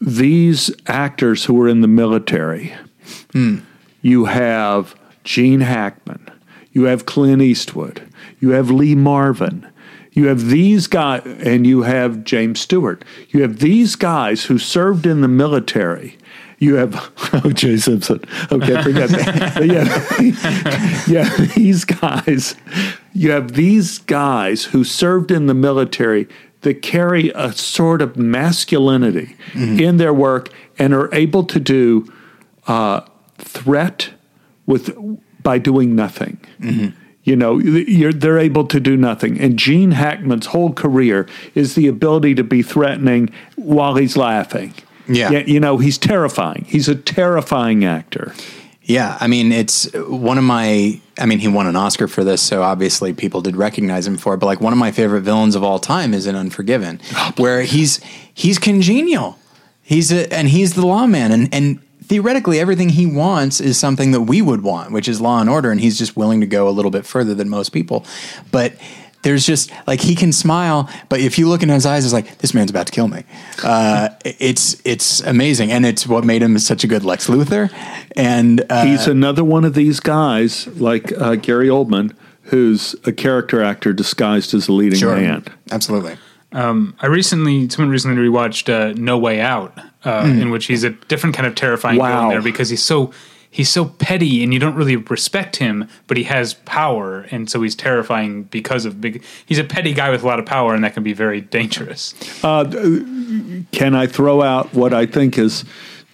These 0.00 0.72
actors 0.88 1.44
who 1.44 1.54
were 1.54 1.68
in 1.68 1.82
the 1.82 1.86
military, 1.86 2.74
hmm. 3.30 3.58
you 4.02 4.24
have 4.24 4.96
Gene 5.22 5.60
Hackman, 5.60 6.28
you 6.72 6.86
have 6.86 7.06
Clint 7.06 7.40
Eastwood, 7.40 8.02
you 8.40 8.50
have 8.50 8.68
Lee 8.68 8.96
Marvin. 8.96 9.64
You 10.10 10.28
have 10.28 10.46
these 10.46 10.86
guys, 10.86 11.20
and 11.26 11.66
you 11.66 11.82
have 11.82 12.24
James 12.24 12.58
Stewart. 12.58 13.04
You 13.28 13.42
have 13.42 13.58
these 13.58 13.96
guys 13.96 14.46
who 14.46 14.56
served 14.56 15.04
in 15.04 15.20
the 15.20 15.28
military 15.28 16.16
you 16.58 16.76
have 16.76 17.12
O.J. 17.44 17.76
Simpson. 17.78 18.24
Okay, 18.50 18.82
forget 18.82 19.10
that. 19.10 21.06
yeah, 21.06 21.06
yeah, 21.06 21.46
these 21.54 21.84
guys. 21.84 22.54
You 23.12 23.30
have 23.32 23.52
these 23.52 23.98
guys 23.98 24.64
who 24.64 24.84
served 24.84 25.30
in 25.30 25.46
the 25.46 25.54
military 25.54 26.28
that 26.62 26.82
carry 26.82 27.30
a 27.34 27.52
sort 27.52 28.02
of 28.02 28.16
masculinity 28.16 29.36
mm-hmm. 29.52 29.78
in 29.78 29.96
their 29.98 30.12
work 30.12 30.50
and 30.78 30.92
are 30.94 31.14
able 31.14 31.44
to 31.44 31.60
do 31.60 32.12
uh, 32.66 33.02
threat 33.38 34.10
with 34.64 34.96
by 35.42 35.58
doing 35.58 35.94
nothing. 35.94 36.38
Mm-hmm. 36.60 36.98
You 37.22 37.34
know, 37.34 37.60
they're 37.60 38.38
able 38.38 38.66
to 38.68 38.78
do 38.78 38.96
nothing. 38.96 39.40
And 39.40 39.58
Gene 39.58 39.90
Hackman's 39.90 40.46
whole 40.46 40.72
career 40.72 41.26
is 41.56 41.74
the 41.74 41.88
ability 41.88 42.36
to 42.36 42.44
be 42.44 42.62
threatening 42.62 43.30
while 43.56 43.96
he's 43.96 44.16
laughing. 44.16 44.74
Yeah. 45.08 45.30
yeah. 45.30 45.38
You 45.40 45.60
know, 45.60 45.78
he's 45.78 45.98
terrifying. 45.98 46.64
He's 46.68 46.88
a 46.88 46.94
terrifying 46.94 47.84
actor. 47.84 48.34
Yeah, 48.82 49.18
I 49.20 49.26
mean, 49.26 49.50
it's 49.50 49.92
one 49.94 50.38
of 50.38 50.44
my. 50.44 51.00
I 51.18 51.26
mean, 51.26 51.40
he 51.40 51.48
won 51.48 51.66
an 51.66 51.74
Oscar 51.74 52.06
for 52.06 52.22
this, 52.22 52.40
so 52.40 52.62
obviously 52.62 53.12
people 53.12 53.40
did 53.40 53.56
recognize 53.56 54.06
him 54.06 54.16
for 54.16 54.34
it. 54.34 54.36
But 54.36 54.46
like 54.46 54.60
one 54.60 54.72
of 54.72 54.78
my 54.78 54.92
favorite 54.92 55.22
villains 55.22 55.56
of 55.56 55.64
all 55.64 55.80
time 55.80 56.14
is 56.14 56.26
in 56.26 56.36
Unforgiven, 56.36 57.00
oh, 57.14 57.32
where 57.36 57.62
he's 57.62 58.00
he's 58.32 58.60
congenial. 58.60 59.38
He's 59.82 60.12
a, 60.12 60.32
and 60.32 60.48
he's 60.48 60.74
the 60.74 60.86
lawman, 60.86 61.32
and 61.32 61.52
and 61.52 61.80
theoretically 62.04 62.60
everything 62.60 62.90
he 62.90 63.06
wants 63.06 63.60
is 63.60 63.76
something 63.76 64.12
that 64.12 64.22
we 64.22 64.40
would 64.40 64.62
want, 64.62 64.92
which 64.92 65.08
is 65.08 65.20
law 65.20 65.40
and 65.40 65.50
order, 65.50 65.72
and 65.72 65.80
he's 65.80 65.98
just 65.98 66.16
willing 66.16 66.40
to 66.40 66.46
go 66.46 66.68
a 66.68 66.70
little 66.70 66.92
bit 66.92 67.04
further 67.04 67.34
than 67.34 67.48
most 67.48 67.70
people. 67.70 68.06
But 68.52 68.74
there's 69.26 69.44
just 69.44 69.72
like 69.88 70.00
he 70.00 70.14
can 70.14 70.32
smile, 70.32 70.88
but 71.08 71.18
if 71.18 71.36
you 71.36 71.48
look 71.48 71.64
in 71.64 71.68
his 71.68 71.84
eyes, 71.84 72.04
it's 72.04 72.14
like 72.14 72.38
this 72.38 72.54
man's 72.54 72.70
about 72.70 72.86
to 72.86 72.92
kill 72.92 73.08
me. 73.08 73.24
Uh, 73.62 74.10
it's 74.24 74.80
it's 74.84 75.20
amazing, 75.22 75.72
and 75.72 75.84
it's 75.84 76.06
what 76.06 76.24
made 76.24 76.42
him 76.42 76.56
such 76.60 76.84
a 76.84 76.86
good 76.86 77.04
Lex 77.04 77.26
Luthor. 77.26 77.68
And 78.14 78.64
uh, 78.70 78.86
he's 78.86 79.08
another 79.08 79.42
one 79.42 79.64
of 79.64 79.74
these 79.74 79.98
guys 79.98 80.68
like 80.78 81.12
uh, 81.20 81.34
Gary 81.34 81.66
Oldman, 81.66 82.14
who's 82.42 82.94
a 83.04 83.10
character 83.12 83.62
actor 83.62 83.92
disguised 83.92 84.54
as 84.54 84.68
a 84.68 84.72
leading 84.72 85.00
sure. 85.00 85.16
man. 85.16 85.44
Absolutely. 85.72 86.16
Um, 86.52 86.94
I 87.00 87.08
recently, 87.08 87.68
someone 87.68 87.90
recently 87.90 88.22
rewatched 88.22 88.72
uh, 88.72 88.92
No 88.96 89.18
Way 89.18 89.40
Out, 89.40 89.76
mm. 90.04 90.40
in 90.40 90.50
which 90.50 90.66
he's 90.66 90.84
a 90.84 90.90
different 90.90 91.34
kind 91.34 91.48
of 91.48 91.56
terrifying 91.56 91.98
wow. 91.98 92.06
villain 92.06 92.28
there 92.30 92.42
because 92.42 92.70
he's 92.70 92.84
so 92.84 93.12
he's 93.56 93.70
so 93.70 93.86
petty 93.86 94.44
and 94.44 94.52
you 94.52 94.60
don't 94.60 94.74
really 94.74 94.96
respect 94.96 95.56
him, 95.56 95.88
but 96.08 96.18
he 96.18 96.24
has 96.24 96.52
power, 96.52 97.22
and 97.30 97.48
so 97.48 97.62
he's 97.62 97.74
terrifying 97.74 98.42
because 98.42 98.84
of 98.84 99.00
big. 99.00 99.24
He's 99.46 99.58
a 99.58 99.64
petty 99.64 99.94
guy 99.94 100.10
with 100.10 100.22
a 100.22 100.26
lot 100.26 100.38
of 100.38 100.44
power, 100.44 100.74
and 100.74 100.84
that 100.84 100.92
can 100.92 101.02
be 101.02 101.14
very 101.14 101.40
dangerous. 101.40 102.14
Uh, 102.44 102.64
can 103.72 103.94
I 103.94 104.06
throw 104.06 104.42
out 104.42 104.74
what 104.74 104.92
I 104.92 105.06
think 105.06 105.38
is, 105.38 105.64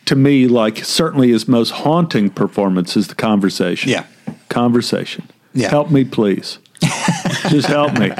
to 0.04 0.14
me, 0.14 0.46
like 0.46 0.84
certainly 0.84 1.30
his 1.30 1.48
most 1.48 1.70
haunting 1.70 2.30
performance 2.30 2.96
is 2.96 3.08
the 3.08 3.16
conversation. 3.16 3.90
Yeah, 3.90 4.06
conversation. 4.48 5.28
Yeah, 5.52 5.68
help 5.68 5.90
me, 5.90 6.04
please. 6.04 6.60
Just 7.48 7.66
help 7.66 7.98
me. 7.98 8.10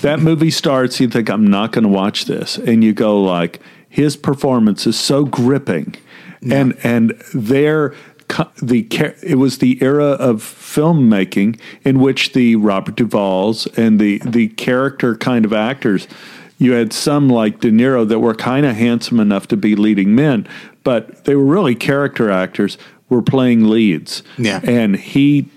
That 0.00 0.20
movie 0.20 0.50
starts. 0.50 1.00
You 1.00 1.08
think 1.08 1.28
I'm 1.28 1.46
not 1.46 1.72
going 1.72 1.84
to 1.84 1.90
watch 1.90 2.24
this, 2.24 2.56
and 2.56 2.82
you 2.82 2.94
go 2.94 3.20
like, 3.20 3.60
his 3.90 4.16
performance 4.16 4.86
is 4.86 4.98
so 4.98 5.26
gripping, 5.26 5.96
yeah. 6.40 6.60
and 6.60 6.78
and 6.82 7.10
there 7.34 7.94
the 8.62 8.86
it 9.22 9.36
was 9.36 9.58
the 9.58 9.82
era 9.82 10.12
of 10.12 10.42
filmmaking 10.42 11.58
in 11.84 12.00
which 12.00 12.32
the 12.32 12.56
Robert 12.56 12.96
Duvall's 12.96 13.66
and 13.76 13.98
the 13.98 14.18
the 14.24 14.48
character 14.48 15.16
kind 15.16 15.44
of 15.44 15.52
actors. 15.52 16.06
You 16.58 16.72
had 16.72 16.92
some 16.92 17.28
like 17.28 17.60
De 17.60 17.70
Niro 17.70 18.06
that 18.06 18.18
were 18.18 18.34
kind 18.34 18.66
of 18.66 18.76
handsome 18.76 19.18
enough 19.18 19.48
to 19.48 19.56
be 19.56 19.74
leading 19.74 20.14
men, 20.14 20.46
but 20.84 21.24
they 21.24 21.34
were 21.34 21.44
really 21.44 21.74
character 21.74 22.30
actors. 22.30 22.78
Were 23.08 23.22
playing 23.22 23.68
leads, 23.68 24.22
yeah. 24.38 24.60
And 24.62 24.94
he, 24.94 25.48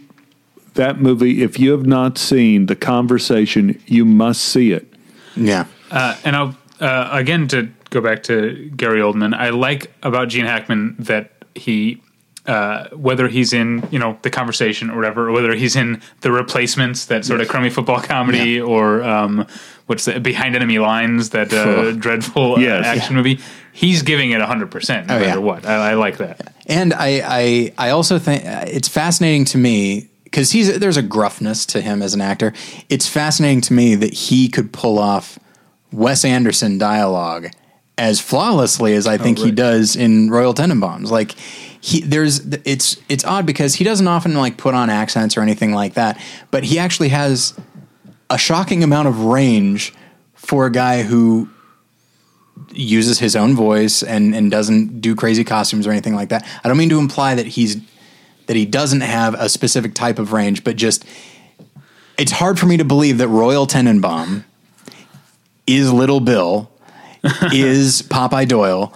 that 0.73 0.99
movie. 0.99 1.43
If 1.43 1.59
you 1.59 1.71
have 1.71 1.85
not 1.85 2.17
seen 2.17 2.65
the 2.65 2.75
conversation, 2.75 3.79
you 3.85 4.05
must 4.05 4.43
see 4.43 4.71
it. 4.71 4.91
Yeah. 5.35 5.67
Uh, 5.91 6.17
and 6.23 6.35
I'll 6.35 6.57
uh, 6.79 7.09
again 7.11 7.47
to 7.49 7.69
go 7.91 8.01
back 8.01 8.23
to 8.23 8.71
Gary 8.75 9.01
Oldman. 9.01 9.35
I 9.35 9.49
like 9.49 9.93
about 10.01 10.29
Gene 10.29 10.45
Hackman 10.45 10.95
that 10.97 11.31
he 11.53 12.01
uh, 12.45 12.89
whether 12.89 13.27
he's 13.27 13.53
in 13.53 13.87
you 13.91 13.99
know 13.99 14.17
the 14.21 14.29
conversation 14.29 14.89
or 14.89 14.95
whatever, 14.97 15.29
or 15.29 15.31
whether 15.31 15.53
he's 15.53 15.75
in 15.75 16.01
the 16.21 16.31
replacements, 16.31 17.05
that 17.05 17.25
sort 17.25 17.39
yes. 17.39 17.47
of 17.47 17.51
crummy 17.51 17.69
football 17.69 18.01
comedy, 18.01 18.53
yeah. 18.53 18.61
or 18.61 19.01
um, 19.03 19.47
what's 19.85 20.05
the 20.05 20.19
behind 20.19 20.55
enemy 20.55 20.79
lines, 20.79 21.29
that 21.29 21.53
uh, 21.53 21.91
dreadful 21.93 22.55
uh, 22.55 22.59
yes. 22.59 22.85
action 22.85 23.13
yeah. 23.13 23.17
movie. 23.17 23.39
He's 23.71 24.03
giving 24.03 24.31
it 24.31 24.41
hundred 24.41 24.71
percent, 24.71 25.07
no 25.07 25.15
oh, 25.15 25.19
matter 25.19 25.39
yeah. 25.39 25.45
what. 25.45 25.65
I, 25.65 25.91
I, 25.91 25.93
like 25.93 26.17
that. 26.17 26.53
And 26.67 26.93
I, 26.93 27.21
I, 27.25 27.73
I 27.77 27.89
also 27.89 28.19
think 28.19 28.45
uh, 28.45 28.65
it's 28.67 28.87
fascinating 28.87 29.45
to 29.45 29.57
me 29.57 30.09
because 30.25 30.51
he's 30.51 30.79
there's 30.79 30.97
a 30.97 31.03
gruffness 31.03 31.65
to 31.67 31.81
him 31.81 32.01
as 32.01 32.13
an 32.13 32.21
actor. 32.21 32.53
It's 32.89 33.07
fascinating 33.07 33.61
to 33.61 33.73
me 33.73 33.95
that 33.95 34.13
he 34.13 34.49
could 34.49 34.73
pull 34.73 34.99
off 34.99 35.39
Wes 35.91 36.25
Anderson 36.25 36.77
dialogue 36.77 37.47
as 37.97 38.19
flawlessly 38.19 38.95
as 38.95 39.07
I 39.07 39.17
think 39.17 39.37
he 39.37 39.45
right. 39.45 39.55
does 39.55 39.95
in 39.95 40.29
Royal 40.29 40.53
Tenenbaums. 40.53 41.09
Like 41.09 41.35
he 41.83 41.99
there's 41.99 42.39
it's 42.63 42.95
it's 43.09 43.25
odd 43.25 43.45
because 43.45 43.75
he 43.75 43.83
doesn't 43.83 44.07
often 44.07 44.33
like 44.35 44.55
put 44.55 44.73
on 44.73 44.89
accents 44.89 45.35
or 45.35 45.41
anything 45.41 45.73
like 45.73 45.95
that, 45.95 46.17
but 46.49 46.63
he 46.63 46.79
actually 46.79 47.09
has 47.09 47.59
a 48.29 48.37
shocking 48.37 48.85
amount 48.85 49.09
of 49.09 49.25
range 49.25 49.93
for 50.33 50.65
a 50.65 50.71
guy 50.71 51.03
who 51.03 51.49
uses 52.71 53.19
his 53.19 53.35
own 53.35 53.53
voice 53.53 54.01
and 54.01 54.33
and 54.33 54.49
doesn't 54.49 55.01
do 55.01 55.13
crazy 55.13 55.43
costumes 55.43 55.85
or 55.85 55.91
anything 55.91 56.15
like 56.15 56.29
that. 56.29 56.47
I 56.63 56.69
don't 56.69 56.77
mean 56.77 56.87
to 56.87 56.99
imply 56.99 57.35
that 57.35 57.47
he's 57.47 57.75
that 58.45 58.55
he 58.55 58.65
doesn't 58.65 59.01
have 59.01 59.33
a 59.33 59.49
specific 59.49 59.93
type 59.93 60.19
of 60.19 60.31
range, 60.31 60.63
but 60.63 60.77
just 60.77 61.03
it's 62.17 62.31
hard 62.31 62.57
for 62.57 62.65
me 62.65 62.77
to 62.77 62.85
believe 62.85 63.17
that 63.17 63.27
Royal 63.27 63.67
Tenenbaum 63.67 64.45
is 65.67 65.91
Little 65.91 66.21
Bill, 66.21 66.71
is 67.51 68.03
Popeye 68.03 68.47
Doyle. 68.47 68.93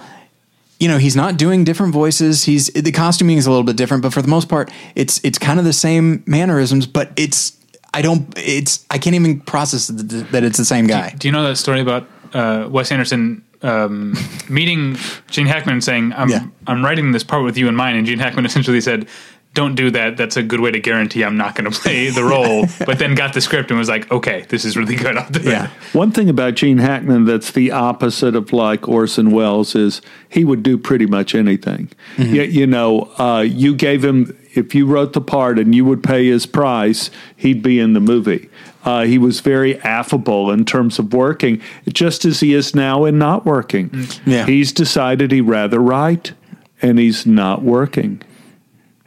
You 0.79 0.87
know, 0.87 0.97
he's 0.97 1.15
not 1.15 1.37
doing 1.37 1.63
different 1.63 1.93
voices. 1.93 2.43
He's 2.43 2.67
the 2.67 2.91
costuming 2.91 3.37
is 3.37 3.47
a 3.47 3.49
little 3.49 3.63
bit 3.63 3.77
different, 3.77 4.03
but 4.03 4.13
for 4.13 4.21
the 4.21 4.27
most 4.27 4.47
part, 4.47 4.71
it's 4.95 5.19
it's 5.23 5.39
kind 5.39 5.59
of 5.59 5.65
the 5.65 5.73
same 5.73 6.23
mannerisms. 6.27 6.85
But 6.85 7.11
it's 7.15 7.57
I 7.93 8.01
don't 8.01 8.31
it's 8.37 8.85
I 8.91 8.97
can't 8.99 9.15
even 9.15 9.41
process 9.41 9.87
that 9.87 10.43
it's 10.43 10.57
the 10.57 10.65
same 10.65 10.85
guy. 10.87 11.15
Do 11.17 11.27
you 11.27 11.31
know 11.31 11.47
that 11.47 11.55
story 11.55 11.81
about 11.81 12.07
uh, 12.33 12.67
Wes 12.69 12.91
Anderson 12.91 13.43
um, 13.63 14.15
meeting 14.49 14.97
Gene 15.29 15.47
Hackman 15.47 15.73
and 15.73 15.83
saying, 15.83 16.13
"I'm 16.13 16.29
Yeah. 16.29 16.45
I'm 16.67 16.83
writing 16.85 17.11
this 17.11 17.23
part 17.23 17.43
with 17.43 17.57
you 17.57 17.67
in 17.67 17.75
mind," 17.75 17.97
and 17.97 18.05
Gene 18.05 18.19
Hackman 18.19 18.45
essentially 18.49 18.81
said. 18.81 19.07
Don't 19.53 19.73
do 19.73 19.89
that. 19.89 20.17
That's 20.17 20.37
a 20.37 20.43
good 20.43 20.59
way 20.59 20.69
to 20.69 20.79
guarantee 20.79 21.23
I'm 21.23 21.35
not 21.35 21.55
going 21.55 21.71
to 21.71 21.79
play 21.79 22.09
the 22.11 22.23
role. 22.35 22.67
but 22.85 22.99
then 22.99 23.15
got 23.15 23.33
the 23.33 23.41
script 23.41 23.71
and 23.71 23.79
was 23.79 23.89
like, 23.89 24.11
"Okay, 24.11 24.45
this 24.49 24.63
is 24.65 24.77
really 24.77 24.95
good. 24.95 25.17
I'll 25.17 25.29
do 25.31 25.41
Yeah. 25.41 25.65
it." 25.65 25.69
One 25.95 26.11
thing 26.11 26.29
about 26.29 26.53
Gene 26.53 26.77
Hackman 26.77 27.25
that's 27.25 27.49
the 27.51 27.71
opposite 27.71 28.35
of 28.35 28.53
like 28.53 28.87
Orson 28.87 29.31
Welles 29.31 29.73
is 29.75 30.01
he 30.29 30.45
would 30.45 30.61
do 30.61 30.77
pretty 30.77 31.07
much 31.07 31.33
anything. 31.33 31.89
Yeah, 32.19 32.43
you 32.43 32.67
know, 32.67 33.09
uh, 33.17 33.41
you 33.47 33.73
gave 33.73 34.05
him 34.05 34.37
if 34.53 34.75
you 34.75 34.85
wrote 34.85 35.13
the 35.13 35.21
part 35.21 35.57
and 35.57 35.73
you 35.73 35.85
would 35.85 36.03
pay 36.03 36.27
his 36.27 36.45
price, 36.45 37.09
he'd 37.35 37.63
be 37.63 37.79
in 37.79 37.93
the 37.93 37.99
movie. 37.99 38.49
Uh, 38.85 39.03
he 39.05 39.17
was 39.17 39.39
very 39.39 39.79
affable 39.81 40.49
in 40.51 40.65
terms 40.65 40.97
of 40.99 41.13
working, 41.13 41.61
just 41.91 42.25
as 42.25 42.39
he 42.41 42.53
is 42.53 42.73
now 42.75 43.05
in 43.05 43.17
not 43.17 43.43
working. 43.45 44.07
Yeah. 44.25 44.45
He's 44.45 44.71
decided 44.71 45.31
he'd 45.31 45.41
rather 45.41 45.79
write, 45.79 46.33
and 46.81 46.97
he's 46.99 47.25
not 47.25 47.63
working. 47.63 48.21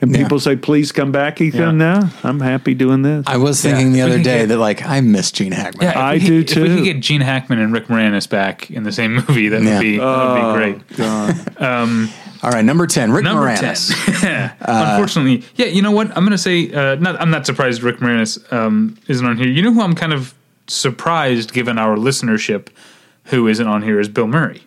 And 0.02 0.10
Yeah. 0.12 0.22
people 0.22 0.40
say, 0.40 0.56
"Please 0.56 0.92
come 0.92 1.12
back, 1.12 1.40
Ethan." 1.40 1.76
No, 1.78 2.08
I'm 2.24 2.40
happy 2.40 2.72
doing 2.74 3.02
this. 3.02 3.24
I 3.26 3.36
was 3.36 3.60
thinking 3.60 3.94
Yeah. 3.94 4.06
the 4.06 4.14
other 4.14 4.22
day 4.22 4.38
get- 4.40 4.48
that 4.48 4.58
like 4.58 4.86
I 4.86 5.00
miss 5.02 5.30
Gene 5.30 5.52
Hackman. 5.52 5.88
Yeah, 5.90 5.98
I 6.00 6.14
we 6.14 6.20
could- 6.20 6.46
do 6.46 6.64
If 6.64 6.68
we 6.70 6.76
could 6.76 6.84
get 6.84 7.00
Gene 7.00 7.20
Hackman 7.20 7.58
and 7.58 7.72
Rick 7.72 7.88
Moranis 7.88 8.28
back 8.28 8.70
in 8.70 8.84
the 8.84 8.92
same 8.92 9.14
movie, 9.28 9.48
that 9.48 9.62
Yeah. 9.62 9.74
would 9.74 9.80
be 9.82 9.98
that 9.98 10.34
would 10.34 10.54
be 10.54 10.58
great. 10.58 10.96
God. 10.96 12.08
All 12.42 12.50
right, 12.50 12.64
number 12.64 12.86
ten, 12.86 13.12
Rick 13.12 13.24
Number 13.24 13.42
Moranis. 13.46 13.92
ten. 14.22 14.50
Unfortunately, 14.62 15.44
yeah. 15.56 15.66
You 15.66 15.82
know 15.82 15.90
what? 15.90 16.08
I'm 16.16 16.24
going 16.24 16.30
to 16.30 16.38
say. 16.38 16.72
Uh, 16.72 16.94
not. 16.94 17.20
I'm 17.20 17.30
not 17.30 17.44
surprised 17.44 17.82
Rick 17.82 17.98
Moranis 17.98 18.38
um, 18.50 18.96
isn't 19.08 19.26
on 19.26 19.36
here. 19.36 19.46
You 19.48 19.60
know 19.60 19.74
who 19.74 19.82
I'm 19.82 19.94
kind 19.94 20.14
of 20.14 20.32
surprised, 20.66 21.52
given 21.52 21.76
our 21.76 21.96
listenership, 21.96 22.68
who 23.24 23.46
isn't 23.46 23.66
on 23.66 23.82
here 23.82 24.00
is 24.00 24.08
Bill 24.08 24.26
Murray. 24.26 24.62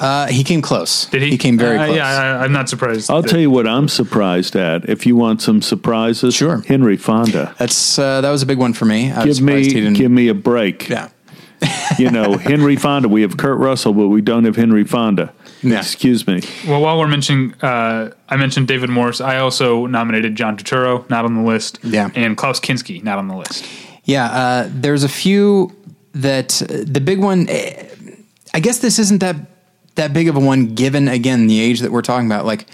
Uh, 0.00 0.26
he 0.28 0.42
came 0.42 0.62
close. 0.62 1.06
Did 1.06 1.22
he? 1.22 1.30
He 1.30 1.38
came 1.38 1.58
very 1.58 1.76
Uh, 1.78 1.84
close. 1.86 1.96
Yeah, 1.96 2.08
I, 2.40 2.44
I'm 2.44 2.52
not 2.52 2.68
surprised. 2.68 3.10
I'll 3.10 3.20
that- 3.22 3.28
tell 3.30 3.40
you 3.40 3.50
what 3.50 3.66
I'm 3.66 3.86
surprised 3.88 4.56
at. 4.56 4.88
If 4.88 5.04
you 5.06 5.14
want 5.16 5.42
some 5.42 5.60
surprises, 5.62 6.34
Sure. 6.34 6.62
Henry 6.66 6.96
Fonda. 6.96 7.54
That's 7.58 7.98
uh, 7.98 8.20
that 8.22 8.30
was 8.30 8.42
a 8.42 8.46
big 8.46 8.58
one 8.58 8.72
for 8.72 8.86
me. 8.86 9.12
I 9.12 9.24
was 9.24 9.38
Give 9.38 9.46
me, 9.46 9.62
he 9.62 9.68
didn't. 9.74 9.94
give 9.94 10.10
me 10.10 10.28
a 10.28 10.34
break. 10.34 10.88
yeah, 10.88 11.08
You 11.98 12.10
know, 12.10 12.38
Henry 12.52 12.76
Fonda. 12.76 13.08
We 13.08 13.22
have 13.22 13.36
Kurt 13.36 13.58
Russell, 13.58 13.92
but 13.92 14.08
we 14.08 14.22
don't 14.22 14.44
have 14.44 14.56
Henry 14.56 14.84
Fonda. 14.84 15.32
Yeah. 15.62 15.80
Excuse 15.80 16.26
me. 16.26 16.40
Well, 16.66 16.80
while 16.80 16.98
we're 16.98 17.06
mentioning, 17.06 17.52
uh, 17.60 18.12
I 18.30 18.36
mentioned 18.36 18.66
David 18.68 18.88
Morse. 18.88 19.20
I 19.20 19.36
also 19.40 19.84
nominated 19.84 20.34
John 20.34 20.56
Turturro, 20.56 21.04
not 21.10 21.26
on 21.26 21.34
the 21.34 21.42
list. 21.42 21.78
Yeah. 21.82 22.08
and 22.14 22.34
Klaus 22.34 22.58
Kinski, 22.60 23.02
not 23.04 23.18
on 23.18 23.28
the 23.28 23.36
list. 23.36 23.66
yeah. 24.04 24.24
Uh, 24.32 24.68
there's 24.72 25.04
a 25.04 25.08
few 25.10 25.70
that 26.14 26.62
uh, 26.62 26.66
the 26.86 27.00
big 27.00 27.18
one. 27.22 27.46
eh, 27.50 27.84
I 28.54 28.60
guess 28.60 28.78
this 28.78 28.98
isn't 28.98 29.18
that 29.20 29.36
that 29.96 30.12
big 30.12 30.28
of 30.28 30.36
a 30.36 30.40
one, 30.40 30.74
given 30.74 31.08
again 31.08 31.46
the 31.46 31.60
age 31.60 31.80
that 31.80 31.92
we're 31.92 32.02
talking 32.02 32.26
about. 32.26 32.44
Like 32.46 32.66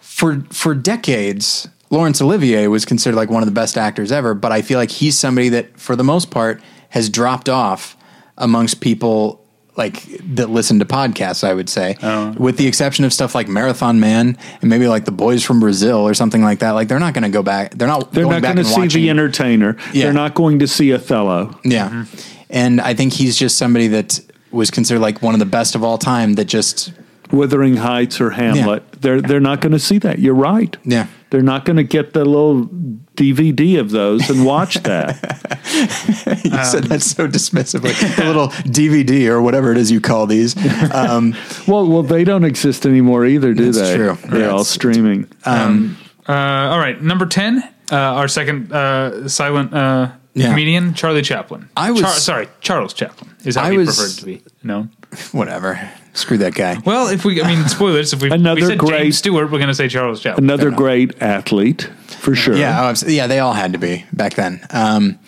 for 0.00 0.40
for 0.50 0.74
decades, 0.74 1.68
Laurence 1.90 2.20
Olivier 2.20 2.66
was 2.68 2.84
considered 2.84 3.16
like 3.16 3.30
one 3.30 3.42
of 3.42 3.46
the 3.46 3.54
best 3.54 3.76
actors 3.76 4.12
ever. 4.12 4.34
But 4.34 4.52
I 4.52 4.62
feel 4.62 4.78
like 4.78 4.90
he's 4.90 5.18
somebody 5.18 5.48
that, 5.50 5.78
for 5.78 5.96
the 5.96 6.04
most 6.04 6.30
part, 6.30 6.62
has 6.90 7.08
dropped 7.08 7.48
off 7.48 7.96
amongst 8.38 8.80
people 8.80 9.38
like 9.76 10.02
that 10.34 10.50
listen 10.50 10.78
to 10.80 10.84
podcasts. 10.84 11.42
I 11.44 11.54
would 11.54 11.68
say, 11.68 11.96
Oh. 12.02 12.32
with 12.38 12.56
the 12.58 12.66
exception 12.66 13.04
of 13.04 13.12
stuff 13.12 13.34
like 13.34 13.48
Marathon 13.48 13.98
Man 14.00 14.36
and 14.60 14.68
maybe 14.70 14.88
like 14.88 15.04
the 15.04 15.12
Boys 15.12 15.44
from 15.44 15.60
Brazil 15.60 15.98
or 15.98 16.12
something 16.14 16.42
like 16.42 16.58
that. 16.60 16.72
Like 16.72 16.88
they're 16.88 16.98
not 16.98 17.14
going 17.14 17.22
to 17.24 17.30
go 17.30 17.42
back. 17.42 17.74
They're 17.74 17.88
not. 17.88 18.12
They're 18.12 18.24
going 18.24 18.42
not 18.42 18.54
going 18.54 18.56
to 18.56 18.64
see 18.64 18.80
watching- 18.80 19.02
the 19.02 19.10
entertainer. 19.10 19.76
Yeah. 19.92 20.04
They're 20.04 20.12
not 20.12 20.34
going 20.34 20.58
to 20.60 20.66
see 20.68 20.92
Othello. 20.92 21.58
Yeah. 21.64 21.88
Mm-hmm. 21.88 22.36
And 22.52 22.80
I 22.80 22.94
think 22.94 23.12
he's 23.12 23.36
just 23.36 23.56
somebody 23.58 23.86
that 23.88 24.20
was 24.50 24.70
considered 24.70 25.00
like 25.00 25.22
one 25.22 25.34
of 25.34 25.40
the 25.40 25.46
best 25.46 25.74
of 25.74 25.82
all 25.84 25.98
time 25.98 26.34
that 26.34 26.46
just 26.46 26.92
Wuthering 27.32 27.76
Heights 27.76 28.20
or 28.20 28.30
Hamlet. 28.30 28.90
They're 29.00 29.20
they're 29.20 29.40
not 29.40 29.60
going 29.60 29.72
to 29.72 29.78
see 29.78 29.98
that. 29.98 30.18
You're 30.18 30.34
right. 30.34 30.76
Yeah. 30.84 31.06
They're 31.30 31.42
not 31.42 31.64
going 31.64 31.76
to 31.76 31.84
get 31.84 32.12
the 32.12 32.24
little 32.24 32.66
DVD 33.14 33.78
of 33.78 33.90
those 33.90 34.28
and 34.30 34.44
watch 34.44 34.74
that. 34.82 35.14
you 36.44 36.64
said 36.64 36.84
that 36.84 37.02
so 37.02 37.28
dismissively. 37.28 37.94
the 38.16 38.24
little 38.24 38.48
DVD 38.48 39.28
or 39.28 39.40
whatever 39.40 39.70
it 39.70 39.78
is 39.78 39.92
you 39.92 40.00
call 40.00 40.26
these. 40.26 40.56
Um, 40.92 41.36
well, 41.68 41.86
well, 41.86 42.02
they 42.02 42.24
don't 42.24 42.42
exist 42.44 42.84
anymore 42.84 43.26
either, 43.26 43.54
do 43.54 43.66
That's 43.70 43.78
they? 43.78 43.96
true. 43.96 44.18
They're 44.28 44.40
Yeah, 44.40 44.46
all 44.48 44.62
it's- 44.62 44.68
streaming. 44.70 45.28
Uh, 45.46 45.92
all 46.28 46.78
right, 46.78 47.00
number 47.00 47.26
ten, 47.26 47.62
uh, 47.92 47.96
our 47.96 48.26
second 48.28 48.72
uh, 48.72 49.28
silent 49.28 49.72
uh, 49.72 50.10
Yeah. 50.34 50.48
comedian, 50.50 50.94
Charlie 50.94 51.22
Chaplin. 51.22 51.68
I 51.76 51.90
was- 51.90 52.02
Char- 52.02 52.10
sorry, 52.12 52.48
Charles 52.60 52.92
Chaplin 52.94 53.30
is 53.44 53.56
how 53.56 53.64
I 53.64 53.72
he 53.72 53.78
was- 53.78 53.96
preferred 53.96 54.18
to 54.20 54.24
be 54.24 54.42
known. 54.62 54.90
whatever. 55.32 55.80
Screw 56.12 56.38
that 56.38 56.54
guy. 56.54 56.78
Well, 56.84 57.08
if 57.08 57.24
we, 57.24 57.42
I 57.42 57.46
mean, 57.48 57.66
spoilers. 57.68 58.12
If 58.12 58.22
we, 58.22 58.30
Another 58.30 58.60
we 58.60 58.66
said 58.66 58.78
great- 58.78 59.02
James 59.02 59.18
Stewart, 59.18 59.50
we're 59.50 59.58
going 59.58 59.68
to 59.68 59.74
say 59.74 59.88
Charles 59.88 60.20
Chaplin. 60.20 60.44
Another 60.44 60.70
great 60.70 61.20
athlete, 61.22 61.88
for 62.06 62.34
sure. 62.34 62.54
Yeah, 62.56 62.92
oh, 62.96 63.06
yeah, 63.08 63.26
they 63.26 63.38
all 63.40 63.52
had 63.54 63.72
to 63.72 63.78
be 63.78 64.04
back 64.12 64.34
then. 64.34 64.60
Um, 64.70 65.18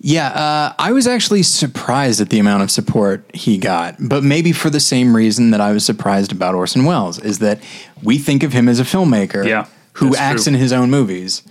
yeah, 0.00 0.28
uh, 0.28 0.72
I 0.78 0.92
was 0.92 1.06
actually 1.06 1.42
surprised 1.42 2.20
at 2.20 2.30
the 2.30 2.38
amount 2.38 2.62
of 2.62 2.70
support 2.70 3.28
he 3.34 3.58
got, 3.58 3.96
but 3.98 4.22
maybe 4.22 4.52
for 4.52 4.70
the 4.70 4.80
same 4.80 5.14
reason 5.16 5.50
that 5.50 5.60
I 5.60 5.72
was 5.72 5.84
surprised 5.84 6.30
about 6.32 6.54
Orson 6.54 6.84
Welles 6.84 7.18
is 7.18 7.38
that 7.40 7.60
we 8.02 8.16
think 8.18 8.42
of 8.42 8.52
him 8.52 8.68
as 8.68 8.78
a 8.78 8.84
filmmaker 8.84 9.44
Yeah, 9.46 9.66
who 9.94 10.14
acts 10.16 10.44
true. 10.44 10.52
in 10.54 10.58
his 10.58 10.72
own 10.72 10.88
movies, 10.90 11.42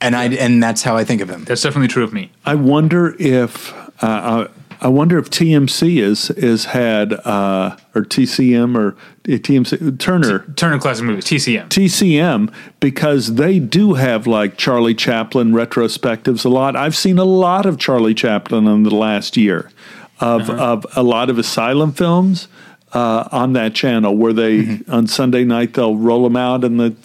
and 0.00 0.16
I 0.16 0.28
and 0.28 0.62
that's 0.62 0.82
how 0.82 0.96
I 0.96 1.04
think 1.04 1.20
of 1.20 1.28
him. 1.28 1.44
That's 1.44 1.62
definitely 1.62 1.88
true 1.88 2.04
of 2.04 2.12
me. 2.12 2.30
I 2.44 2.54
wonder 2.54 3.14
if 3.18 3.72
uh, 4.02 4.48
I 4.82 4.88
wonder 4.88 5.18
if 5.18 5.28
TMC 5.28 6.00
is 6.00 6.30
is 6.30 6.66
had 6.66 7.12
uh, 7.12 7.76
or 7.94 8.02
TCM 8.02 8.76
or 8.76 8.96
TMC 9.24 9.98
Turner 9.98 10.44
Turner 10.56 10.78
Classic 10.78 11.04
Movies, 11.04 11.24
TCM. 11.24 11.68
TCM 11.68 12.52
because 12.80 13.34
they 13.34 13.58
do 13.58 13.94
have 13.94 14.26
like 14.26 14.56
Charlie 14.56 14.94
Chaplin 14.94 15.52
retrospectives 15.52 16.44
a 16.44 16.48
lot. 16.48 16.76
I've 16.76 16.96
seen 16.96 17.18
a 17.18 17.24
lot 17.24 17.66
of 17.66 17.78
Charlie 17.78 18.14
Chaplin 18.14 18.66
in 18.66 18.84
the 18.84 18.94
last 18.94 19.36
year 19.36 19.70
of 20.18 20.48
of 20.48 20.86
a 20.96 21.02
lot 21.02 21.28
of 21.28 21.38
asylum 21.38 21.92
films 21.92 22.48
uh, 22.92 23.28
on 23.30 23.52
that 23.52 23.74
channel 23.74 24.16
where 24.16 24.32
they 24.32 24.80
on 24.88 25.06
Sunday 25.06 25.44
night 25.44 25.74
they'll 25.74 25.96
roll 25.96 26.24
them 26.24 26.36
out 26.36 26.64
and 26.64 26.80
the 26.80 26.96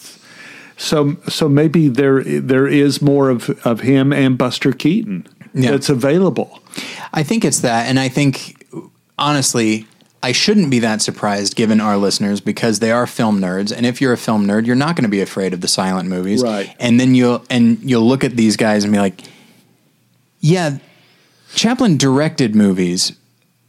so 0.78 1.18
so 1.30 1.48
maybe 1.50 1.88
there 1.88 2.24
there 2.24 2.68
is 2.68 3.02
more 3.02 3.30
of 3.30 3.50
of 3.66 3.82
him 3.82 4.12
and 4.14 4.38
Buster 4.38 4.72
Keaton 4.72 5.28
mm. 5.54 5.64
Yeah. 5.64 5.72
that's 5.72 5.90
available. 5.90 6.60
I 7.14 7.24
think 7.24 7.46
it's 7.46 7.62
that, 7.62 7.88
and 7.88 7.98
I 7.98 8.10
think 8.10 8.66
honestly, 9.18 9.88
I 10.22 10.34
shouldn't 10.34 10.70
be 10.70 10.80
that 10.80 11.02
surprised 11.02 11.56
given 11.56 11.80
our 11.80 11.96
listeners 11.96 12.42
because 12.42 12.80
they 12.80 12.92
are 12.92 13.08
film 13.08 13.40
nerds, 13.40 13.72
and 13.76 13.86
if 13.86 14.02
you're 14.02 14.12
a 14.12 14.18
film 14.18 14.46
nerd, 14.46 14.66
you're 14.66 14.76
not 14.76 14.96
going 14.98 15.04
to 15.04 15.10
be 15.10 15.22
afraid 15.22 15.54
of 15.54 15.62
the 15.62 15.68
silent 15.70 16.10
movies, 16.10 16.44
Right. 16.44 16.76
And 16.80 17.00
then 17.00 17.16
you'll 17.16 17.46
and 17.50 17.80
you'll 17.90 18.06
look 18.06 18.24
at 18.26 18.36
these 18.36 18.58
guys 18.58 18.84
and 18.84 18.92
be 18.92 19.00
like, 19.00 19.22
yeah, 20.42 20.80
Chaplin 21.54 21.98
directed 21.98 22.54
movies, 22.56 23.14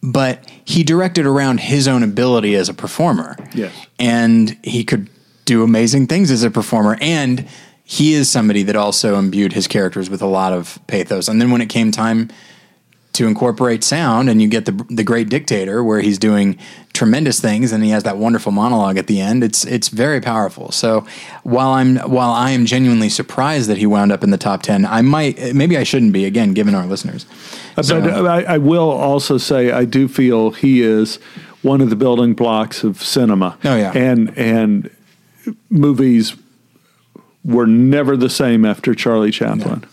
but 0.02 0.50
he 0.64 0.82
directed 0.82 1.24
around 1.26 1.60
his 1.60 1.86
own 1.86 2.02
ability 2.02 2.56
as 2.56 2.68
a 2.68 2.74
performer, 2.74 3.36
Yes. 3.54 3.72
and 3.98 4.58
he 4.64 4.82
could 4.82 5.08
do 5.47 5.62
amazing 5.62 6.06
things 6.09 6.31
as 6.31 6.43
a 6.43 6.51
performer 6.51 6.98
and. 7.01 7.48
He 7.89 8.14
is 8.14 8.28
somebody 8.28 8.64
that 8.64 8.74
also 8.74 9.16
imbued 9.16 9.52
his 9.52 9.68
characters 9.68 10.10
with 10.10 10.20
a 10.20 10.27
lot 10.27 10.52
of 10.52 10.77
pathos. 10.89 11.28
And 11.28 11.40
then 11.40 11.52
when 11.52 11.60
it 11.60 11.68
came 11.68 11.93
time 11.93 12.31
to 13.12 13.28
incorporate 13.28 13.85
sound, 13.85 14.28
and 14.28 14.43
you 14.43 14.48
get 14.48 14.64
the 14.64 14.73
the 14.90 15.05
Great 15.05 15.28
Dictator, 15.28 15.85
where 15.85 16.01
he's 16.01 16.18
doing 16.18 16.59
tremendous 16.94 17.39
things, 17.40 17.70
and 17.70 17.85
he 17.85 17.90
has 17.90 18.02
that 18.02 18.16
wonderful 18.18 18.51
monologue 18.51 18.98
at 18.98 19.06
the 19.06 19.20
end. 19.20 19.44
It's 19.44 19.64
it's 19.64 19.86
very 19.89 20.20
powerful. 20.20 20.73
So 20.73 21.06
while 21.44 21.70
I'm 21.74 21.97
while 21.98 22.32
I 22.32 22.51
am 22.51 22.66
genuinely 22.66 23.09
surprised 23.09 23.68
that 23.70 23.78
he 23.78 23.86
wound 23.86 24.10
up 24.10 24.24
in 24.24 24.31
the 24.32 24.36
top 24.39 24.62
ten, 24.62 24.85
I 24.85 25.01
might 25.02 25.55
maybe 25.55 25.78
I 25.78 25.85
shouldn't 25.85 26.12
be 26.12 26.24
again, 26.24 26.55
given 26.55 26.74
our 26.74 26.86
listeners. 26.86 27.24
So- 27.82 28.01
But 28.01 28.27
I, 28.27 28.55
I 28.55 28.59
will 28.59 28.90
also 28.90 29.39
say 29.39 29.70
I 29.70 29.85
do 29.85 30.09
feel 30.09 30.51
he 30.51 30.82
is 30.82 31.20
one 31.62 31.81
of 31.81 31.89
the 31.90 31.97
building 31.97 32.35
blocks 32.35 32.82
of 32.82 33.01
cinema. 33.01 33.56
Oh, 33.64 33.77
yeah. 33.77 33.93
and 33.94 34.36
and 34.36 34.90
movies 35.70 36.35
were 37.44 37.66
never 37.66 38.16
the 38.16 38.28
same 38.31 38.64
after 38.64 38.94
Charlie 38.94 39.31
Chaplin. 39.31 39.85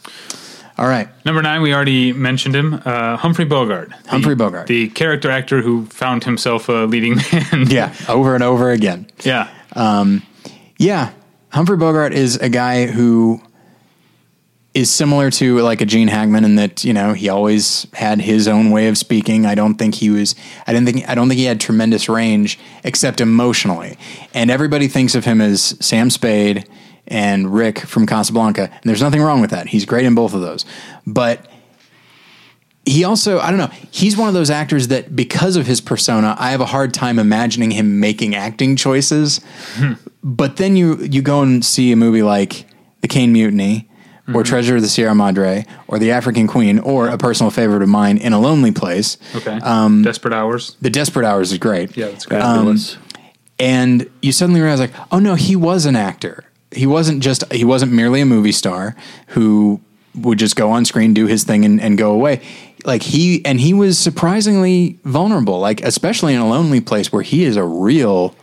all 0.77 0.87
right, 0.87 1.07
Number 1.25 1.41
nine, 1.41 1.61
we 1.61 1.73
already 1.73 2.11
mentioned 2.13 2.55
him, 2.55 2.73
uh, 2.85 3.15
Humphrey 3.17 3.45
Bogart. 3.45 3.89
The- 4.03 4.09
Humphrey 4.09 4.35
Bogart. 4.35 4.67
the 4.67 4.89
character 4.89 5.29
actor 5.29 5.61
who 5.61 5.85
found 5.85 6.23
himself 6.23 6.67
a 6.69 6.85
leading 6.85 7.17
man. 7.31 7.67
yeah, 7.69 7.93
over 8.09 8.33
and 8.35 8.43
over 8.43 8.71
again. 8.71 9.07
yeah. 9.23 9.49
Yeah, 10.77 11.11
Humphrey 11.49 11.77
Bogart 11.77 12.13
is 12.13 12.35
a 12.37 12.49
guy 12.49 12.87
who 12.87 13.41
is 14.73 14.89
similar 14.91 15.29
to 15.29 15.59
like 15.59 15.81
a 15.81 15.85
Gene 15.85 16.07
Hackman 16.07 16.43
in 16.43 16.55
that 16.55 16.83
you 16.83 16.93
know 16.93 17.13
he 17.13 17.29
always 17.29 17.87
had 17.93 18.19
his 18.19 18.47
own 18.47 18.71
way 18.71 18.87
of 18.87 18.97
speaking. 18.97 19.45
I 19.45 19.55
don't 19.55 19.75
think 19.75 19.95
he 19.95 20.09
was. 20.09 20.35
I 20.65 20.73
didn't 20.73 20.87
think. 20.87 21.07
I 21.07 21.15
don't 21.15 21.27
think 21.29 21.39
he 21.39 21.45
had 21.45 21.59
tremendous 21.59 22.09
range 22.09 22.59
except 22.83 23.21
emotionally. 23.21 23.97
And 24.33 24.49
everybody 24.49 24.87
thinks 24.87 25.15
of 25.15 25.25
him 25.25 25.41
as 25.41 25.77
Sam 25.79 26.09
Spade 26.09 26.67
and 27.07 27.53
Rick 27.53 27.79
from 27.79 28.05
Casablanca. 28.05 28.69
And 28.71 28.83
there's 28.83 29.01
nothing 29.01 29.21
wrong 29.21 29.41
with 29.41 29.51
that. 29.51 29.67
He's 29.67 29.85
great 29.85 30.05
in 30.05 30.15
both 30.15 30.33
of 30.33 30.41
those. 30.41 30.65
But 31.05 31.47
he 32.85 33.03
also, 33.03 33.39
I 33.39 33.49
don't 33.49 33.59
know, 33.59 33.71
he's 33.91 34.17
one 34.17 34.27
of 34.27 34.33
those 34.33 34.49
actors 34.49 34.87
that 34.87 35.15
because 35.15 35.55
of 35.55 35.67
his 35.67 35.81
persona, 35.81 36.35
I 36.39 36.51
have 36.51 36.61
a 36.61 36.65
hard 36.65 36.93
time 36.93 37.19
imagining 37.19 37.71
him 37.71 37.99
making 37.99 38.35
acting 38.35 38.75
choices. 38.75 39.39
Hmm. 39.75 39.93
But 40.23 40.57
then 40.57 40.75
you 40.75 40.97
you 40.97 41.21
go 41.21 41.41
and 41.41 41.63
see 41.63 41.91
a 41.91 41.95
movie 41.95 42.23
like 42.23 42.65
The 43.01 43.07
Caine 43.07 43.33
Mutiny 43.33 43.89
or 44.27 44.35
mm-hmm. 44.35 44.43
Treasure 44.43 44.77
of 44.77 44.81
the 44.81 44.87
Sierra 44.87 45.13
Madre 45.13 45.65
or 45.87 45.99
The 45.99 46.11
African 46.11 46.47
Queen 46.47 46.79
or 46.79 47.09
a 47.09 47.17
personal 47.17 47.51
favorite 47.51 47.81
of 47.81 47.89
mine 47.89 48.17
in 48.17 48.31
A 48.31 48.39
Lonely 48.39 48.71
Place. 48.71 49.17
Okay. 49.35 49.59
Um, 49.61 50.01
Desperate 50.01 50.33
Hours. 50.33 50.77
The 50.81 50.89
Desperate 50.89 51.25
Hours 51.25 51.51
is 51.51 51.57
great. 51.57 51.97
Yeah, 51.97 52.07
that's 52.07 52.25
great. 52.25 52.41
Fabulous. 52.41 52.95
Um, 52.95 53.01
um, 53.01 53.09
and 53.59 54.09
you 54.21 54.31
suddenly 54.31 54.61
realize 54.61 54.79
like, 54.79 54.93
oh 55.11 55.19
no, 55.19 55.35
he 55.35 55.55
was 55.55 55.85
an 55.85 55.95
actor. 55.95 56.45
He 56.71 56.87
wasn't 56.87 57.21
just 57.21 57.51
he 57.51 57.65
wasn't 57.65 57.91
merely 57.91 58.21
a 58.21 58.25
movie 58.25 58.51
star 58.51 58.95
who 59.27 59.81
would 60.15 60.39
just 60.39 60.55
go 60.55 60.71
on 60.71 60.85
screen, 60.85 61.13
do 61.13 61.27
his 61.27 61.43
thing 61.43 61.65
and, 61.65 61.81
and 61.81 61.97
go 61.97 62.11
away. 62.11 62.41
Like 62.85 63.03
he 63.03 63.43
and 63.45 63.59
he 63.59 63.73
was 63.73 63.99
surprisingly 63.99 64.99
vulnerable, 65.03 65.59
like 65.59 65.81
especially 65.81 66.33
in 66.33 66.39
a 66.39 66.47
lonely 66.47 66.81
place 66.81 67.11
where 67.11 67.21
he 67.21 67.43
is 67.43 67.55
a 67.55 67.63
real 67.63 68.35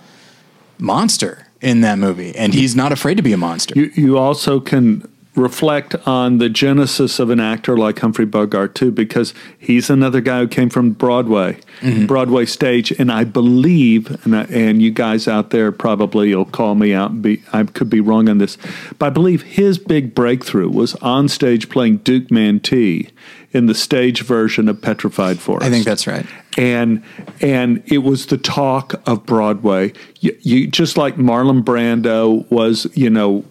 monster 0.79 1.47
in 1.61 1.81
that 1.81 1.99
movie. 1.99 2.35
And 2.37 2.55
he's 2.55 2.77
not 2.77 2.93
afraid 2.93 3.17
to 3.17 3.23
be 3.23 3.33
a 3.33 3.37
monster. 3.37 3.75
You 3.77 3.91
you 3.95 4.19
also 4.19 4.61
can 4.61 5.11
reflect 5.37 5.95
on 6.07 6.39
the 6.39 6.49
genesis 6.49 7.21
of 7.21 7.31
an 7.31 7.39
actor 7.39 7.77
like 7.77 7.99
Humphrey 8.01 8.25
Bogart 8.25 8.75
too, 8.75 8.91
because 8.91 9.33
he's 9.59 9.89
another 9.89 10.21
guy 10.21 10.41
who 10.41 10.49
came 10.49 10.71
from 10.71 10.91
Broadway, 10.91 11.59
mm-hmm. 11.81 12.07
Broadway 12.07 12.47
stage, 12.47 12.91
and 12.93 13.13
I 13.13 13.25
believe, 13.25 14.25
and 14.25 14.37
I, 14.37 14.43
and 14.45 14.83
you 14.83 14.91
guys 14.91 15.29
out 15.29 15.51
there 15.51 15.71
probably 15.71 16.35
will 16.35 16.45
call 16.45 16.75
me 16.75 16.93
out. 16.93 17.13
And 17.13 17.23
be 17.23 17.43
I 17.53 17.63
could 17.65 17.89
be 17.89 18.01
wrong 18.01 18.29
on 18.29 18.39
this, 18.39 18.59
but 18.99 19.07
I 19.07 19.11
believe 19.11 19.43
his 19.43 19.79
big 19.79 20.15
breakthrough 20.15 20.69
was 20.69 20.95
on 20.97 21.29
stage 21.29 21.69
playing 21.69 21.99
Duke 21.99 22.29
Mantee 22.29 23.11
in 23.53 23.67
the 23.67 23.75
stage 23.75 24.23
version 24.23 24.69
of 24.69 24.81
Petrified 24.81 25.39
Forest. 25.41 25.67
I 25.67 25.71
think 25.71 25.85
that's 25.85 26.07
right. 26.07 26.27
and 26.59 27.03
and 27.41 27.83
it 27.87 27.99
was 27.99 28.27
the 28.27 28.39
talk 28.39 29.01
of 29.09 29.25
Broadway. 29.27 29.93
You, 30.21 30.37
you 30.41 30.67
just 30.67 30.97
like 30.97 31.17
Marlon 31.17 31.63
Brando 31.63 32.51
was, 32.51 32.87
you 32.95 33.11
know, 33.11 33.45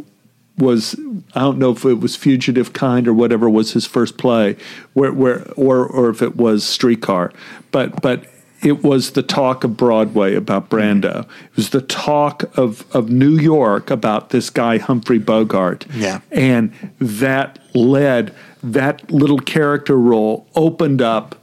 was 0.60 0.96
I 1.36 1.42
don't 1.42 1.58
know 1.58 1.72
if 1.72 1.84
it 1.86 2.00
was 2.00 2.16
Fugitive 2.16 2.74
Kind 2.74 3.08
or 3.08 3.14
whatever 3.14 3.50
was 3.50 3.74
his 3.74 3.86
first 3.86 4.18
play, 4.18 4.56
where 4.94 5.12
where 5.12 5.52
or 5.54 5.86
or 5.86 6.10
if 6.10 6.22
it 6.22 6.36
was 6.36 6.64
Streetcar, 6.64 7.34
but 7.72 8.02
but. 8.02 8.26
It 8.62 8.84
was 8.84 9.12
the 9.12 9.24
talk 9.24 9.64
of 9.64 9.78
Broadway 9.78 10.36
about 10.36 10.70
Brando. 10.70 11.22
It 11.22 11.56
was 11.56 11.70
the 11.70 11.80
talk 11.80 12.58
of, 12.58 12.84
of 12.94 13.10
New 13.10 13.38
York 13.38 13.90
about 13.90 14.32
this 14.32 14.50
guy 14.50 14.80
Humphrey 14.80 15.18
Bogart. 15.18 15.86
Yeah. 15.94 16.20
And 16.30 16.74
that 17.00 17.58
led 17.74 18.36
that 18.62 19.10
little 19.10 19.40
character 19.40 19.98
role 19.98 20.46
opened 20.56 21.02
up 21.02 21.42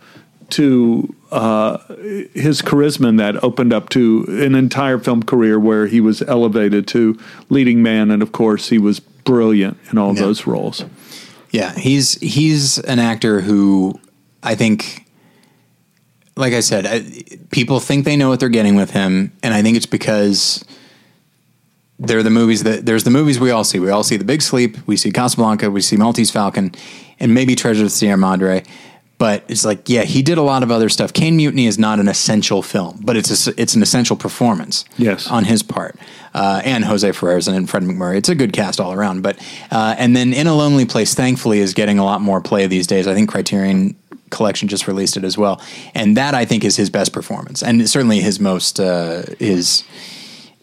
to 0.50 1.15
uh, 1.32 1.78
his 2.34 2.62
charisma 2.62 3.08
in 3.08 3.16
that 3.16 3.42
opened 3.42 3.72
up 3.72 3.88
to 3.90 4.24
an 4.28 4.54
entire 4.54 4.98
film 4.98 5.22
career 5.22 5.58
where 5.58 5.86
he 5.86 6.00
was 6.00 6.22
elevated 6.22 6.86
to 6.88 7.18
leading 7.48 7.82
man, 7.82 8.10
and 8.10 8.22
of 8.22 8.32
course 8.32 8.68
he 8.68 8.78
was 8.78 9.00
brilliant 9.00 9.76
in 9.90 9.98
all 9.98 10.14
Yeah. 10.14 10.22
those 10.22 10.46
roles. 10.46 10.84
Yeah, 11.50 11.74
he's 11.74 12.14
he's 12.20 12.78
an 12.78 12.98
actor 12.98 13.40
who 13.40 13.98
I 14.42 14.54
think, 14.54 15.06
like 16.36 16.52
I 16.52 16.60
said, 16.60 16.86
I, 16.86 17.00
people 17.50 17.80
think 17.80 18.04
they 18.04 18.16
know 18.16 18.28
what 18.28 18.38
they're 18.40 18.48
getting 18.48 18.76
with 18.76 18.90
him, 18.90 19.32
and 19.42 19.52
I 19.54 19.62
think 19.62 19.76
it's 19.76 19.86
because 19.86 20.64
they're 21.98 22.22
the 22.22 22.30
movies 22.30 22.62
that 22.64 22.84
there's 22.86 23.04
the 23.04 23.10
movies 23.10 23.40
we 23.40 23.50
all 23.50 23.64
see. 23.64 23.78
We 23.78 23.90
all 23.90 24.02
see 24.04 24.16
The 24.16 24.24
Big 24.24 24.42
Sleep, 24.42 24.76
we 24.86 24.96
see 24.96 25.10
Casablanca, 25.10 25.70
we 25.70 25.80
see 25.80 25.96
Maltese 25.96 26.30
Falcon, 26.30 26.72
and 27.18 27.32
maybe 27.34 27.54
Treasure 27.56 27.82
of 27.82 27.86
the 27.86 27.90
Sierra 27.90 28.18
Madre. 28.18 28.62
But 29.18 29.44
it's 29.48 29.64
like, 29.64 29.88
yeah, 29.88 30.02
he 30.02 30.20
did 30.20 30.36
a 30.36 30.42
lot 30.42 30.62
of 30.62 30.70
other 30.70 30.90
stuff. 30.90 31.12
Caine 31.12 31.36
Mutiny 31.36 31.66
is 31.66 31.78
not 31.78 31.98
an 31.98 32.06
essential 32.06 32.60
film, 32.62 33.00
but 33.02 33.16
it's 33.16 33.46
a, 33.46 33.54
it's 33.58 33.74
an 33.74 33.80
essential 33.82 34.14
performance. 34.14 34.84
Yes. 34.98 35.26
on 35.30 35.44
his 35.44 35.62
part, 35.62 35.96
uh, 36.34 36.60
and 36.64 36.84
Jose 36.84 37.10
Ferrer's 37.12 37.48
and 37.48 37.68
Fred 37.68 37.82
MacMurray. 37.82 38.18
It's 38.18 38.28
a 38.28 38.34
good 38.34 38.52
cast 38.52 38.78
all 38.78 38.92
around. 38.92 39.22
But 39.22 39.38
uh, 39.70 39.94
and 39.98 40.14
then 40.14 40.34
In 40.34 40.46
a 40.46 40.54
Lonely 40.54 40.84
Place, 40.84 41.14
thankfully, 41.14 41.60
is 41.60 41.72
getting 41.72 41.98
a 41.98 42.04
lot 42.04 42.20
more 42.20 42.42
play 42.42 42.66
these 42.66 42.86
days. 42.86 43.06
I 43.06 43.14
think 43.14 43.30
Criterion 43.30 43.96
Collection 44.28 44.68
just 44.68 44.86
released 44.86 45.16
it 45.16 45.24
as 45.24 45.38
well, 45.38 45.62
and 45.94 46.16
that 46.18 46.34
I 46.34 46.44
think 46.44 46.62
is 46.64 46.76
his 46.76 46.90
best 46.90 47.12
performance, 47.14 47.62
and 47.62 47.88
certainly 47.88 48.20
his 48.20 48.38
most 48.38 48.78
uh, 48.80 49.22
his 49.38 49.82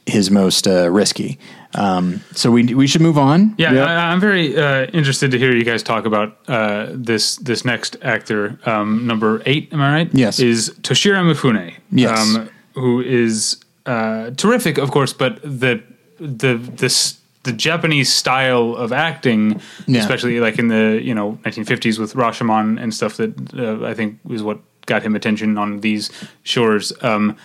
his 0.05 0.29
most 0.29 0.67
uh, 0.67 0.91
risky. 0.91 1.39
Um, 1.75 2.21
so 2.31 2.51
we 2.51 2.73
we 2.75 2.87
should 2.87 3.01
move 3.01 3.17
on. 3.17 3.55
Yeah, 3.57 3.73
Yeah. 3.73 3.85
I, 3.85 4.11
I'm 4.11 4.19
very 4.19 4.55
uh, 4.57 4.85
interested 4.93 5.31
to 5.31 5.37
hear 5.39 5.55
you 5.55 5.63
guys 5.63 5.83
talk 5.83 6.05
about 6.05 6.37
uh, 6.47 6.87
this 6.91 7.37
this 7.37 7.65
next 7.65 7.97
actor. 8.01 8.59
Um, 8.65 9.07
number 9.07 9.41
eight, 9.45 9.73
am 9.73 9.81
I 9.81 9.93
right? 9.93 10.09
Yes. 10.13 10.39
is 10.39 10.69
Toshiro 10.81 11.23
Mifune. 11.23 11.73
Yes. 11.91 12.19
um, 12.19 12.49
who 12.75 13.01
is 13.01 13.57
uh, 13.85 14.31
terrific, 14.31 14.77
of 14.77 14.91
course, 14.91 15.13
but 15.13 15.41
the 15.43 15.81
the 16.19 16.55
this 16.57 17.17
the 17.43 17.51
Japanese 17.53 18.09
style 18.13 18.75
of 18.75 18.91
acting, 18.93 19.59
Yeah. 19.87 19.99
especially 20.01 20.39
like 20.39 20.59
in 20.59 20.67
the 20.69 20.99
you 21.03 21.13
know 21.15 21.37
1950s 21.43 21.99
with 21.99 22.13
Rashomon 22.13 22.79
and 22.81 22.93
stuff 22.93 23.17
that 23.17 23.33
uh, 23.57 23.85
I 23.85 23.93
think 23.93 24.19
is 24.29 24.41
what 24.43 24.59
got 24.85 25.01
him 25.03 25.15
attention 25.15 25.57
on 25.57 25.79
these 25.81 26.09
shores. 26.43 26.93
Um, 27.01 27.35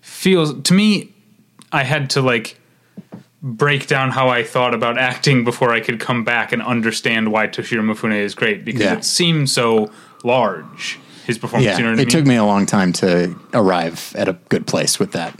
feels 0.00 0.60
to 0.62 0.74
me, 0.74 1.12
I 1.72 1.84
had 1.84 2.10
to 2.10 2.22
like 2.22 2.58
break 3.46 3.86
down 3.86 4.10
how 4.10 4.30
I 4.30 4.42
thought 4.42 4.72
about 4.72 4.96
acting 4.96 5.44
before 5.44 5.70
I 5.70 5.80
could 5.80 6.00
come 6.00 6.24
back 6.24 6.50
and 6.50 6.62
understand 6.62 7.30
why 7.30 7.46
Toshiro 7.46 7.82
Mifune 7.84 8.18
is 8.18 8.34
great 8.34 8.64
because 8.64 8.80
Yeah. 8.80 8.94
it 8.94 9.04
seems 9.04 9.52
so 9.52 9.90
large. 10.24 10.98
His 11.26 11.36
performance, 11.36 11.66
Yeah, 11.66 11.76
you 11.76 11.84
know 11.84 11.90
what 11.90 11.98
I 11.98 12.02
it 12.02 12.06
mean? 12.06 12.08
took 12.08 12.26
me 12.26 12.36
a 12.36 12.44
long 12.44 12.64
time 12.64 12.92
to 12.94 13.34
arrive 13.52 14.14
at 14.16 14.28
a 14.28 14.36
good 14.48 14.66
place 14.66 14.98
with 14.98 15.12
that. 15.12 15.34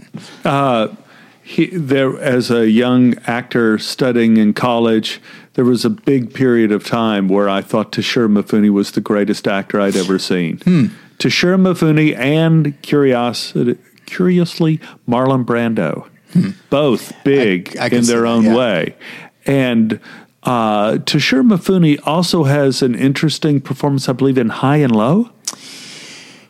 he, 1.42 1.66
there 1.66 2.18
as 2.20 2.50
a 2.50 2.68
young 2.70 3.14
actor 3.26 3.78
studying 3.78 4.36
in 4.36 4.52
college, 4.52 5.20
there 5.54 5.64
was 5.64 5.84
a 5.86 5.90
big 5.90 6.34
period 6.34 6.72
of 6.72 6.84
time 6.84 7.28
where 7.28 7.48
I 7.48 7.62
thought 7.62 7.92
Toshiro 7.92 8.28
Mifune 8.28 8.70
was 8.70 8.90
the 8.92 9.00
greatest 9.00 9.46
actor 9.48 9.80
I'd 9.80 9.96
ever 9.96 10.18
seen. 10.18 10.58
Hmm. 10.58 10.86
Toshiro 11.18 11.58
Mifune 11.58 12.16
and 12.18 12.80
curiosity, 12.82 13.76
curiously 14.06 14.78
Marlon 15.08 15.44
Brando, 15.44 16.06
both 16.70 17.12
big 17.24 17.72
Hmm. 17.74 17.78
I- 17.80 17.84
I 17.84 17.86
in 17.88 18.04
see 18.04 18.12
their 18.12 18.22
that, 18.22 18.28
own 18.28 18.44
yeah. 18.44 18.56
way, 18.56 18.94
and. 19.46 20.00
Uh, 20.46 20.98
Toshiro 20.98 21.42
Mifune 21.42 21.98
also 22.04 22.44
has 22.44 22.82
an 22.82 22.94
interesting 22.94 23.62
performance, 23.62 24.10
I 24.10 24.12
believe, 24.12 24.36
in 24.36 24.50
High 24.50 24.76
and 24.76 24.94
Low 24.94 25.30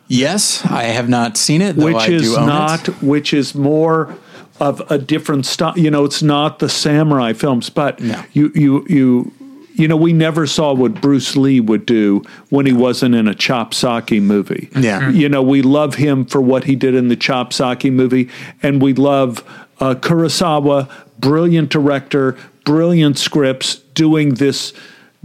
Yes, 0.07 0.65
I 0.65 0.83
have 0.83 1.09
not 1.09 1.37
seen 1.37 1.61
it, 1.61 1.75
which 1.77 1.95
I 1.95 2.07
is 2.11 2.23
do 2.23 2.37
own 2.37 2.47
not 2.47 2.89
it. 2.89 3.01
which 3.01 3.33
is 3.33 3.55
more 3.55 4.13
of 4.59 4.81
a 4.91 4.97
different 4.97 5.45
style 5.45 5.73
you 5.77 5.89
know 5.91 6.03
it's 6.05 6.21
not 6.21 6.59
the 6.59 6.67
samurai 6.69 7.31
films 7.33 7.69
but 7.69 7.99
No. 8.01 8.21
you 8.33 8.51
you 8.55 8.85
you 8.87 9.31
you 9.75 9.85
know 9.87 9.97
we 9.97 10.13
never 10.13 10.45
saw 10.47 10.73
what 10.73 11.01
Bruce 11.01 11.35
Lee 11.35 11.59
would 11.59 11.85
do 11.85 12.21
when 12.49 12.65
he 12.65 12.71
wasn't 12.71 13.15
in 13.15 13.27
a 13.27 13.35
chop 13.35 13.73
socky 13.73 14.21
movie 14.21 14.69
Yeah. 14.77 15.09
you 15.09 15.27
know 15.27 15.41
we 15.41 15.61
love 15.61 15.95
him 15.95 16.23
for 16.25 16.39
what 16.39 16.63
he 16.65 16.75
did 16.77 16.95
in 16.95 17.09
the 17.09 17.17
chop 17.17 17.51
socky 17.51 17.91
movie 17.91 18.29
and 18.63 18.81
we 18.81 18.93
love 18.93 19.43
uh, 19.79 19.95
Kurosawa 19.95 20.89
brilliant 21.19 21.69
director 21.69 22.37
brilliant 22.65 23.17
scripts 23.17 23.75
doing 23.75 24.35
this 24.35 24.73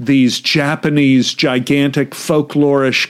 these 0.01 0.41
Japanese 0.41 1.35
gigantic 1.35 2.13
folklorish 2.13 3.07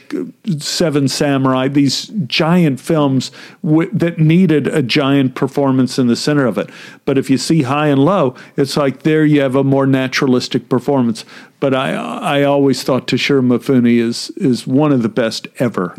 Seven 0.60 1.06
Samurai, 1.06 1.68
these 1.68 2.06
giant 2.26 2.80
films 2.80 3.30
w- 3.62 3.90
that 3.92 4.18
needed 4.18 4.66
a 4.66 4.82
giant 4.82 5.36
performance 5.36 6.00
in 6.00 6.08
the 6.08 6.16
center 6.16 6.46
of 6.46 6.58
it. 6.58 6.68
But 7.04 7.16
if 7.16 7.30
you 7.30 7.38
see 7.38 7.62
High 7.62 7.88
and 7.88 8.04
Low, 8.04 8.34
it's 8.56 8.76
like 8.76 9.04
there 9.04 9.24
you 9.24 9.40
have 9.40 9.54
a 9.54 9.62
more 9.62 9.86
naturalistic 9.86 10.68
performance. 10.68 11.24
But 11.60 11.74
I 11.74 11.92
I 11.92 12.42
always 12.42 12.82
thought 12.82 13.06
Toshiro 13.06 13.40
Mifune 13.40 13.98
is 13.98 14.30
is 14.30 14.66
one 14.66 14.90
of 14.90 15.02
the 15.02 15.08
best 15.08 15.46
ever. 15.60 15.96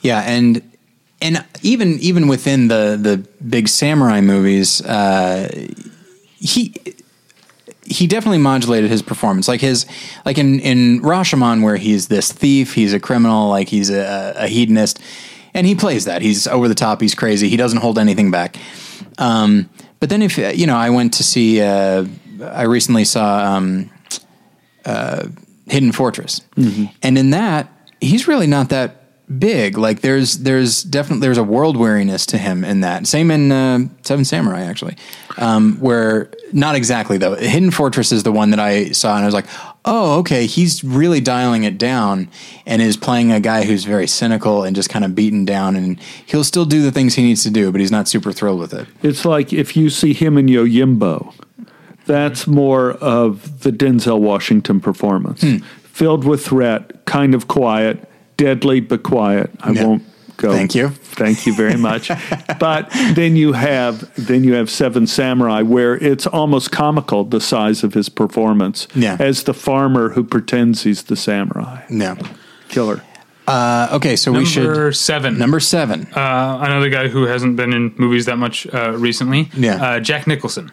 Yeah, 0.00 0.20
and 0.20 0.62
and 1.24 1.42
even 1.62 1.98
even 2.00 2.28
within 2.28 2.68
the 2.68 2.98
the 3.00 3.16
big 3.42 3.66
samurai 3.66 4.20
movies, 4.20 4.82
uh, 4.82 5.48
he 6.36 6.74
he 7.86 8.06
definitely 8.06 8.38
modulated 8.38 8.90
his 8.90 9.00
performance. 9.00 9.48
Like 9.48 9.62
his 9.62 9.86
like 10.26 10.36
in 10.36 10.60
in 10.60 11.00
Rashomon, 11.00 11.62
where 11.62 11.76
he's 11.76 12.08
this 12.08 12.30
thief, 12.30 12.74
he's 12.74 12.92
a 12.92 13.00
criminal, 13.00 13.48
like 13.48 13.68
he's 13.68 13.88
a, 13.88 14.34
a 14.36 14.48
hedonist, 14.48 15.00
and 15.54 15.66
he 15.66 15.74
plays 15.74 16.04
that. 16.04 16.20
He's 16.20 16.46
over 16.46 16.68
the 16.68 16.74
top. 16.74 17.00
He's 17.00 17.14
crazy. 17.14 17.48
He 17.48 17.56
doesn't 17.56 17.80
hold 17.80 17.98
anything 17.98 18.30
back. 18.30 18.56
Um, 19.16 19.70
but 20.00 20.10
then 20.10 20.20
if 20.20 20.36
you 20.36 20.66
know, 20.66 20.76
I 20.76 20.90
went 20.90 21.14
to 21.14 21.24
see. 21.24 21.62
Uh, 21.62 22.04
I 22.42 22.62
recently 22.64 23.06
saw 23.06 23.56
um, 23.56 23.88
uh, 24.84 25.28
Hidden 25.68 25.92
Fortress, 25.92 26.42
and 27.02 27.16
in 27.16 27.30
that, 27.30 27.72
he's 28.02 28.28
really 28.28 28.46
not 28.46 28.68
that 28.68 29.03
big. 29.38 29.76
Like 29.78 30.00
there's 30.00 30.38
there's 30.38 30.82
definitely 30.82 31.26
there's 31.26 31.38
a 31.38 31.44
world 31.44 31.76
weariness 31.76 32.26
to 32.26 32.38
him 32.38 32.64
in 32.64 32.80
that. 32.80 33.06
Same 33.06 33.30
in 33.30 33.52
uh, 33.52 33.80
Seven 34.02 34.24
Samurai 34.24 34.62
actually, 34.62 34.96
um, 35.36 35.76
where 35.80 36.30
not 36.52 36.74
exactly 36.74 37.18
though. 37.18 37.34
Hidden 37.34 37.70
Fortress 37.70 38.12
is 38.12 38.22
the 38.22 38.32
one 38.32 38.50
that 38.50 38.60
I 38.60 38.90
saw 38.90 39.14
and 39.14 39.22
I 39.22 39.26
was 39.26 39.34
like, 39.34 39.46
oh 39.84 40.18
okay, 40.20 40.46
he's 40.46 40.84
really 40.84 41.20
dialing 41.20 41.64
it 41.64 41.78
down 41.78 42.28
and 42.66 42.80
is 42.80 42.96
playing 42.96 43.32
a 43.32 43.40
guy 43.40 43.64
who's 43.64 43.84
very 43.84 44.06
cynical 44.06 44.64
and 44.64 44.74
just 44.74 44.90
kind 44.90 45.04
of 45.04 45.14
beaten 45.14 45.44
down 45.44 45.76
and 45.76 46.00
he'll 46.26 46.44
still 46.44 46.64
do 46.64 46.82
the 46.82 46.92
things 46.92 47.14
he 47.14 47.22
needs 47.22 47.42
to 47.42 47.50
do, 47.50 47.70
but 47.72 47.80
he's 47.80 47.92
not 47.92 48.08
super 48.08 48.32
thrilled 48.32 48.60
with 48.60 48.72
it. 48.72 48.86
It's 49.02 49.24
like 49.24 49.52
if 49.52 49.76
you 49.76 49.90
see 49.90 50.12
him 50.12 50.38
in 50.38 50.46
Yojimbo, 50.46 51.34
that's 52.06 52.46
more 52.46 52.92
of 52.92 53.62
the 53.62 53.70
Denzel 53.70 54.20
Washington 54.20 54.80
performance. 54.80 55.42
Hmm. 55.42 55.58
Filled 55.82 56.24
with 56.24 56.44
threat, 56.44 57.04
kind 57.06 57.34
of 57.34 57.46
quiet, 57.46 58.08
deadly 58.36 58.80
but 58.80 59.02
quiet. 59.02 59.50
I 59.60 59.70
Yeah. 59.72 59.84
won't 59.84 60.02
go. 60.36 60.50
Thank 60.52 60.74
you. 60.74 60.88
Thank 60.88 61.46
you 61.46 61.54
very 61.54 61.76
much. 61.76 62.10
but 62.58 62.90
then 63.14 63.36
you 63.36 63.52
have 63.52 64.12
then 64.16 64.42
you 64.44 64.54
have 64.54 64.68
Seven 64.70 65.06
Samurai 65.06 65.62
where 65.62 65.94
it's 65.96 66.26
almost 66.26 66.72
comical 66.72 67.24
the 67.24 67.40
size 67.40 67.84
of 67.84 67.94
his 67.94 68.08
performance 68.08 68.88
Yeah. 68.94 69.16
as 69.20 69.44
the 69.44 69.54
farmer 69.54 70.10
who 70.10 70.24
pretends 70.24 70.82
he's 70.82 71.04
the 71.04 71.16
samurai. 71.16 71.82
No. 71.88 72.16
Killer. 72.68 73.02
Uh, 73.46 73.88
okay, 73.92 74.16
so 74.16 74.32
we 74.32 74.38
Number 74.38 74.48
should 74.50 74.96
seven. 74.96 75.36
number 75.38 75.60
seven. 75.60 76.06
uh, 76.16 76.58
another 76.62 76.88
guy 76.88 77.08
who 77.08 77.24
hasn't 77.26 77.56
been 77.56 77.74
in 77.74 77.92
movies 77.98 78.24
that 78.24 78.38
much 78.38 78.66
uh, 78.72 78.92
recently. 78.96 79.50
Yeah. 79.54 79.74
Uh, 79.84 80.00
Jack 80.00 80.26
Nicholson. 80.26 80.72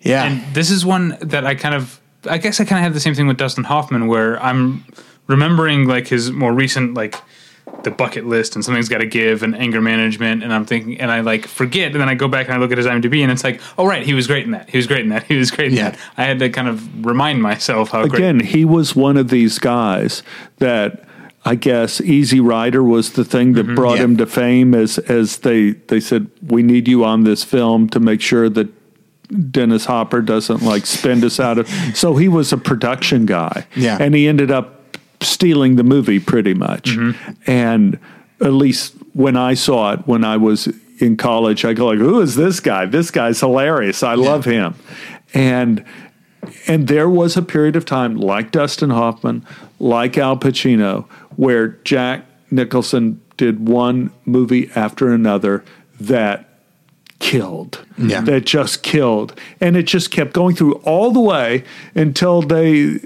yeah, 0.00 0.24
And 0.24 0.42
this 0.54 0.70
is 0.70 0.84
one 0.86 1.16
that 1.20 1.44
I 1.44 1.54
kind 1.54 1.74
of, 1.74 2.00
I 2.28 2.38
guess 2.38 2.58
I 2.58 2.64
kind 2.64 2.78
of 2.78 2.84
have 2.84 2.94
the 2.94 3.00
same 3.00 3.14
thing 3.14 3.26
with 3.26 3.36
Dustin 3.36 3.64
Hoffman, 3.64 4.06
where 4.06 4.42
I'm 4.42 4.82
remembering 5.26 5.86
like 5.86 6.08
his 6.08 6.30
more 6.30 6.52
recent 6.52 6.94
like 6.94 7.16
the 7.82 7.90
bucket 7.90 8.26
list 8.26 8.54
and 8.56 8.64
something's 8.64 8.88
got 8.90 8.98
to 8.98 9.06
give 9.06 9.42
and 9.42 9.56
anger 9.56 9.80
management, 9.80 10.42
and 10.42 10.52
I'm 10.52 10.66
thinking, 10.66 11.00
and 11.00 11.10
I 11.10 11.20
like 11.20 11.46
forget, 11.46 11.92
and 11.92 12.00
then 12.00 12.08
I 12.08 12.14
go 12.14 12.28
back 12.28 12.46
and 12.46 12.54
I 12.54 12.58
look 12.58 12.70
at 12.72 12.78
his 12.78 12.86
IMDb, 12.86 13.22
and 13.22 13.32
it's 13.32 13.42
like, 13.42 13.60
oh 13.78 13.86
right, 13.86 14.02
he 14.04 14.12
was 14.14 14.26
great 14.26 14.44
in 14.44 14.50
that. 14.52 14.68
He 14.68 14.76
was 14.76 14.86
great 14.86 15.00
in 15.00 15.08
that. 15.08 15.22
He 15.28 15.36
was 15.36 15.50
great 15.50 15.68
in 15.72 15.78
Yeah. 15.78 15.90
that. 15.90 15.98
I 16.16 16.24
had 16.24 16.38
to 16.40 16.50
kind 16.50 16.68
of 16.68 17.04
remind 17.06 17.42
myself 17.42 17.90
how 17.90 18.06
great. 18.06 18.14
Again, 18.20 18.40
he 18.40 18.64
was 18.66 18.94
one 18.94 19.16
of 19.16 19.28
these 19.30 19.58
guys 19.58 20.22
that 20.58 21.04
I 21.46 21.54
guess 21.56 22.00
Easy 22.00 22.40
Rider 22.40 22.82
was 22.82 23.12
the 23.14 23.24
thing 23.24 23.54
that 23.54 23.64
brought 23.74 23.94
Mm-hmm. 23.94 23.96
Yeah. 23.98 24.04
him 24.04 24.16
to 24.18 24.26
fame 24.26 24.74
as 24.74 24.98
as 24.98 25.38
they 25.38 25.70
they 25.72 26.00
said 26.00 26.30
we 26.46 26.62
need 26.62 26.86
you 26.86 27.04
on 27.04 27.24
this 27.24 27.44
film 27.44 27.88
to 27.90 28.00
make 28.00 28.20
sure 28.20 28.48
that 28.50 28.68
Dennis 29.50 29.86
Hopper 29.86 30.20
doesn't 30.20 30.62
like 30.62 30.84
spend 30.86 31.24
us 31.24 31.40
out 31.40 31.58
of 31.58 31.68
so 31.94 32.16
he 32.16 32.28
was 32.28 32.52
a 32.52 32.58
production 32.58 33.24
guy. 33.26 33.66
Yeah. 33.74 33.96
And 34.00 34.14
he 34.14 34.28
ended 34.28 34.50
up 34.50 34.83
stealing 35.24 35.76
the 35.76 35.84
movie 35.84 36.20
pretty 36.20 36.54
much. 36.54 36.90
Mm-hmm. 36.90 37.50
And 37.50 37.98
at 38.40 38.52
least 38.52 38.94
when 39.12 39.36
I 39.36 39.54
saw 39.54 39.92
it 39.92 40.00
when 40.06 40.24
I 40.24 40.36
was 40.36 40.68
in 41.00 41.16
college, 41.16 41.64
I 41.64 41.72
go 41.72 41.86
like, 41.86 41.98
who 41.98 42.20
is 42.20 42.36
this 42.36 42.60
guy? 42.60 42.86
This 42.86 43.10
guy's 43.10 43.40
hilarious. 43.40 44.02
I 44.02 44.14
love 44.14 44.44
him. 44.44 44.74
And 45.32 45.84
and 46.66 46.88
there 46.88 47.08
was 47.08 47.36
a 47.36 47.42
period 47.42 47.74
of 47.74 47.84
time, 47.84 48.16
like 48.16 48.50
Dustin 48.50 48.90
Hoffman, 48.90 49.46
like 49.78 50.18
Al 50.18 50.36
Pacino, 50.36 51.04
where 51.36 51.68
Jack 51.84 52.26
Nicholson 52.50 53.20
did 53.36 53.66
one 53.66 54.12
movie 54.24 54.70
after 54.74 55.12
another 55.12 55.64
that 56.00 56.48
killed. 57.18 57.84
Yeah. 57.96 58.20
That 58.20 58.44
just 58.44 58.82
killed. 58.82 59.38
And 59.60 59.76
it 59.76 59.84
just 59.84 60.10
kept 60.10 60.32
going 60.32 60.54
through 60.54 60.74
all 60.84 61.10
the 61.10 61.20
way 61.20 61.64
until 61.94 62.42
they 62.42 62.98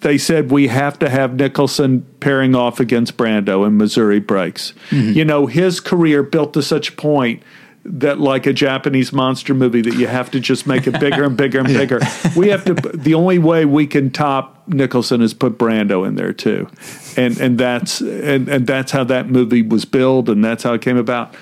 they 0.00 0.18
said 0.18 0.50
we 0.50 0.68
have 0.68 0.98
to 1.00 1.08
have 1.08 1.34
Nicholson 1.34 2.06
pairing 2.20 2.54
off 2.54 2.78
against 2.80 3.16
Brando 3.16 3.66
in 3.66 3.76
Missouri 3.76 4.20
Breaks. 4.20 4.72
Mm-hmm. 4.90 5.12
You 5.12 5.24
know, 5.24 5.46
his 5.46 5.80
career 5.80 6.22
built 6.22 6.52
to 6.54 6.62
such 6.62 6.90
a 6.90 6.92
point 6.92 7.42
that 7.84 8.20
like 8.20 8.46
a 8.46 8.52
Japanese 8.52 9.12
monster 9.12 9.54
movie 9.54 9.80
that 9.80 9.94
you 9.94 10.06
have 10.06 10.30
to 10.32 10.40
just 10.40 10.66
make 10.66 10.86
it 10.86 11.00
bigger 11.00 11.24
and 11.24 11.36
bigger 11.36 11.60
and 11.60 11.68
bigger. 11.68 12.00
We 12.36 12.48
have 12.48 12.64
to 12.66 12.74
the 12.74 13.14
only 13.14 13.38
way 13.38 13.64
we 13.64 13.86
can 13.86 14.10
top 14.10 14.68
Nicholson 14.68 15.22
is 15.22 15.32
put 15.34 15.58
Brando 15.58 16.06
in 16.06 16.14
there 16.14 16.32
too. 16.32 16.68
And 17.16 17.38
and 17.40 17.58
that's 17.58 18.00
and, 18.00 18.48
and 18.48 18.66
that's 18.66 18.92
how 18.92 19.04
that 19.04 19.28
movie 19.28 19.62
was 19.62 19.84
built 19.84 20.28
and 20.28 20.44
that's 20.44 20.62
how 20.64 20.74
it 20.74 20.82
came 20.82 20.96
about. 20.98 21.34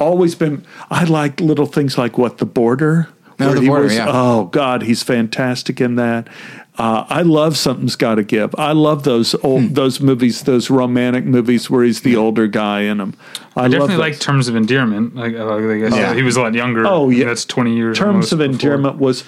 Always 0.00 0.34
been 0.34 0.64
I 0.90 1.04
like 1.04 1.40
little 1.40 1.66
things 1.66 1.96
like 1.96 2.18
what 2.18 2.38
the 2.38 2.46
border. 2.46 3.08
No, 3.38 3.52
The 3.52 3.66
Border, 3.66 3.84
was- 3.84 3.94
yeah. 3.96 4.06
Oh 4.08 4.44
God, 4.46 4.82
he's 4.82 5.02
fantastic 5.02 5.80
in 5.80 5.96
that. 5.96 6.28
Uh, 6.76 7.04
I 7.08 7.22
love 7.22 7.56
something's 7.56 7.94
got 7.94 8.16
to 8.16 8.24
give. 8.24 8.52
I 8.58 8.72
love 8.72 9.04
those 9.04 9.36
old 9.44 9.62
Hmm. 9.62 9.74
those 9.74 10.00
movies, 10.00 10.42
those 10.42 10.70
romantic 10.70 11.24
movies 11.24 11.70
where 11.70 11.84
he's 11.84 12.00
the 12.00 12.16
older 12.16 12.48
guy 12.48 12.80
in 12.80 12.98
them. 12.98 13.14
I, 13.54 13.66
I 13.66 13.68
definitely 13.68 13.98
like 13.98 14.18
Terms 14.18 14.48
of 14.48 14.56
Endearment. 14.56 15.14
Like, 15.14 15.34
uh, 15.36 15.54
I 15.56 15.78
guess 15.78 15.94
Yeah. 15.94 16.14
he 16.14 16.22
was 16.22 16.36
a 16.36 16.40
lot 16.40 16.52
younger. 16.54 16.84
Oh, 16.84 17.10
yeah. 17.10 17.26
that's 17.26 17.44
twenty 17.44 17.76
years. 17.76 17.96
Terms 17.96 18.08
almost 18.08 18.32
of 18.32 18.38
before. 18.40 18.52
Endearment 18.52 18.98
was 18.98 19.22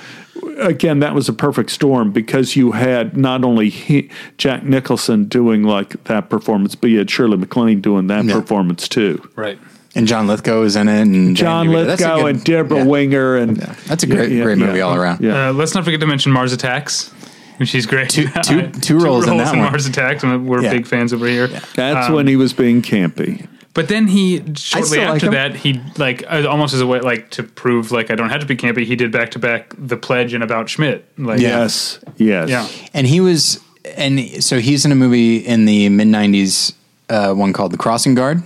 again 0.58 0.98
that 0.98 1.14
was 1.14 1.28
a 1.28 1.32
perfect 1.32 1.70
storm 1.70 2.10
because 2.10 2.56
you 2.56 2.72
had 2.72 3.16
not 3.16 3.44
only 3.44 3.68
he, 3.68 4.10
Jack 4.38 4.64
Nicholson 4.64 5.26
doing 5.26 5.62
like 5.62 6.02
that 6.04 6.28
performance, 6.28 6.74
but 6.74 6.90
you 6.90 6.98
had 6.98 7.08
Shirley 7.10 7.36
MacLaine 7.36 7.80
doing 7.80 8.08
that 8.08 8.24
Yeah. 8.24 8.34
performance 8.40 8.88
too. 8.88 9.22
right? 9.36 9.58
and 9.94 10.06
John 10.06 10.26
Lithgow 10.26 10.60
is 10.62 10.76
in 10.76 10.88
it, 10.88 11.00
and 11.00 11.34
John 11.34 11.66
Danny 11.68 11.78
DeVito. 11.78 11.86
That's 11.86 12.00
Lithgow 12.02 12.16
good- 12.22 12.26
and 12.34 12.44
Deborah 12.44 12.76
yeah. 12.80 12.84
Winger 12.84 13.36
and 13.36 13.56
That's 13.86 14.02
a 14.02 14.06
great, 14.06 14.30
Yeah, 14.30 14.36
yeah, 14.38 14.42
great 14.44 14.58
movie 14.58 14.78
yeah. 14.78 14.84
all 14.84 14.94
around. 14.94 15.20
Yeah. 15.22 15.48
Uh, 15.48 15.52
let's 15.54 15.74
not 15.74 15.84
forget 15.86 16.00
to 16.00 16.06
mention 16.06 16.32
Mars 16.32 16.52
Attacks, 16.52 17.10
which 17.58 17.70
he's 17.70 17.86
great. 17.86 18.10
Two- 18.16 18.28
two- 18.44 18.70
two 18.70 18.98
roles 18.98 19.26
in 19.26 19.36
that 19.38 19.48
one. 19.50 19.58
Mars 19.70 19.86
Attacks, 19.86 20.22
we're 20.22 20.62
Yeah. 20.62 20.72
big 20.72 20.86
fans 20.86 21.12
over 21.12 21.26
here. 21.26 21.48
That's 21.74 22.08
Um, 22.08 22.14
when 22.14 22.26
he 22.26 22.36
was 22.36 22.52
being 22.52 22.82
campy. 22.82 23.46
But 23.74 23.88
then 23.88 24.06
he 24.08 24.38
shortly 24.54 24.88
still 24.88 25.02
like 25.04 25.22
after 25.22 25.30
that 25.32 25.54
he 25.56 25.80
like 25.98 26.24
uh, 26.30 26.46
almost 26.48 26.72
as 26.72 26.80
a 26.80 26.86
way 26.86 27.00
like 27.00 27.28
to 27.32 27.42
prove 27.42 27.92
like 27.92 28.10
I 28.10 28.14
don't 28.14 28.30
have 28.30 28.40
to 28.40 28.46
be 28.46 28.56
campy. 28.56 28.84
He 28.86 28.96
did 28.96 29.12
back 29.12 29.32
to 29.32 29.38
back 29.38 29.74
The 29.76 29.98
Pledge 29.98 30.32
and 30.32 30.42
About 30.42 30.70
Schmidt. 30.70 31.04
Like 31.18 31.40
Yeah. 31.40 31.58
Yes, 31.60 31.98
yes. 32.16 32.48
yeah. 32.48 32.66
And 32.94 33.06
he 33.06 33.20
was, 33.20 33.60
and 33.96 34.42
so 34.42 34.60
he's 34.60 34.86
in 34.86 34.92
a 34.92 34.94
movie 34.94 35.36
in 35.36 35.66
the 35.66 35.90
mid 35.90 36.08
'90s, 36.08 36.72
uh, 37.10 37.34
one 37.34 37.52
called 37.52 37.70
The 37.72 37.76
Crossing 37.76 38.14
Guard, 38.14 38.42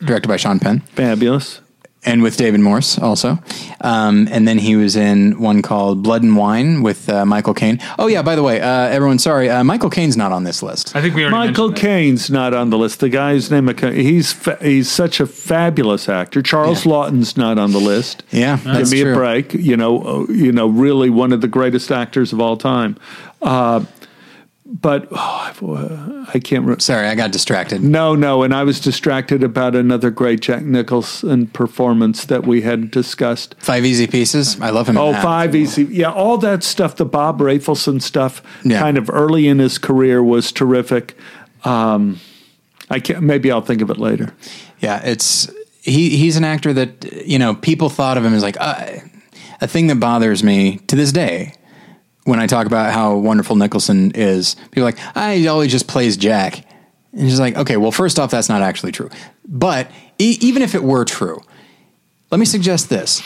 directed 0.00 0.28
by 0.28 0.36
Sean 0.36 0.60
Penn, 0.60 0.78
Fabulous. 0.94 1.60
And 2.04 2.22
with 2.22 2.36
David 2.36 2.60
Morse 2.60 2.96
also. 2.98 3.38
Um, 3.80 4.28
and 4.30 4.46
then 4.46 4.58
he 4.58 4.76
was 4.76 4.94
in 4.96 5.38
one 5.40 5.62
called 5.62 6.02
Blood 6.02 6.22
and 6.22 6.36
Wine 6.36 6.82
with 6.82 7.08
uh, 7.10 7.26
Michael 7.26 7.54
Caine. 7.54 7.80
Oh 7.98 8.06
yeah, 8.06 8.22
by 8.22 8.36
the 8.36 8.42
way, 8.42 8.60
uh, 8.60 8.66
everyone, 8.88 9.18
sorry, 9.18 9.50
uh, 9.50 9.64
Michael 9.64 9.90
Caine's 9.90 10.16
not 10.16 10.30
on 10.32 10.44
this 10.44 10.62
list. 10.62 10.94
I 10.94 11.02
think 11.02 11.14
we 11.16 11.22
already 11.24 11.48
Michael 11.48 11.68
mentioned 11.68 11.76
that. 11.76 11.80
Caine's 11.80 12.30
not 12.30 12.54
on 12.54 12.70
the 12.70 12.78
list. 12.78 13.00
The 13.00 13.08
guy's 13.08 13.50
name 13.50 13.68
he's 13.76 14.32
fa- 14.32 14.58
he's 14.62 14.88
such 14.90 15.18
a 15.20 15.26
fabulous 15.26 16.08
actor. 16.08 16.40
Charles 16.40 16.86
Yeah. 16.86 16.92
Laughton's 16.92 17.36
not 17.36 17.58
on 17.58 17.72
the 17.72 17.80
list. 17.80 18.22
Yeah, 18.30 18.58
Give 18.58 18.90
me 18.90 19.02
true. 19.02 19.12
a 19.12 19.16
break. 19.16 19.52
You 19.54 19.76
know, 19.76 20.02
uh, 20.28 20.32
you 20.32 20.52
know, 20.52 20.68
really 20.68 21.10
one 21.10 21.32
of 21.32 21.40
the 21.40 21.48
greatest 21.48 21.90
actors 21.90 22.32
of 22.32 22.40
all 22.40 22.56
time. 22.56 22.96
Uh, 23.42 23.84
but 24.70 25.08
oh, 25.12 26.26
I 26.32 26.38
can't. 26.38 26.66
Re- 26.66 26.78
Sorry, 26.78 27.06
I 27.08 27.14
got 27.14 27.32
distracted. 27.32 27.82
no, 27.82 28.14
no, 28.14 28.42
and 28.42 28.54
I 28.54 28.64
was 28.64 28.80
distracted 28.80 29.42
about 29.42 29.74
another 29.74 30.10
great 30.10 30.40
Jack 30.40 30.62
Nicholson 30.62 31.46
performance 31.48 32.26
that 32.26 32.46
we 32.46 32.60
had 32.62 32.90
discussed. 32.90 33.54
Five 33.58 33.84
Easy 33.86 34.06
Pieces. 34.06 34.60
I 34.60 34.70
love 34.70 34.88
him. 34.88 34.96
Oh, 34.98 35.12
five 35.14 35.54
easy. 35.54 35.84
Yeah, 35.84 36.12
all 36.12 36.38
that 36.38 36.62
stuff, 36.62 36.96
the 36.96 37.04
Bob 37.06 37.40
Rafelson 37.40 38.00
stuff, 38.02 38.42
Yeah. 38.64 38.78
kind 38.80 38.98
of 38.98 39.08
early 39.10 39.48
in 39.48 39.58
his 39.58 39.78
career 39.78 40.22
was 40.22 40.52
terrific. 40.52 41.16
Um, 41.64 42.20
I 42.90 43.00
can't, 43.00 43.22
maybe 43.22 43.50
I'll 43.50 43.60
think 43.62 43.82
of 43.82 43.90
it 43.90 43.98
later. 43.98 44.32
Yeah, 44.80 45.00
it's 45.04 45.50
he. 45.82 46.16
He's 46.16 46.36
an 46.36 46.44
actor 46.44 46.72
that 46.72 47.26
you 47.26 47.38
know 47.38 47.54
people 47.54 47.88
thought 47.88 48.16
of 48.16 48.24
him 48.24 48.32
as 48.34 48.42
like 48.42 48.56
uh, 48.60 48.86
a 49.60 49.66
thing 49.66 49.88
that 49.88 49.96
bothers 49.98 50.44
me 50.44 50.76
to 50.86 50.94
this 50.96 51.10
day. 51.12 51.54
When 52.28 52.38
I 52.38 52.46
talk 52.46 52.66
about 52.66 52.92
how 52.92 53.16
wonderful 53.16 53.56
Nicholson 53.56 54.12
is, 54.14 54.54
people 54.70 54.82
are 54.82 54.92
like, 54.92 55.16
I 55.16 55.36
he 55.36 55.48
always 55.48 55.72
just 55.72 55.88
plays 55.88 56.18
Jack. 56.18 56.62
And 57.12 57.22
he's 57.22 57.40
like, 57.40 57.56
okay, 57.56 57.78
well, 57.78 57.90
first 57.90 58.18
off, 58.18 58.30
that's 58.30 58.50
not 58.50 58.60
actually 58.60 58.92
true. 58.92 59.08
But 59.46 59.90
e- 60.18 60.36
even 60.42 60.60
if 60.60 60.74
it 60.74 60.82
were 60.82 61.06
true, 61.06 61.40
let 62.30 62.38
me 62.38 62.44
suggest 62.44 62.90
this: 62.90 63.22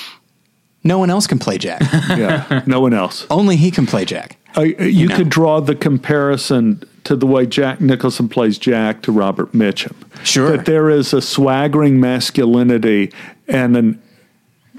no 0.84 0.98
one 0.98 1.10
else 1.10 1.26
can 1.26 1.40
play 1.40 1.58
Jack. 1.58 1.82
Yeah, 2.16 2.62
no 2.64 2.80
one 2.80 2.94
else. 2.94 3.26
Only 3.28 3.56
he 3.56 3.72
can 3.72 3.86
play 3.86 4.04
Jack. 4.04 4.36
Uh, 4.56 4.62
you 4.62 5.08
know. 5.08 5.16
could 5.16 5.28
draw 5.30 5.60
the 5.60 5.74
comparison 5.74 6.84
to 7.02 7.16
the 7.16 7.26
way 7.26 7.44
Jack 7.44 7.80
Nicholson 7.80 8.28
plays 8.28 8.56
Jack 8.56 9.02
to 9.02 9.10
Robert 9.10 9.50
Mitchum. 9.50 9.96
Sure. 10.24 10.56
That 10.56 10.66
there 10.66 10.88
is 10.88 11.12
a 11.12 11.20
swaggering 11.20 11.98
masculinity 11.98 13.12
and 13.48 13.76
an 13.76 14.02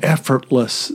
effortless 0.02 0.94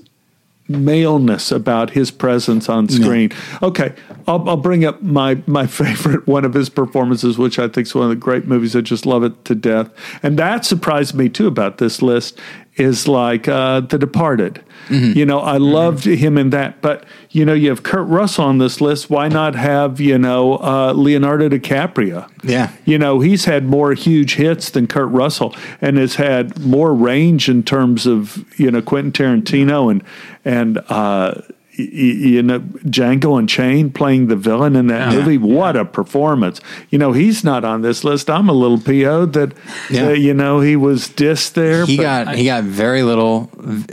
maleness 0.69 1.51
about 1.51 1.91
his 1.91 2.11
presence 2.11 2.69
on 2.69 2.89
screen. 2.89 3.31
Okay, 3.63 3.95
I'll, 4.27 4.49
I'll 4.49 4.57
bring 4.57 4.85
up 4.85 5.03
my 5.03 5.43
my 5.47 5.67
favorite 5.79 6.27
one 6.27 6.45
of 6.45 6.55
his 6.55 6.69
performances, 6.69 7.39
which 7.39 7.59
I 7.59 7.69
think 7.69 7.87
is 7.87 7.95
one 7.95 8.05
of 8.05 8.11
the 8.11 8.17
great 8.17 8.47
movies. 8.47 8.77
I 8.77 8.81
just 8.81 9.07
love 9.07 9.25
it 9.25 9.45
to 9.47 9.55
death, 9.55 9.91
and 10.23 10.39
that 10.39 10.65
surprised 10.65 11.15
me 11.15 11.29
too 11.29 11.47
about 11.47 11.79
this 11.79 12.03
list. 12.03 12.39
Is 12.79 13.09
like 13.09 13.49
uh, 13.49 13.81
The 13.81 13.99
Departed. 13.99 14.65
You 14.91 15.27
know, 15.27 15.41
I 15.41 15.59
loved 15.59 16.05
him 16.05 16.39
in 16.39 16.49
that, 16.51 16.81
but 16.81 17.05
you 17.31 17.45
know, 17.45 17.53
you 17.53 17.69
have 17.69 17.83
Kurt 17.83 18.09
Russell 18.09 18.45
on 18.45 18.57
this 18.57 18.81
list. 18.81 19.11
Why 19.11 19.29
not 19.29 19.55
have 19.55 20.01
you 20.01 20.17
know 20.17 20.59
uh, 20.59 20.93
Leonardo 20.93 21.49
DiCaprio? 21.51 22.31
Yeah. 22.43 22.73
you 22.85 22.99
know, 22.99 23.21
he's 23.21 23.45
had 23.45 23.65
more 23.65 23.93
huge 23.93 24.37
hits 24.37 24.71
than 24.71 24.87
Kurt 24.87 25.11
Russell 25.11 25.55
and 25.81 25.99
has 25.99 26.15
had 26.15 26.59
more 26.59 26.95
range 26.95 27.49
in 27.49 27.63
terms 27.63 28.07
of, 28.07 28.45
you 28.59 28.71
know, 28.71 28.81
Quentin 28.81 29.13
Tarantino 29.13 29.91
and, 29.91 30.03
and, 30.45 30.79
uh, 30.89 31.43
you 31.83 32.43
know, 32.43 32.59
Django 32.61 33.39
Unchained 33.39 33.95
playing 33.95 34.27
the 34.27 34.37
villain 34.37 34.75
in 34.77 34.89
that 34.89 35.13
Yeah. 35.13 35.19
movie. 35.21 35.39
What 35.39 35.77
a 35.77 35.85
performance. 35.85 36.61
You 36.91 36.99
know, 36.99 37.13
he's 37.13 37.45
not 37.45 37.65
on 37.65 37.83
this 37.83 38.03
list. 38.05 38.29
I'm 38.29 38.49
a 38.49 38.53
little 38.53 38.79
PO'd 38.79 39.33
that, 39.35 39.53
Yeah. 39.91 40.09
uh, 40.09 40.11
you 40.11 40.35
know, 40.35 40.61
he 40.61 40.75
was 40.77 41.09
dissed 41.09 41.53
there. 41.53 41.87
He 41.87 41.97
but- 41.97 42.03
got 42.03 42.35
he 42.35 42.45
got 42.47 42.65
very 42.65 43.03
little 43.03 43.51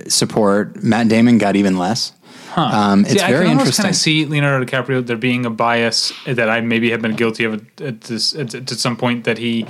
support. 0.08 0.84
Matt 0.84 1.08
Damon 1.10 1.38
got 1.38 1.56
even 1.56 1.78
less. 1.78 2.12
Um, 2.58 3.02
it's 3.02 3.14
See, 3.16 3.20
I 3.20 3.32
very 3.32 3.46
can 3.48 3.52
interesting. 3.60 3.84
kind 3.84 3.94
of 3.94 3.98
see 3.98 4.26
Leonardo 4.26 4.66
DiCaprio 4.66 5.06
there 5.06 5.18
being 5.18 5.46
a 5.46 5.50
bias 5.50 6.14
that 6.26 6.50
I 6.50 6.62
maybe 6.62 6.90
have 6.92 7.02
been 7.02 7.16
guilty 7.16 7.44
of 7.44 7.56
at, 7.56 7.82
at 7.82 8.02
this 8.02 8.34
at, 8.34 8.56
at 8.56 8.70
some 8.70 8.96
point 8.96 9.26
that 9.26 9.38
he 9.38 9.66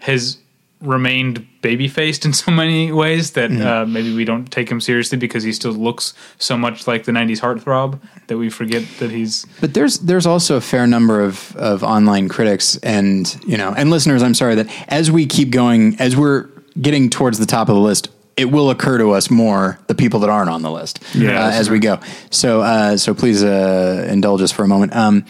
has 0.00 0.38
remained 0.84 1.46
baby 1.62 1.88
faced 1.88 2.24
in 2.24 2.32
so 2.32 2.50
many 2.62 2.92
ways 2.92 3.32
that 3.32 3.50
Mm-hmm. 3.50 3.66
uh, 3.66 3.86
maybe 3.86 4.14
we 4.14 4.24
don't 4.24 4.50
take 4.50 4.68
him 4.70 4.80
seriously 4.80 5.18
because 5.18 5.42
he 5.42 5.52
still 5.52 5.72
looks 5.72 6.14
so 6.38 6.56
much 6.56 6.86
like 6.86 7.04
the 7.04 7.12
'90s 7.12 7.40
heartthrob 7.40 7.98
that 8.26 8.36
we 8.38 8.50
forget 8.50 8.82
that 8.98 9.10
he's 9.10 9.46
But 9.60 9.74
there's 9.74 9.98
there's 10.00 10.26
also 10.26 10.56
a 10.56 10.60
fair 10.60 10.86
number 10.86 11.20
of 11.22 11.54
of 11.56 11.82
online 11.82 12.28
critics 12.28 12.76
and 12.82 13.34
you 13.46 13.56
know 13.56 13.72
and 13.76 13.90
listeners. 13.90 14.22
I'm 14.22 14.34
sorry 14.34 14.54
that 14.56 14.68
as 14.88 15.10
we 15.10 15.26
keep 15.26 15.50
going, 15.50 15.96
as 16.00 16.16
we're 16.16 16.48
getting 16.80 17.10
towards 17.10 17.38
the 17.38 17.46
top 17.46 17.68
of 17.68 17.74
the 17.76 17.80
list, 17.80 18.08
it 18.36 18.46
will 18.50 18.70
occur 18.70 18.98
to 18.98 19.12
us 19.12 19.30
more 19.30 19.78
the 19.86 19.94
people 19.94 20.20
that 20.20 20.30
aren't 20.30 20.50
on 20.50 20.62
the 20.62 20.70
list 20.70 20.98
Yeah, 21.14 21.46
uh, 21.46 21.50
as 21.52 21.70
we 21.70 21.78
go. 21.78 22.00
So 22.30 22.62
uh, 22.62 22.96
so 22.96 23.14
please 23.14 23.44
uh, 23.44 24.06
indulge 24.10 24.42
us 24.42 24.50
for 24.52 24.64
a 24.64 24.68
moment. 24.68 24.94
Um, 24.96 25.24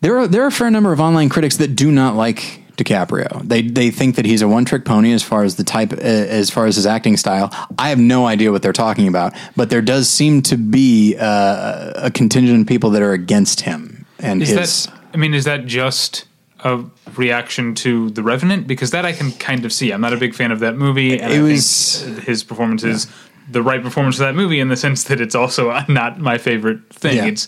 there 0.00 0.18
are 0.18 0.28
there 0.28 0.42
are 0.44 0.48
a 0.48 0.52
fair 0.52 0.70
number 0.70 0.92
of 0.92 1.00
online 1.00 1.28
critics 1.28 1.56
that 1.56 1.74
do 1.74 1.90
not 1.90 2.14
like 2.14 2.62
DiCaprio. 2.78 3.46
They 3.46 3.62
they 3.62 3.90
think 3.90 4.16
that 4.16 4.24
he's 4.24 4.40
a 4.40 4.48
one 4.48 4.64
trick 4.64 4.84
pony 4.84 5.12
as 5.12 5.22
far 5.22 5.42
as 5.44 5.56
the 5.56 5.64
type 5.64 5.92
uh, 5.92 5.96
as 5.96 6.48
far 6.50 6.66
as 6.66 6.76
his 6.76 6.86
acting 6.86 7.16
style. 7.16 7.50
I 7.78 7.90
have 7.90 7.98
no 7.98 8.26
idea 8.26 8.50
what 8.52 8.62
they're 8.62 8.72
talking 8.72 9.08
about, 9.08 9.34
but 9.56 9.68
there 9.70 9.82
does 9.82 10.08
seem 10.08 10.42
to 10.42 10.56
be 10.56 11.16
uh, 11.18 11.92
a 11.96 12.10
contingent 12.10 12.60
of 12.62 12.66
people 12.66 12.90
that 12.90 13.02
are 13.02 13.12
against 13.12 13.60
him 13.62 14.06
and 14.18 14.40
Is 14.42 14.48
his. 14.50 14.86
that? 14.86 14.94
I 15.12 15.16
mean, 15.18 15.34
is 15.34 15.44
that 15.44 15.66
just 15.66 16.24
a 16.64 16.82
reaction 17.16 17.74
to 17.76 18.10
The 18.10 18.22
Revenant? 18.22 18.66
Because 18.66 18.90
that 18.92 19.04
I 19.04 19.12
can 19.12 19.32
kind 19.32 19.64
of 19.64 19.72
see. 19.72 19.90
I'm 19.92 20.00
not 20.00 20.12
a 20.12 20.16
big 20.16 20.34
fan 20.34 20.50
of 20.52 20.60
that 20.60 20.76
movie. 20.76 21.18
And 21.20 21.32
It 21.32 21.38
I 21.38 21.42
was- 21.42 22.02
think 22.02 22.24
his 22.24 22.42
performance 22.44 22.84
is 22.84 23.06
the 23.50 23.62
right 23.62 23.82
performance 23.82 24.16
of 24.16 24.20
that 24.26 24.34
movie 24.34 24.60
in 24.60 24.68
the 24.68 24.76
sense 24.76 25.04
that 25.04 25.20
it's 25.20 25.34
also 25.34 25.70
not 25.88 26.18
my 26.20 26.36
favorite 26.38 26.80
thing. 26.92 27.16
Yeah. 27.16 27.26
It's 27.26 27.46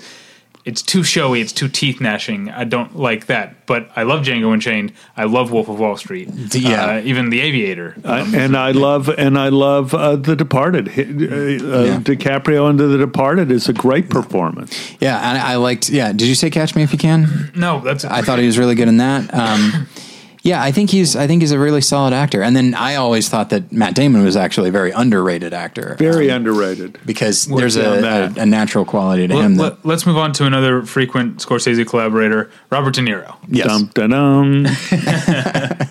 it's 0.64 0.82
too 0.82 1.02
showy. 1.02 1.40
It's 1.40 1.52
too 1.52 1.68
teeth 1.68 2.00
gnashing. 2.00 2.50
I 2.50 2.64
don't 2.64 2.96
like 2.96 3.26
that. 3.26 3.66
But 3.66 3.90
I 3.96 4.02
love 4.02 4.22
Django 4.24 4.52
Unchained. 4.52 4.92
I 5.16 5.24
love 5.24 5.50
Wolf 5.52 5.68
of 5.68 5.78
Wall 5.78 5.96
Street. 5.96 6.28
yeah. 6.54 6.84
uh, 6.96 7.00
even 7.04 7.30
The 7.30 7.40
Aviator. 7.40 7.94
I- 8.04 8.20
and 8.36 8.56
I 8.56 8.72
love 8.72 9.08
and 9.08 9.38
I 9.38 9.48
love 9.48 9.94
uh, 9.94 10.16
The 10.16 10.36
Departed. 10.36 10.88
Hi- 10.88 11.02
Uh, 11.02 11.84
Yeah. 11.84 11.98
DiCaprio 12.00 12.66
under 12.68 12.86
The 12.86 12.98
Departed 12.98 13.50
is 13.50 13.68
a 13.68 13.72
great 13.72 14.10
performance. 14.10 14.76
yeah, 15.00 15.18
and 15.30 15.38
I, 15.38 15.52
I 15.52 15.56
liked. 15.56 15.88
Yeah, 15.88 16.12
did 16.12 16.28
you 16.28 16.34
say 16.34 16.50
Catch 16.50 16.74
Me 16.74 16.82
If 16.82 16.92
You 16.92 16.98
Can? 16.98 17.50
no, 17.54 17.80
that's 17.80 18.04
I 18.04 18.22
thought 18.22 18.38
he 18.38 18.46
was 18.46 18.58
really 18.58 18.74
good 18.74 18.88
in 18.88 18.98
that. 18.98 19.32
Um, 19.32 19.86
yeah, 20.42 20.62
I 20.62 20.72
think 20.72 20.90
he's 20.90 21.16
I 21.16 21.26
think 21.26 21.42
he's 21.42 21.52
a 21.52 21.58
really 21.58 21.80
solid 21.80 22.12
actor. 22.14 22.42
And 22.42 22.56
then 22.56 22.74
I 22.74 22.94
always 22.94 23.28
thought 23.28 23.50
that 23.50 23.70
Matt 23.72 23.94
Damon 23.94 24.24
was 24.24 24.36
actually 24.36 24.70
a 24.70 24.72
very 24.72 24.90
underrated 24.90 25.52
actor. 25.52 25.96
Very 25.98 26.30
um, 26.30 26.36
underrated. 26.36 26.98
because 27.04 27.44
there's 27.46 27.76
a, 27.76 28.32
a, 28.36 28.42
a 28.42 28.46
natural 28.46 28.84
quality 28.84 29.28
to 29.28 29.36
him. 29.36 29.56
That, 29.56 29.84
Let, 29.84 29.96
us 29.96 30.06
move 30.06 30.16
on 30.16 30.32
to 30.34 30.46
another 30.46 30.82
frequent 30.82 31.38
Scorsese 31.38 31.86
collaborator, 31.86 32.50
Robert 32.70 32.94
De 32.94 33.02
Niro. 33.02 33.36
yes, 33.48 33.66
Dum 33.66 33.90
dum 33.94 34.10
dum. 34.10 34.66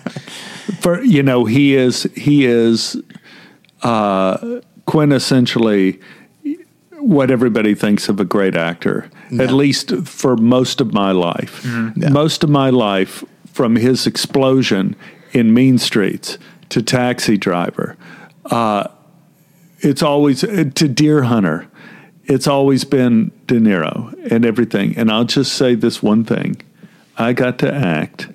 For 0.80 1.02
you 1.02 1.22
know, 1.22 1.44
he 1.44 1.74
is 1.74 2.04
he 2.16 2.46
is 2.46 3.00
uh, 3.82 4.60
quintessentially 4.86 6.00
what 6.98 7.30
everybody 7.30 7.74
thinks 7.74 8.08
of 8.08 8.18
a 8.20 8.24
great 8.24 8.56
actor. 8.56 9.10
At 9.38 9.52
least 9.52 9.94
for 10.06 10.36
most 10.36 10.80
of 10.80 10.92
my 10.92 11.12
life, 11.12 11.64
most 11.94 12.42
of 12.42 12.50
my 12.50 12.70
life, 12.70 13.22
from 13.60 13.76
his 13.76 14.06
explosion 14.06 14.96
in 15.32 15.52
Mean 15.52 15.76
Streets 15.76 16.38
to 16.70 16.80
Taxi 16.80 17.36
Driver, 17.36 17.94
uh, 18.46 18.88
it's 19.80 20.02
always 20.02 20.40
to 20.40 20.64
Deer 20.64 21.24
Hunter. 21.24 21.68
It's 22.24 22.46
always 22.46 22.84
been 22.84 23.32
De 23.46 23.56
Niro 23.56 24.14
and 24.32 24.46
everything. 24.46 24.96
And 24.96 25.10
I'll 25.10 25.26
just 25.26 25.52
say 25.52 25.74
this 25.74 26.02
one 26.02 26.24
thing: 26.24 26.62
I 27.18 27.34
got 27.34 27.58
to 27.58 27.70
act 27.70 28.28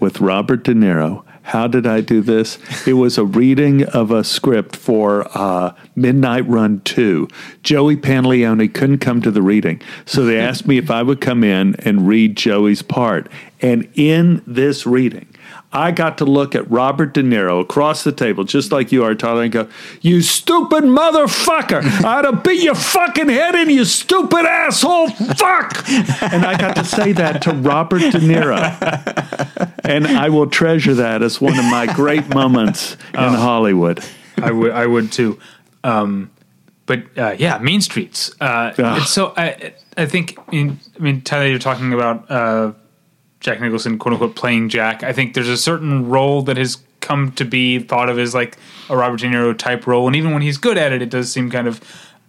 with 0.00 0.22
Robert 0.22 0.64
De 0.64 0.72
Niro. 0.72 1.22
How 1.42 1.66
did 1.66 1.86
I 1.86 2.00
do 2.00 2.22
this? 2.22 2.58
It 2.86 2.94
was 2.94 3.18
a 3.18 3.24
reading 3.24 3.84
of 3.84 4.10
a 4.10 4.24
script 4.24 4.76
for 4.76 5.26
uh, 5.36 5.74
Midnight 5.96 6.48
Run 6.48 6.80
2. 6.82 7.28
Joey 7.62 7.96
Pantoliano 7.96 8.72
couldn't 8.72 8.98
come 8.98 9.20
to 9.22 9.30
the 9.30 9.42
reading. 9.42 9.82
So 10.06 10.24
they 10.24 10.38
asked 10.38 10.68
me 10.68 10.78
if 10.78 10.88
I 10.90 11.02
would 11.02 11.20
come 11.20 11.42
in 11.42 11.74
and 11.80 12.06
read 12.06 12.36
Joey's 12.36 12.82
part. 12.82 13.28
And 13.62 13.88
in 13.94 14.42
this 14.44 14.84
reading, 14.84 15.28
I 15.72 15.92
got 15.92 16.18
to 16.18 16.24
look 16.24 16.54
at 16.54 16.68
Robert 16.70 17.14
De 17.14 17.22
Niro 17.22 17.60
across 17.60 18.04
the 18.04 18.12
table, 18.12 18.44
just 18.44 18.72
like 18.72 18.92
you 18.92 19.04
are, 19.04 19.14
Tyler, 19.14 19.44
and 19.44 19.52
go, 19.52 19.68
You 20.02 20.20
stupid 20.20 20.84
motherfucker! 20.84 21.82
I'd 22.04 22.24
have 22.24 22.42
beat 22.42 22.62
your 22.62 22.74
fucking 22.74 23.28
head 23.28 23.54
in, 23.54 23.70
you 23.70 23.84
stupid 23.84 24.44
asshole! 24.44 25.08
Fuck! 25.10 25.88
And 25.88 26.44
I 26.44 26.58
got 26.58 26.76
to 26.76 26.84
say 26.84 27.12
that 27.12 27.40
to 27.42 27.52
Robert 27.52 28.00
De 28.00 28.18
Niro. 28.18 28.58
And 29.84 30.06
I 30.06 30.28
will 30.28 30.48
treasure 30.48 30.94
that 30.94 31.22
as 31.22 31.40
one 31.40 31.58
of 31.58 31.64
my 31.64 31.92
great 31.94 32.28
moments 32.28 32.96
in 33.14 33.32
Hollywood. 33.32 34.04
I 34.38 34.50
would 34.50 34.72
I 34.72 34.86
would 34.86 35.12
too. 35.12 35.38
Um, 35.84 36.30
but 36.86 37.04
uh, 37.16 37.36
yeah, 37.38 37.58
Mean 37.58 37.80
Streets. 37.80 38.32
Uh, 38.40 39.04
so 39.04 39.32
I 39.36 39.74
I 39.96 40.06
think 40.06 40.38
I 40.38 40.50
mean, 40.50 40.80
I 40.96 41.02
mean 41.02 41.20
Tyler, 41.22 41.46
you're 41.46 41.58
talking 41.58 41.92
about 41.92 42.30
uh, 42.30 42.72
Jack 43.42 43.60
Nicholson, 43.60 43.98
quote 43.98 44.14
unquote, 44.14 44.34
playing 44.36 44.70
Jack. 44.70 45.02
I 45.02 45.12
think 45.12 45.34
there's 45.34 45.48
a 45.48 45.56
certain 45.56 46.08
role 46.08 46.40
that 46.42 46.56
has 46.56 46.78
come 47.00 47.32
to 47.32 47.44
be 47.44 47.80
thought 47.80 48.08
of 48.08 48.18
as 48.18 48.34
like 48.34 48.56
a 48.88 48.96
Robert 48.96 49.20
De 49.20 49.26
Niro 49.26 49.56
type 49.56 49.86
role, 49.86 50.06
and 50.06 50.16
even 50.16 50.32
when 50.32 50.40
he's 50.42 50.56
good 50.56 50.78
at 50.78 50.92
it, 50.92 51.02
it 51.02 51.10
does 51.10 51.30
seem 51.32 51.50
kind 51.50 51.66
of 51.66 51.80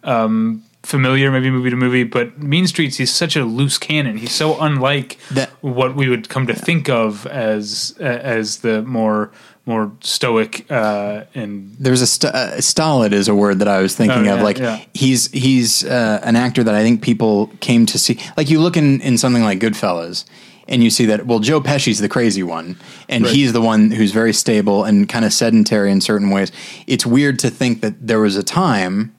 um, 0.04 0.64
familiar, 0.82 1.32
maybe 1.32 1.50
movie 1.50 1.70
to 1.70 1.76
movie. 1.76 2.04
But 2.04 2.42
Mean 2.42 2.68
Streets, 2.68 2.98
he's 2.98 3.14
such 3.14 3.36
a 3.36 3.46
loose 3.46 3.78
cannon. 3.78 4.18
He's 4.18 4.34
so 4.34 4.60
unlike 4.60 5.18
That- 5.32 5.52
what 5.62 5.96
we 5.96 6.10
would 6.10 6.28
come 6.30 6.48
to 6.48 6.54
think 6.56 6.90
of 6.90 7.26
as 7.28 7.96
uh, 8.00 8.04
as 8.04 8.58
the 8.58 8.82
more 8.82 9.32
more 9.66 9.94
stoic 10.02 10.70
uh, 10.70 11.24
and 11.34 11.74
there's 11.80 12.02
a 12.02 12.08
st- 12.08 12.36
uh, 12.36 12.60
stolid 12.60 13.14
is 13.14 13.30
a 13.30 13.36
word 13.36 13.60
that 13.60 13.68
I 13.70 13.80
was 13.82 13.96
thinking 13.96 14.28
Oh, 14.28 14.36
of. 14.36 14.42
Like 14.42 14.58
yeah. 14.58 14.84
he's 14.94 15.32
he's 15.32 15.86
uh, 15.86 16.20
an 16.22 16.36
actor 16.36 16.66
that 16.66 16.76
I 16.76 16.82
think 16.82 17.02
people 17.02 17.48
came 17.62 17.86
to 17.86 17.98
see. 17.98 18.20
Like 18.36 18.50
you 18.50 18.60
look 18.60 18.76
in 18.76 19.00
in 19.02 19.18
something 19.18 19.42
like 19.44 19.60
Goodfellas. 19.60 20.26
And 20.68 20.82
you 20.84 20.90
see 20.90 21.06
that 21.08 21.26
well, 21.26 21.40
Joe 21.40 21.60
Pesci's 21.60 22.00
the 22.00 22.08
crazy 22.08 22.42
one, 22.44 22.78
and 23.10 23.26
Right. 23.26 23.34
he's 23.36 23.52
the 23.52 23.62
one 23.62 23.92
who's 23.92 24.12
very 24.12 24.32
stable 24.34 24.86
and 24.86 25.10
kind 25.10 25.26
of 25.26 25.34
sedentary 25.34 25.92
in 25.92 26.00
certain 26.00 26.30
ways. 26.30 26.52
It's 26.88 27.06
weird 27.06 27.38
to 27.40 27.50
think 27.50 27.82
that 27.82 28.08
there 28.08 28.20
was 28.22 28.38
a 28.38 28.44
time 28.44 29.12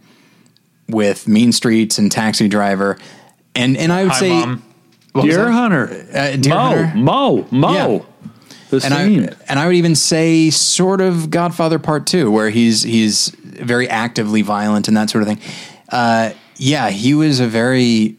with 0.88 1.28
Mean 1.28 1.52
Streets 1.52 1.98
and 1.98 2.10
Taxi 2.10 2.48
Driver, 2.48 2.96
and 3.54 3.76
and 3.76 3.92
I 3.92 4.04
would 4.04 4.12
Hi, 4.12 4.18
say 4.20 4.28
Mom. 4.30 4.62
Deer? 5.20 5.50
Hunter. 5.50 6.06
Uh, 6.12 6.36
Deer 6.36 6.54
Mo, 6.54 6.60
Hunter. 6.60 6.92
Mo, 6.96 7.46
Mo. 7.50 7.72
Yeah. 7.74 7.98
The 8.70 8.76
and 8.76 8.94
scene. 8.94 9.28
I 9.28 9.32
and 9.48 9.58
I 9.58 9.66
would 9.66 9.76
even 9.76 9.94
say 9.94 10.50
sort 10.50 11.00
of 11.00 11.30
Godfather 11.30 11.78
Part 11.78 12.06
Two, 12.06 12.30
where 12.30 12.50
he's 12.50 12.82
he's 12.82 13.28
very 13.44 13.88
actively 13.88 14.40
violent 14.42 14.88
and 14.88 14.96
that 14.96 15.10
sort 15.10 15.22
of 15.22 15.28
thing. 15.28 15.38
Uh, 15.90 16.30
yeah, 16.56 16.88
he 16.90 17.14
was 17.14 17.38
a 17.40 17.46
very 17.46 18.16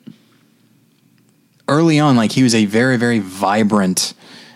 early 1.68 2.00
on, 2.00 2.16
like 2.16 2.32
he 2.32 2.44
was 2.44 2.56
a 2.56 2.66
very, 2.66 2.98
very 2.98 3.20
vibrant, 3.20 4.14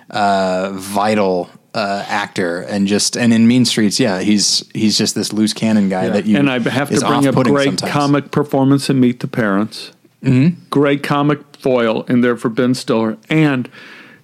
uh, 0.09 0.71
vital 0.73 1.49
uh, 1.73 2.03
actor, 2.07 2.61
and 2.61 2.87
just 2.87 3.15
and 3.15 3.33
in 3.33 3.47
Mean 3.47 3.65
Streets, 3.65 3.99
yeah, 3.99 4.19
he's 4.21 4.67
he's 4.73 4.97
just 4.97 5.15
this 5.15 5.31
loose 5.33 5.53
cannon 5.53 5.89
guy 5.89 6.09
that 6.09 6.25
you 6.25 6.37
and 6.37 6.49
I 6.49 6.59
have 6.59 6.89
to 6.89 6.99
bring 6.99 7.27
up 7.27 7.35
great 7.35 7.65
sometimes. 7.79 7.91
comic 7.91 8.31
performance 8.31 8.89
in 8.89 8.99
Meet 8.99 9.19
the 9.19 9.27
Parents. 9.27 9.91
Mm-hmm. 10.23 10.61
Great 10.69 11.03
comic 11.03 11.39
foil 11.57 12.03
in 12.03 12.21
there 12.21 12.35
for 12.35 12.49
Ben 12.49 12.73
Stiller, 12.73 13.17
and 13.29 13.69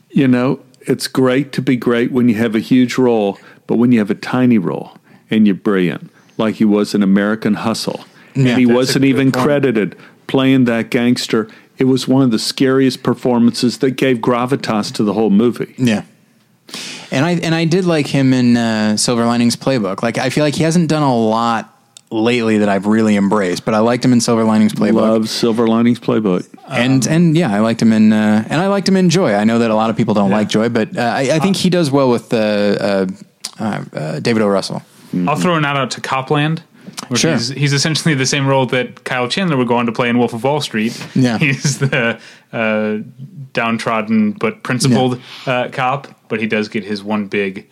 you 0.09 0.27
know 0.27 0.59
it's 0.81 1.07
great 1.07 1.51
to 1.53 1.61
be 1.61 1.75
great 1.77 2.11
when 2.11 2.29
you 2.29 2.35
have 2.35 2.55
a 2.55 2.59
huge 2.59 2.97
role, 2.97 3.39
but 3.67 3.77
when 3.77 3.91
you 3.91 3.99
have 3.99 4.11
a 4.11 4.15
tiny 4.15 4.57
role 4.57 4.97
and 5.29 5.47
you're 5.47 5.55
brilliant, 5.55 6.11
like 6.37 6.55
he 6.55 6.65
was 6.65 6.93
in 6.93 7.01
American 7.01 7.55
Hustle, 7.55 8.05
Yeah, 8.35 8.49
and 8.49 8.59
he 8.59 8.65
wasn't 8.65 9.05
even 9.05 9.31
point. 9.31 9.45
credited 9.45 9.95
playing 10.27 10.65
that 10.65 10.89
gangster. 10.89 11.47
It 11.77 11.85
was 11.85 12.07
one 12.07 12.23
of 12.23 12.31
the 12.31 12.39
scariest 12.39 13.03
performances 13.03 13.79
that 13.79 13.91
gave 13.91 14.17
gravitas 14.17 14.93
to 14.93 15.03
the 15.03 15.13
whole 15.13 15.29
movie. 15.29 15.75
Yeah. 15.77 16.03
And 17.11 17.25
I 17.25 17.31
and 17.31 17.53
I 17.53 17.65
did 17.65 17.85
like 17.85 18.07
him 18.07 18.33
in 18.33 18.57
uh, 18.57 18.97
Silver 18.97 19.25
Linings 19.25 19.55
Playbook. 19.55 20.01
Like 20.01 20.17
I 20.17 20.29
feel 20.29 20.43
like 20.43 20.55
he 20.55 20.63
hasn't 20.63 20.89
done 20.89 21.03
a 21.03 21.15
lot 21.15 21.71
lately 22.11 22.59
that 22.59 22.69
I've 22.69 22.87
really 22.87 23.15
embraced, 23.15 23.65
but 23.65 23.73
I 23.73 23.79
liked 23.79 24.03
him 24.03 24.13
in 24.13 24.21
Silver 24.21 24.43
Linings 24.43 24.73
Playbook. 24.73 25.01
Love 25.01 25.29
Silver 25.29 25.67
Linings 25.67 25.99
Playbook. 25.99 26.47
and 26.67 27.05
and 27.05 27.37
yeah, 27.37 27.53
I 27.53 27.59
liked 27.59 27.81
him 27.81 27.93
in 27.93 28.11
uh, 28.11 28.45
and 28.49 28.61
I 28.61 28.67
liked 28.67 28.87
him 28.87 28.97
in 28.97 29.09
Joy. 29.09 29.33
I 29.33 29.43
know 29.43 29.59
that 29.59 29.69
a 29.69 29.75
lot 29.75 29.89
of 29.89 29.95
people 29.97 30.13
don't 30.13 30.31
like 30.31 30.49
Joy, 30.49 30.69
but 30.69 30.97
uh, 30.97 31.01
I, 31.01 31.35
I 31.35 31.39
think 31.39 31.55
he 31.55 31.69
does 31.69 31.91
well 31.91 32.09
with 32.09 32.33
uh, 32.33 32.37
uh, 32.37 33.07
uh, 33.59 33.85
uh, 33.93 34.19
David 34.19 34.41
O. 34.41 34.47
Russell. 34.47 34.81
I'll 35.27 35.35
throw 35.35 35.57
a 35.57 35.61
shout 35.61 35.77
out 35.77 35.91
to 35.91 36.01
Copland. 36.01 36.63
Where 37.07 37.17
Sure. 37.17 37.33
He's, 37.33 37.49
he's 37.49 37.73
essentially 37.73 38.13
the 38.15 38.25
same 38.25 38.47
role 38.47 38.65
that 38.67 39.03
Kyle 39.03 39.27
Chandler 39.27 39.57
would 39.57 39.67
go 39.67 39.77
on 39.77 39.85
to 39.85 39.91
play 39.91 40.09
in 40.09 40.17
Wolf 40.17 40.33
of 40.33 40.43
Wall 40.43 40.61
Street. 40.61 40.93
Yeah. 41.15 41.37
He's 41.37 41.79
the 41.79 42.19
uh, 42.53 42.97
downtrodden 43.53 44.31
but 44.33 44.63
principled 44.63 45.21
uh, 45.45 45.69
cop, 45.71 46.07
but 46.29 46.39
he 46.39 46.47
does 46.47 46.67
get 46.69 46.83
his 46.83 47.03
one 47.03 47.27
big, 47.27 47.69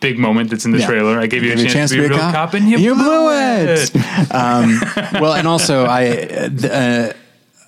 big 0.00 0.18
moment 0.18 0.50
that's 0.50 0.64
in 0.64 0.72
the 0.72 0.78
Yeah. 0.78 0.86
trailer. 0.86 1.20
I 1.20 1.26
gave 1.26 1.42
you 1.44 1.52
a 1.52 1.56
chance, 1.56 1.90
to 1.90 1.98
be 1.98 2.04
a 2.06 2.08
real 2.08 2.18
cop, 2.18 2.54
and 2.54 2.68
you, 2.68 2.78
You 2.78 2.94
blew, 2.94 3.04
blew 3.04 3.32
it. 3.32 3.90
it. 3.94 3.96
um, 4.34 4.80
well, 5.20 5.34
and 5.34 5.46
also 5.46 5.84
I 5.84 6.08
uh, 6.64 7.12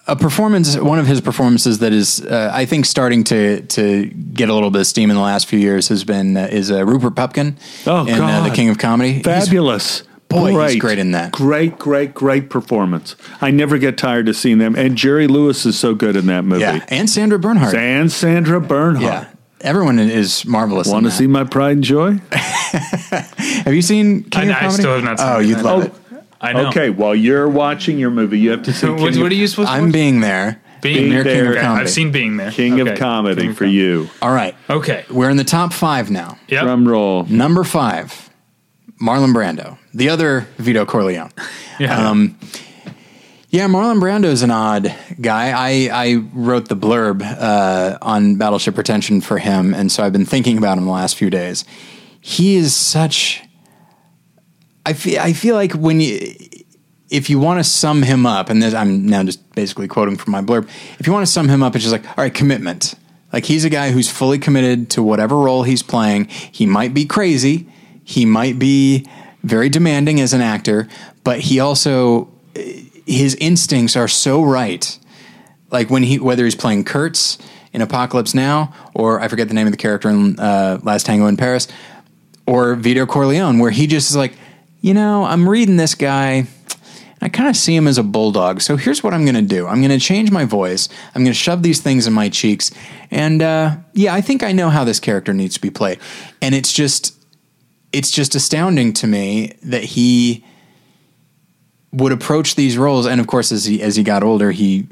a 0.09 0.17
performance, 0.17 0.77
one 0.77 0.99
of 0.99 1.07
his 1.07 1.21
performances 1.21 1.79
that 1.79 1.93
is, 1.93 2.21
uh, 2.23 2.51
I 2.53 2.65
think, 2.67 2.87
starting 2.87 3.23
to 3.25 3.61
to 3.63 4.07
get 4.07 4.49
a 4.49 4.55
little 4.55 4.71
bit 4.71 4.81
of 4.81 4.87
steam 4.89 5.11
in 5.11 5.17
the 5.17 5.23
last 5.23 5.47
few 5.47 5.59
years 5.61 5.89
has 5.89 6.03
been 6.05 6.37
uh, 6.37 6.49
is 6.51 6.71
uh, 6.73 6.85
Rupert 6.85 7.15
Pupkin 7.15 7.57
Oh, 7.87 8.05
in 8.07 8.21
uh, 8.21 8.43
the 8.43 8.51
King 8.55 8.69
of 8.69 8.79
Comedy. 8.79 9.23
He's- 9.25 9.49
Fabulous. 10.33 10.53
Boy, 10.55 10.69
he's 10.73 10.81
great 10.81 10.99
in 10.99 11.11
that. 11.13 11.33
Great, 11.33 11.79
great, 11.79 12.15
great 12.15 12.51
performance. 12.51 13.17
I 13.41 13.51
never 13.51 13.79
get 13.79 13.97
tired 13.99 14.29
of 14.29 14.37
seeing 14.37 14.59
them. 14.59 14.75
And 14.77 14.97
Jerry 14.97 15.27
Lewis 15.27 15.65
is 15.67 15.79
so 15.79 15.95
good 15.95 16.17
in 16.17 16.27
that 16.27 16.45
movie. 16.45 16.63
yeah, 16.63 16.85
and 16.89 17.09
Sandra 17.09 17.39
Bernhard. 17.39 17.75
And 17.75 18.11
Sandra 18.11 18.61
Bernhard. 18.61 19.03
Yeah, 19.03 19.29
everyone 19.61 19.99
is 19.99 20.45
marvelous. 20.47 20.89
Want 20.89 21.05
to 21.07 21.11
see 21.13 21.27
my 21.27 21.45
pride 21.45 21.77
and 21.77 21.85
joy? 21.85 22.21
Have 22.73 23.75
you 23.75 23.83
seen 23.83 24.25
King 24.25 24.51
I- 24.51 24.59
of 24.61 24.63
I 24.65 24.69
still 24.75 24.95
have 24.95 25.05
not 25.05 25.19
seen 25.19 25.29
Oh, 25.29 25.39
you'd 25.39 25.61
love 25.63 25.83
Oh, 25.83 25.87
it. 25.87 25.95
I 26.41 26.53
know. 26.55 26.69
Okay, 26.71 26.91
while 26.91 27.15
you're 27.15 27.49
watching 27.49 27.99
your 27.99 28.11
movie, 28.11 28.39
you 28.41 28.51
have 28.51 28.63
to 28.65 28.73
see 28.73 28.81
So 28.81 28.95
what, 28.97 29.13
King, 29.13 29.23
what 29.23 29.31
are 29.31 29.35
you 29.37 29.47
supposed 29.47 29.69
to 29.69 29.75
I'm 29.75 29.85
watch? 29.85 29.93
being 29.93 30.21
there. 30.21 30.61
Being 30.81 31.11
near 31.11 31.23
there. 31.23 31.35
King 31.35 31.47
of 31.47 31.53
Okay, 31.53 31.61
Comedy. 31.63 31.81
I've 31.83 31.91
seen 31.91 32.11
Being 32.11 32.37
There. 32.37 32.51
King 32.51 32.81
Okay. 32.81 32.91
of 32.93 32.99
Comedy 32.99 33.41
King 33.43 33.51
of 33.51 33.57
for 33.57 33.65
Comedy. 33.65 33.77
you. 33.79 34.09
All 34.21 34.33
right, 34.35 34.57
Okay. 34.69 35.05
we're 35.09 35.31
in 35.31 35.37
the 35.37 35.45
top 35.45 35.73
five 35.73 36.11
now. 36.11 36.39
Yep. 36.49 36.65
Drum 36.65 36.89
roll. 36.89 37.23
Number 37.27 37.63
five, 37.63 38.31
Marlon 39.03 39.35
Brando, 39.35 39.79
the 39.93 40.09
other 40.09 40.47
Vito 40.59 40.87
Corleone. 40.87 41.33
Yeah. 41.81 42.11
Um, 42.11 42.39
yeah, 43.49 43.67
Marlon 43.67 44.01
Brando's 44.01 44.43
an 44.43 44.51
odd 44.51 44.95
guy. 45.21 45.51
I, 45.51 45.91
I 45.93 46.15
wrote 46.33 46.69
the 46.69 46.77
blurb 46.77 47.23
uh, 47.23 47.99
on 48.01 48.37
Battleship 48.37 48.75
Pretension 48.75 49.21
for 49.21 49.39
him, 49.39 49.75
and 49.75 49.91
so 49.91 50.05
I've 50.05 50.13
been 50.13 50.25
thinking 50.25 50.57
about 50.57 50.79
him 50.79 50.85
the 50.85 50.91
last 50.91 51.17
few 51.17 51.29
days. 51.29 51.65
He 52.21 52.55
is 52.55 52.75
such. 52.75 53.43
I 54.87 54.93
feel 54.93 55.21
I 55.21 55.33
feel 55.33 55.55
like 55.57 55.73
when 55.73 56.01
you 56.01 56.35
if 57.11 57.29
you 57.29 57.39
want 57.39 57.59
to 57.59 57.65
sum 57.65 58.03
him 58.03 58.25
up, 58.25 58.49
and 58.49 58.63
this, 58.63 58.73
I'm 58.73 59.07
now 59.07 59.23
just 59.23 59.55
basically 59.55 59.89
quoting 59.89 60.17
from 60.17 60.31
my 60.31 60.41
blurb. 60.41 60.69
If 60.99 61.07
you 61.07 61.13
want 61.13 61.27
to 61.27 61.33
sum 61.33 61.49
him 61.49 61.63
up, 61.63 61.75
it's 61.75 61.85
just 61.85 61.93
like 61.93 62.07
all 62.07 62.25
right, 62.25 62.33
commitment. 62.33 62.95
Like 63.33 63.45
he's 63.45 63.65
a 63.65 63.71
guy 63.71 63.91
who's 63.91 64.11
fully 64.11 64.39
committed 64.39 64.89
to 64.91 65.03
whatever 65.03 65.37
role 65.37 65.65
he's 65.65 65.83
playing. 65.83 66.27
He 66.27 66.65
might 66.65 66.95
be 66.95 67.05
crazy, 67.05 67.69
he 68.13 68.25
might 68.27 68.59
be 68.59 69.07
very 69.43 69.69
demanding 69.69 70.21
as 70.21 70.33
an 70.33 70.41
actor, 70.41 70.89
but 71.25 71.41
he 71.41 71.61
also 71.61 72.29
his 72.55 73.35
instincts 73.37 73.97
are 73.97 74.09
so 74.09 74.43
right. 74.43 74.99
Like 75.71 75.91
when 75.91 76.03
he 76.03 76.19
whether 76.19 76.45
he's 76.45 76.55
playing 76.55 76.85
Kurtz 76.85 77.39
in 77.73 77.81
Apocalypse 77.81 78.35
Now, 78.35 78.75
or 78.95 79.21
I 79.21 79.29
forget 79.29 79.49
the 79.49 79.55
name 79.55 79.67
of 79.67 79.73
the 79.73 79.79
character 79.79 80.11
in 80.11 80.39
uh, 80.39 80.79
Last 80.83 81.07
Tango 81.07 81.27
in 81.27 81.37
Paris, 81.37 81.69
or 82.47 82.75
Vito 82.75 83.07
Corleone, 83.07 83.59
where 83.59 83.71
he 83.71 83.87
just 83.87 84.11
is 84.11 84.17
like, 84.17 84.35
you 84.83 84.93
know, 84.95 85.25
I'm 85.25 85.49
reading 85.49 85.79
this 85.79 85.95
guy. 85.95 86.47
I 87.25 87.29
kind 87.29 87.49
of 87.49 87.57
see 87.57 87.75
him 87.75 87.87
as 87.87 87.99
a 87.99 88.03
bulldog. 88.03 88.61
So 88.61 88.77
here's 88.77 89.05
what 89.05 89.15
I'm 89.15 89.25
going 89.25 89.37
to 89.37 89.43
do. 89.43 89.69
I'm 89.69 89.81
going 89.81 89.97
to 89.97 90.05
change 90.05 90.33
my 90.33 90.45
voice. 90.45 90.89
I'm 91.15 91.23
going 91.23 91.33
to 91.33 91.39
shove 91.39 91.63
these 91.63 91.81
things 91.81 92.09
in 92.09 92.13
my 92.13 92.29
cheeks. 92.29 92.73
And 93.13 93.41
uh, 93.41 93.77
yeah, 93.95 94.13
I 94.13 94.21
think 94.21 94.43
I 94.43 94.51
know 94.51 94.71
how 94.71 94.83
this 94.83 94.99
character 94.99 95.33
needs 95.33 95.55
to 95.55 95.61
be 95.61 95.71
played. 95.71 96.01
And 96.43 96.53
it's 96.53 96.73
just, 96.73 97.17
it's 97.93 98.11
just 98.11 98.35
astounding 98.35 98.93
to 98.95 99.07
me 99.07 99.53
that 99.63 99.85
he 99.85 100.45
would 101.93 102.13
approach 102.13 102.55
these 102.55 102.79
roles. 102.79 103.07
And 103.07 103.21
of 103.21 103.27
course, 103.27 103.53
as 103.53 103.65
he 103.65 103.83
as 103.83 103.97
he 103.97 104.03
got 104.03 104.23
older, 104.23 104.51
he 104.51 104.87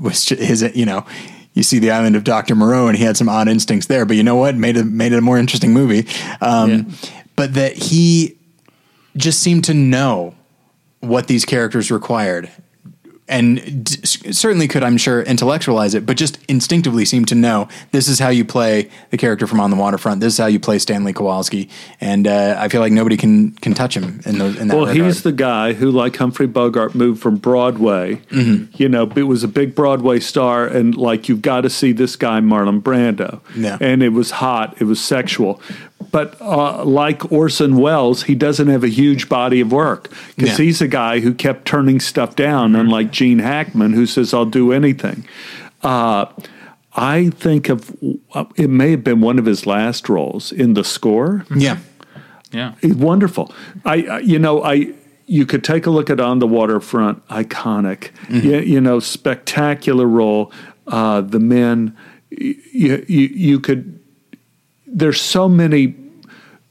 was 0.00 0.28
his 0.28 0.62
you 0.74 0.86
know. 0.86 1.04
You 1.54 1.62
see 1.62 1.78
the 1.78 1.90
island 1.90 2.16
of 2.16 2.24
Doctor 2.24 2.54
Moreau, 2.54 2.88
and 2.88 2.96
he 2.96 3.04
had 3.04 3.18
some 3.18 3.28
odd 3.28 3.46
instincts 3.46 3.86
there. 3.86 4.06
But 4.06 4.16
you 4.16 4.22
know 4.22 4.36
what? 4.36 4.56
Made 4.56 4.78
it 4.78 4.86
made 4.86 5.12
it 5.12 5.18
a 5.18 5.20
more 5.20 5.36
interesting 5.36 5.74
movie. 5.74 6.06
Um, 6.40 6.70
But 7.36 7.54
that 7.54 7.74
he 7.74 8.38
just 9.18 9.40
seemed 9.40 9.64
to 9.64 9.74
know 9.74 10.34
what 11.00 11.26
these 11.26 11.44
characters 11.44 11.90
required 11.90 12.48
and 13.32 13.84
d- 13.84 14.32
certainly 14.32 14.68
could 14.68 14.82
i'm 14.82 14.96
sure 14.96 15.22
intellectualize 15.22 15.94
it 15.94 16.04
but 16.06 16.16
just 16.16 16.38
instinctively 16.48 17.04
seemed 17.04 17.26
to 17.28 17.34
know 17.34 17.66
this 17.90 18.06
is 18.08 18.18
how 18.18 18.28
you 18.28 18.44
play 18.44 18.88
the 19.10 19.16
character 19.16 19.46
from 19.46 19.58
on 19.60 19.70
the 19.70 19.76
waterfront 19.76 20.20
this 20.20 20.34
is 20.34 20.38
how 20.38 20.46
you 20.46 20.60
play 20.60 20.78
stanley 20.78 21.12
kowalski 21.12 21.68
and 22.00 22.26
uh, 22.26 22.54
i 22.58 22.68
feel 22.68 22.80
like 22.80 22.92
nobody 22.92 23.16
can 23.16 23.50
can 23.52 23.74
touch 23.74 23.96
him 23.96 24.20
in, 24.26 24.38
those, 24.38 24.56
in 24.58 24.68
that 24.68 24.76
Well, 24.76 24.86
regard. 24.86 25.06
he's 25.06 25.22
the 25.22 25.32
guy 25.32 25.72
who, 25.72 25.90
like 25.90 26.16
Humphrey 26.16 26.46
Bogart, 26.46 26.94
moved 26.94 27.20
from 27.22 27.36
Broadway. 27.36 28.16
Mm-hmm. 28.30 28.74
You 28.76 28.88
know, 28.88 29.10
it 29.16 29.22
was 29.24 29.42
a 29.44 29.48
big 29.48 29.74
Broadway 29.74 30.20
star, 30.20 30.66
and 30.66 30.94
like 30.96 31.28
you've 31.28 31.42
got 31.42 31.62
to 31.62 31.70
see 31.70 31.92
this 31.92 32.16
guy, 32.16 32.40
Marlon 32.40 32.80
Brando. 32.82 33.40
Yeah. 33.56 33.78
And 33.80 34.02
it 34.02 34.10
was 34.10 34.30
hot, 34.32 34.76
it 34.80 34.84
was 34.84 35.02
sexual. 35.02 35.60
But 36.12 36.40
uh, 36.40 36.84
like 36.84 37.32
Orson 37.32 37.76
Welles, 37.76 38.24
he 38.24 38.34
doesn't 38.36 38.68
have 38.68 38.84
a 38.84 38.88
huge 38.88 39.28
body 39.28 39.60
of 39.60 39.72
work 39.72 40.10
because 40.36 40.58
Yeah. 40.58 40.64
he's 40.66 40.80
a 40.82 40.86
guy 40.88 41.18
who 41.20 41.32
kept 41.34 41.64
turning 41.64 41.98
stuff 42.00 42.36
down, 42.36 42.76
unlike 42.76 43.10
Gene 43.10 43.38
Hackman, 43.40 43.94
who 43.94 44.06
says, 44.06 44.32
I'll 44.34 44.44
do 44.44 44.72
anything. 44.72 45.24
Uh, 45.82 46.26
I 46.94 47.30
think 47.30 47.68
of 47.70 47.96
it 48.56 48.68
may 48.68 48.90
have 48.90 49.02
been 49.02 49.22
one 49.22 49.38
of 49.38 49.46
his 49.46 49.64
last 49.66 50.08
roles 50.10 50.52
in 50.52 50.74
the 50.74 50.84
score. 50.84 51.44
yeah 51.56 51.78
Yeah. 52.52 52.74
It's 52.82 52.94
wonderful. 52.94 53.50
I, 53.86 54.02
I 54.02 54.18
you 54.20 54.38
know, 54.38 54.62
I 54.62 54.92
you 55.26 55.46
could 55.46 55.64
take 55.64 55.86
a 55.86 55.90
look 55.90 56.10
at 56.10 56.20
on 56.20 56.40
the 56.40 56.46
waterfront, 56.46 57.26
iconic. 57.28 58.10
You, 58.28 58.58
you 58.58 58.80
know, 58.82 59.00
spectacular 59.00 60.06
role. 60.06 60.52
Uh, 60.86 61.22
the 61.22 61.40
men, 61.40 61.96
you, 62.30 63.02
you 63.08 63.28
you 63.48 63.60
could. 63.60 63.98
There's 64.86 65.20
so 65.22 65.48
many. 65.48 65.94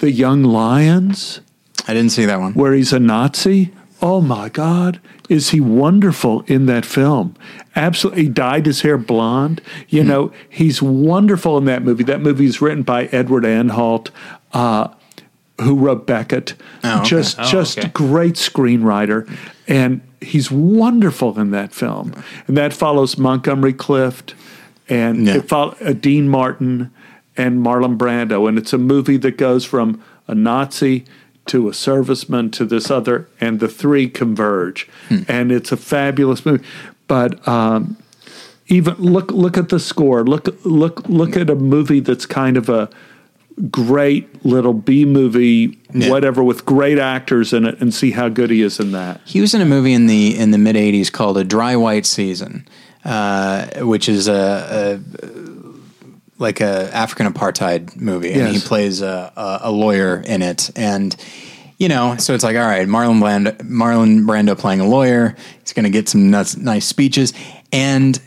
The 0.01 0.11
young 0.11 0.43
lions, 0.43 1.41
i 1.87 1.93
didn't 1.93 2.11
see 2.11 2.25
that 2.25 2.39
one 2.39 2.53
where 2.53 2.73
he's 2.73 2.91
a 2.91 2.99
Nazi. 2.99 3.71
Oh 4.01 4.19
my 4.19 4.49
God, 4.49 4.99
is 5.29 5.51
he 5.51 5.61
wonderful 5.61 6.41
in 6.47 6.65
that 6.65 6.85
film? 6.85 7.35
Absolutely, 7.75 8.23
he 8.23 8.29
dyed 8.29 8.65
his 8.65 8.81
hair 8.81 8.97
blonde. 8.97 9.61
You 9.89 10.03
know, 10.03 10.31
he's 10.49 10.81
wonderful 10.81 11.55
in 11.59 11.65
that 11.65 11.83
movie. 11.83 12.03
That 12.03 12.19
movie 12.19 12.45
is 12.47 12.61
written 12.61 12.81
by 12.81 13.05
Edward 13.11 13.45
Anhalt, 13.45 14.09
uh, 14.53 14.87
who 15.61 15.75
wrote 15.75 16.07
Becket. 16.07 16.55
Oh, 16.83 17.01
okay. 17.01 17.07
Just, 17.09 17.39
Oh, 17.39 17.43
just 17.43 17.77
okay. 17.77 17.89
great 17.89 18.33
screenwriter, 18.33 19.31
and 19.67 20.01
he's 20.19 20.49
wonderful 20.49 21.39
in 21.39 21.51
that 21.51 21.73
film. 21.73 22.11
And 22.47 22.57
that 22.57 22.73
follows 22.73 23.19
Montgomery 23.19 23.73
Clift, 23.73 24.33
and 24.89 25.27
Yeah. 25.27 25.35
it 25.35 25.47
follow, 25.47 25.75
uh, 25.85 25.93
Dean 25.93 26.27
Martin 26.27 26.89
and 27.37 27.63
Marlon 27.65 27.97
Brando, 27.97 28.47
and 28.47 28.57
it's 28.57 28.73
a 28.73 28.77
movie 28.77 29.17
that 29.17 29.37
goes 29.37 29.63
from 29.65 30.03
a 30.27 30.35
Nazi 30.35 31.05
to 31.47 31.67
a 31.67 31.71
serviceman 31.71 32.51
to 32.53 32.65
this 32.65 32.91
other, 32.91 33.27
and 33.39 33.59
the 33.59 33.67
three 33.67 34.07
converge, 34.09 34.87
and 35.27 35.51
it's 35.51 35.71
a 35.71 35.77
fabulous 35.77 36.45
movie. 36.45 36.63
But 37.07 37.45
um, 37.47 37.97
even 38.67 38.95
look 38.95 39.31
look 39.31 39.57
at 39.57 39.69
the 39.69 39.79
score. 39.79 40.23
Look 40.25 40.47
look 40.65 41.07
look 41.09 41.35
at 41.35 41.49
a 41.49 41.55
movie 41.55 41.99
that's 41.99 42.25
kind 42.25 42.57
of 42.57 42.69
a 42.69 42.89
great 43.69 44.45
little 44.45 44.73
B 44.73 45.03
movie, 45.05 45.77
Yeah. 45.93 46.09
whatever, 46.09 46.43
with 46.43 46.65
great 46.65 46.97
actors 46.97 47.53
in 47.53 47.65
it, 47.65 47.79
and 47.81 47.93
see 47.93 48.11
how 48.11 48.29
good 48.29 48.49
he 48.49 48.61
is 48.61 48.79
in 48.79 48.91
that. 48.93 49.19
he 49.25 49.41
was 49.41 49.53
in 49.53 49.61
a 49.61 49.65
movie 49.65 49.93
in 49.93 50.07
the 50.07 50.37
in 50.37 50.51
the 50.51 50.57
mid 50.57 50.75
80s 50.75 51.11
called 51.11 51.37
a 51.37 51.43
dry 51.43 51.75
white 51.75 52.05
season 52.05 52.65
uh, 53.03 53.65
which 53.81 54.07
is 54.07 54.27
a, 54.27 54.99
a 55.23 55.29
like 56.41 56.59
a 56.59 56.93
African 56.93 57.31
apartheid 57.31 57.95
movie, 57.95 58.33
and 58.33 58.53
he 58.53 58.59
plays 58.59 59.01
a, 59.01 59.31
a, 59.35 59.59
a 59.63 59.71
lawyer 59.71 60.21
in 60.25 60.41
it, 60.41 60.71
and 60.75 61.15
you 61.77 61.87
know, 61.87 62.15
so 62.17 62.33
it's 62.35 62.43
like, 62.43 62.55
all 62.55 62.61
right, 62.61 62.87
Marlon 62.87 63.19
Brando, 63.19 63.57
Marlon 63.61 64.25
Brando 64.25 64.57
playing 64.57 64.81
a 64.81 64.87
lawyer, 64.87 65.35
he's 65.61 65.73
going 65.73 65.83
to 65.85 65.89
get 65.89 66.07
some 66.07 66.29
nuts, 66.29 66.55
nice 66.55 66.85
speeches, 66.85 67.33
and 67.71 68.21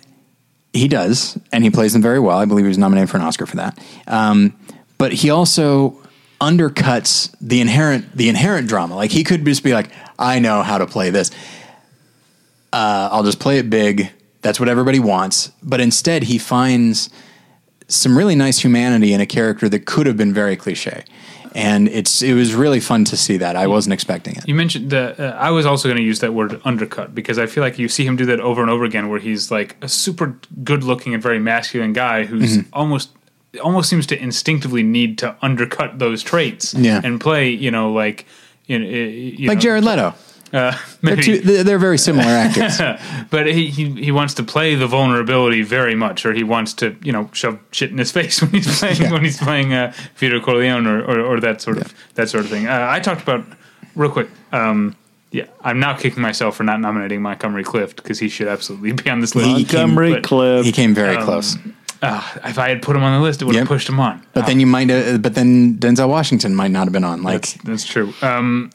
he 0.73 0.89
does, 0.89 1.39
and 1.53 1.63
he 1.63 1.71
plays 1.71 1.93
them 1.93 2.03
very 2.03 2.19
well. 2.19 2.37
I 2.37 2.47
believe 2.47 2.65
he 2.65 2.69
was 2.69 2.79
nominated 2.79 3.11
for 3.11 3.17
an 3.17 3.23
Oscar 3.23 3.47
for 3.47 3.57
that. 3.57 3.79
Um, 4.09 4.59
but 4.99 5.13
he 5.13 5.31
also 5.31 6.03
undercuts 6.41 7.35
the 7.41 7.61
inherent 7.61 8.17
the 8.17 8.29
inherent 8.29 8.69
drama. 8.69 8.97
Like 8.97 9.13
he 9.13 9.23
could 9.23 9.45
just 9.45 9.63
be 9.63 9.73
like, 9.73 9.91
I 10.19 10.41
know 10.41 10.63
how 10.63 10.79
to 10.79 10.87
play 10.87 11.11
this. 11.11 11.31
Uh, 12.73 13.09
I'll 13.13 13.23
just 13.23 13.39
play 13.39 13.59
it 13.59 13.71
big. 13.71 14.11
That's 14.43 14.59
what 14.59 14.69
everybody 14.69 14.99
wants. 14.99 15.53
But 15.63 15.81
instead, 15.81 16.25
he 16.25 16.39
finds 16.39 17.09
some 17.89 18.17
really 18.17 18.35
nice 18.35 18.59
humanity 18.59 19.13
in 19.13 19.21
a 19.21 19.27
character 19.27 19.69
that 19.69 19.87
could 19.87 20.07
have 20.07 20.17
been 20.17 20.33
very 20.35 20.57
cliche. 20.57 21.05
And 21.57 21.89
it's 21.89 22.21
it 22.21 22.35
was 22.35 22.53
really 22.53 22.81
fun 22.81 23.05
to 23.05 23.17
see 23.17 23.37
that. 23.37 23.55
I 23.55 23.69
wasn't 23.69 23.93
expecting 23.93 24.35
it. 24.35 24.49
You 24.49 24.57
mentioned 24.57 24.91
the. 24.91 25.15
Uh, 25.35 25.37
I 25.39 25.51
was 25.53 25.67
also 25.67 25.87
going 25.89 25.99
to 25.99 26.03
use 26.03 26.19
that 26.19 26.35
word 26.35 26.61
undercut 26.65 27.15
because 27.15 27.39
I 27.39 27.47
feel 27.47 27.63
like 27.63 27.79
you 27.79 27.89
see 27.89 28.05
him 28.05 28.17
do 28.17 28.27
that 28.27 28.41
over 28.41 28.61
and 28.61 28.69
over 28.71 28.85
again, 28.85 29.09
where 29.09 29.21
he's 29.21 29.53
like 29.53 29.77
a 29.81 29.89
super 29.89 30.37
good-looking 30.65 31.15
and 31.15 31.23
very 31.23 31.39
masculine 31.39 31.93
guy 31.93 32.25
who's 32.25 32.59
Mm-hmm. 32.59 32.69
almost 32.73 33.11
almost 33.63 33.89
seems 33.89 34.05
to 34.09 34.21
instinctively 34.21 34.83
need 34.83 35.17
to 35.19 35.37
undercut 35.43 36.01
those 36.01 36.25
traits 36.25 36.75
Yeah. 36.75 37.01
and 37.05 37.21
play. 37.21 37.51
You 37.51 37.71
know, 37.71 37.93
like 37.93 38.27
you 38.67 38.81
know, 38.81 38.87
uh, 38.87 38.91
you 38.91 39.47
Like 39.47 39.59
know, 39.59 39.63
Jared 39.63 39.85
Leto. 39.85 40.13
Uh, 40.55 40.71
They're, 40.71 40.81
maybe, 41.17 41.23
two, 41.23 41.39
they're 41.41 41.65
they're 41.65 41.79
very 41.79 41.99
similar 41.99 42.29
actors. 42.47 42.79
but 43.31 43.47
he, 43.47 43.69
he 43.71 43.91
he 44.05 44.11
wants 44.13 44.35
to 44.35 44.43
play 44.45 44.77
the 44.77 44.87
vulnerability 44.87 45.63
very 45.63 45.95
much, 45.97 46.25
or 46.25 46.33
he 46.33 46.45
wants 46.45 46.75
to 46.75 46.97
you 47.03 47.13
know 47.13 47.29
shove 47.33 47.59
shit 47.73 47.91
in 47.91 47.99
his 47.99 48.13
face 48.19 48.41
when 48.41 48.51
he's 48.53 48.79
playing 48.79 49.01
Yeah. 49.03 49.13
when 49.13 49.25
he's 49.25 49.39
playing 49.39 49.73
uh, 49.75 49.93
Vito 50.17 50.41
Corleone 50.41 50.87
or, 50.87 51.03
or, 51.05 51.21
or 51.21 51.41
that 51.41 51.61
sort 51.61 51.79
of 51.79 51.93
that 52.15 52.29
sort 52.29 52.45
of 52.45 52.51
thing. 52.51 52.67
Uh, 52.69 52.87
I 52.89 53.01
talked 53.01 53.23
about 53.23 53.45
real 53.97 54.11
quick. 54.11 54.29
Um, 54.53 54.95
yeah, 55.33 55.47
I'm 55.63 55.81
now 55.81 55.97
kicking 55.97 56.23
myself 56.23 56.55
for 56.57 56.63
not 56.63 56.79
nominating 56.81 57.21
Montgomery 57.21 57.65
Clift 57.65 57.97
because 57.97 58.21
he 58.21 58.29
should 58.29 58.47
absolutely 58.47 58.93
be 58.93 59.11
on 59.11 59.19
this 59.21 59.35
list. 59.35 59.49
He 59.49 59.65
came- 59.65 59.81
Montgomery 59.81 60.13
but- 60.15 60.23
Cliff. 60.23 60.65
He 60.65 60.71
came 60.71 60.95
very 60.95 61.17
Um, 61.17 61.25
close. 61.25 61.57
Uh, 62.03 62.23
if 62.45 62.59
I 62.59 62.69
had 62.69 62.83
put 62.83 62.95
him 62.95 63.03
on 63.03 63.19
the 63.19 63.25
list, 63.25 63.43
it 63.43 63.47
would 63.47 63.55
have 63.57 63.63
Yep. 63.63 63.69
pushed 63.69 63.89
him 63.89 63.99
on. 63.99 64.23
But 64.35 64.47
then 64.47 64.61
you 64.61 64.67
might, 64.67 64.91
uh, 64.91 65.17
but 65.19 65.35
then 65.35 65.77
Denzel 65.79 66.09
Washington 66.09 66.55
might 66.55 66.71
not 66.71 66.85
have 66.85 66.93
been 66.93 67.03
on. 67.03 67.23
Like, 67.23 67.41
That's, 67.43 67.53
that's 67.65 67.85
true. 67.87 68.13
Um, 68.23 68.71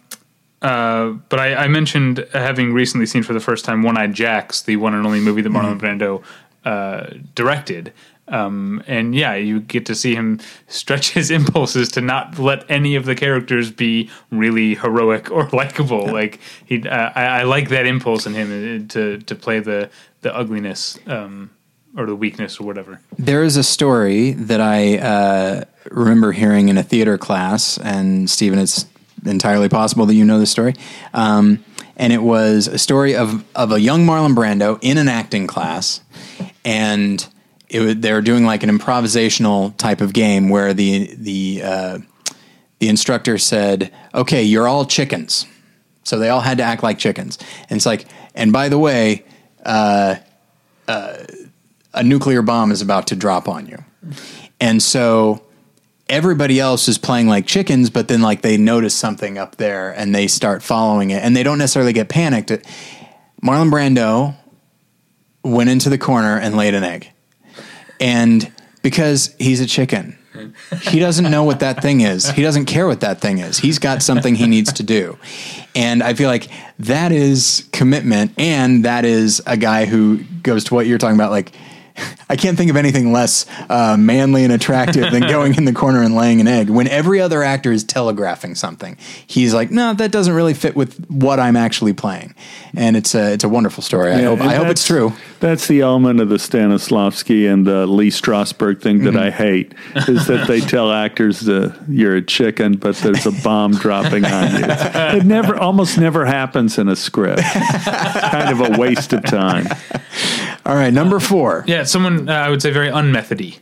uh, 0.61 1.11
but 1.29 1.39
I, 1.39 1.55
I 1.55 1.67
mentioned 1.67 2.27
having 2.33 2.73
recently 2.73 3.05
seen 3.05 3.23
for 3.23 3.33
the 3.33 3.39
first 3.39 3.65
time 3.65 3.83
One 3.83 3.97
Eyed 3.97 4.13
Jacks, 4.13 4.61
the 4.61 4.75
one 4.75 4.93
and 4.93 5.05
only 5.05 5.19
movie 5.19 5.41
that 5.41 5.49
Marlon 5.49 5.79
Brando 5.79 6.23
uh, 6.65 7.15
directed. 7.35 7.93
Um, 8.27 8.83
and 8.85 9.15
yeah, 9.15 9.35
you 9.35 9.59
get 9.59 9.85
to 9.87 9.95
see 9.95 10.15
him 10.15 10.39
stretch 10.67 11.11
his 11.11 11.31
impulses 11.39 11.89
to 11.89 12.01
not 12.01 12.37
let 12.37 12.69
any 12.69 12.95
of 12.95 13.05
the 13.05 13.15
characters 13.15 13.71
be 13.71 14.09
really 14.31 14.75
heroic 14.75 15.31
or 15.31 15.49
likable. 15.53 16.05
Like 16.05 16.39
he, 16.65 16.87
uh, 16.87 17.11
I, 17.15 17.23
I 17.23 17.43
like 17.43 17.69
that 17.69 17.85
impulse 17.85 18.25
in 18.25 18.33
him 18.33 18.49
uh, 18.49 18.87
to 18.93 19.17
to 19.19 19.35
play 19.35 19.59
the 19.59 19.89
the 20.21 20.35
ugliness 20.35 20.99
um, 21.07 21.49
or 21.97 22.05
the 22.05 22.15
weakness 22.15 22.59
or 22.59 22.65
whatever. 22.65 23.01
There 23.17 23.43
is 23.43 23.57
a 23.57 23.63
story 23.63 24.33
that 24.33 24.61
I 24.61 24.97
uh, 24.97 25.63
remember 25.89 26.31
hearing 26.31 26.69
in 26.69 26.77
a 26.77 26.83
theater 26.83 27.17
class, 27.17 27.77
and 27.79 28.29
Stephen, 28.29 28.59
it's 28.59 28.85
entirely 29.25 29.69
possible 29.69 30.05
that 30.05 30.15
you 30.15 30.25
know 30.25 30.39
this 30.39 30.51
story. 30.51 30.73
Um, 31.13 31.63
and 31.95 32.13
it 32.13 32.21
was 32.21 32.67
a 32.67 32.77
story 32.77 33.15
of 33.15 33.43
of 33.55 33.71
a 33.71 33.79
young 33.79 34.05
Marlon 34.05 34.35
Brando 34.35 34.79
in 34.81 34.97
an 34.97 35.07
acting 35.07 35.47
class, 35.47 36.01
and 36.63 37.27
it 37.67 38.01
they 38.01 38.13
were 38.13 38.21
doing 38.21 38.45
like 38.45 38.63
an 38.63 38.69
improvisational 38.69 39.75
type 39.77 40.01
of 40.01 40.13
game 40.13 40.49
where 40.49 40.73
the 40.73 41.13
the 41.15 41.61
uh, 41.63 41.99
the 42.79 42.87
instructor 42.87 43.37
said, 43.37 43.91
"Okay, 44.13 44.43
you're 44.43 44.67
all 44.67 44.85
chickens." 44.85 45.45
So 46.03 46.17
they 46.17 46.29
all 46.29 46.41
had 46.41 46.57
to 46.57 46.63
act 46.63 46.81
like 46.81 46.97
chickens. 46.97 47.37
And 47.69 47.77
it's 47.77 47.85
like, 47.85 48.05
and 48.33 48.51
by 48.51 48.67
the 48.69 48.79
way, 48.79 49.25
a 49.63 50.19
nuclear 52.03 52.41
bomb 52.41 52.71
is 52.71 52.81
about 52.81 53.07
to 53.07 53.15
drop 53.15 53.47
on 53.47 53.67
you. 53.67 53.83
And 54.59 54.81
so 54.81 55.43
everybody 56.09 56.59
else 56.59 56.87
is 56.87 56.97
playing 56.97 57.27
like 57.27 57.45
chickens, 57.45 57.89
but 57.89 58.07
then 58.07 58.21
like 58.21 58.41
they 58.41 58.57
notice 58.57 58.95
something 58.95 59.37
up 59.37 59.57
there 59.57 59.91
and 59.91 60.13
they 60.13 60.27
start 60.27 60.63
following 60.63 61.11
it 61.11 61.23
and 61.23 61.35
they 61.35 61.43
don't 61.43 61.57
necessarily 61.57 61.93
get 61.93 62.09
panicked. 62.09 62.49
Marlon 63.43 63.71
Brando 63.71 64.35
went 65.43 65.69
into 65.69 65.89
the 65.89 65.97
corner 65.97 66.37
and 66.37 66.57
laid 66.57 66.73
an 66.73 66.83
egg. 66.83 67.09
And 67.99 68.51
because 68.81 69.35
he's 69.39 69.61
a 69.61 69.65
chicken, 69.65 70.17
he 70.81 70.99
doesn't 70.99 71.29
know 71.29 71.43
what 71.43 71.59
that 71.59 71.81
thing 71.81 72.01
is. 72.01 72.29
He 72.29 72.41
doesn't 72.41 72.65
care 72.65 72.87
what 72.87 73.01
that 73.01 73.19
thing 73.19 73.39
is. 73.39 73.57
He's 73.57 73.79
got 73.79 74.01
something 74.01 74.35
he 74.35 74.47
needs 74.47 74.73
to 74.73 74.83
do. 74.83 75.17
And 75.75 76.01
I 76.01 76.13
feel 76.13 76.29
like 76.29 76.47
that 76.79 77.11
is 77.11 77.67
commitment. 77.71 78.33
And 78.37 78.85
that 78.85 79.05
is 79.05 79.41
a 79.45 79.57
guy 79.57 79.85
who 79.85 80.23
goes 80.43 80.65
to 80.65 80.73
what 80.75 80.87
you're 80.87 80.97
talking 80.97 81.17
about. 81.17 81.31
Like, 81.31 81.51
I 82.29 82.35
can't 82.35 82.57
think 82.57 82.69
of 82.69 82.75
anything 82.77 83.11
less 83.11 83.45
uh, 83.69 83.97
manly 83.97 84.43
and 84.43 84.53
attractive 84.53 85.11
than 85.11 85.21
going 85.29 85.55
in 85.55 85.65
the 85.65 85.73
corner 85.73 86.01
and 86.03 86.15
laying 86.15 86.41
an 86.41 86.47
egg. 86.47 86.69
When 86.69 86.87
every 86.87 87.19
other 87.19 87.43
actor 87.43 87.71
is 87.71 87.83
telegraphing 87.83 88.55
something, 88.55 88.97
he's 89.27 89.53
like, 89.53 89.71
"No, 89.71 89.93
that 89.93 90.11
doesn't 90.11 90.33
really 90.33 90.53
fit 90.53 90.75
with 90.75 91.05
what 91.09 91.39
I'm 91.39 91.55
actually 91.55 91.93
playing." 91.93 92.33
And 92.75 92.95
it's 92.95 93.13
a 93.15 93.33
it's 93.33 93.43
a 93.43 93.49
wonderful 93.49 93.83
story. 93.83 94.11
I 94.13 94.19
Yeah, 94.21 94.27
hope 94.29 94.41
I 94.41 94.55
hope 94.55 94.67
it's 94.67 94.85
true. 94.85 95.13
That's 95.39 95.67
the 95.67 95.81
element 95.81 96.19
of 96.19 96.29
the 96.29 96.35
Stanislavski 96.35 97.51
and 97.51 97.65
the 97.65 97.85
Lee 97.87 98.09
Strasberg 98.09 98.81
thing 98.81 98.99
that 99.03 99.09
Mm-hmm. 99.09 99.17
I 99.17 99.31
hate 99.31 99.73
is 100.07 100.27
that 100.27 100.47
they 100.47 100.59
tell 100.75 100.91
actors 100.91 101.49
uh, 101.49 101.73
you're 101.89 102.15
a 102.15 102.21
chicken, 102.21 102.75
but 102.77 102.95
there's 102.97 103.25
a 103.25 103.31
bomb 103.31 103.71
dropping 103.73 104.23
on 104.25 104.51
you. 104.55 104.65
It 105.19 105.25
never, 105.25 105.57
almost 105.57 105.97
never 105.97 106.25
happens 106.25 106.77
in 106.77 106.87
a 106.87 106.95
script. 106.95 107.41
It's 107.43 108.29
kind 108.29 108.49
of 108.51 108.61
a 108.61 108.77
waste 108.79 109.13
of 109.13 109.23
time. 109.25 109.65
All 110.69 110.75
right, 110.75 110.93
number 110.93 111.19
four. 111.19 111.63
Yeah, 111.65 111.81
someone 111.83 112.29
uh, 112.29 112.33
I 112.33 112.49
would 112.51 112.61
say 112.61 112.69
very 112.69 112.89
unmethody. 112.89 113.57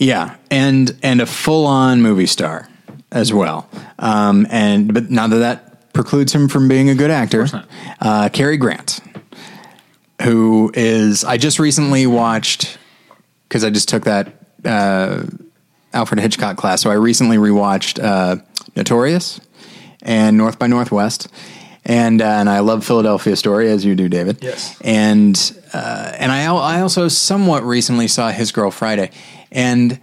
Yeah, 0.00 0.34
and 0.50 0.98
and 1.00 1.20
a 1.20 1.26
full 1.26 1.66
on 1.66 2.02
movie 2.02 2.26
star 2.26 2.68
as 3.12 3.32
well. 3.32 3.70
Um, 4.00 4.48
and 4.50 4.92
but 4.92 5.08
now 5.08 5.28
that 5.28 5.36
that 5.36 5.92
precludes 5.92 6.34
him 6.34 6.48
from 6.48 6.66
being 6.66 6.90
a 6.90 6.96
good 6.96 7.12
actor, 7.12 7.46
not. 7.52 7.68
uh, 8.00 8.28
Cary 8.32 8.56
Grant, 8.56 8.98
who 10.22 10.72
is 10.74 11.22
I 11.22 11.36
just 11.36 11.60
recently 11.60 12.08
watched 12.08 12.76
because 13.48 13.62
I 13.62 13.70
just 13.70 13.88
took 13.88 14.02
that 14.02 14.34
uh, 14.64 15.22
Alfred 15.92 16.18
Hitchcock 16.18 16.56
class, 16.56 16.82
so 16.82 16.90
I 16.90 16.94
recently 16.94 17.36
rewatched 17.36 18.02
uh, 18.02 18.42
Notorious 18.74 19.40
and 20.02 20.36
North 20.36 20.58
by 20.58 20.66
Northwest. 20.66 21.28
And 21.84 22.20
uh, 22.20 22.26
and 22.26 22.50
I 22.50 22.60
love 22.60 22.84
Philadelphia 22.84 23.36
Story 23.36 23.70
as 23.70 23.84
you 23.84 23.94
do, 23.94 24.08
David. 24.08 24.38
Yes. 24.40 24.80
And 24.82 25.36
uh, 25.72 26.12
and 26.18 26.30
I 26.32 26.44
I 26.44 26.80
also 26.80 27.08
somewhat 27.08 27.62
recently 27.64 28.08
saw 28.08 28.30
His 28.30 28.52
Girl 28.52 28.70
Friday, 28.70 29.10
and 29.50 29.98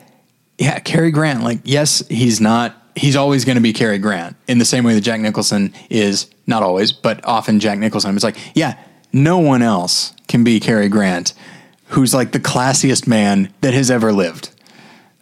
yeah, 0.57 0.79
Cary 0.79 1.11
Grant. 1.11 1.43
Like, 1.43 1.59
yes, 1.63 2.05
he's 2.09 2.41
not. 2.41 2.75
He's 2.95 3.15
always 3.15 3.45
going 3.45 3.55
to 3.55 3.61
be 3.61 3.71
Cary 3.71 3.97
Grant 3.97 4.35
in 4.47 4.57
the 4.57 4.65
same 4.65 4.83
way 4.83 4.93
that 4.93 5.01
Jack 5.01 5.21
Nicholson 5.21 5.73
is 5.89 6.29
not 6.47 6.63
always, 6.63 6.91
but 6.91 7.23
often 7.23 7.59
Jack 7.59 7.79
Nicholson. 7.79 8.13
It's 8.15 8.23
like, 8.23 8.37
yeah, 8.55 8.77
no 9.13 9.37
one 9.37 9.61
else 9.61 10.13
can 10.27 10.43
be 10.43 10.59
Cary 10.59 10.89
Grant, 10.89 11.33
who's 11.89 12.13
like 12.13 12.33
the 12.33 12.39
classiest 12.39 13.07
man 13.07 13.53
that 13.61 13.73
has 13.73 13.89
ever 13.89 14.11
lived. 14.11 14.49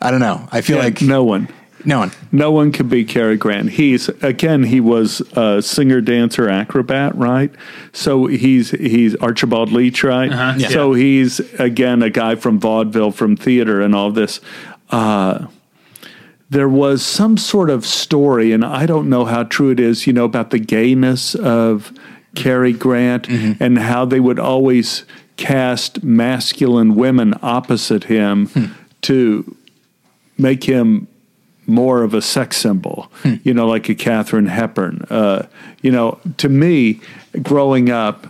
I 0.02 0.12
don't 0.12 0.20
know. 0.22 0.48
I 0.52 0.62
feel 0.62 0.78
Yeah, 0.78 0.84
like 0.84 1.02
no 1.02 1.24
one. 1.24 1.50
No 1.88 2.00
one. 2.00 2.12
No 2.34 2.52
one 2.52 2.74
could 2.74 2.90
be 2.90 3.06
Cary 3.06 3.38
Grant. 3.38 3.70
He's 3.70 4.10
again, 4.10 4.64
he 4.64 4.82
was 4.82 5.22
a 5.38 5.62
singer, 5.62 6.02
dancer, 6.02 6.50
acrobat, 6.50 7.16
right? 7.16 7.50
So 7.94 8.26
he's 8.26 8.72
he's 8.72 9.16
Archibald 9.16 9.72
Leach, 9.72 10.04
right? 10.04 10.30
Uh-huh. 10.30 10.56
Yeah. 10.58 10.68
So 10.68 10.92
he's 10.92 11.40
again 11.54 12.04
a 12.04 12.10
guy 12.10 12.36
from 12.36 12.60
vaudeville, 12.60 13.12
from 13.12 13.38
theater, 13.38 13.80
and 13.80 13.96
all 13.96 14.12
this. 14.12 14.42
Uh, 14.90 15.48
there 16.50 16.68
was 16.68 17.06
some 17.06 17.38
sort 17.38 17.70
of 17.70 17.86
story, 17.86 18.52
and 18.52 18.66
I 18.66 18.86
don't 18.86 19.10
know 19.10 19.24
how 19.24 19.44
true 19.44 19.70
it 19.70 19.80
is. 19.80 20.06
You 20.06 20.12
know 20.12 20.26
about 20.26 20.50
the 20.50 20.60
gayness 20.60 21.36
of 21.36 21.98
Cary 22.36 22.74
Grant 22.74 23.30
mm-hmm. 23.30 23.64
and 23.64 23.80
how 23.80 24.04
they 24.04 24.20
would 24.20 24.40
always 24.40 25.06
cast 25.38 26.04
masculine 26.04 26.96
women 26.96 27.34
opposite 27.42 28.06
him 28.06 28.48
hmm. 28.48 28.66
to 29.04 29.56
make 30.38 30.66
him 30.66 31.08
more 31.68 32.02
of 32.02 32.14
a 32.14 32.22
sex 32.22 32.58
symbol, 32.58 33.12
you 33.44 33.54
know, 33.54 33.68
like 33.68 33.90
a 33.90 33.96
Katharine 33.96 34.48
Hepburn. 34.48 35.06
Uh, 35.10 35.48
you 35.82 35.92
know, 35.92 36.20
to 36.38 36.50
me, 36.50 37.02
growing 37.44 37.90
up, 37.90 38.28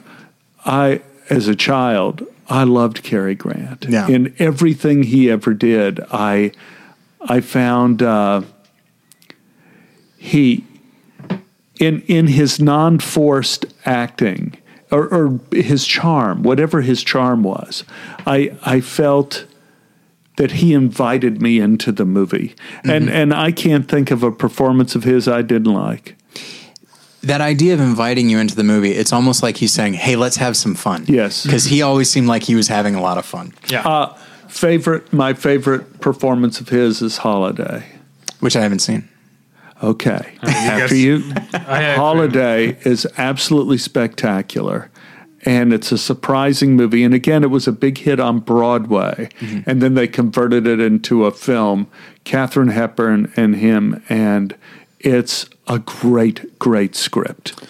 I, 0.65 1.01
as 1.30 1.47
a 1.47 1.55
child, 1.55 2.26
I 2.49 2.64
loved 2.64 3.03
Cary 3.03 3.35
Grant. 3.35 3.85
Yeah. 3.88 4.07
In 4.07 4.34
everything 4.39 5.03
he 5.03 5.30
ever 5.30 5.53
did, 5.53 5.99
I, 6.11 6.51
I 7.22 7.41
found 7.41 8.01
uh, 8.01 8.41
he, 10.18 10.65
in 11.80 12.01
in 12.01 12.27
his 12.27 12.59
non-forced 12.59 13.65
acting 13.85 14.57
or, 14.91 15.07
or 15.07 15.39
his 15.51 15.85
charm, 15.85 16.43
whatever 16.43 16.81
his 16.81 17.03
charm 17.03 17.43
was. 17.43 17.84
I 18.26 18.57
I 18.64 18.81
felt 18.81 19.45
that 20.38 20.51
he 20.53 20.73
invited 20.73 21.41
me 21.41 21.59
into 21.59 21.91
the 21.91 22.05
movie, 22.05 22.55
and 22.84 23.09
and 23.09 23.34
I 23.34 23.51
can't 23.51 23.88
think 23.88 24.09
of 24.11 24.23
a 24.23 24.31
performance 24.31 24.95
of 24.95 25.03
his 25.03 25.27
I 25.27 25.41
didn't 25.43 25.73
like. 25.73 26.15
that 27.23 27.41
idea 27.41 27.73
of 27.73 27.80
inviting 27.81 28.30
you 28.30 28.38
into 28.39 28.55
the 28.55 28.64
movie, 28.64 28.91
it's 28.91 29.11
almost 29.11 29.43
like 29.43 29.57
he's 29.57 29.73
saying, 29.73 29.95
"Hey, 29.95 30.15
let's 30.15 30.38
have 30.38 30.55
some 30.55 30.76
fun." 30.76 31.03
Yes. 31.07 31.43
because 31.43 31.65
he 31.65 31.81
always 31.81 32.09
seemed 32.09 32.27
like 32.27 32.43
he 32.43 32.55
was 32.55 32.68
having 32.69 32.95
a 32.95 33.01
lot 33.01 33.18
of 33.18 33.26
fun, 33.26 33.53
Yeah. 33.69 33.81
Uh, 33.88 34.15
favorite, 34.47 35.11
my 35.11 35.34
favorite 35.34 35.99
performance 35.99 36.61
of 36.61 36.69
his 36.69 37.01
is 37.01 37.18
Holiday. 37.18 37.84
which 38.39 38.55
I 38.55 38.61
haven't 38.61 38.80
seen. 38.80 39.09
Okay, 39.84 40.38
after 40.43 40.88
guess- 40.88 40.91
you, 40.93 41.23
I 41.53 41.81
agree. 41.81 41.95
Holiday 41.95 42.77
is 42.84 43.05
absolutely 43.18 43.77
spectacular. 43.77 44.89
And 45.48 45.72
it's 45.72 45.94
a 45.94 45.98
surprising 45.98 46.76
movie. 46.76 47.06
And 47.06 47.14
again, 47.14 47.41
it 47.41 47.48
was 47.49 47.68
a 47.68 47.72
big 47.72 47.99
hit 47.99 48.19
on 48.19 48.40
Broadway. 48.40 49.30
And 49.65 49.82
then 49.82 49.94
they 49.94 50.07
converted 50.07 50.68
it 50.68 50.82
into 50.82 51.24
a 51.26 51.32
film, 51.32 51.88
Katharine 52.26 52.68
Hepburn 52.68 53.32
and 53.38 53.56
him. 53.56 54.03
And 54.10 54.56
it's 54.99 55.45
a 55.68 55.80
great, 55.80 56.60
great 56.60 56.95
script. 56.98 57.64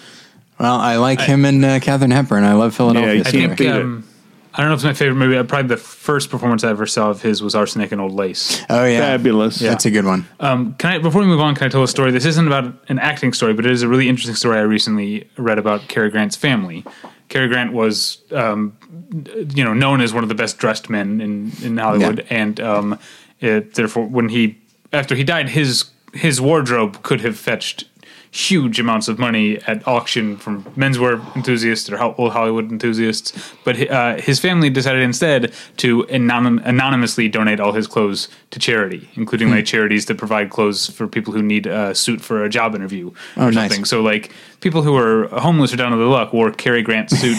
Well, 0.58 0.74
I 0.74 0.96
like 0.96 1.20
him 1.20 1.44
and 1.44 1.64
uh, 1.64 1.78
Katharine 1.78 2.10
Hepburn. 2.10 2.42
I 2.42 2.54
love 2.54 2.74
Philadelphia. 2.74 3.14
Yeah, 3.14 3.20
I 3.24 3.30
can't 3.30 3.56
think 3.56 3.72
um, 3.72 4.08
I 4.54 4.62
don't 4.62 4.70
know 4.70 4.74
if 4.74 4.78
it's 4.78 4.84
my 4.84 4.92
favorite 4.94 5.14
movie. 5.14 5.36
uh, 5.36 5.44
Probably 5.44 5.68
the 5.68 5.76
first 5.76 6.30
performance 6.30 6.64
I 6.64 6.70
ever 6.70 6.84
saw 6.84 7.10
of 7.10 7.22
his 7.22 7.44
was 7.44 7.54
Arsenic 7.54 7.92
and 7.92 8.00
Old 8.00 8.12
Lace. 8.12 8.60
oh 8.68 8.84
yeah, 8.84 8.98
Fabulous. 8.98 9.60
That's 9.60 9.86
a 9.86 9.90
good 9.92 10.04
one. 10.04 10.26
Um, 10.40 10.74
can 10.74 10.94
I 10.94 10.98
before 10.98 11.20
we 11.20 11.28
move 11.28 11.38
on? 11.40 11.54
Can 11.54 11.66
I 11.66 11.68
tell 11.68 11.84
a 11.84 11.86
story? 11.86 12.10
This 12.10 12.24
isn't 12.24 12.44
about 12.48 12.74
an 12.88 12.98
acting 12.98 13.32
story, 13.32 13.54
but 13.54 13.66
it 13.66 13.70
is 13.70 13.82
a 13.82 13.88
really 13.88 14.08
interesting 14.08 14.34
story 14.34 14.58
I 14.58 14.62
recently 14.62 15.30
read 15.36 15.60
about 15.60 15.86
Cary 15.86 16.10
Grant's 16.10 16.34
family. 16.34 16.84
Cary 17.28 17.48
Grant 17.48 17.72
was, 17.72 18.18
um, 18.32 18.76
you 19.54 19.64
know, 19.64 19.74
known 19.74 20.00
as 20.00 20.12
one 20.14 20.22
of 20.22 20.28
the 20.28 20.34
best 20.34 20.58
dressed 20.58 20.88
men 20.90 21.20
in 21.20 21.52
in 21.62 21.76
Hollywood, 21.76 22.18
Yeah. 22.30 22.38
and 22.42 22.60
um, 22.60 22.98
it, 23.40 23.74
therefore, 23.74 24.06
when 24.06 24.28
he 24.30 24.56
after 24.92 25.14
he 25.14 25.24
died, 25.24 25.48
his 25.50 25.84
his 26.14 26.40
wardrobe 26.40 27.02
could 27.02 27.20
have 27.20 27.36
fetched 27.36 27.84
huge 28.30 28.78
amounts 28.78 29.08
of 29.08 29.18
money 29.18 29.58
at 29.66 29.86
auction 29.88 30.36
from 30.36 30.62
menswear 30.76 31.18
enthusiasts 31.34 31.88
or 31.90 31.98
old 32.18 32.32
Hollywood 32.32 32.70
enthusiasts. 32.70 33.32
But 33.64 33.90
uh, 33.90 34.16
his 34.16 34.38
family 34.38 34.68
decided 34.68 35.02
instead 35.02 35.52
to 35.78 36.04
anonym- 36.04 36.62
anonymously 36.66 37.28
donate 37.28 37.58
all 37.58 37.72
his 37.72 37.86
clothes 37.86 38.28
to 38.50 38.58
charity, 38.58 39.08
including 39.14 39.50
like 39.50 39.64
charities 39.64 40.04
that 40.06 40.16
provide 40.18 40.50
clothes 40.50 40.88
for 40.90 41.06
people 41.08 41.32
who 41.32 41.42
need 41.42 41.66
a 41.66 41.94
suit 41.94 42.20
for 42.20 42.44
a 42.44 42.50
job 42.50 42.74
interview 42.74 43.08
or 43.36 43.44
Oh, 43.44 43.50
nice. 43.50 43.54
something. 43.70 43.86
So 43.86 44.02
like 44.02 44.30
people 44.60 44.82
who 44.82 44.96
are 44.96 45.28
homeless 45.28 45.72
or 45.72 45.76
down 45.76 45.92
on 45.92 45.98
their 45.98 46.08
luck 46.08 46.32
wore 46.32 46.50
Cary 46.50 46.82
Grant's 46.82 47.18
suit 47.18 47.36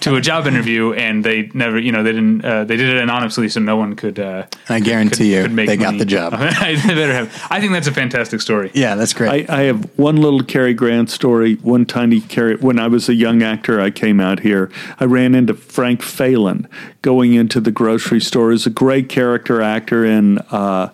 to 0.00 0.14
a 0.14 0.20
job 0.20 0.46
interview, 0.46 0.92
and 0.92 1.24
they 1.24 1.50
never, 1.54 1.78
you 1.78 1.92
know, 1.92 2.02
they 2.02 2.12
didn't. 2.12 2.44
Uh, 2.44 2.64
they 2.64 2.76
did 2.76 2.88
it 2.88 3.02
anonymously, 3.02 3.48
so 3.48 3.60
no 3.60 3.76
one 3.76 3.96
could. 3.96 4.18
Uh, 4.18 4.46
I 4.68 4.80
guarantee 4.80 5.34
you, 5.34 5.42
could 5.42 5.52
make 5.52 5.66
they 5.66 5.76
got 5.76 5.98
the 5.98 6.04
job. 6.04 6.34
I 6.36 6.76
better 6.86 7.12
have. 7.12 7.46
I 7.50 7.60
think 7.60 7.72
that's 7.72 7.88
a 7.88 7.92
fantastic 7.92 8.40
story. 8.40 8.70
Yeah, 8.74 8.94
that's 8.94 9.12
great. 9.12 9.50
I, 9.50 9.60
I 9.60 9.62
have 9.62 9.98
one 9.98 10.16
little 10.16 10.42
Cary 10.42 10.74
Grant 10.74 11.10
story. 11.10 11.56
One 11.56 11.84
tiny 11.84 12.20
Cary. 12.20 12.56
When 12.56 12.78
I 12.78 12.88
was 12.88 13.08
a 13.08 13.14
young 13.14 13.42
actor, 13.42 13.80
I 13.80 13.90
came 13.90 14.20
out 14.20 14.40
here. 14.40 14.70
I 15.00 15.04
ran 15.04 15.34
into 15.34 15.54
Frank 15.54 16.00
Faylen 16.00 16.68
going 17.02 17.34
into 17.34 17.60
the 17.60 17.72
grocery 17.72 18.20
store. 18.20 18.52
He's 18.52 18.66
a 18.66 18.70
great 18.70 19.08
character 19.08 19.60
actor 19.60 20.04
in 20.04 20.38
uh, 20.50 20.90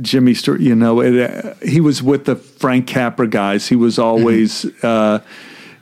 Jimmy 0.00 0.34
Stewart. 0.34 0.60
You 0.60 0.74
know, 0.74 1.00
it, 1.00 1.30
uh, 1.30 1.54
he 1.64 1.80
was 1.80 2.02
with 2.02 2.24
the 2.24 2.36
Frank 2.36 2.86
Capra 2.86 3.26
guys. 3.28 3.68
He 3.68 3.76
was 3.76 3.98
always 3.98 4.64
uh, 4.84 5.20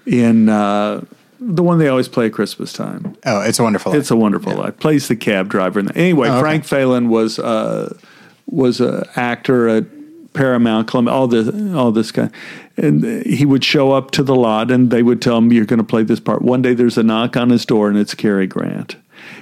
in 0.06 0.48
uh, 0.48 1.04
the 1.40 1.62
one 1.62 1.78
they 1.78 1.88
always 1.88 2.08
play 2.08 2.26
at 2.26 2.32
Christmas 2.32 2.72
time. 2.72 3.16
oh, 3.26 3.40
it's 3.42 3.58
a 3.58 3.62
wonderful. 3.62 3.94
It's 3.94 4.10
a 4.10 4.16
wonderful 4.16 4.54
life. 4.54 4.78
Plays 4.78 5.08
the 5.08 5.16
cab 5.16 5.48
driver. 5.48 5.80
In 5.80 5.86
the, 5.86 5.96
anyway, 5.96 6.28
Oh, 6.28 6.32
okay. 6.34 6.40
Frank 6.40 6.64
Faylen 6.64 7.08
was 7.08 7.38
uh, 7.38 7.96
was 8.46 8.80
a 8.80 9.08
actor 9.16 9.68
at 9.68 9.84
Paramount, 10.34 10.88
Columbia, 10.88 11.12
all 11.14 11.28
this 11.28 11.48
all 11.74 11.92
this 11.92 12.10
guy, 12.10 12.30
and 12.76 13.04
he 13.24 13.44
would 13.44 13.64
show 13.64 13.92
up 13.92 14.10
to 14.12 14.22
the 14.22 14.34
lot, 14.34 14.70
and 14.70 14.90
they 14.90 15.02
would 15.02 15.20
tell 15.22 15.38
him, 15.38 15.52
"You're 15.52 15.64
going 15.66 15.78
to 15.78 15.84
play 15.84 16.02
this 16.02 16.20
part." 16.20 16.42
One 16.42 16.62
day, 16.62 16.74
there's 16.74 16.96
a 16.98 17.02
knock 17.02 17.36
on 17.36 17.50
his 17.50 17.64
door, 17.66 17.88
and 17.88 17.98
it's 17.98 18.14
Cary 18.14 18.46
Grant, 18.46 18.96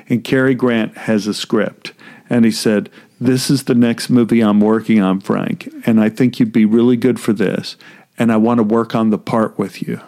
and 0.08 0.24
Cary 0.24 0.54
Grant 0.54 0.96
has 0.98 1.26
a 1.26 1.32
script, 1.34 1.92
and 2.28 2.44
he 2.44 2.50
said. 2.50 2.90
This 3.20 3.50
is 3.50 3.64
the 3.64 3.74
next 3.74 4.08
movie 4.08 4.40
I'm 4.40 4.60
working 4.60 5.00
on, 5.00 5.20
Frank, 5.20 5.72
and 5.84 6.00
I 6.00 6.08
think 6.08 6.40
you'd 6.40 6.52
be 6.52 6.64
really 6.64 6.96
good 6.96 7.20
for 7.20 7.32
this. 7.32 7.76
And 8.18 8.32
I 8.32 8.36
want 8.36 8.58
to 8.58 8.64
work 8.64 8.94
on 8.94 9.10
the 9.10 9.18
part 9.18 9.58
with 9.58 9.82
you 9.86 10.00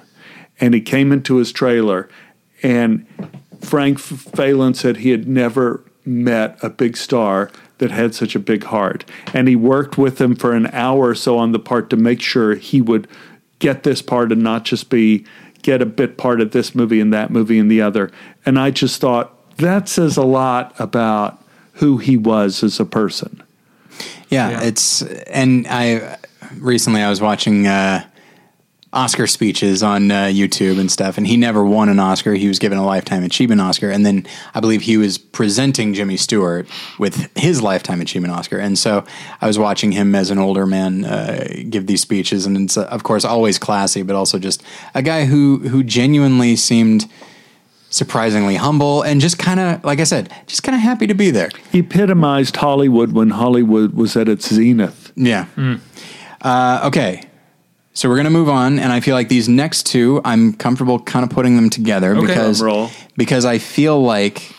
and 0.62 0.74
he 0.74 0.80
came 0.80 1.12
into 1.12 1.36
his 1.36 1.52
trailer 1.52 2.09
and 2.62 3.06
Frank 3.60 3.98
Faylen 3.98 4.74
said 4.74 4.98
he 4.98 5.10
had 5.10 5.28
never 5.28 5.84
met 6.05 6.56
a 6.62 6.70
big 6.70 6.97
star 6.97 7.51
that 7.78 7.90
had 7.90 8.14
such 8.14 8.34
a 8.34 8.39
big 8.39 8.64
heart 8.64 9.05
and 9.34 9.48
he 9.48 9.56
worked 9.56 9.98
with 9.98 10.20
him 10.20 10.34
for 10.34 10.55
an 10.55 10.68
hour 10.68 11.09
or 11.09 11.14
so 11.14 11.36
on 11.36 11.52
the 11.52 11.59
part 11.59 11.90
to 11.90 11.97
make 11.97 12.20
sure 12.20 12.55
he 12.55 12.80
would 12.80 13.09
get 13.59 13.82
this 13.82 14.01
part 14.01 14.32
and 14.32 14.43
not 14.43 14.64
just 14.64 14.89
be 14.89 15.24
get 15.62 15.82
a 15.82 15.86
bit 15.86 16.16
part 16.16 16.40
of 16.40 16.52
this 16.52 16.74
movie 16.74 17.01
and 17.01 17.12
that 17.12 17.30
movie 17.30 17.59
and 17.59 17.70
the 17.70 17.80
other 17.80 18.10
and 18.47 18.59
I 18.59 18.70
just 18.70 19.01
thought 19.01 19.56
that 19.56 19.89
says 19.89 20.16
a 20.16 20.24
lot 20.24 20.74
about 20.78 21.41
who 21.74 21.98
he 21.98 22.16
was 22.16 22.62
as 22.62 22.78
a 22.80 22.84
person 22.84 23.42
Yeah, 24.28 24.50
Yeah. 24.50 24.60
it's 24.62 25.02
and 25.02 25.66
I 25.68 26.18
recently 26.58 27.02
I 27.02 27.08
was 27.10 27.20
watching 27.20 27.66
uh, 27.66 28.04
Oscar 28.94 29.26
speeches 29.26 29.82
on 29.82 30.10
uh, 30.10 30.24
YouTube 30.26 30.78
and 30.78 30.90
stuff, 30.92 31.16
and 31.16 31.26
he 31.26 31.38
never 31.38 31.64
won 31.64 31.88
an 31.88 31.98
Oscar. 31.98 32.34
He 32.34 32.46
was 32.46 32.58
given 32.58 32.76
a 32.76 32.84
lifetime 32.84 33.22
achievement 33.24 33.58
Oscar, 33.62 33.90
and 33.90 34.04
then 34.04 34.26
I 34.54 34.60
believe 34.60 34.82
he 34.82 34.98
was 34.98 35.16
presenting 35.16 35.94
Jimmy 35.94 36.18
Stewart 36.18 36.66
with 36.98 37.30
his 37.34 37.62
lifetime 37.62 38.02
achievement 38.02 38.34
Oscar. 38.34 38.58
And 38.58 38.78
so 38.78 39.06
I 39.40 39.46
was 39.46 39.58
watching 39.58 39.92
him 39.92 40.14
as 40.14 40.30
an 40.30 40.38
older 40.38 40.66
man 40.66 41.06
uh, 41.06 41.48
give 41.70 41.86
these 41.86 42.02
speeches, 42.02 42.44
and 42.44 42.54
it's 42.58 42.76
uh, 42.76 42.84
of 42.84 43.02
course 43.02 43.24
always 43.24 43.58
classy, 43.58 44.02
but 44.02 44.14
also 44.14 44.38
just 44.38 44.62
a 44.94 45.00
guy 45.00 45.24
who 45.24 45.60
who 45.70 45.82
genuinely 45.82 46.54
seemed 46.54 47.08
surprisingly 47.93 48.56
humble 48.56 49.02
and 49.02 49.20
just 49.20 49.39
kind 49.39 49.60
of 49.60 49.85
like 49.85 50.01
I 50.01 50.05
said, 50.05 50.32
just 50.47 50.62
kind 50.62 50.74
of 50.74 50.81
happy 50.82 51.06
to 51.06 51.14
be 51.14 51.31
there. 51.31 51.51
epitomized 51.73 52.56
Hollywood 52.56 53.12
when 53.12 53.31
Hollywood 53.31 53.93
was 53.94 54.16
at 54.16 54.28
its 54.28 54.48
zenith 54.52 55.12
Yeah. 55.14 55.47
Uh, 56.40 56.81
okay. 56.85 57.23
So 57.94 58.09
we're 58.09 58.16
going 58.16 58.24
to 58.24 58.31
move 58.31 58.48
on, 58.48 58.78
and 58.78 58.90
I 58.90 59.01
feel 59.01 59.14
like 59.14 59.28
these 59.28 59.51
next 59.51 59.85
two, 59.85 60.23
I'm 60.24 60.55
comfortable 60.55 60.98
kind 60.98 61.24
of 61.24 61.31
putting 61.31 61.56
them 61.56 61.69
together 61.69 62.16
Okay. 62.16 62.27
because 62.27 62.62
roll. 62.62 62.89
because 63.19 63.44
I 63.44 63.59
feel 63.59 64.02
like 64.02 64.55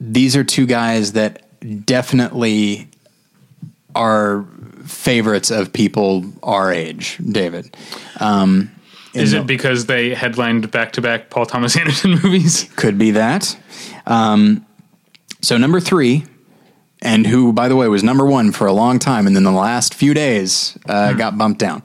these 0.00 0.36
are 0.36 0.44
two 0.44 0.66
guys 0.66 1.12
that 1.12 1.42
definitely 1.84 2.88
are 3.96 4.44
favorites 4.86 5.50
of 5.50 5.72
people 5.72 6.24
our 6.44 6.72
age. 6.72 7.18
David, 7.18 7.76
um, 8.20 8.70
Is 9.14 9.32
in 9.32 9.42
it 9.42 9.46
because 9.46 9.86
they 9.86 10.14
headlined 10.14 10.70
back 10.70 10.92
to 10.92 11.00
back 11.00 11.30
Paul 11.30 11.46
Thomas 11.46 11.76
Anderson 11.80 12.12
movies? 12.12 12.70
could 12.76 12.96
be 12.98 13.10
that? 13.12 13.58
Um, 14.06 14.64
so 15.42 15.56
number 15.56 15.80
three, 15.80 16.24
and 17.02 17.26
who, 17.26 17.52
by 17.52 17.68
the 17.68 17.76
way, 17.76 17.88
was 17.88 18.02
number 18.04 18.26
one 18.26 18.52
for 18.52 18.66
a 18.66 18.72
long 18.72 18.98
time, 18.98 19.26
and 19.26 19.34
then 19.34 19.42
the 19.44 19.50
last 19.50 19.94
few 19.94 20.14
days 20.14 20.78
uh, 20.88 21.12
got 21.14 21.36
bumped 21.38 21.58
down. 21.58 21.82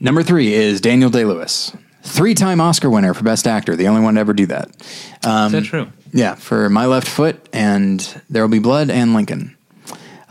Number 0.00 0.22
three 0.22 0.52
is 0.54 0.80
Daniel 0.80 1.10
Day 1.10 1.24
Lewis, 1.24 1.74
three-time 2.02 2.60
Oscar 2.60 2.90
winner 2.90 3.14
for 3.14 3.24
Best 3.24 3.46
Actor, 3.46 3.76
the 3.76 3.88
only 3.88 4.00
one 4.02 4.14
to 4.14 4.20
ever 4.20 4.32
do 4.32 4.46
that. 4.46 4.68
Um, 5.24 5.46
Is 5.46 5.52
that 5.52 5.64
true? 5.64 5.86
Yeah, 6.12 6.34
for 6.34 6.68
My 6.70 6.86
Left 6.86 7.08
Foot 7.08 7.46
and 7.52 8.00
There 8.30 8.42
Will 8.42 8.50
Be 8.50 8.58
Blood 8.58 8.90
and 8.90 9.14
Lincoln. 9.14 9.56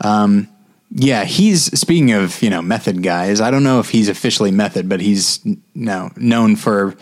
Um, 0.00 0.48
yeah, 0.90 1.24
he's 1.24 1.64
speaking 1.78 2.12
of 2.12 2.40
you 2.42 2.50
know 2.50 2.62
method 2.62 3.02
guys. 3.02 3.40
I 3.40 3.50
don't 3.50 3.64
know 3.64 3.80
if 3.80 3.90
he's 3.90 4.08
officially 4.08 4.50
method, 4.50 4.88
but 4.88 5.00
he's 5.00 5.40
n- 5.44 5.62
no 5.74 6.10
known 6.16 6.56
for 6.56 6.94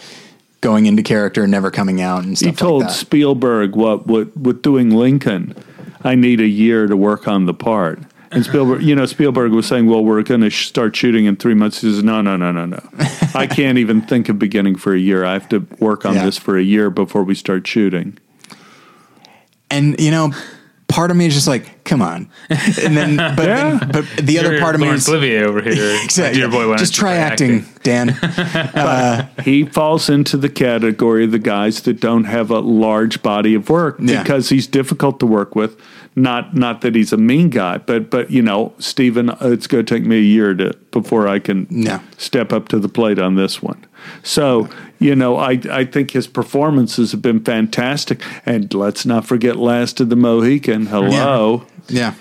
going 0.61 0.87
into 0.87 1.03
character 1.03 1.43
and 1.43 1.51
never 1.51 1.71
coming 1.71 2.01
out 2.01 2.25
and 2.25 2.39
stuff 2.39 2.51
He 2.51 2.57
told 2.57 2.83
like. 2.85 2.91
Spielberg 2.93 3.77
what, 3.77 4.07
what 4.07 4.35
with 4.37 4.63
doing 4.63 4.91
Lincoln, 4.91 5.55
I 6.03 6.15
need 6.15 6.41
a 6.41 6.47
year 6.47 6.87
to 6.87 6.97
work 6.97 7.29
on 7.29 7.45
the 7.47 7.53
part. 7.55 7.99
And 8.31 8.45
Spielberg, 8.45 8.83
you 8.83 8.97
know, 8.97 9.07
Spielberg 9.07 9.53
was 9.53 9.67
saying, 9.67 9.87
"Well, 9.87 10.03
we're 10.05 10.23
going 10.23 10.41
to 10.41 10.51
sh- 10.51 10.67
start 10.67 10.97
shooting 10.97 11.27
in 11.27 11.37
three 11.37 11.55
months." 11.55 11.83
He 11.83 11.93
says, 11.93 12.03
"No, 12.03 12.21
no, 12.21 12.37
no, 12.37 12.51
no, 12.51 12.65
no. 12.67 12.83
I 13.35 13.47
can't 13.47 13.79
even 13.79 14.01
think 14.03 14.29
of 14.29 14.39
beginning 14.41 14.75
for 14.77 14.93
a 14.93 14.99
year. 14.99 15.25
I 15.25 15.35
have 15.35 15.49
to 15.51 15.61
work 15.79 16.05
on 16.05 16.15
Yeah. 16.15 16.25
this 16.25 16.37
for 16.39 16.57
a 16.59 16.63
year 16.63 16.91
before 16.91 17.23
we 17.23 17.35
start 17.37 17.65
shooting." 17.67 18.19
And 19.71 19.99
you 20.01 20.11
know, 20.11 20.33
part 20.89 21.11
of 21.11 21.17
me 21.17 21.27
is 21.27 21.35
just 21.35 21.49
like, 21.49 21.83
come 21.85 22.01
on. 22.03 22.29
And 22.51 22.97
then, 22.97 23.17
but 23.37 23.47
Yeah. 23.47 23.79
then, 23.79 23.91
but 23.91 24.07
the 24.23 24.39
other 24.39 24.53
You're 24.53 24.61
part 24.61 24.75
of 24.75 24.81
me 24.81 24.87
Laurence 24.87 25.09
is 25.09 25.09
Olivier 25.15 25.45
over 25.45 25.61
here. 25.61 25.99
exactly. 26.05 26.41
Dear 26.41 26.51
boy, 26.51 26.77
just 26.77 26.95
try 26.95 27.15
acting, 27.17 27.65
Dan. 27.83 28.17
Uh, 28.75 29.27
he 29.43 29.65
falls 29.65 30.09
into 30.09 30.37
the 30.37 30.49
category 30.49 31.25
of 31.25 31.31
the 31.33 31.39
guys 31.39 31.83
that 31.83 32.01
don't 32.01 32.25
have 32.25 32.51
a 32.51 32.59
large 32.61 33.23
body 33.23 33.55
of 33.55 33.69
work 33.71 33.97
Yeah. 34.01 34.23
because 34.23 34.49
he's 34.49 34.67
difficult 34.67 35.21
to 35.21 35.27
work 35.27 35.55
with. 35.57 35.81
Not 36.17 36.55
not 36.55 36.81
that 36.83 36.95
he's 36.95 37.13
a 37.13 37.17
mean 37.17 37.51
guy, 37.51 37.79
but 37.79 38.11
but 38.11 38.31
you 38.31 38.43
know, 38.43 38.73
Stephen, 38.79 39.31
it's 39.41 39.67
going 39.67 39.85
to 39.85 39.95
take 39.95 40.05
me 40.07 40.17
a 40.19 40.21
year 40.21 40.55
to 40.55 40.73
before 40.93 41.27
I 41.27 41.39
can 41.41 41.67
Yeah. 41.71 42.01
step 42.19 42.53
up 42.53 42.69
to 42.69 42.79
the 42.79 42.89
plate 42.89 43.19
on 43.19 43.35
this 43.35 43.61
one. 43.63 43.85
So 44.23 44.69
you 44.99 45.15
know, 45.15 45.37
I 45.37 45.61
I 45.71 45.85
think 45.85 46.13
his 46.13 46.27
performances 46.27 47.13
have 47.13 47.21
been 47.23 47.41
fantastic, 47.45 48.23
and 48.47 48.73
let's 48.75 49.05
not 49.05 49.27
forget 49.27 49.57
Last 49.57 50.01
of 50.01 50.09
the 50.09 50.17
Mohican. 50.17 50.87
Hello, 50.87 51.65
Yeah. 51.89 52.15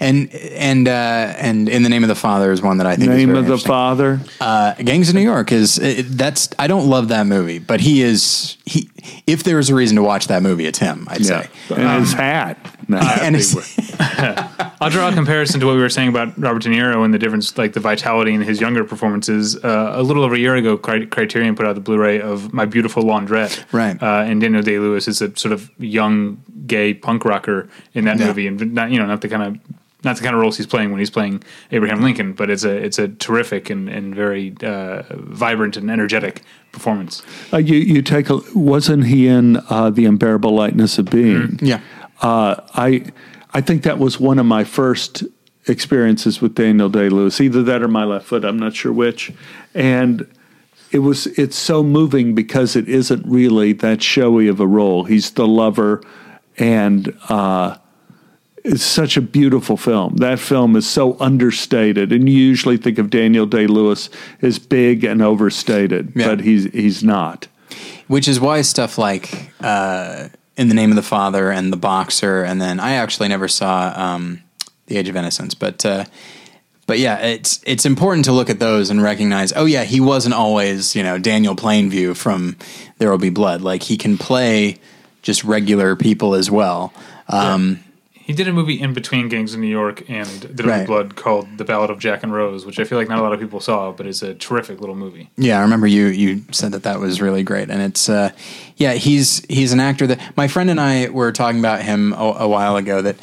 And 0.00 0.32
and 0.34 0.88
uh, 0.88 0.90
and 1.36 1.68
in 1.68 1.82
the 1.82 1.90
name 1.90 2.02
of 2.02 2.08
the 2.08 2.14
father 2.14 2.52
is 2.52 2.62
one 2.62 2.78
that 2.78 2.86
I 2.86 2.96
think 2.96 3.10
is 3.10 3.16
name 3.18 3.34
of 3.36 3.46
the 3.46 3.58
father. 3.58 4.18
Uh, 4.40 4.72
Gangs 4.74 5.10
of 5.10 5.14
New 5.14 5.20
York 5.20 5.52
is 5.52 5.78
it, 5.78 6.04
that's 6.16 6.48
I 6.58 6.68
don't 6.68 6.88
love 6.88 7.08
that 7.08 7.26
movie, 7.26 7.58
but 7.58 7.80
he 7.80 8.00
is 8.00 8.56
he. 8.64 8.88
If 9.26 9.42
there 9.44 9.58
is 9.58 9.68
a 9.68 9.74
reason 9.74 9.96
to 9.96 10.02
watch 10.02 10.28
that 10.28 10.42
movie, 10.42 10.64
it's 10.64 10.78
him. 10.78 11.06
I'd 11.10 11.20
Yeah, 11.20 11.42
say. 11.68 11.74
and 11.76 12.00
his 12.00 12.14
hat. 12.14 12.56
No. 12.88 12.98
And 13.20 13.36
it's, 13.36 13.54
I'll 14.80 14.90
draw 14.90 15.08
a 15.08 15.12
comparison 15.12 15.58
to 15.60 15.66
what 15.66 15.74
we 15.74 15.80
were 15.80 15.88
saying 15.88 16.08
about 16.08 16.38
Robert 16.38 16.62
De 16.62 16.68
Niro 16.68 17.04
and 17.04 17.12
the 17.12 17.18
difference, 17.18 17.56
like 17.58 17.72
the 17.72 17.80
vitality 17.80 18.32
in 18.32 18.42
his 18.42 18.60
younger 18.60 18.84
performances. 18.84 19.56
Uh, 19.56 19.92
a 19.94 20.02
little 20.02 20.22
over 20.22 20.34
a 20.34 20.38
year 20.38 20.54
ago, 20.54 20.76
Criterion 20.78 21.56
put 21.56 21.66
out 21.66 21.74
the 21.74 21.80
Blu-ray 21.80 22.20
of 22.20 22.52
My 22.52 22.64
Beautiful 22.64 23.02
Laundrette, 23.02 23.64
Right. 23.72 24.00
Uh, 24.02 24.22
and 24.26 24.40
Daniel 24.40 24.62
Day 24.62 24.78
Lewis 24.78 25.08
is 25.08 25.20
a 25.20 25.36
sort 25.36 25.52
of 25.52 25.70
young 25.78 26.42
gay 26.66 26.94
punk 26.94 27.24
rocker 27.24 27.68
in 27.94 28.04
that 28.04 28.18
Yeah. 28.18 28.26
movie, 28.28 28.46
and 28.46 28.72
not 28.74 28.90
you 28.90 28.98
know 28.98 29.06
not 29.06 29.20
the 29.20 29.28
kind 29.28 29.42
of 29.42 29.56
not 30.04 30.16
the 30.16 30.22
kind 30.22 30.32
of 30.36 30.40
roles 30.40 30.56
he's 30.56 30.66
playing 30.66 30.90
when 30.90 31.00
he's 31.00 31.10
playing 31.10 31.42
Abraham 31.72 32.00
Lincoln, 32.02 32.32
but 32.32 32.48
it's 32.50 32.62
a 32.62 32.70
it's 32.76 33.00
a 33.00 33.08
terrific 33.08 33.68
and, 33.70 33.88
and 33.88 34.14
very 34.14 34.54
uh, 34.62 35.02
vibrant 35.10 35.76
and 35.76 35.90
energetic 35.90 36.42
performance. 36.70 37.22
Uh, 37.52 37.56
you 37.56 37.78
you 37.78 38.00
take 38.02 38.30
a 38.30 38.38
wasn't 38.54 39.06
he 39.06 39.26
in 39.26 39.56
uh, 39.70 39.90
the 39.90 40.04
unbearable 40.04 40.52
lightness 40.54 40.98
of 40.98 41.06
being? 41.06 41.58
yeah. 41.60 41.80
Uh, 42.20 42.56
I 42.74 43.04
I 43.54 43.60
think 43.60 43.82
that 43.82 43.98
was 43.98 44.20
one 44.20 44.38
of 44.38 44.46
my 44.46 44.64
first 44.64 45.24
experiences 45.66 46.40
with 46.40 46.54
Daniel 46.54 46.88
Day 46.88 47.08
Lewis. 47.08 47.40
Either 47.40 47.62
that 47.62 47.82
or 47.82 47.88
my 47.88 48.04
left 48.04 48.26
foot. 48.26 48.44
I'm 48.44 48.58
not 48.58 48.74
sure 48.74 48.92
which. 48.92 49.32
And 49.74 50.26
it 50.90 51.00
was 51.00 51.26
it's 51.38 51.56
so 51.56 51.82
moving 51.82 52.34
because 52.34 52.74
it 52.76 52.88
isn't 52.88 53.26
really 53.26 53.72
that 53.74 54.02
showy 54.02 54.48
of 54.48 54.60
a 54.60 54.66
role. 54.66 55.04
He's 55.04 55.30
the 55.32 55.46
lover, 55.46 56.02
and 56.56 57.14
uh, 57.28 57.76
it's 58.64 58.82
such 58.82 59.16
a 59.16 59.20
beautiful 59.20 59.76
film. 59.76 60.16
That 60.16 60.38
film 60.38 60.76
is 60.76 60.88
so 60.88 61.18
understated, 61.20 62.10
and 62.12 62.28
you 62.28 62.36
usually 62.38 62.78
think 62.78 62.98
of 62.98 63.10
Daniel 63.10 63.44
Day 63.46 63.66
Lewis 63.66 64.08
as 64.40 64.58
big 64.58 65.04
and 65.04 65.20
overstated, 65.20 66.12
Yeah. 66.14 66.28
but 66.28 66.40
he's 66.40 66.64
he's 66.72 67.04
not. 67.04 67.48
Which 68.06 68.26
is 68.26 68.40
why 68.40 68.62
stuff 68.62 68.96
like 68.96 69.52
uh, 69.60 70.28
In 70.58 70.68
the 70.68 70.74
Name 70.74 70.90
of 70.90 70.96
the 70.96 71.02
Father 71.02 71.50
and 71.50 71.72
The 71.72 71.76
Boxer, 71.78 72.42
and 72.42 72.60
then 72.60 72.80
I 72.80 72.92
actually 72.94 73.28
never 73.28 73.48
saw 73.48 73.92
um, 73.96 74.42
The 74.86 74.98
Age 74.98 75.08
of 75.08 75.16
Innocence, 75.16 75.54
but 75.54 75.86
uh, 75.86 76.04
but 76.86 76.98
yeah, 76.98 77.18
it's 77.18 77.60
it's 77.64 77.86
important 77.86 78.24
to 78.24 78.32
look 78.32 78.50
at 78.50 78.58
those 78.58 78.90
and 78.90 79.02
recognize, 79.02 79.52
oh 79.54 79.66
yeah, 79.66 79.84
he 79.84 80.00
wasn't 80.00 80.34
always 80.34 80.96
you 80.96 81.02
know 81.02 81.18
Daniel 81.18 81.54
Plainview 81.54 82.16
from 82.16 82.56
There 82.98 83.10
Will 83.10 83.18
Be 83.18 83.30
Blood. 83.30 83.62
Like 83.62 83.84
he 83.84 83.96
can 83.96 84.18
play 84.18 84.78
just 85.22 85.44
regular 85.44 85.94
people 85.96 86.34
as 86.34 86.50
well. 86.50 86.92
Um, 87.28 87.84
He 88.28 88.34
did 88.34 88.46
a 88.46 88.52
movie 88.52 88.78
in 88.78 88.92
between 88.92 89.30
Gangs 89.30 89.54
of 89.54 89.60
New 89.60 89.68
York 89.68 90.04
and 90.10 90.44
Will 90.58 90.66
Right. 90.66 90.86
Blood 90.86 91.16
called 91.16 91.48
The 91.56 91.64
Ballad 91.64 91.88
of 91.88 91.98
Jack 91.98 92.22
and 92.22 92.30
Rose, 92.30 92.66
which 92.66 92.78
I 92.78 92.84
feel 92.84 92.98
like 92.98 93.08
not 93.08 93.18
a 93.18 93.22
lot 93.22 93.32
of 93.32 93.40
people 93.40 93.58
saw, 93.58 93.90
but 93.90 94.06
is 94.06 94.22
a 94.22 94.34
terrific 94.34 94.80
little 94.80 94.94
movie. 94.94 95.30
Yeah, 95.38 95.58
I 95.58 95.62
remember 95.62 95.86
you 95.86 96.08
you 96.08 96.44
said 96.52 96.72
that 96.72 96.82
that 96.82 97.00
was 97.00 97.22
really 97.22 97.42
great, 97.42 97.70
and 97.70 97.80
it's 97.80 98.10
uh, 98.10 98.32
yeah 98.76 98.92
he's 98.92 99.42
he's 99.46 99.72
an 99.72 99.80
actor 99.80 100.06
that 100.08 100.36
my 100.36 100.46
friend 100.46 100.68
and 100.68 100.78
I 100.78 101.08
were 101.08 101.32
talking 101.32 101.58
about 101.58 101.80
him 101.80 102.12
a, 102.12 102.16
a 102.40 102.48
while 102.48 102.76
ago. 102.76 103.00
That 103.00 103.16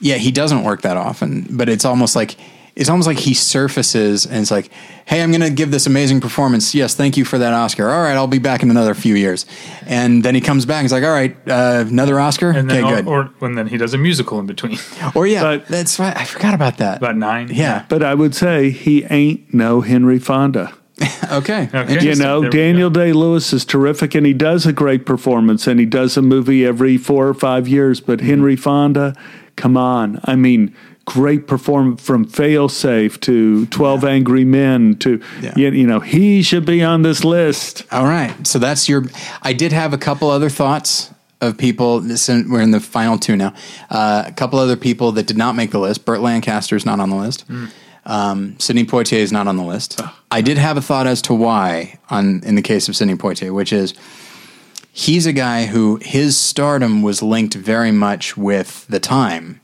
yeah 0.00 0.16
he 0.16 0.30
doesn't 0.30 0.64
work 0.64 0.82
that 0.82 0.98
often, 0.98 1.46
but 1.50 1.70
it's 1.70 1.86
almost 1.86 2.14
like 2.14 2.36
it's 2.76 2.88
almost 2.88 3.06
like 3.06 3.18
he 3.18 3.34
surfaces 3.34 4.26
and 4.26 4.36
it's 4.36 4.50
like, 4.50 4.70
hey, 5.06 5.22
I'm 5.22 5.30
going 5.30 5.40
to 5.42 5.50
give 5.50 5.70
this 5.70 5.86
amazing 5.86 6.20
performance. 6.20 6.74
Yes, 6.74 6.94
thank 6.94 7.16
you 7.16 7.24
for 7.24 7.36
that 7.38 7.52
Oscar. 7.52 7.90
All 7.90 8.02
right, 8.02 8.14
I'll 8.14 8.26
be 8.26 8.38
back 8.38 8.62
in 8.62 8.70
another 8.70 8.94
few 8.94 9.14
years, 9.16 9.44
and 9.86 10.22
then 10.24 10.34
he 10.34 10.40
comes 10.40 10.64
back 10.66 10.76
and 10.76 10.84
he's 10.84 10.92
like, 10.92 11.02
all 11.04 11.10
right, 11.10 11.36
uh, 11.48 11.84
another 11.88 12.20
Oscar. 12.20 12.50
And 12.50 12.70
then, 12.70 12.84
okay, 12.84 12.96
good. 12.96 13.06
or 13.08 13.24
when 13.40 13.54
then 13.56 13.66
he 13.66 13.76
does 13.76 13.92
a 13.94 13.98
musical 13.98 14.38
in 14.38 14.46
between, 14.46 14.78
Or, 15.14 15.26
yeah, 15.26 15.42
But- 15.42 15.66
that's 15.66 15.98
right. 15.98 16.16
I 16.16 16.24
forgot 16.24 16.54
about 16.54 16.78
that. 16.78 16.98
about 16.98 17.16
nine. 17.16 17.48
yeah. 17.52 17.86
But 17.88 18.02
I 18.02 18.14
would 18.14 18.34
say 18.34 18.70
he 18.70 19.04
ain't 19.10 19.52
no 19.52 19.80
Henry 19.80 20.18
Fonda. 20.18 20.72
Okay. 21.32 21.68
Okay. 21.72 22.04
You 22.04 22.16
know, 22.16 22.40
There 22.40 22.50
Daniel 22.50 22.90
Day 22.90 23.12
Lewis 23.12 23.52
is 23.52 23.64
terrific 23.64 24.16
and 24.16 24.26
he 24.26 24.32
does 24.32 24.66
a 24.66 24.72
great 24.72 25.06
performance 25.06 25.68
and 25.68 25.78
he 25.78 25.86
does 25.86 26.16
a 26.16 26.22
movie 26.22 26.66
every 26.66 26.96
four 26.98 27.28
or 27.28 27.34
five 27.34 27.68
years. 27.68 28.00
But 28.00 28.20
Henry 28.20 28.56
Fonda, 28.56 29.14
come 29.54 29.76
on. 29.76 30.20
I 30.24 30.34
mean, 30.34 30.74
great 31.12 31.48
performance 31.48 32.00
from 32.00 32.24
Failsafe 32.24 33.18
to 33.20 33.66
12 33.66 34.04
Angry 34.04 34.44
Men 34.44 34.94
to, 34.96 35.20
Yeah. 35.42 35.52
you, 35.56 35.70
you 35.72 35.86
know, 35.86 35.98
he 35.98 36.40
should 36.42 36.64
be 36.64 36.84
on 36.84 37.02
this 37.02 37.24
list. 37.24 37.84
All 37.90 38.04
right. 38.04 38.46
So 38.46 38.58
that's 38.60 38.88
your. 38.88 39.04
I 39.42 39.52
did 39.52 39.72
have 39.72 39.92
a 39.92 39.98
couple 39.98 40.30
other 40.30 40.48
thoughts 40.48 41.10
of 41.40 41.58
people. 41.58 41.98
This 42.00 42.28
we're 42.28 42.60
in 42.60 42.70
the 42.70 42.78
final 42.80 43.18
two 43.18 43.36
now. 43.36 43.54
Uh, 43.90 44.22
a 44.26 44.32
couple 44.32 44.58
other 44.60 44.76
people 44.76 45.10
that 45.12 45.26
did 45.26 45.36
not 45.36 45.56
make 45.56 45.72
the 45.72 45.80
list. 45.80 46.04
Burt 46.04 46.20
Lancaster 46.20 46.76
is 46.76 46.86
not 46.86 47.00
on 47.00 47.10
the 47.10 47.16
list. 47.16 47.44
Um, 48.06 48.56
Sidney 48.60 48.84
Poitier 48.84 49.18
is 49.18 49.32
not 49.32 49.48
on 49.48 49.56
the 49.56 49.64
list. 49.64 50.00
I 50.30 50.40
did 50.42 50.58
have 50.58 50.76
a 50.76 50.80
thought 50.82 51.06
as 51.08 51.20
to 51.22 51.34
why 51.34 51.98
on 52.08 52.42
in 52.44 52.54
the 52.54 52.62
case 52.62 52.88
of 52.88 52.94
Sidney 52.94 53.16
Poitier, 53.16 53.52
which 53.52 53.72
is 53.72 53.94
he's 54.92 55.26
a 55.26 55.32
guy 55.32 55.66
who 55.66 55.98
his 56.02 56.38
stardom 56.38 57.02
was 57.02 57.20
linked 57.20 57.54
very 57.54 57.90
much 57.92 58.36
with 58.36 58.86
the 58.88 59.00
time. 59.00 59.60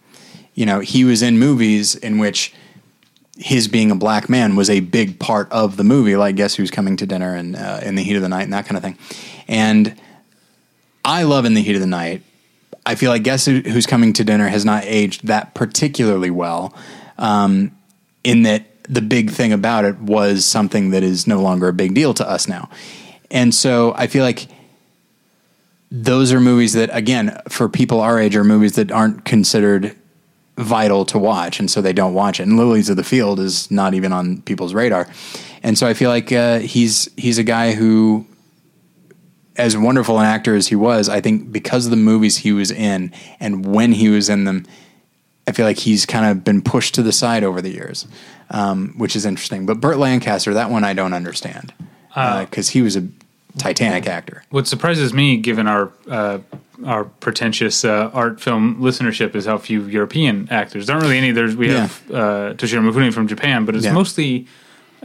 You 0.57 0.67
know, 0.67 0.81
he 0.81 1.05
was 1.05 1.23
in 1.23 1.39
movies 1.39 1.95
in 1.95 2.19
which 2.19 2.53
his 3.39 3.69
being 3.69 3.91
a 3.91 3.95
black 3.95 4.29
man 4.29 4.57
was 4.57 4.71
a 4.71 4.81
big 4.81 5.21
part 5.21 5.53
of 5.53 5.77
the 5.77 5.85
movie, 5.85 6.17
like 6.17 6.37
Guess 6.37 6.55
Who's 6.55 6.71
Coming 6.71 6.97
to 6.97 7.07
Dinner 7.07 7.35
and 7.35 7.55
uh, 7.55 7.81
In 7.85 7.95
the 7.95 8.03
Heat 8.03 8.17
of 8.17 8.23
the 8.23 8.29
Night 8.29 8.45
and 8.45 8.53
that 8.55 8.67
kind 8.67 8.77
of 8.77 8.83
thing. 8.83 8.99
And 9.47 9.95
I 11.05 11.23
love 11.25 11.45
In 11.45 11.55
the 11.55 11.63
Heat 11.63 11.75
of 11.75 11.81
the 11.81 11.87
Night. 11.87 12.23
I 12.87 12.95
feel 12.95 13.11
like 13.11 13.23
Guess 13.23 13.45
Who's 13.45 13.87
Coming 13.87 14.15
to 14.15 14.25
Dinner 14.25 14.49
has 14.49 14.65
not 14.65 14.85
aged 14.85 15.27
that 15.27 15.55
particularly 15.55 16.31
well, 16.31 16.75
um, 17.19 17.77
in 18.25 18.43
that 18.45 18.65
the 18.85 19.03
big 19.03 19.31
thing 19.31 19.53
about 19.53 19.85
it 19.85 19.99
was 19.99 20.47
something 20.47 20.91
that 20.91 21.03
is 21.03 21.27
no 21.27 21.41
longer 21.41 21.69
a 21.69 21.73
big 21.73 21.95
deal 21.95 22.15
to 22.15 22.29
us 22.29 22.49
now. 22.49 22.71
And 23.31 23.55
so 23.55 23.93
I 23.97 24.07
feel 24.07 24.25
like 24.25 24.47
those 25.91 26.33
are 26.33 26.41
movies 26.41 26.73
that, 26.73 26.89
again, 26.93 27.39
for 27.49 27.69
people 27.69 28.01
our 28.01 28.19
age, 28.19 28.37
are 28.37 28.45
movies 28.45 28.77
that 28.77 28.91
aren't 28.91 29.25
considered 29.25 29.95
vital 30.57 31.05
to 31.07 31.19
watch, 31.19 31.61
and 31.61 31.71
so 31.71 31.81
they 31.81 31.93
don't 31.93 32.15
watch 32.15 32.41
it. 32.41 32.45
And 32.45 32.57
Lilies 32.57 32.89
of 32.89 32.97
the 32.97 33.05
Field 33.05 33.41
is 33.41 33.71
not 33.71 33.95
even 33.95 34.13
on 34.13 34.43
people's 34.43 34.75
radar, 34.75 35.09
and 35.63 35.77
so 35.77 35.87
I 35.87 35.95
feel 35.95 36.11
like 36.11 36.33
uh, 36.33 36.61
he's 36.61 37.09
he's 37.17 37.39
a 37.39 37.43
guy 37.43 37.73
who, 37.73 38.27
as 39.57 39.77
wonderful 39.77 40.19
an 40.19 40.27
actor 40.27 40.55
as 40.55 40.69
he 40.69 40.77
was, 40.77 41.09
I 41.09 41.21
think 41.21 41.53
because 41.53 41.87
of 41.87 41.91
the 41.91 41.97
movies 41.97 42.39
he 42.39 42.53
was 42.53 42.71
in 42.71 43.13
and 43.41 43.67
when 43.67 43.93
he 43.93 44.09
was 44.09 44.29
in 44.29 44.45
them, 44.45 44.67
I 45.47 45.53
feel 45.53 45.67
like 45.67 45.79
he's 45.79 46.07
kind 46.07 46.27
of 46.27 46.45
been 46.45 46.63
pushed 46.63 46.95
to 46.97 47.03
the 47.03 47.13
side 47.13 47.45
over 47.45 47.61
the 47.61 47.71
years, 47.71 48.07
um, 48.51 48.95
which 48.97 49.15
is 49.15 49.27
interesting. 49.27 49.67
But 49.67 49.81
Burt 49.81 49.99
Lancaster, 49.99 50.55
that 50.55 50.71
one 50.71 50.85
I 50.85 50.93
don't 50.93 51.13
understand 51.13 51.73
because 52.15 52.71
he 52.71 52.81
was 52.81 52.97
a 52.97 53.07
Titanic 53.59 54.07
actor. 54.07 54.45
What 54.51 54.67
surprises 54.67 55.13
me, 55.13 55.37
given 55.37 55.67
our 55.67 55.91
uh, 56.09 56.39
our 56.85 57.05
pretentious 57.05 57.85
uh, 57.85 58.11
art 58.13 58.41
film 58.41 58.77
listenership, 58.81 59.35
is 59.35 59.47
how 59.47 59.57
few 59.59 59.85
European 59.87 60.47
actors. 60.51 60.87
There 60.87 60.95
aren't 60.95 61.05
really 61.05 61.19
any. 61.19 61.31
There's 61.31 61.57
we 61.57 61.69
Yeah. 61.69 61.81
have 61.87 62.11
uh, 62.11 62.15
Toshiro 62.55 62.83
Mifune 62.91 63.13
from 63.13 63.27
Japan, 63.29 63.65
but 63.65 63.75
it's 63.75 63.85
Yeah. 63.87 63.93
mostly 63.93 64.47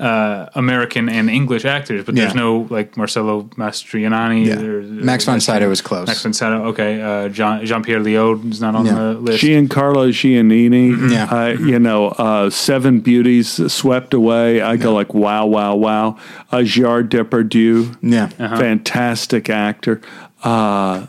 uh, 0.01 0.49
American 0.55 1.07
and 1.09 1.29
English 1.29 1.63
actors. 1.65 2.03
But 2.05 2.15
there's 2.15 2.33
Yeah. 2.33 2.41
no 2.41 2.67
like 2.69 2.97
Marcello 2.97 3.43
Mastroianni. 3.55 4.45
Yeah. 4.45 4.59
or- 4.59 4.81
Max 4.81 5.25
von 5.25 5.39
Sydow 5.39 5.69
was 5.69 5.81
close. 5.81 6.07
Max 6.07 6.23
von 6.23 6.33
Sydow. 6.33 6.65
Okay, 6.71 7.01
uh, 7.01 7.29
Jean 7.29 7.65
Jean 7.65 7.83
Pierre 7.83 7.99
Léaud 8.01 8.51
is 8.51 8.59
not 8.59 8.73
on 8.75 8.85
Yeah. 8.85 8.95
the 8.95 9.13
list. 9.13 9.43
Giancarlo 9.43 10.09
Giannini, 10.11 11.11
Yeah. 11.11 11.25
uh, 11.31 11.47
you 11.59 11.79
know, 11.79 12.07
uh, 12.17 12.49
Seven 12.49 12.99
Beauties 12.99 13.47
swept 13.71 14.13
away. 14.13 14.61
I 14.61 14.75
go 14.77 14.91
like, 14.93 15.13
wow, 15.13 15.45
wow, 15.45 15.75
wow. 15.75 16.15
Uh, 16.51 16.63
Gerard 16.63 17.09
Depardieu, 17.11 17.95
Yeah. 18.01 18.27
fantastic 18.37 19.49
actor, 19.49 20.01
uh, 20.43 21.05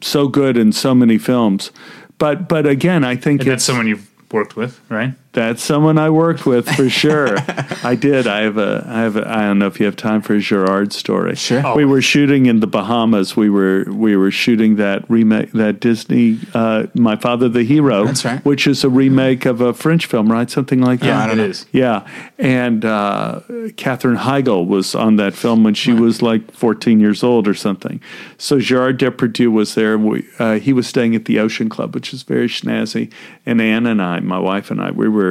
so 0.00 0.28
good 0.28 0.56
in 0.56 0.72
so 0.72 0.94
many 0.94 1.18
films. 1.18 1.72
But 2.18 2.48
but 2.48 2.66
again, 2.66 3.04
I 3.04 3.16
think 3.16 3.40
and 3.42 3.50
that's 3.50 3.62
it's 3.62 3.64
someone 3.64 3.86
you've 3.88 4.06
worked 4.32 4.56
with, 4.56 4.80
right? 4.88 5.12
That's 5.38 5.62
someone 5.62 5.98
I 5.98 6.10
worked 6.10 6.46
with 6.46 6.68
for 6.68 6.90
sure. 7.02 7.36
I 7.84 7.94
did. 7.94 8.26
I 8.26 8.40
have 8.40 8.58
a. 8.58 8.84
I 8.88 9.00
have. 9.02 9.16
A, 9.16 9.28
I 9.30 9.42
don't 9.42 9.60
know 9.60 9.68
if 9.68 9.78
you 9.78 9.86
have 9.86 9.94
time 9.94 10.20
for 10.20 10.34
a 10.34 10.40
Gerard 10.40 10.92
story. 10.92 11.36
Sure. 11.36 11.76
We 11.76 11.84
were 11.84 12.02
shooting 12.02 12.46
in 12.46 12.58
the 12.58 12.66
Bahamas. 12.66 13.36
We 13.36 13.48
were 13.48 13.84
we 13.88 14.16
were 14.16 14.32
shooting 14.32 14.76
that 14.76 15.08
remake 15.08 15.52
that 15.52 15.78
Disney. 15.78 16.40
Uh, 16.54 16.86
My 16.94 17.14
Father 17.14 17.48
the 17.48 17.62
Hero. 17.62 18.04
That's 18.06 18.24
right. 18.24 18.44
Which 18.44 18.66
is 18.66 18.82
a 18.82 18.88
remake 18.88 19.46
of 19.46 19.60
a 19.60 19.72
French 19.72 20.06
film, 20.06 20.32
right? 20.32 20.50
Something 20.50 20.80
like 20.80 20.98
that. 21.00 21.06
Yeah, 21.06 21.22
I 21.22 21.26
don't 21.28 21.38
it 21.38 21.42
know. 21.42 21.48
is. 21.50 21.66
Yeah, 21.70 22.08
and 22.38 22.84
uh, 22.84 23.42
Katherine 23.76 24.16
Heigl 24.18 24.66
was 24.66 24.96
on 24.96 25.16
that 25.16 25.34
film 25.34 25.62
when 25.62 25.74
she 25.74 25.92
was 25.92 26.20
like 26.20 26.50
14 26.50 26.98
years 26.98 27.22
old 27.22 27.46
or 27.46 27.54
something. 27.54 28.00
So 28.38 28.58
Gerard 28.58 28.98
Depardieu 28.98 29.52
was 29.52 29.76
there. 29.76 29.96
We, 29.96 30.24
uh, 30.40 30.54
he 30.58 30.72
was 30.72 30.88
staying 30.88 31.14
at 31.14 31.26
the 31.26 31.38
Ocean 31.38 31.68
Club, 31.68 31.94
which 31.94 32.12
is 32.12 32.24
very 32.24 32.48
snazzy. 32.48 33.12
And 33.46 33.60
Anne 33.60 33.86
and 33.86 34.02
I, 34.02 34.18
my 34.20 34.38
wife 34.40 34.70
and 34.72 34.80
I, 34.80 34.90
we 34.90 35.08
were 35.08 35.27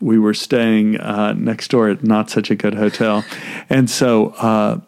we 0.00 0.18
were 0.18 0.34
staying 0.34 0.98
uh, 1.00 1.32
next 1.34 1.68
door 1.70 1.88
at 1.90 2.02
not 2.02 2.30
such 2.30 2.50
a 2.50 2.54
good 2.56 2.74
hotel, 2.74 3.24
and 3.68 3.88
so. 3.90 4.28
Uh, 4.38 4.80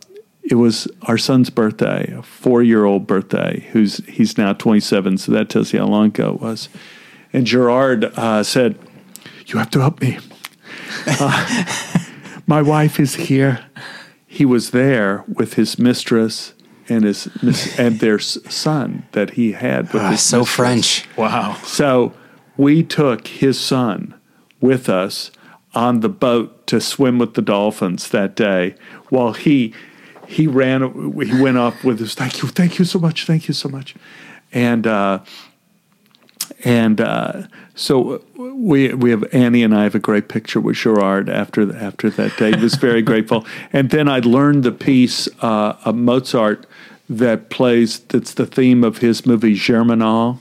it 0.44 0.56
was 0.56 0.88
our 1.02 1.18
son's 1.18 1.50
birthday, 1.50 2.12
a 2.18 2.20
four-year-old 2.20 3.06
birthday. 3.06 3.64
Who's 3.70 3.98
he's 4.08 4.36
now 4.36 4.52
27, 4.52 5.18
so 5.18 5.30
that 5.30 5.48
tells 5.48 5.72
you 5.72 5.78
how 5.78 5.86
long 5.86 6.06
ago 6.06 6.34
it 6.34 6.40
was. 6.40 6.68
And 7.32 7.46
Gerard 7.46 8.06
uh, 8.16 8.42
said, 8.42 8.76
"You 9.46 9.60
have 9.60 9.70
to 9.70 9.78
help 9.80 10.00
me. 10.00 10.18
My 12.46 12.60
wife 12.60 12.98
is 12.98 13.14
here. 13.14 13.64
He 14.26 14.44
was 14.44 14.70
there 14.70 15.24
with 15.28 15.54
his 15.54 15.78
mistress 15.78 16.54
and 16.88 17.04
his 17.04 17.28
mis- 17.40 17.78
and 17.78 18.00
their 18.00 18.18
son 18.18 19.06
that 19.12 19.30
he 19.30 19.52
had 19.52 19.92
with 19.92 20.02
Ah, 20.02 20.10
his 20.10 20.22
so 20.22 20.40
mistress. 20.40 20.56
French. 20.56 21.08
Wow. 21.16 21.54
So 21.62 22.12
we 22.56 22.82
took 22.82 23.28
his 23.28 23.60
son 23.60 24.14
with 24.62 24.88
us 24.88 25.30
on 25.74 26.00
the 26.00 26.08
boat 26.08 26.66
to 26.66 26.80
swim 26.80 27.18
with 27.18 27.34
the 27.34 27.42
dolphins 27.42 28.08
that 28.10 28.34
day 28.34 28.74
while 29.08 29.32
he 29.32 29.74
he 30.26 30.46
ran 30.46 31.12
he 31.20 31.40
went 31.40 31.58
off 31.58 31.84
with 31.84 31.98
his 31.98 32.14
thank 32.14 32.42
you 32.42 32.48
thank 32.48 32.78
you 32.78 32.84
so 32.84 32.98
much 32.98 33.26
thank 33.26 33.48
you 33.48 33.54
so 33.54 33.68
much 33.68 33.94
and 34.52 34.86
uh 34.86 35.18
and 36.64 37.00
uh, 37.00 37.44
so 37.74 38.22
we 38.36 38.92
we 38.94 39.10
have 39.10 39.24
Annie 39.34 39.62
and 39.62 39.74
I 39.74 39.84
have 39.84 39.94
a 39.94 40.00
great 40.00 40.28
picture 40.28 40.60
with 40.60 40.76
Gerard 40.76 41.28
after 41.28 41.74
after 41.74 42.10
that 42.10 42.36
day. 42.36 42.56
He 42.56 42.62
was 42.62 42.74
very 42.74 43.02
grateful. 43.10 43.46
And 43.72 43.90
then 43.90 44.08
I 44.08 44.20
learned 44.20 44.62
the 44.62 44.72
piece 44.72 45.28
uh, 45.40 45.76
of 45.84 45.94
Mozart 45.96 46.66
that 47.08 47.50
plays 47.50 48.00
that's 48.00 48.34
the 48.34 48.46
theme 48.46 48.84
of 48.84 48.98
his 48.98 49.26
movie 49.26 49.54
Germinal. 49.54 50.40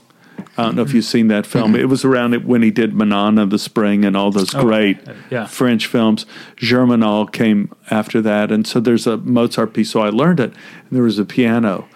I 0.56 0.64
don't 0.64 0.76
know 0.76 0.82
if 0.82 0.92
you've 0.92 1.06
seen 1.06 1.28
that 1.28 1.46
film. 1.46 1.74
It 1.74 1.88
was 1.88 2.04
around 2.04 2.34
it 2.34 2.44
when 2.44 2.60
he 2.60 2.70
did 2.70 2.92
Manon 2.92 3.38
of 3.38 3.48
the 3.48 3.58
Spring 3.58 4.04
and 4.04 4.14
all 4.14 4.30
those 4.30 4.50
great 4.50 4.98
yeah. 5.30 5.46
French 5.46 5.86
films. 5.86 6.26
Germinal 6.56 7.26
came 7.26 7.74
after 7.90 8.20
that, 8.20 8.52
and 8.52 8.66
so 8.66 8.78
there's 8.78 9.06
a 9.06 9.16
Mozart 9.16 9.72
piece. 9.72 9.90
So 9.90 10.00
I 10.00 10.10
learned 10.10 10.40
it. 10.40 10.52
And 10.52 10.90
there 10.90 11.04
was 11.04 11.18
a 11.18 11.24
piano 11.24 11.88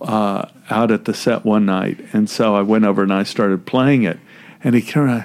uh, 0.00 0.46
out 0.70 0.92
at 0.92 1.06
the 1.06 1.14
set 1.14 1.44
one 1.44 1.66
night, 1.66 1.98
and 2.12 2.30
so 2.30 2.54
I 2.54 2.62
went 2.62 2.84
over 2.84 3.02
and 3.02 3.12
I 3.12 3.24
started 3.24 3.66
playing 3.66 4.04
it, 4.04 4.18
and 4.62 4.74
he 4.74 4.82
kind 4.82 5.10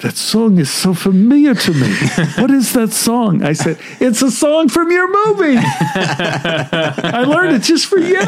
That 0.00 0.16
song 0.16 0.58
is 0.58 0.70
so 0.70 0.92
familiar 0.92 1.54
to 1.54 1.72
me. 1.72 1.88
what 2.36 2.50
is 2.50 2.74
that 2.74 2.92
song? 2.92 3.42
I 3.42 3.54
said, 3.54 3.78
It's 3.98 4.20
a 4.20 4.30
song 4.30 4.68
from 4.68 4.90
your 4.90 5.08
movie. 5.08 5.56
I 5.58 7.24
learned 7.26 7.56
it 7.56 7.62
just 7.62 7.86
for 7.86 7.96
you. 7.96 8.20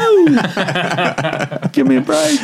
Give 1.71 1.85
me 1.85 1.97
a 1.97 2.01
break. 2.01 2.39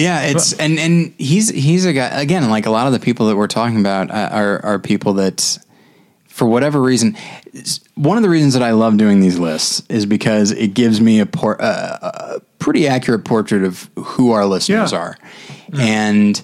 Yeah, 0.00 0.22
it's 0.22 0.52
and 0.54 0.78
and 0.78 1.14
he's 1.18 1.48
he's 1.50 1.84
a 1.84 1.92
guy 1.92 2.20
again. 2.20 2.48
Like 2.50 2.66
a 2.66 2.70
lot 2.70 2.86
of 2.86 2.92
the 2.92 2.98
people 3.00 3.26
that 3.26 3.36
we're 3.36 3.46
talking 3.46 3.78
about 3.80 4.10
uh, 4.10 4.28
are 4.32 4.64
are 4.64 4.78
people 4.78 5.14
that, 5.14 5.58
for 6.28 6.46
whatever 6.46 6.80
reason, 6.80 7.16
one 7.94 8.16
of 8.16 8.22
the 8.22 8.28
reasons 8.30 8.54
that 8.54 8.62
I 8.62 8.72
love 8.72 8.96
doing 8.96 9.20
these 9.20 9.38
lists 9.38 9.82
is 9.88 10.06
because 10.06 10.52
it 10.52 10.74
gives 10.74 11.00
me 11.00 11.20
a, 11.20 11.26
por- 11.26 11.60
uh, 11.60 11.98
a 12.36 12.40
pretty 12.58 12.86
accurate 12.88 13.24
portrait 13.24 13.62
of 13.64 13.90
who 13.96 14.32
our 14.32 14.46
listeners 14.46 14.92
Yeah. 14.92 14.98
are, 14.98 15.16
and 15.74 16.42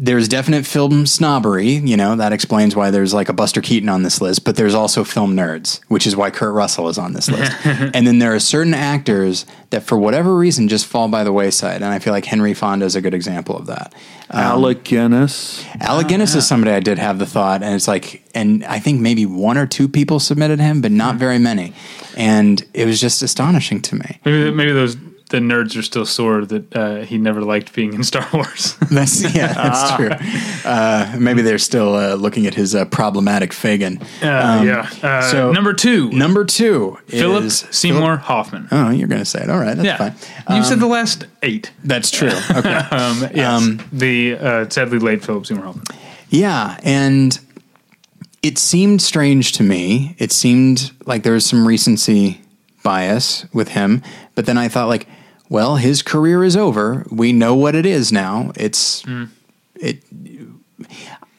there's 0.00 0.28
definite 0.28 0.66
film 0.66 1.06
snobbery, 1.06 1.68
you 1.68 1.96
know, 1.96 2.16
that 2.16 2.32
explains 2.32 2.74
why 2.76 2.90
there's 2.90 3.12
like 3.12 3.28
a 3.28 3.32
Buster 3.32 3.60
Keaton 3.60 3.88
on 3.88 4.02
this 4.02 4.20
list, 4.20 4.44
but 4.44 4.56
there's 4.56 4.74
also 4.74 5.04
film 5.04 5.34
nerds, 5.36 5.80
which 5.88 6.06
is 6.06 6.16
why 6.16 6.30
Kurt 6.30 6.54
Russell 6.54 6.88
is 6.88 6.98
on 6.98 7.12
this 7.12 7.28
list. 7.30 7.52
and 7.64 8.06
then 8.06 8.18
there 8.18 8.34
are 8.34 8.40
certain 8.40 8.74
actors 8.74 9.44
that 9.70 9.82
for 9.82 9.98
whatever 9.98 10.36
reason 10.36 10.68
just 10.68 10.86
fall 10.86 11.08
by 11.08 11.24
the 11.24 11.32
wayside. 11.32 11.76
And 11.76 11.86
I 11.86 11.98
feel 11.98 12.12
like 12.12 12.24
Henry 12.24 12.54
Fonda 12.54 12.86
is 12.86 12.96
a 12.96 13.00
good 13.00 13.14
example 13.14 13.56
of 13.56 13.66
that. 13.66 13.94
Um, 14.30 14.40
Alec 14.40 14.84
Guinness. 14.84 15.64
Alec 15.80 16.06
ah, 16.06 16.08
Guinness 16.08 16.34
is 16.34 16.46
somebody 16.46 16.72
I 16.72 16.80
did 16.80 16.98
have 16.98 17.18
the 17.18 17.26
thought, 17.26 17.62
and 17.62 17.74
it's 17.74 17.88
like, 17.88 18.22
and 18.34 18.64
I 18.64 18.78
think 18.78 19.00
maybe 19.00 19.26
one 19.26 19.56
or 19.56 19.66
two 19.66 19.88
people 19.88 20.20
submitted 20.20 20.60
him, 20.60 20.80
but 20.82 20.92
not 20.92 21.16
very 21.16 21.38
many. 21.38 21.72
And 22.16 22.64
it 22.74 22.84
was 22.84 23.00
just 23.00 23.22
astonishing 23.22 23.80
to 23.82 23.96
me. 23.96 24.20
Maybe, 24.24 24.50
maybe 24.50 24.72
those 24.72 24.96
the 25.28 25.38
nerds 25.38 25.76
are 25.78 25.82
still 25.82 26.06
sore 26.06 26.44
that 26.46 26.74
uh, 26.76 26.96
he 27.02 27.18
never 27.18 27.42
liked 27.42 27.72
being 27.74 27.92
in 27.94 28.02
Star 28.02 28.26
Wars. 28.32 28.76
That's 28.90 29.22
yeah, 29.34 29.52
that's 29.52 29.94
true. 29.96 30.10
Uh, 30.64 31.16
maybe 31.18 31.42
they're 31.42 31.58
still 31.58 31.94
uh, 31.94 32.14
looking 32.14 32.46
at 32.46 32.54
his 32.54 32.74
uh, 32.74 32.86
problematic 32.86 33.52
Fagin. 33.52 34.00
Uh, 34.22 34.62
yeah. 34.64 34.90
Uh, 35.02 35.22
so- 35.22 35.52
number 35.52 35.72
two, 35.74 36.10
Number 36.10 36.44
two, 36.44 36.98
Philip 37.08 37.44
is 37.44 37.66
Seymour 37.70 38.16
Hoffman. 38.16 38.68
Oh, 38.70 38.90
you're 38.90 39.08
going 39.08 39.20
to 39.20 39.24
say 39.26 39.42
it. 39.42 39.50
All 39.50 39.58
right, 39.58 39.76
that's 39.76 39.84
yeah, 39.86 40.10
fine. 40.46 40.56
you 40.56 40.64
said 40.64 40.80
the 40.80 40.86
last 40.86 41.26
eight. 41.42 41.70
That's 41.84 42.10
true. 42.10 42.30
Okay. 42.58 42.74
Um, 42.74 43.28
yes, 43.34 43.62
Um, 43.62 43.80
the 43.92 44.36
uh, 44.36 44.68
sadly 44.70 44.98
late 44.98 45.24
Philip 45.24 45.46
Seymour 45.46 45.64
Hoffman. 45.64 45.84
yeah, 46.30 46.78
and 46.82 47.38
it 48.42 48.56
seemed 48.58 49.02
strange 49.02 49.52
to 49.52 49.62
me. 49.62 50.14
It 50.18 50.32
seemed 50.32 50.90
like 51.06 51.22
there 51.22 51.34
was 51.34 51.44
some 51.44 51.66
recency 51.68 52.40
bias 52.82 53.44
with 53.52 53.68
him, 53.68 54.02
but 54.34 54.46
then 54.46 54.56
I 54.56 54.68
thought 54.68 54.88
like, 54.88 55.06
well, 55.48 55.76
his 55.76 56.02
career 56.02 56.44
is 56.44 56.56
over. 56.56 57.06
We 57.10 57.32
know 57.32 57.54
what 57.54 57.74
it 57.74 57.86
is 57.86 58.12
now. 58.12 58.52
It's 58.54 59.04
it. 59.74 60.02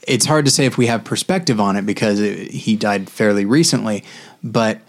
It's 0.07 0.25
hard 0.25 0.45
to 0.45 0.51
say 0.51 0.65
if 0.65 0.77
we 0.77 0.87
have 0.87 1.03
perspective 1.03 1.59
on 1.59 1.75
it 1.75 1.85
because 1.85 2.19
it, 2.19 2.49
he 2.49 2.75
died 2.75 3.09
fairly 3.09 3.45
recently, 3.45 4.03
but 4.43 4.81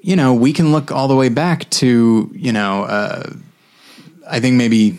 you 0.00 0.16
know 0.16 0.34
we 0.34 0.52
can 0.52 0.72
look 0.72 0.90
all 0.90 1.08
the 1.08 1.16
way 1.16 1.28
back 1.28 1.68
to 1.70 2.30
you 2.34 2.52
know 2.52 2.84
uh, 2.84 3.32
I 4.28 4.40
think 4.40 4.56
maybe 4.56 4.98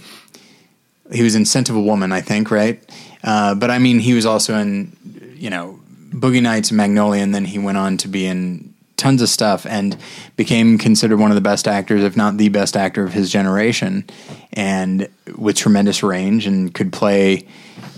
he 1.12 1.24
was 1.24 1.36
in 1.36 1.46
Scent 1.46 1.70
of 1.70 1.76
a 1.76 1.82
Woman, 1.82 2.12
I 2.12 2.22
think, 2.22 2.52
right? 2.52 2.84
Uh, 3.24 3.56
but 3.56 3.70
I 3.70 3.78
mean, 3.78 4.00
he 4.00 4.14
was 4.14 4.26
also 4.26 4.58
in, 4.58 5.36
you 5.36 5.50
know, 5.50 5.80
Boogie 6.12 6.42
Nights 6.42 6.70
and 6.70 6.78
Magnolia, 6.78 7.22
and 7.22 7.34
then 7.34 7.46
he 7.46 7.60
went 7.60 7.78
on 7.78 7.98
to 7.98 8.08
be 8.08 8.26
in 8.26 8.73
tons 9.04 9.22
of 9.22 9.28
stuff 9.28 9.66
and 9.66 9.98
became 10.38 10.78
considered 10.78 11.20
one 11.20 11.30
of 11.30 11.36
the 11.36 11.42
best 11.42 11.68
actors, 11.68 12.04
if 12.04 12.16
not 12.16 12.38
the 12.38 12.48
best 12.48 12.78
actor 12.78 13.04
of 13.04 13.12
his 13.12 13.30
generation, 13.30 14.06
and 14.54 15.10
with 15.38 15.58
tremendous 15.58 16.02
range 16.02 16.48
and 16.48 16.74
could 16.74 16.94
play, 16.94 17.46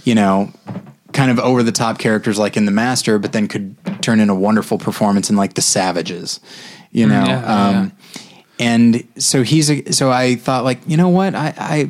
you 0.04 0.16
know, 0.16 0.52
kind 1.14 1.30
of 1.30 1.38
over 1.38 1.62
the 1.62 1.72
top 1.72 2.00
characters 2.00 2.40
like 2.40 2.58
in 2.58 2.66
The 2.66 2.72
Master, 2.72 3.20
but 3.20 3.34
then 3.34 3.48
could 3.48 3.76
turn 4.02 4.20
in 4.20 4.30
a 4.30 4.36
wonderful 4.36 4.80
performance 4.80 5.30
in 5.30 5.36
like 5.36 5.54
The 5.54 5.62
Savages, 5.62 6.40
you 6.90 7.06
know. 7.06 7.24
yeah, 7.24 7.42
yeah, 7.42 7.68
um, 7.70 7.92
and 8.58 9.08
so 9.18 9.44
he's 9.44 9.70
a, 9.70 9.92
so 9.92 10.10
I 10.10 10.36
thought 10.36 10.64
like 10.64 10.80
you 10.88 10.98
know 10.98 11.10
what 11.10 11.36
I 11.36 11.54
I 11.56 11.90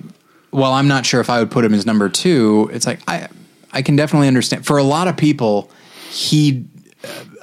well 0.52 0.74
I'm 0.74 0.90
not 0.90 1.06
sure 1.06 1.22
if 1.22 1.30
I 1.30 1.40
would 1.40 1.52
put 1.52 1.64
him 1.64 1.74
as 1.74 1.86
number 1.86 2.10
two. 2.10 2.70
It's 2.74 2.86
like 2.86 3.00
I 3.08 3.30
I 3.72 3.82
can 3.82 3.96
definitely 3.96 4.28
understand 4.28 4.66
for 4.66 4.78
a 4.78 4.84
lot 4.84 5.08
of 5.08 5.16
people 5.16 5.72
he 6.10 6.66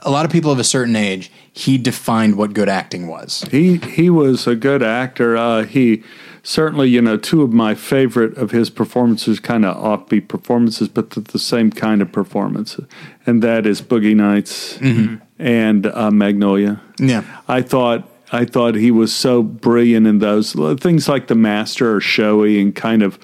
a 0.00 0.10
lot 0.10 0.24
of 0.24 0.32
people 0.32 0.50
of 0.50 0.58
a 0.58 0.64
certain 0.64 0.96
age 0.96 1.30
he 1.52 1.78
defined 1.78 2.36
what 2.36 2.54
good 2.54 2.68
acting 2.68 3.06
was. 3.06 3.44
He 3.50 3.76
he 3.76 4.08
was 4.10 4.46
a 4.46 4.54
good 4.54 4.82
actor. 4.82 5.36
Uh, 5.36 5.64
he 5.64 6.02
certainly, 6.42 6.88
you 6.88 7.00
know, 7.00 7.16
two 7.16 7.42
of 7.42 7.52
my 7.52 7.74
favorite 7.74 8.36
of 8.36 8.50
his 8.50 8.70
performances, 8.70 9.38
kind 9.38 9.64
of 9.64 9.76
offbeat 9.76 10.28
performances, 10.28 10.88
but 10.88 11.10
the, 11.10 11.20
the 11.20 11.38
same 11.38 11.70
kind 11.70 12.02
of 12.02 12.10
performance, 12.10 12.80
and 13.26 13.42
that 13.42 13.66
is 13.66 13.82
Boogie 13.82 14.16
Nights 14.16 14.78
and 15.38 15.86
uh, 15.86 16.10
Magnolia. 16.10 16.80
Yeah. 16.98 17.24
I 17.48 17.62
thought 17.62 18.08
I 18.32 18.46
thought 18.46 18.74
he 18.74 18.90
was 18.90 19.14
so 19.14 19.42
brilliant 19.42 20.06
in 20.06 20.18
those 20.20 20.54
things 20.80 21.08
like 21.08 21.26
The 21.26 21.34
Master 21.34 21.94
or 21.94 22.00
showy 22.00 22.60
and 22.60 22.74
kind 22.74 23.02
of 23.02 23.18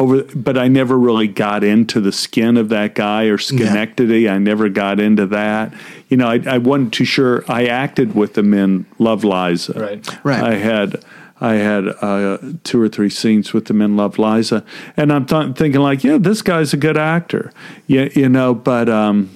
over. 0.00 0.22
But 0.34 0.58
I 0.58 0.66
never 0.68 0.98
really 0.98 1.28
got 1.28 1.62
into 1.62 2.00
the 2.00 2.10
skin 2.12 2.56
of 2.56 2.68
that 2.70 2.94
guy 2.94 3.24
or 3.24 3.38
Schenectady. 3.38 4.28
I 4.28 4.38
never 4.38 4.68
got 4.68 4.98
into 4.98 5.26
that. 5.26 5.72
You 6.08 6.16
know, 6.16 6.28
I, 6.28 6.40
I 6.46 6.58
wasn't 6.58 6.92
too 6.94 7.04
sure. 7.04 7.44
I 7.48 7.66
acted 7.66 8.14
with 8.14 8.36
him 8.36 8.52
in 8.54 8.86
Love 8.98 9.22
Liza. 9.24 9.74
Right. 9.74 10.24
Right. 10.24 10.42
I 10.42 10.54
had. 10.56 11.04
I 11.42 11.54
had 11.54 11.88
uh, 12.02 12.36
two 12.64 12.78
or 12.82 12.88
three 12.90 13.08
scenes 13.08 13.54
with 13.54 13.70
him 13.70 13.80
in 13.80 13.96
Love 13.96 14.18
Liza, 14.18 14.62
and 14.94 15.10
I'm 15.10 15.24
th- 15.24 15.56
thinking 15.56 15.80
like, 15.80 16.04
yeah, 16.04 16.18
this 16.18 16.42
guy's 16.42 16.74
a 16.74 16.76
good 16.76 16.98
actor, 16.98 17.50
yeah, 17.86 18.10
you 18.14 18.28
know. 18.28 18.52
But 18.54 18.90
um, 18.90 19.30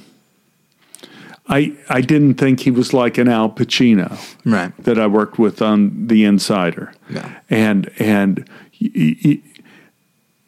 I 1.48 1.74
I 1.88 2.02
didn't 2.02 2.34
think 2.34 2.60
he 2.60 2.70
was 2.70 2.92
like 2.92 3.16
an 3.16 3.28
Al 3.28 3.48
Pacino, 3.48 4.18
Right. 4.44 4.72
that 4.84 4.98
I 4.98 5.06
worked 5.06 5.38
with 5.38 5.62
on 5.62 6.06
The 6.08 6.24
Insider. 6.26 6.92
Yeah. 7.08 7.40
And 7.48 7.90
and 7.98 8.46
he, 8.70 9.16
he, 9.20 9.42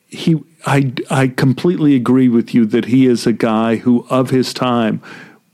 he 0.09 0.37
I, 0.67 0.93
I 1.11 1.29
completely 1.29 1.95
agree 1.95 2.29
with 2.29 2.53
you 2.55 2.67
that 2.67 2.87
he 2.87 3.07
is 3.07 3.27
a 3.27 3.33
guy 3.33 3.77
who, 3.77 4.05
of 4.11 4.31
his 4.31 4.53
time, 4.53 5.01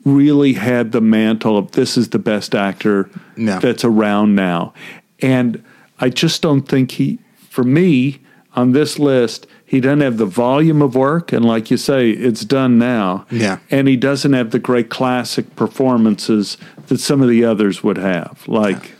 really 0.05 0.55
had 0.55 0.93
the 0.93 1.01
mantle 1.03 1.59
of 1.59 1.73
this 1.73 1.97
is 1.97 2.09
the 2.11 2.19
best 2.19 2.55
actor 2.55 3.11
Yeah. 3.37 3.59
that's 3.59 3.85
around 3.85 4.35
now. 4.35 4.73
And 5.21 5.63
I 6.01 6.09
just 6.09 6.41
don't 6.43 6.63
think 6.63 6.93
he, 6.93 7.19
for 7.51 7.63
me, 7.63 8.21
on 8.57 8.73
this 8.73 8.99
list, 8.99 9.47
he 9.65 9.81
doesn't 9.81 10.01
have 10.01 10.17
the 10.17 10.27
volume 10.27 10.83
of 10.83 10.95
work. 10.97 11.33
And 11.33 11.45
like 11.45 11.71
you 11.71 11.77
say, 11.77 12.11
it's 12.11 12.45
done 12.45 12.79
now. 12.79 13.27
Yeah. 13.31 13.59
And 13.71 13.87
he 13.89 13.97
doesn't 13.97 14.33
have 14.33 14.51
the 14.51 14.59
great 14.59 14.89
classic 14.91 15.55
performances 15.57 16.57
that 16.89 16.99
some 16.99 17.21
of 17.23 17.29
the 17.29 17.45
others 17.45 17.85
would 17.85 17.99
have. 17.99 18.43
Like, 18.49 18.93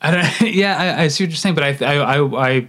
I 0.00 0.10
don't, 0.10 0.40
yeah, 0.54 0.76
I, 0.98 1.04
I 1.04 1.08
see 1.08 1.24
what 1.24 1.30
you're 1.30 1.36
saying, 1.36 1.54
but 1.54 1.64
I, 1.64 1.84
I, 1.84 2.16
I, 2.18 2.48
I 2.48 2.68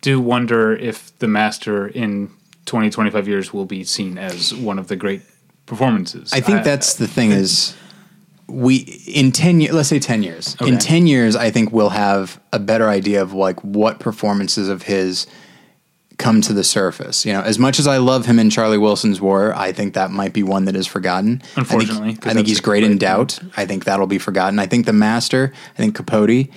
do 0.00 0.20
wonder 0.20 0.74
if 0.74 1.16
the 1.18 1.28
master 1.28 1.86
in 1.86 2.30
20, 2.66 2.90
25 2.90 3.28
years 3.28 3.52
will 3.52 3.66
be 3.66 3.84
seen 3.84 4.18
as 4.18 4.54
one 4.54 4.78
of 4.78 4.88
the 4.88 4.96
great 4.96 5.22
performances. 5.66 6.32
I 6.32 6.40
think 6.40 6.60
uh, 6.60 6.62
that's 6.62 6.94
the 6.94 7.06
thing 7.06 7.30
is 7.30 7.74
we 8.46 8.76
in 9.06 9.32
10 9.32 9.60
years 9.60 9.72
let's 9.72 9.88
say 9.88 9.98
10 9.98 10.22
years. 10.22 10.56
In 10.60 10.78
10 10.78 11.06
years 11.06 11.36
i 11.36 11.50
think 11.50 11.72
we'll 11.72 11.90
have 11.90 12.40
a 12.52 12.58
better 12.58 12.88
idea 12.88 13.22
of 13.22 13.32
like 13.32 13.62
what 13.62 14.00
performances 14.00 14.68
of 14.68 14.82
his 14.82 15.26
come 16.18 16.42
to 16.42 16.52
the 16.52 16.64
surface. 16.64 17.24
You 17.24 17.32
know 17.32 17.42
as 17.42 17.58
much 17.58 17.78
as 17.78 17.86
i 17.86 17.96
love 17.96 18.26
him 18.26 18.38
in 18.38 18.50
charlie 18.50 18.78
wilson's 18.78 19.20
war 19.20 19.54
i 19.54 19.72
think 19.72 19.94
that 19.94 20.10
might 20.10 20.32
be 20.32 20.42
one 20.42 20.64
that 20.64 20.76
is 20.76 20.86
forgotten. 20.86 21.42
Unfortunately, 21.56 22.10
i 22.10 22.12
think, 22.12 22.26
I 22.26 22.34
think 22.34 22.48
he's 22.48 22.58
a 22.58 22.62
great 22.62 22.82
in 22.82 22.92
great 22.92 23.00
doubt. 23.00 23.38
I 23.56 23.64
think 23.66 23.84
that'll 23.84 24.06
be 24.06 24.18
forgotten. 24.18 24.58
I 24.58 24.66
think 24.66 24.86
the 24.86 24.92
master 24.92 25.52
i 25.74 25.76
think 25.76 25.94
capote 25.94 26.48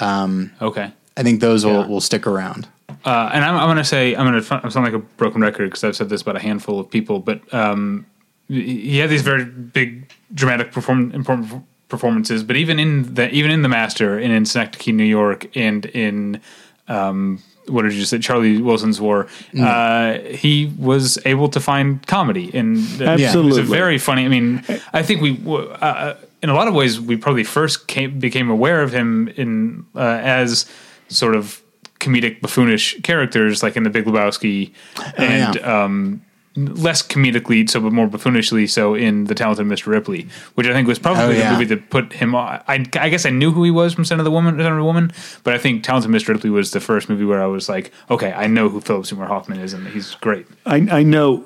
um, 0.00 0.50
okay. 0.60 0.90
i 1.16 1.22
think 1.22 1.40
those 1.40 1.66
will, 1.66 1.86
will 1.86 2.00
stick 2.00 2.26
around 2.26 2.66
Uh, 3.04 3.30
and 3.32 3.44
I'm, 3.44 3.56
I'm 3.56 3.66
going 3.66 3.78
to 3.78 3.84
say 3.84 4.14
I'm 4.14 4.26
going 4.26 4.40
to 4.40 4.70
sound 4.70 4.84
like 4.84 4.94
a 4.94 4.98
broken 4.98 5.40
record 5.40 5.70
because 5.70 5.82
I've 5.84 5.96
said 5.96 6.08
this 6.08 6.22
about 6.22 6.36
a 6.36 6.40
handful 6.40 6.78
of 6.78 6.90
people, 6.90 7.18
but 7.18 7.52
um, 7.52 8.06
he 8.48 8.98
had 8.98 9.10
these 9.10 9.22
very 9.22 9.44
big 9.44 10.10
dramatic 10.34 10.72
perform 10.72 11.12
important 11.12 11.64
performances. 11.88 12.42
But 12.42 12.56
even 12.56 12.78
in 12.78 13.14
the 13.14 13.30
even 13.30 13.50
in 13.50 13.62
the 13.62 13.68
Master 13.68 14.18
and 14.18 14.32
in 14.32 14.44
Synecdoche, 14.44 14.92
New 14.92 15.04
York, 15.04 15.56
and 15.56 15.86
in 15.86 16.40
um, 16.88 17.42
what 17.66 17.82
did 17.82 17.94
you 17.94 18.04
say, 18.04 18.18
Charlie 18.18 18.60
Wilson's 18.60 19.00
War, 19.00 19.28
uh, 19.58 20.18
he 20.18 20.72
was 20.78 21.18
able 21.24 21.48
to 21.50 21.60
find 21.60 22.04
comedy 22.06 22.50
and 22.52 22.78
it 23.00 23.02
Absolutely. 23.02 23.62
very 23.62 23.98
funny. 23.98 24.24
I 24.24 24.28
mean, 24.28 24.64
I 24.92 25.02
think 25.02 25.22
we. 25.22 25.40
Uh, 25.46 26.14
in 26.42 26.50
a 26.50 26.54
lot 26.54 26.66
of 26.66 26.74
ways, 26.74 27.00
we 27.00 27.16
probably 27.16 27.44
first 27.44 27.86
came, 27.86 28.18
became 28.18 28.50
aware 28.50 28.82
of 28.82 28.92
him 28.92 29.28
in 29.28 29.86
uh, 29.94 30.00
as 30.00 30.66
sort 31.08 31.36
of 31.36 31.61
comedic 32.02 32.40
buffoonish 32.40 33.00
characters 33.02 33.62
like 33.62 33.76
in 33.76 33.84
the 33.84 33.90
Big 33.90 34.04
Lebowski 34.04 34.72
and 35.16 35.54
yeah. 35.54 35.84
um, 35.84 36.22
less 36.56 37.00
comedically 37.02 37.68
so 37.70 37.80
but 37.80 37.92
more 37.92 38.06
buffoonishly 38.06 38.66
so 38.66 38.94
in 38.94 39.24
the 39.24 39.34
talented 39.34 39.66
Mr. 39.66 39.86
Ripley 39.86 40.28
which 40.54 40.66
I 40.66 40.72
think 40.74 40.86
was 40.86 40.98
probably 40.98 41.36
Oh, 41.36 41.44
the 41.44 41.50
movie 41.52 41.64
that 41.66 41.88
put 41.88 42.12
him 42.12 42.34
on 42.34 42.62
I, 42.68 42.84
I 43.00 43.08
guess 43.08 43.24
I 43.24 43.30
knew 43.30 43.52
who 43.52 43.64
he 43.64 43.70
was 43.70 43.94
from 43.94 44.04
Scent 44.04 44.20
of 44.20 44.26
the 44.26 44.30
Woman 44.30 44.56
Scent 44.56 44.68
of 44.68 44.76
the 44.76 44.84
Woman 44.84 45.12
but 45.44 45.54
I 45.54 45.58
think 45.58 45.82
talented 45.82 46.10
Mr. 46.10 46.28
Ripley 46.28 46.50
was 46.50 46.72
the 46.72 46.80
first 46.80 47.08
movie 47.08 47.24
where 47.24 47.42
I 47.42 47.46
was 47.46 47.68
like 47.68 47.92
okay 48.10 48.32
I 48.32 48.48
know 48.48 48.68
who 48.68 48.80
Philip 48.82 49.06
Seymour 49.06 49.26
Hoffman 49.26 49.60
is 49.60 49.72
and 49.72 49.86
he's 49.88 50.14
great 50.16 50.46
I, 50.66 50.76
I 50.90 51.02
know, 51.02 51.44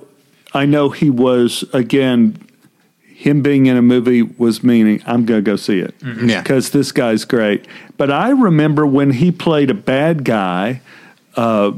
I 0.55 0.65
know 0.67 0.89
he 0.91 1.11
was 1.11 1.65
again. 1.73 2.43
Him 3.19 3.41
being 3.43 3.65
in 3.67 3.77
a 3.79 3.83
movie 3.83 4.23
was 4.23 4.63
meaning 4.63 5.03
I'm 5.07 5.25
going 5.25 5.43
to 5.43 5.51
go 5.51 5.57
see 5.57 5.81
it 5.81 5.95
Yeah. 6.23 6.43
because 6.43 6.71
this 6.71 6.93
guy's 6.93 7.25
great. 7.25 7.67
But 7.97 8.11
I 8.11 8.29
remember 8.31 8.87
when 8.87 9.11
he 9.13 9.33
played 9.33 9.71
a 9.71 9.75
bad 9.75 10.23
guy, 10.23 10.83
uh, 11.35 11.73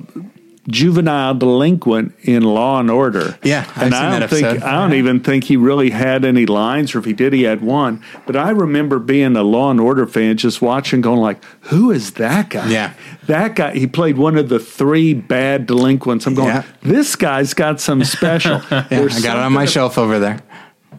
juvenile 0.68 1.34
delinquent 1.34 2.12
in 2.22 2.42
Law 2.42 2.78
and 2.80 2.90
Order. 2.90 3.38
Yeah, 3.42 3.60
I've 3.76 3.82
and 3.84 3.94
seen 3.94 4.02
I 4.02 4.10
that 4.10 4.18
don't 4.18 4.28
think 4.28 4.44
episode. 4.46 4.66
I 4.68 4.72
don't 4.82 4.92
even 4.94 5.20
think 5.20 5.44
he 5.44 5.56
really 5.56 5.90
had 5.90 6.24
any 6.24 6.44
lines, 6.44 6.94
or 6.94 6.98
if 6.98 7.04
he 7.06 7.12
did, 7.14 7.32
he 7.32 7.44
had 7.44 7.62
one. 7.62 8.02
But 8.26 8.36
I 8.36 8.50
remember 8.50 8.98
being 8.98 9.34
a 9.36 9.42
Law 9.42 9.70
and 9.70 9.80
Order 9.80 10.06
fan, 10.06 10.36
just 10.36 10.60
watching, 10.60 11.00
going 11.00 11.20
like, 11.20 11.42
"Who 11.70 11.90
is 11.90 12.12
that 12.14 12.50
guy?" 12.50 12.68
Yeah. 12.68 12.92
that 13.28 13.54
guy. 13.54 13.72
He 13.78 13.86
played 13.86 14.18
one 14.18 14.36
of 14.36 14.48
the 14.50 14.58
three 14.58 15.14
bad 15.14 15.66
delinquents. 15.66 16.26
I'm 16.26 16.34
going, 16.34 16.48
Yeah. 16.48 16.64
this 16.82 17.16
guy's 17.16 17.54
got 17.54 17.80
some 17.80 18.04
special. 18.04 18.60
yeah, 18.70 18.86
i 18.90 19.20
got 19.22 19.38
it 19.38 19.42
on 19.44 19.52
my 19.52 19.64
shelf 19.64 19.96
over 19.96 20.18
there 20.18 20.40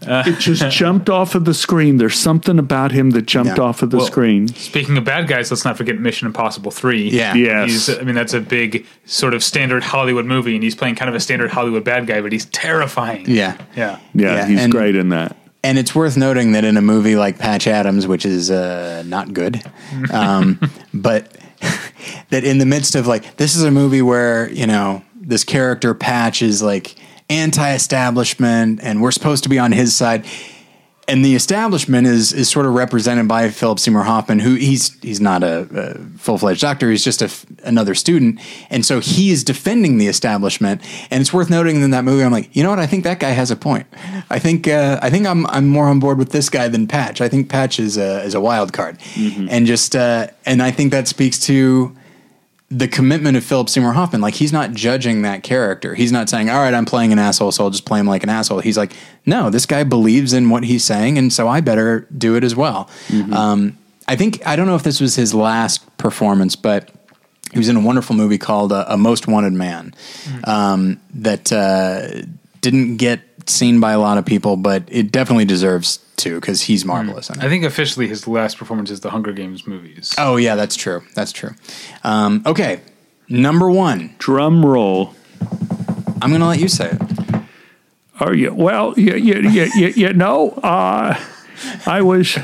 It 0.02 0.40
just 0.40 0.70
jumped 0.76 1.10
off 1.10 1.36
of 1.36 1.46
the 1.46 1.54
screen. 1.54 1.98
There's 1.98 2.18
something 2.20 2.58
about 2.60 2.92
him 2.92 3.12
that 3.12 3.24
jumped 3.26 3.58
Yeah. 3.58 3.64
off 3.64 3.82
of 3.82 3.90
the 3.90 3.98
Well, 3.98 4.06
screen. 4.06 4.48
Speaking 4.50 4.98
of 4.98 5.04
bad 5.04 5.28
guys, 5.28 5.52
let's 5.52 5.66
not 5.66 5.78
forget 5.78 6.00
Mission 6.00 6.26
Impossible 6.28 6.72
Three. 6.72 7.10
Yeah. 7.10 7.34
Yes. 7.36 7.70
he's, 7.88 7.90
I 8.00 8.02
mean 8.04 8.16
that's 8.16 8.34
a 8.34 8.42
big 8.42 8.86
sort 9.06 9.34
of 9.34 9.44
standard 9.44 9.84
Hollywood 9.84 10.26
movie, 10.26 10.56
and 10.56 10.64
he's 10.64 10.76
playing 10.76 10.96
kind 10.96 11.10
of 11.10 11.16
a 11.16 11.20
standard 11.20 11.52
Hollywood 11.52 11.84
bad 11.84 12.08
guy, 12.08 12.22
but 12.22 12.32
he's 12.32 12.46
terrifying. 12.46 13.26
yeah 13.28 13.58
yeah. 13.76 14.00
Yeah, 14.14 14.36
Yeah, 14.36 14.46
he's 14.48 14.60
and- 14.64 14.72
great 14.72 14.96
in 14.96 15.10
that. 15.10 15.36
And 15.62 15.78
it's 15.78 15.94
worth 15.94 16.16
noting 16.16 16.54
that 16.54 16.64
in 16.64 16.78
a 16.78 16.82
movie 16.82 17.18
like 17.18 17.38
Patch 17.38 17.68
Adams, 17.68 18.08
which 18.08 18.26
is 18.26 18.50
uh, 18.50 19.04
not 19.06 19.34
good, 19.34 19.62
um, 20.14 20.58
but 20.94 21.36
that 22.30 22.46
in 22.46 22.60
the 22.60 22.66
midst 22.66 22.96
of 22.96 23.08
like, 23.08 23.36
this 23.36 23.56
is 23.58 23.64
a 23.64 23.72
movie 23.72 24.02
where, 24.02 24.50
you 24.52 24.66
know, 24.66 25.04
this 25.20 25.44
character 25.44 25.94
Patch 25.94 26.42
is 26.42 26.62
like 26.62 26.96
anti 27.30 27.74
establishment 27.74 28.80
and 28.82 29.02
we're 29.02 29.12
supposed 29.12 29.44
to 29.44 29.50
be 29.50 29.60
on 29.60 29.72
his 29.72 29.96
side. 29.96 30.26
And 31.08 31.26
the 31.26 31.34
establishment 31.34 32.06
is 32.06 32.32
is 32.34 32.50
sort 32.50 32.68
of 32.68 32.76
represented 32.76 33.28
by 33.28 33.50
Philip 33.50 33.80
Seymour 33.80 34.04
Hoffman, 34.04 34.38
who 34.38 34.54
he's 34.54 34.94
he's 35.02 35.20
not 35.20 35.42
a, 35.42 35.68
a 35.74 36.20
full 36.20 36.38
fledged 36.38 36.62
doctor; 36.62 36.92
he's 36.92 37.04
just 37.04 37.24
a 37.24 37.32
another 37.64 37.96
student, 37.96 38.40
and 38.70 38.86
so 38.86 39.00
he 39.00 39.32
is 39.32 39.44
defending 39.44 39.98
the 39.98 40.06
establishment. 40.06 40.84
And 41.10 41.20
it's 41.20 41.34
worth 41.34 41.50
noting 41.50 41.82
in 41.82 41.90
that 41.90 42.04
movie, 42.04 42.24
I'm 42.24 42.32
like, 42.32 42.56
you 42.56 42.62
know 42.62 42.70
what? 42.70 42.78
I 42.78 42.86
think 42.86 43.06
that 43.06 43.20
guy 43.20 43.32
has 43.32 43.50
a 43.50 43.56
point. 43.56 43.88
I 44.30 44.38
think 44.38 44.68
uh, 44.68 45.00
I 45.02 45.10
think 45.10 45.26
I'm 45.26 45.48
I'm 45.48 45.68
more 45.68 45.88
on 45.88 46.00
board 46.00 46.20
with 46.20 46.32
this 46.32 46.48
guy 46.48 46.68
than 46.68 46.86
Patch. 46.86 47.22
I 47.22 47.28
think 47.28 47.50
Patch 47.50 47.80
is 47.80 47.98
a 47.98 48.22
is 48.22 48.36
a 48.36 48.40
wild 48.40 48.72
card, 48.72 49.00
and 49.50 49.66
just 49.66 49.96
uh, 49.96 50.28
and 50.46 50.62
I 50.62 50.70
think 50.70 50.92
that 50.92 51.08
speaks 51.08 51.40
to 51.48 51.92
the 52.72 52.88
commitment 52.88 53.36
of 53.36 53.44
Philip 53.44 53.68
Seymour 53.68 53.94
Hoffman. 53.94 54.22
Like 54.22 54.36
he's 54.36 54.54
not 54.54 54.72
judging 54.74 55.24
that 55.24 55.42
character. 55.44 55.96
He's 55.96 56.12
not 56.12 56.30
saying, 56.30 56.50
"All 56.50 56.60
right, 56.60 56.74
I'm 56.74 56.86
playing 56.86 57.12
an 57.12 57.20
asshole, 57.20 57.52
so 57.52 57.64
I'll 57.64 57.70
just 57.72 57.86
play 57.86 58.00
him 58.00 58.06
like 58.08 58.24
an 58.24 58.30
asshole." 58.30 58.60
He's 58.60 58.78
like, 58.78 58.94
"No, 59.26 59.50
this 59.50 59.66
guy 59.66 59.84
believes 59.84 60.34
in 60.34 60.50
what 60.50 60.64
he's 60.64 60.84
saying, 60.84 61.18
and 61.18 61.34
so 61.34 61.48
I 61.48 61.62
better 61.62 62.08
do 62.16 62.36
it 62.36 62.44
as 62.44 62.56
well." 62.56 62.90
Um, 63.34 63.78
I 64.08 64.16
think 64.16 64.46
I 64.46 64.56
don't 64.56 64.68
know 64.68 64.76
if 64.76 64.84
this 64.84 65.00
was 65.02 65.16
his 65.16 65.34
last 65.34 65.98
performance, 65.98 66.56
but 66.56 66.90
he 67.52 67.58
was 67.58 67.70
in 67.70 67.76
a 67.76 67.80
wonderful 67.82 68.16
movie 68.16 68.38
called 68.38 68.72
uh, 68.72 68.86
"A 68.88 68.98
Most 68.98 69.28
Wanted 69.28 69.54
Man" 69.54 69.94
um, 70.44 71.00
that 71.16 71.52
uh, 71.52 72.22
didn't 72.62 72.98
get 72.98 73.22
seen 73.48 73.80
by 73.80 73.94
a 73.94 74.00
lot 74.00 74.20
of 74.20 74.26
people, 74.26 74.58
but 74.58 74.84
it 74.88 75.12
definitely 75.12 75.46
deserves 75.46 76.00
to 76.20 76.40
because 76.40 76.62
he's 76.64 76.86
marvelous. 76.86 77.30
in 77.30 77.40
it. 77.40 77.44
I 77.44 77.50
think 77.50 77.64
officially 77.64 78.08
his 78.08 78.28
last 78.28 78.58
performance 78.58 78.92
is 78.92 79.00
the 79.00 79.10
Hunger 79.10 79.34
Games 79.34 79.66
movies. 79.66 80.14
Oh 80.18 80.38
yeah, 80.38 80.56
that's 80.56 80.76
true. 80.76 81.04
That's 81.16 81.32
true. 81.32 81.52
Um, 82.04 82.44
okay, 82.46 82.82
number 83.28 83.70
one. 83.70 84.16
Drum 84.20 84.66
roll. 84.66 85.16
I'm 86.22 86.30
going 86.30 86.42
to 86.42 86.48
let 86.48 86.60
you 86.60 86.68
say 86.68 86.92
it. 86.92 87.02
Are 88.20 88.34
you? 88.34 88.54
Well, 88.54 88.94
you, 88.98 89.16
you, 89.16 89.40
you, 89.50 89.72
you, 89.76 89.88
you 89.88 90.14
know, 90.14 90.52
uh, 90.52 91.18
I 91.86 92.02
was 92.02 92.38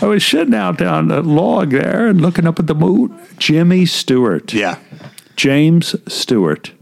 I 0.00 0.06
was 0.06 0.24
sitting 0.24 0.54
out 0.54 0.82
on 0.82 1.08
the 1.08 1.22
log 1.22 1.70
there 1.70 2.06
and 2.08 2.20
looking 2.20 2.46
up 2.46 2.58
at 2.58 2.66
the 2.66 2.74
moon. 2.74 3.18
Jimmy 3.38 3.86
Stewart. 3.86 4.52
Yeah. 4.52 4.78
James 5.36 5.96
Stewart. 6.12 6.72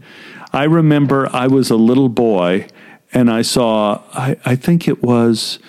I 0.53 0.65
remember 0.65 1.29
I 1.31 1.47
was 1.47 1.69
a 1.69 1.75
little 1.75 2.09
boy 2.09 2.67
and 3.13 3.29
I 3.29 3.41
saw, 3.41 4.03
I, 4.13 4.37
I 4.45 4.55
think 4.55 4.87
it 4.87 5.01
was 5.03 5.59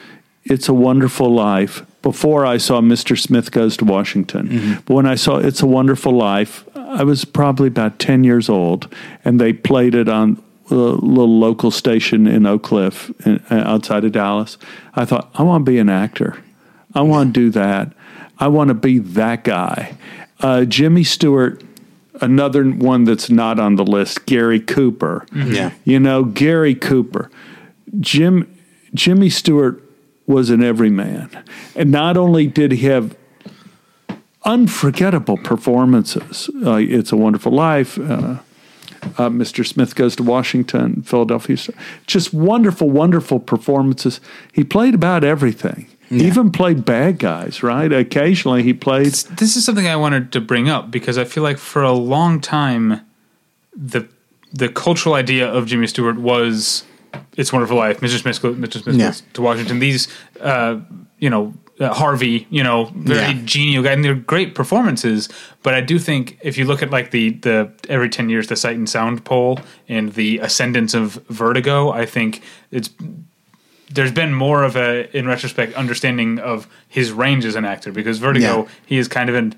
It's 0.52 0.68
a 0.68 0.74
Wonderful 0.74 1.30
Life 1.30 1.84
before 2.02 2.44
I 2.44 2.58
saw 2.58 2.80
Mr. 2.80 3.18
Smith 3.18 3.50
Goes 3.50 3.76
to 3.78 3.84
Washington. 3.84 4.82
But 4.84 4.94
when 4.94 5.06
I 5.06 5.14
saw 5.14 5.36
It's 5.38 5.62
a 5.62 5.66
Wonderful 5.66 6.12
Life, 6.12 6.64
I 6.76 7.04
was 7.04 7.24
probably 7.24 7.68
about 7.68 7.98
10 7.98 8.22
years 8.22 8.48
old 8.48 8.92
and 9.24 9.40
they 9.40 9.52
played 9.52 9.94
it 9.94 10.08
on 10.08 10.42
a 10.70 10.74
little 10.74 11.38
local 11.38 11.70
station 11.70 12.26
in 12.26 12.46
Oak 12.46 12.62
Cliff 12.64 13.10
in, 13.26 13.42
uh, 13.50 13.62
outside 13.66 14.04
of 14.04 14.12
Dallas. 14.12 14.58
I 14.94 15.04
thought, 15.04 15.30
I 15.34 15.42
want 15.42 15.64
to 15.64 15.70
be 15.70 15.78
an 15.78 15.88
actor. 15.88 16.42
I 16.94 17.00
want 17.00 17.34
to 17.34 17.40
do 17.40 17.50
that. 17.50 17.92
I 18.38 18.48
want 18.48 18.68
to 18.68 18.74
be 18.74 18.98
that 18.98 19.44
guy. 19.44 19.96
Uh, 20.40 20.64
Jimmy 20.64 21.04
Stewart, 21.04 21.62
another 22.20 22.64
one 22.64 23.04
that's 23.04 23.30
not 23.30 23.58
on 23.58 23.76
the 23.76 23.84
list, 23.84 24.26
Gary 24.26 24.60
Cooper. 24.60 25.26
Yeah. 25.32 25.72
You 25.84 26.00
know, 26.00 26.24
Gary 26.24 26.74
Cooper. 26.74 27.30
Jim 28.00 28.48
Jimmy 28.94 29.30
Stewart 29.30 29.82
was 30.27 30.51
an 30.51 30.62
everyman. 30.62 31.31
And 31.74 31.90
not 31.90 32.16
only 32.16 32.47
did 32.47 32.73
he 32.73 32.86
have 32.86 33.16
unforgettable 34.44 35.39
performances, 35.39 36.51
uh, 36.65 36.77
It's 36.77 37.12
a 37.12 37.16
Wonderful 37.16 37.53
Life, 37.53 37.99
uh, 37.99 38.39
uh, 39.19 39.28
Mr. 39.28 39.66
Smith 39.66 39.94
Goes 39.94 40.15
to 40.16 40.23
Washington, 40.23 41.03
Philadelphia, 41.03 41.57
just 42.07 42.32
wonderful, 42.32 42.89
wonderful 42.89 43.40
performances. 43.40 44.20
He 44.53 44.65
played 44.65 44.94
about 44.94 45.24
everything. 45.24 45.89
He 46.09 46.27
even 46.27 46.53
played 46.53 46.85
bad 46.85 47.19
guys, 47.19 47.62
right? 47.62 47.90
Occasionally 47.90 48.62
he 48.62 48.74
played. 48.74 49.07
This 49.07 49.57
is 49.57 49.65
something 49.65 49.89
I 49.89 49.97
wanted 49.97 50.31
to 50.32 50.43
bring 50.43 50.69
up 50.69 50.90
because 50.90 51.16
I 51.16 51.24
feel 51.24 51.43
like 51.43 51.57
for 51.57 51.82
a 51.82 51.93
long 51.93 52.39
time, 52.39 53.01
the 53.74 54.07
the 54.53 54.69
cultural 54.69 55.15
idea 55.15 55.49
of 55.49 55.66
Jimmy 55.66 55.86
Stewart 55.86 56.19
was 56.19 56.85
It's 57.36 57.52
Wonderful 57.52 57.76
Life, 57.76 58.01
Mr. 58.01 58.18
Smith, 58.20 58.40
Mr. 58.43 58.98
Yeah. 58.98 59.12
To 59.34 59.43
Washington. 59.43 59.78
These, 59.78 60.09
uh, 60.40 60.78
you 61.18 61.30
know, 61.30 61.55
uh, 61.80 61.93
Harvey, 61.94 62.47
you 62.51 62.62
know, 62.62 62.93
very 62.94 63.32
Yeah. 63.34 63.40
genial 63.44 63.82
guy, 63.82 63.93
and 63.93 64.05
they're 64.05 64.14
great 64.14 64.55
performances. 64.55 65.28
But 65.62 65.74
I 65.74 65.80
do 65.80 65.98
think 65.98 66.39
if 66.43 66.59
you 66.59 66.64
look 66.66 66.82
at 66.82 66.90
like 66.90 67.10
the 67.10 67.30
the 67.30 67.70
every 67.89 68.09
ten 68.09 68.28
years 68.28 68.47
the 68.48 68.56
Sight 68.56 68.76
and 68.76 68.89
Sound 68.89 69.24
poll 69.24 69.59
and 69.89 70.12
the 70.12 70.39
ascendance 70.39 70.94
of 70.94 71.14
Vertigo, 71.28 71.90
I 71.90 72.05
think 72.06 72.43
it's 72.70 72.90
there's 73.93 74.12
been 74.12 74.32
more 74.34 74.62
of 74.62 74.76
a 74.76 75.14
in 75.16 75.26
retrospect 75.26 75.74
understanding 75.74 76.39
of 76.39 76.66
his 76.89 77.12
range 77.12 77.44
as 77.44 77.55
an 77.56 77.64
actor 77.64 77.93
because 77.93 78.18
Vertigo 78.18 78.62
Yeah. 78.62 78.68
he 78.86 78.98
is 78.98 79.09
kind 79.09 79.28
of 79.28 79.34
an 79.36 79.55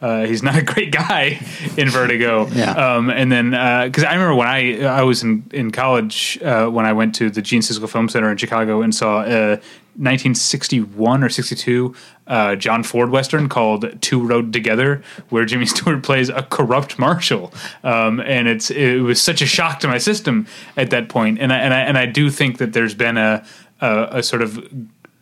uh, 0.00 0.26
he's 0.26 0.42
not 0.42 0.56
a 0.56 0.62
great 0.62 0.92
guy 0.92 1.40
in 1.76 1.88
Vertigo. 1.88 2.46
Yeah. 2.56 2.72
Um, 2.72 3.10
and 3.10 3.30
then 3.30 3.50
because 3.86 4.04
I 4.04 4.12
remember 4.14 4.34
when 4.34 4.48
I 4.48 4.82
I 4.84 5.02
was 5.02 5.22
in 5.22 5.44
in 5.52 5.70
college 5.72 6.38
uh, 6.42 6.68
when 6.68 6.86
I 6.86 6.92
went 6.92 7.14
to 7.16 7.28
the 7.28 7.42
Gene 7.42 7.60
Siskel 7.60 7.88
Film 7.88 8.08
Center 8.08 8.30
in 8.30 8.36
Chicago 8.36 8.80
and 8.82 8.94
saw 8.94 9.22
a 9.22 9.60
1961 9.98 11.22
or 11.22 11.28
62 11.28 11.94
uh, 12.26 12.56
John 12.56 12.82
Ford 12.82 13.10
Western 13.10 13.48
called 13.48 14.00
Two 14.02 14.26
Rode 14.26 14.52
Together, 14.52 15.02
where 15.28 15.44
Jimmy 15.44 15.66
Stewart 15.74 16.02
plays 16.02 16.28
a 16.28 16.42
corrupt 16.42 16.98
marshal, 16.98 17.52
um, 17.84 18.20
and 18.20 18.48
it's 18.48 18.70
it 18.70 19.02
was 19.02 19.22
such 19.22 19.42
a 19.42 19.46
shock 19.46 19.80
to 19.80 19.88
my 19.88 19.98
system 19.98 20.46
at 20.76 20.90
that 20.90 21.08
point. 21.08 21.38
And 21.40 21.52
I 21.52 21.58
and 21.58 21.74
I 21.74 21.80
and 21.80 21.98
I 21.98 22.06
do 22.06 22.30
think 22.30 22.58
that 22.58 22.72
there's 22.72 22.94
been 22.94 23.16
a 23.16 23.44
a, 23.80 24.08
a 24.12 24.22
sort 24.22 24.42
of 24.42 24.64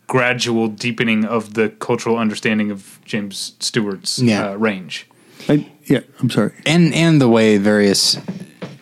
gradual 0.07 0.67
deepening 0.67 1.25
of 1.25 1.53
the 1.55 1.69
cultural 1.69 2.17
understanding 2.17 2.71
of 2.71 2.99
James 3.05 3.53
Stewart's 3.59 4.19
Yeah. 4.19 4.49
uh, 4.51 4.55
range. 4.55 5.07
I, 5.49 5.69
yeah, 5.85 5.99
I'm 6.19 6.29
sorry. 6.29 6.53
and 6.65 6.93
and 6.93 7.21
the 7.21 7.27
way 7.29 7.57
various 7.57 8.17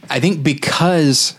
i 0.09 0.19
think 0.19 0.43
because 0.43 1.35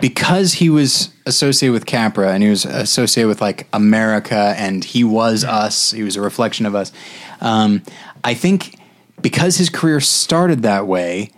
because 0.00 0.54
he 0.54 0.68
was 0.68 1.10
associated 1.24 1.72
with 1.72 1.86
capra 1.86 2.32
and 2.34 2.42
he 2.42 2.50
was 2.50 2.64
associated 2.66 3.28
with 3.28 3.40
like 3.40 3.66
america 3.72 4.54
and 4.58 4.84
he 4.84 5.02
was 5.04 5.44
us 5.44 5.92
he 5.92 6.02
was 6.02 6.16
a 6.16 6.20
reflection 6.20 6.66
of 6.66 6.74
us 6.74 6.92
um, 7.40 7.82
i 8.22 8.34
think 8.34 8.78
because 9.22 9.56
his 9.56 9.70
career 9.70 10.00
started 10.00 10.62
that 10.62 10.86
way 10.86 11.30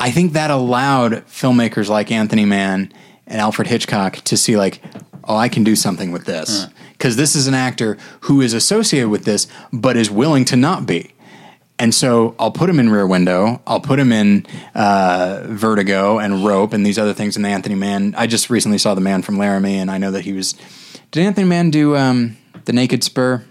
i 0.00 0.10
think 0.10 0.32
that 0.32 0.50
allowed 0.50 1.12
filmmakers 1.26 1.88
like 1.88 2.10
anthony 2.10 2.44
mann 2.44 2.92
and 3.28 3.40
alfred 3.40 3.68
hitchcock 3.68 4.16
to 4.24 4.36
see 4.36 4.56
like 4.56 4.80
oh 5.24 5.36
i 5.36 5.48
can 5.48 5.64
do 5.64 5.76
something 5.76 6.12
with 6.12 6.24
this 6.24 6.66
because 6.92 7.16
this 7.16 7.34
is 7.34 7.46
an 7.46 7.54
actor 7.54 7.96
who 8.22 8.40
is 8.40 8.52
associated 8.54 9.08
with 9.08 9.24
this 9.24 9.46
but 9.72 9.96
is 9.96 10.10
willing 10.10 10.44
to 10.44 10.56
not 10.56 10.86
be 10.86 11.12
and 11.82 11.92
so 11.92 12.36
I'll 12.38 12.52
put 12.52 12.70
him 12.70 12.78
in 12.78 12.90
Rear 12.90 13.08
Window. 13.08 13.60
I'll 13.66 13.80
put 13.80 13.98
him 13.98 14.12
in 14.12 14.46
uh, 14.72 15.42
Vertigo 15.46 16.20
and 16.20 16.44
Rope 16.44 16.72
and 16.72 16.86
these 16.86 16.96
other 16.96 17.12
things 17.12 17.36
in 17.36 17.42
the 17.42 17.48
Anthony 17.48 17.74
Mann. 17.74 18.14
I 18.16 18.28
just 18.28 18.50
recently 18.50 18.78
saw 18.78 18.94
the 18.94 19.00
Man 19.00 19.22
from 19.22 19.36
Laramie, 19.36 19.78
and 19.78 19.90
I 19.90 19.98
know 19.98 20.12
that 20.12 20.20
he 20.20 20.32
was. 20.32 20.54
Did 21.10 21.26
Anthony 21.26 21.44
Mann 21.44 21.70
do 21.70 21.96
um, 21.96 22.36
the 22.66 22.72
Naked 22.72 23.02
Spur? 23.02 23.44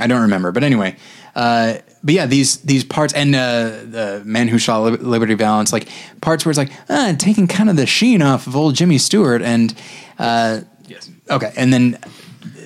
I 0.00 0.08
don't 0.08 0.22
remember, 0.22 0.50
but 0.50 0.64
anyway. 0.64 0.96
Uh, 1.36 1.74
but 2.02 2.14
yeah, 2.14 2.26
these 2.26 2.56
these 2.62 2.82
parts 2.82 3.12
and 3.12 3.32
uh, 3.34 3.68
the 3.84 4.22
Man 4.24 4.48
Who 4.48 4.58
Shot 4.58 4.82
Lib- 4.82 5.02
Liberty 5.02 5.34
Valance, 5.34 5.72
like 5.72 5.88
parts 6.20 6.44
where 6.44 6.50
it's 6.50 6.58
like 6.58 6.72
uh, 6.88 7.14
taking 7.14 7.46
kind 7.46 7.70
of 7.70 7.76
the 7.76 7.86
sheen 7.86 8.22
off 8.22 8.48
of 8.48 8.56
old 8.56 8.74
Jimmy 8.74 8.98
Stewart, 8.98 9.42
and 9.42 9.72
uh, 10.18 10.62
Yes. 10.86 11.10
Okay, 11.30 11.52
and 11.56 11.72
then 11.72 11.98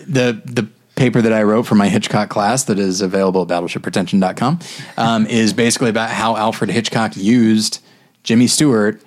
the 0.07 0.41
the 0.45 0.69
paper 0.97 1.23
that 1.23 1.33
I 1.33 1.43
wrote 1.45 1.63
for 1.67 1.75
my 1.75 1.89
Hitchcock 1.89 2.29
class 2.29 2.65
that 2.65 2.79
is 2.79 3.01
available 3.01 3.43
at 3.43 3.49
battleshippretension.com 3.49 4.59
um, 4.99 5.27
is 5.27 5.55
basically 5.55 5.89
about 5.89 6.11
how 6.11 6.37
Alfred 6.37 6.71
Hitchcock 6.71 7.17
used 7.17 7.83
Jimmy 8.23 8.47
Stewart, 8.47 9.03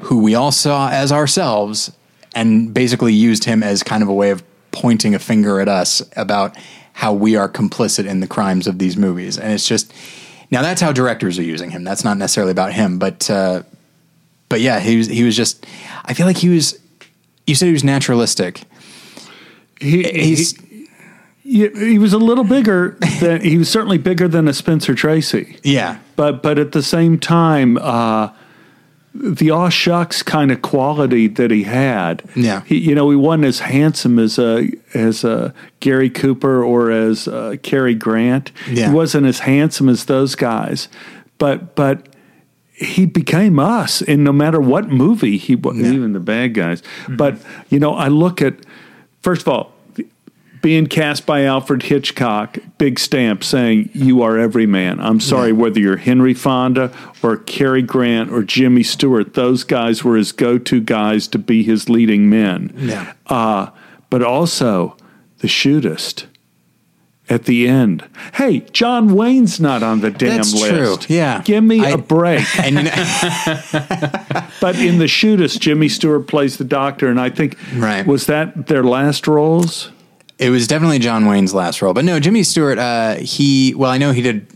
who 0.00 0.22
we 0.22 0.34
all 0.34 0.52
saw 0.52 0.90
as 0.90 1.10
ourselves, 1.10 1.92
and 2.34 2.74
basically 2.74 3.14
used 3.14 3.44
him 3.44 3.62
as 3.62 3.82
kind 3.82 4.02
of 4.02 4.08
a 4.10 4.12
way 4.12 4.30
of 4.30 4.42
pointing 4.70 5.14
a 5.14 5.18
finger 5.18 5.60
at 5.60 5.68
us 5.68 6.02
about 6.14 6.56
how 6.92 7.14
we 7.14 7.36
are 7.36 7.48
complicit 7.48 8.06
in 8.06 8.20
the 8.20 8.26
crimes 8.26 8.66
of 8.66 8.78
these 8.78 8.96
movies. 8.96 9.38
And 9.38 9.52
it's 9.52 9.66
just 9.66 9.92
now 10.50 10.62
that's 10.62 10.80
how 10.80 10.92
directors 10.92 11.38
are 11.38 11.42
using 11.42 11.70
him. 11.70 11.84
That's 11.84 12.04
not 12.04 12.18
necessarily 12.18 12.52
about 12.52 12.72
him, 12.72 12.98
but 12.98 13.30
uh, 13.30 13.62
but 14.48 14.60
yeah, 14.60 14.80
he 14.80 14.98
was 14.98 15.06
he 15.06 15.22
was 15.22 15.36
just. 15.36 15.64
I 16.04 16.12
feel 16.12 16.26
like 16.26 16.36
he 16.36 16.50
was. 16.50 16.78
You 17.50 17.54
said 17.54 17.66
he 17.66 17.72
was 17.72 17.84
naturalistic. 17.84 18.62
He, 19.80 20.02
He's 20.04 20.58
he, 21.42 21.68
he, 21.68 21.98
was 21.98 22.12
a 22.12 22.18
little 22.18 22.44
bigger 22.44 22.96
than 23.20 23.40
he 23.40 23.58
was 23.58 23.68
certainly 23.68 23.98
bigger 23.98 24.28
than 24.28 24.46
a 24.46 24.52
Spencer 24.52 24.94
Tracy. 24.94 25.58
yeah. 25.64 25.98
but 26.14 26.42
but 26.42 26.58
at 26.58 26.72
the 26.72 26.82
same 26.82 27.18
time, 27.18 27.76
uh, 27.78 28.30
the 29.12 29.50
aw 29.50 29.68
shucks 29.68 30.22
kind 30.22 30.52
of 30.52 30.62
quality 30.62 31.26
that 31.26 31.50
he 31.50 31.64
had. 31.64 32.22
Yeah. 32.36 32.62
he, 32.66 32.78
you 32.78 32.94
know, 32.94 33.10
he 33.10 33.16
wasn't 33.16 33.46
as 33.46 33.58
handsome 33.60 34.20
as 34.20 34.38
a 34.38 34.70
as 34.94 35.24
a 35.24 35.52
Gary 35.80 36.08
Cooper 36.08 36.62
or 36.62 36.92
as 36.92 37.26
uh, 37.26 37.56
Cary 37.64 37.96
Grant. 37.96 38.52
Yeah. 38.70 38.88
He 38.88 38.94
wasn't 38.94 39.26
as 39.26 39.40
handsome 39.40 39.88
as 39.88 40.04
those 40.04 40.36
guys, 40.36 40.88
but 41.38 41.74
but 41.74 42.06
he 42.80 43.04
became 43.06 43.58
us 43.58 44.00
in 44.02 44.24
no 44.24 44.32
matter 44.32 44.60
what 44.60 44.88
movie 44.88 45.36
he 45.36 45.54
was, 45.54 45.76
Yeah. 45.76 45.92
even 45.92 46.12
the 46.14 46.20
bad 46.20 46.54
guys. 46.54 46.82
But 47.08 47.36
you 47.68 47.78
know, 47.78 47.94
I 47.94 48.08
look 48.08 48.40
at 48.42 48.54
first 49.22 49.42
of 49.42 49.48
all 49.48 49.72
being 50.62 50.86
cast 50.86 51.24
by 51.24 51.44
Alfred 51.44 51.84
Hitchcock, 51.84 52.58
big 52.76 52.98
stamp 52.98 53.42
saying 53.42 53.88
you 53.94 54.20
are 54.22 54.36
every 54.36 54.66
man. 54.66 55.00
I'm 55.00 55.18
sorry 55.20 55.48
Yeah. 55.48 55.54
whether 55.54 55.80
you're 55.80 55.96
Henry 55.96 56.34
Fonda 56.34 56.90
or 57.22 57.36
Cary 57.38 57.80
Grant 57.82 58.30
or 58.30 58.42
Jimmy 58.42 58.82
Stewart. 58.82 59.32
Those 59.32 59.64
guys 59.64 60.04
were 60.04 60.16
his 60.16 60.32
go-to 60.32 60.80
guys 60.80 61.28
to 61.28 61.38
be 61.38 61.62
his 61.62 61.88
leading 61.88 62.28
men. 62.28 62.72
Yeah. 62.76 63.12
Uh, 63.26 63.68
but 64.10 64.22
also 64.22 64.96
the 65.38 65.48
shootist 65.48 66.24
at 67.30 67.44
the 67.44 67.68
end. 67.68 68.06
Hey, 68.34 68.60
John 68.72 69.14
Wayne's 69.14 69.60
not 69.60 69.82
on 69.82 70.00
the 70.00 70.10
damn 70.10 70.36
That's 70.38 70.52
list. 70.52 71.02
true. 71.06 71.14
Yeah. 71.16 71.42
Give 71.44 71.62
me 71.64 71.80
I- 71.84 71.90
a 71.90 71.98
break. 71.98 72.44
And 72.58 72.74
you 72.76 72.82
know, 72.82 72.90
but 74.60 74.76
in 74.78 74.98
the 74.98 75.06
shootist, 75.06 75.60
Jimmy 75.60 75.88
Stewart 75.88 76.26
plays 76.26 76.58
the 76.58 76.64
doctor, 76.64 77.08
and 77.08 77.20
I 77.20 77.30
think 77.30 77.56
Right. 77.76 78.06
was 78.06 78.26
that 78.26 78.66
their 78.66 78.84
last 78.84 79.26
roles? 79.26 79.90
it 80.38 80.48
was 80.50 80.66
definitely 80.66 80.98
John 80.98 81.26
Wayne's 81.26 81.52
last 81.52 81.82
role, 81.82 81.92
but 81.92 82.02
no, 82.04 82.18
Jimmy 82.18 82.42
Stewart. 82.42 82.78
Uh, 82.78 83.16
he 83.16 83.74
well, 83.74 83.90
I 83.90 83.98
know 83.98 84.12
he 84.12 84.22
did. 84.22 84.46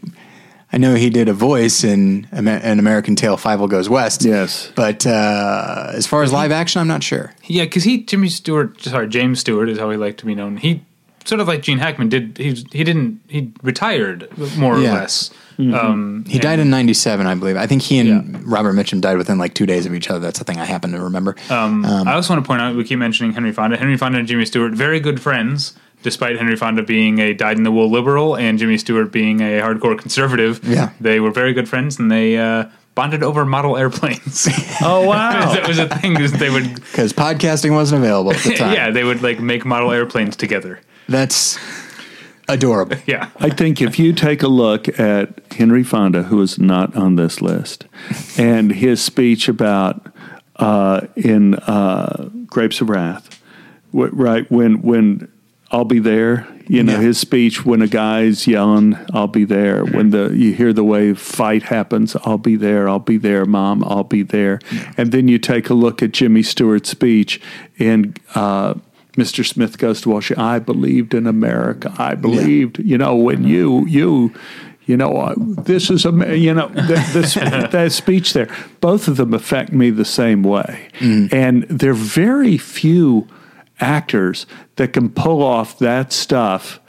I 0.73 0.79
know 0.79 0.95
he 0.95 1.09
did 1.11 1.29
a 1.29 1.35
voice 1.35 1.85
in 1.85 2.27
an 2.33 2.49
American 2.79 3.15
Tale: 3.17 3.37
Fievel 3.37 3.69
Goes 3.69 3.89
West. 3.89 4.25
Yes. 4.25 4.73
but 4.75 5.07
uh, 5.07 5.93
as 5.93 6.07
far 6.07 6.23
as 6.23 6.33
live 6.33 6.51
action, 6.53 6.81
I'm 6.81 6.89
not 6.89 7.03
sure. 7.03 7.35
Yeah, 7.45 7.65
because 7.65 7.85
he 7.85 8.03
Jimmy 8.03 8.29
Stewart, 8.31 8.81
sorry 8.83 9.09
James 9.09 9.41
Stewart 9.41 9.69
is 9.69 9.79
how 9.79 9.91
he 9.91 9.97
liked 9.99 10.19
to 10.21 10.27
be 10.27 10.35
known. 10.35 10.57
He 10.57 10.83
sort 11.25 11.41
of 11.41 11.49
like 11.49 11.63
Gene 11.63 11.79
Hackman 11.79 12.09
did. 12.09 12.37
He 12.39 12.51
he 12.73 12.85
didn't 12.85 13.21
he 13.29 13.53
retired 13.63 14.29
more 14.57 14.79
Yeah. 14.79 14.91
or 14.91 14.95
less. 15.01 15.31
Um, 15.59 16.25
He 16.27 16.39
died 16.41 16.59
in 16.59 16.69
'97, 16.69 17.27
I 17.27 17.35
believe. 17.37 17.57
I 17.57 17.67
think 17.67 17.83
he 17.83 17.99
and 17.99 18.09
Yeah. 18.35 18.41
Robert 18.45 18.73
Mitchum 18.75 19.01
died 19.01 19.17
within 19.19 19.39
like 19.39 19.55
two 19.55 19.67
days 19.67 19.87
of 19.87 19.95
each 19.95 20.11
other. 20.11 20.19
That's 20.21 20.39
the 20.41 20.45
thing 20.45 20.59
I 20.59 20.65
happen 20.65 20.91
to 20.93 21.01
remember. 21.01 21.37
Um, 21.49 21.85
I 21.85 22.15
also 22.15 22.35
want 22.35 22.45
to 22.45 22.47
point 22.47 22.61
out 22.61 22.75
we 22.75 22.83
keep 22.85 22.99
mentioning 22.99 23.33
Henry 23.33 23.53
Fonda. 23.53 23.77
Henry 23.77 23.97
Fonda 23.97 24.19
and 24.19 24.27
Jimmy 24.29 24.45
Stewart, 24.47 24.73
very 24.73 24.99
good 24.99 25.21
friends, 25.21 25.75
despite 26.03 26.37
Henry 26.39 26.57
Fonda 26.57 26.83
being 26.83 27.21
a 27.21 27.35
dyed 27.35 27.57
in 27.57 27.63
the 27.63 27.71
wool 27.71 27.89
liberal 27.91 28.37
and 28.37 28.59
Jimmy 28.59 28.79
Stewart 28.79 29.13
being 29.13 29.41
a 29.41 29.61
hardcore 29.61 29.97
conservative. 29.97 30.61
Yeah. 30.65 30.91
they 31.01 31.21
were 31.21 31.31
very 31.31 31.53
good 31.53 31.69
friends, 31.69 32.01
and 32.01 32.11
they 32.11 32.37
uh, 32.37 32.65
bonded 32.97 33.23
over 33.23 33.45
model 33.45 33.77
airplanes. 33.77 34.49
Oh 34.83 35.07
wow! 35.07 35.53
that 35.55 35.69
was 35.69 35.79
a 35.79 35.87
thing. 35.89 36.15
They 36.15 36.51
would, 36.51 36.75
Because 36.91 37.13
podcasting 37.13 37.73
wasn't 37.73 38.03
available 38.03 38.33
at 38.33 38.39
the 38.43 38.55
time. 38.57 38.75
yeah, 38.75 38.91
they 38.91 39.05
would 39.05 39.23
like 39.23 39.39
make 39.39 39.65
model 39.65 39.93
airplanes 39.93 40.35
together. 40.35 40.81
That's 41.09 41.59
adorable. 42.49 42.97
Yeah, 43.07 43.31
I 43.39 43.51
think 43.51 43.81
if 43.81 43.99
you 43.99 44.13
take 44.13 44.43
a 44.43 44.49
look 44.49 44.89
at 44.99 45.41
Henry 45.53 45.83
Fonda, 45.85 46.25
who 46.25 46.41
is 46.43 46.59
not 46.59 46.95
on 46.97 47.17
this 47.17 47.41
list, 47.43 47.87
and 48.39 48.71
his 48.71 49.03
speech 49.03 49.49
about 49.49 50.07
uh, 50.57 51.03
in 51.17 51.55
uh, 51.55 52.29
Grapes 52.47 52.81
of 52.81 52.89
Wrath, 52.89 53.41
wh- 53.93 54.13
right 54.13 54.51
when 54.51 54.83
when 54.83 55.31
I'll 55.71 55.85
be 55.85 55.99
there, 55.99 56.47
you 56.69 56.83
know 56.85 56.93
Yeah. 56.93 57.01
his 57.01 57.19
speech 57.19 57.65
when 57.67 57.83
a 57.83 57.89
guy's 57.89 58.47
yelling, 58.47 58.97
"I'll 59.13 59.27
be 59.27 59.45
there." 59.45 59.85
When 59.85 60.11
the 60.11 60.31
you 60.33 60.53
hear 60.55 60.73
the 60.73 60.85
way 60.85 61.13
fight 61.15 61.65
happens, 61.65 62.15
"I'll 62.25 62.39
be 62.39 62.55
there, 62.57 62.89
I'll 62.89 63.01
be 63.01 63.17
there, 63.17 63.45
Mom, 63.45 63.83
I'll 63.85 64.05
be 64.05 64.23
there," 64.23 64.61
and 64.97 65.11
then 65.11 65.27
you 65.29 65.39
take 65.39 65.69
a 65.71 65.75
look 65.75 66.03
at 66.03 66.13
Jimmy 66.13 66.43
Stewart's 66.43 66.91
speech 66.91 67.41
in. 67.79 68.15
Uh, 68.35 68.75
Mr. 69.17 69.47
Smith 69.47 69.79
goes 69.79 70.01
to 70.03 70.11
Washington. 70.11 70.45
I 70.45 70.59
believed 70.59 71.15
in 71.15 71.27
America. 71.27 71.93
I 71.99 72.15
believed, 72.15 72.79
you 72.79 72.99
know, 72.99 73.15
when 73.17 73.45
you 73.45 73.87
you 73.87 74.33
you 74.87 74.97
know 74.97 75.17
uh, 75.17 75.35
this 75.39 75.89
is 75.91 76.05
a 76.05 76.37
you 76.37 76.53
know 76.53 76.69
the, 76.69 77.11
this, 77.13 77.35
that 77.73 77.93
speech 77.93 78.33
there. 78.33 78.49
Both 78.81 79.09
of 79.09 79.17
them 79.17 79.33
affect 79.33 79.73
me 79.73 79.91
the 79.91 80.05
same 80.05 80.43
way, 80.43 80.89
and 81.01 81.63
there 81.65 81.93
are 81.93 81.95
very 81.95 82.59
few 82.59 83.29
actors 83.81 84.47
that 84.77 84.93
can 84.93 85.11
pull 85.11 85.43
off 85.43 85.79
that 85.79 86.13
stuff 86.13 86.81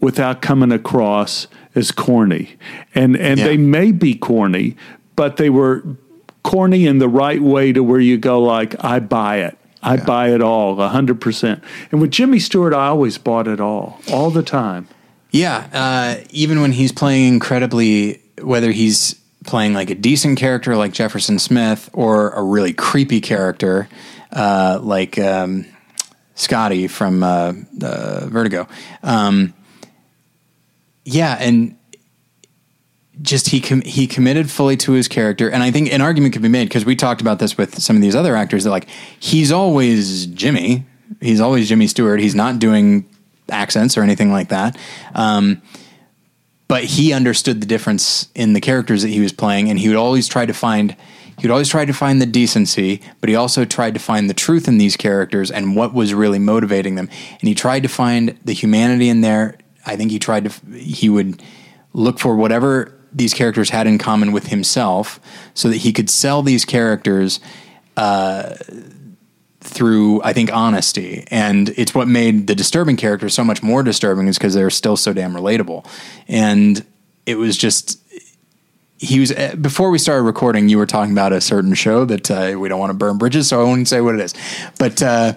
without 0.00 0.40
coming 0.42 0.72
across 0.72 1.46
as 1.74 1.92
corny. 1.92 2.56
And 2.94 3.16
and 3.16 3.38
Yeah. 3.38 3.46
they 3.46 3.56
may 3.56 3.92
be 3.92 4.14
corny, 4.14 4.76
but 5.16 5.36
they 5.36 5.50
were 5.50 5.84
corny 6.42 6.86
in 6.86 6.98
the 6.98 7.08
right 7.08 7.42
way 7.42 7.72
to 7.72 7.82
where 7.82 8.00
you 8.00 8.16
go 8.16 8.40
like, 8.42 8.74
I 8.82 8.98
buy 8.98 9.38
it. 9.38 9.56
I 9.82 9.96
buy 9.96 10.30
it 10.30 10.42
all, 10.42 10.76
hundred 10.76 11.20
percent. 11.20 11.62
And 11.90 12.00
with 12.00 12.10
Jimmy 12.10 12.38
Stewart, 12.38 12.74
I 12.74 12.88
always 12.88 13.18
bought 13.18 13.48
it 13.48 13.60
all, 13.60 14.00
all 14.12 14.30
the 14.30 14.42
time. 14.42 14.88
Yeah, 15.30 15.68
uh, 15.72 16.24
even 16.30 16.60
when 16.60 16.72
he's 16.72 16.92
playing 16.92 17.34
incredibly, 17.34 18.20
whether 18.42 18.72
he's 18.72 19.14
playing 19.44 19.74
like 19.74 19.90
a 19.90 19.94
decent 19.94 20.38
character 20.38 20.76
like 20.76 20.92
Jefferson 20.92 21.38
Smith 21.38 21.88
or 21.92 22.30
a 22.30 22.42
really 22.42 22.72
creepy 22.72 23.20
character 23.20 23.88
uh, 24.32 24.78
like 24.82 25.18
um, 25.18 25.66
Scotty 26.34 26.88
from 26.88 27.22
uh, 27.22 27.52
uh, 27.82 28.26
Vertigo. 28.26 28.68
Um, 29.02 29.54
yeah, 31.04 31.36
and 31.40 31.76
just 33.22 33.48
he 33.48 33.60
com- 33.60 33.82
he 33.82 34.06
committed 34.06 34.50
fully 34.50 34.76
to 34.78 34.92
his 34.92 35.08
character, 35.08 35.48
and 35.50 35.62
I 35.62 35.70
think 35.70 35.92
an 35.92 36.00
argument 36.00 36.32
could 36.32 36.42
be 36.42 36.48
made 36.48 36.68
because 36.68 36.84
we 36.84 36.96
talked 36.96 37.20
about 37.20 37.38
this 37.38 37.58
with 37.58 37.80
some 37.80 37.96
of 37.96 38.02
these 38.02 38.14
other 38.14 38.36
actors 38.36 38.64
that 38.64 38.70
like 38.70 38.88
he's 39.18 39.52
always 39.52 40.26
Jimmy, 40.26 40.86
he's 41.20 41.40
always 41.40 41.68
Jimmy 41.68 41.86
Stewart. 41.86 42.20
He's 42.20 42.34
not 42.34 42.58
doing 42.58 43.08
accents 43.50 43.96
or 43.96 44.02
anything 44.02 44.32
like 44.32 44.48
that. 44.48 44.78
Um, 45.14 45.60
but 46.68 46.84
he 46.84 47.12
understood 47.12 47.60
the 47.60 47.66
difference 47.66 48.28
in 48.34 48.52
the 48.52 48.60
characters 48.60 49.02
that 49.02 49.08
he 49.08 49.20
was 49.20 49.32
playing, 49.32 49.68
and 49.68 49.78
he 49.78 49.88
would 49.88 49.96
always 49.96 50.28
try 50.28 50.46
to 50.46 50.54
find 50.54 50.96
he 51.38 51.46
would 51.46 51.52
always 51.52 51.70
try 51.70 51.86
to 51.86 51.92
find 51.94 52.20
the 52.20 52.26
decency, 52.26 53.00
but 53.20 53.30
he 53.30 53.34
also 53.34 53.64
tried 53.64 53.94
to 53.94 54.00
find 54.00 54.28
the 54.28 54.34
truth 54.34 54.68
in 54.68 54.76
these 54.76 54.94
characters 54.94 55.50
and 55.50 55.74
what 55.74 55.94
was 55.94 56.12
really 56.12 56.38
motivating 56.38 56.96
them. 56.96 57.08
And 57.40 57.48
he 57.48 57.54
tried 57.54 57.82
to 57.82 57.88
find 57.88 58.38
the 58.44 58.52
humanity 58.52 59.08
in 59.08 59.22
there. 59.22 59.56
I 59.86 59.96
think 59.96 60.10
he 60.10 60.18
tried 60.18 60.50
to 60.50 60.76
he 60.76 61.08
would 61.08 61.42
look 61.94 62.18
for 62.18 62.36
whatever 62.36 62.94
these 63.12 63.34
characters 63.34 63.70
had 63.70 63.86
in 63.86 63.98
common 63.98 64.32
with 64.32 64.48
himself, 64.48 65.20
so 65.54 65.68
that 65.68 65.78
he 65.78 65.92
could 65.92 66.10
sell 66.10 66.42
these 66.42 66.64
characters 66.64 67.40
uh, 67.96 68.54
through 69.60 70.22
I 70.22 70.32
think 70.32 70.52
honesty, 70.52 71.24
and 71.30 71.68
it's 71.70 71.94
what 71.94 72.08
made 72.08 72.46
the 72.46 72.54
disturbing 72.54 72.96
characters 72.96 73.34
so 73.34 73.44
much 73.44 73.62
more 73.62 73.82
disturbing 73.82 74.26
is 74.26 74.38
because 74.38 74.54
they're 74.54 74.70
still 74.70 74.96
so 74.96 75.12
damn 75.12 75.32
relatable, 75.32 75.86
and 76.28 76.84
it 77.26 77.36
was 77.36 77.56
just 77.56 78.00
he 78.98 79.20
was 79.20 79.32
uh, 79.32 79.54
before 79.60 79.90
we 79.90 79.98
started 79.98 80.22
recording. 80.22 80.68
You 80.68 80.78
were 80.78 80.86
talking 80.86 81.12
about 81.12 81.32
a 81.32 81.40
certain 81.40 81.74
show 81.74 82.04
that 82.04 82.30
uh, 82.30 82.58
we 82.58 82.68
don't 82.68 82.80
want 82.80 82.90
to 82.90 82.96
burn 82.96 83.18
bridges, 83.18 83.48
so 83.48 83.60
I 83.60 83.64
won't 83.64 83.88
say 83.88 84.00
what 84.00 84.14
it 84.14 84.20
is, 84.20 84.34
but 84.78 85.02
uh, 85.02 85.34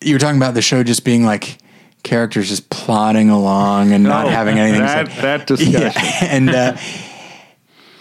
you 0.00 0.14
were 0.14 0.20
talking 0.20 0.36
about 0.36 0.54
the 0.54 0.62
show 0.62 0.82
just 0.82 1.04
being 1.04 1.24
like 1.24 1.58
characters 2.04 2.48
just 2.48 2.70
plodding 2.70 3.30
along 3.30 3.92
and 3.92 4.04
not 4.04 4.26
Oh, 4.26 4.28
having 4.28 4.58
anything 4.58 4.82
that, 4.82 5.06
to 5.06 5.10
say. 5.14 5.22
that 5.22 5.46
discussion. 5.46 5.72
Yeah, 5.82 6.24
and 6.30 6.50
uh, 6.50 6.76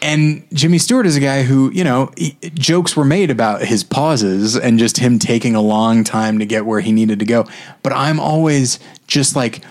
and 0.02 0.46
Jimmy 0.54 0.78
Stewart 0.78 1.06
is 1.06 1.16
a 1.16 1.20
guy 1.22 1.44
who 1.44 1.72
you 1.72 1.84
know 1.84 2.12
he, 2.18 2.38
jokes 2.54 2.96
were 2.96 3.06
made 3.06 3.32
about 3.32 3.62
his 3.64 3.84
pauses 3.84 4.56
and 4.58 4.78
just 4.78 4.98
him 4.98 5.18
taking 5.18 5.56
a 5.56 5.62
long 5.62 6.04
time 6.04 6.40
to 6.40 6.46
get 6.46 6.66
where 6.66 6.82
he 6.82 6.92
needed 6.92 7.20
to 7.20 7.26
go. 7.26 7.46
But 7.82 7.94
I'm 7.94 8.20
always 8.20 8.80
just 9.08 9.36
like 9.36 9.64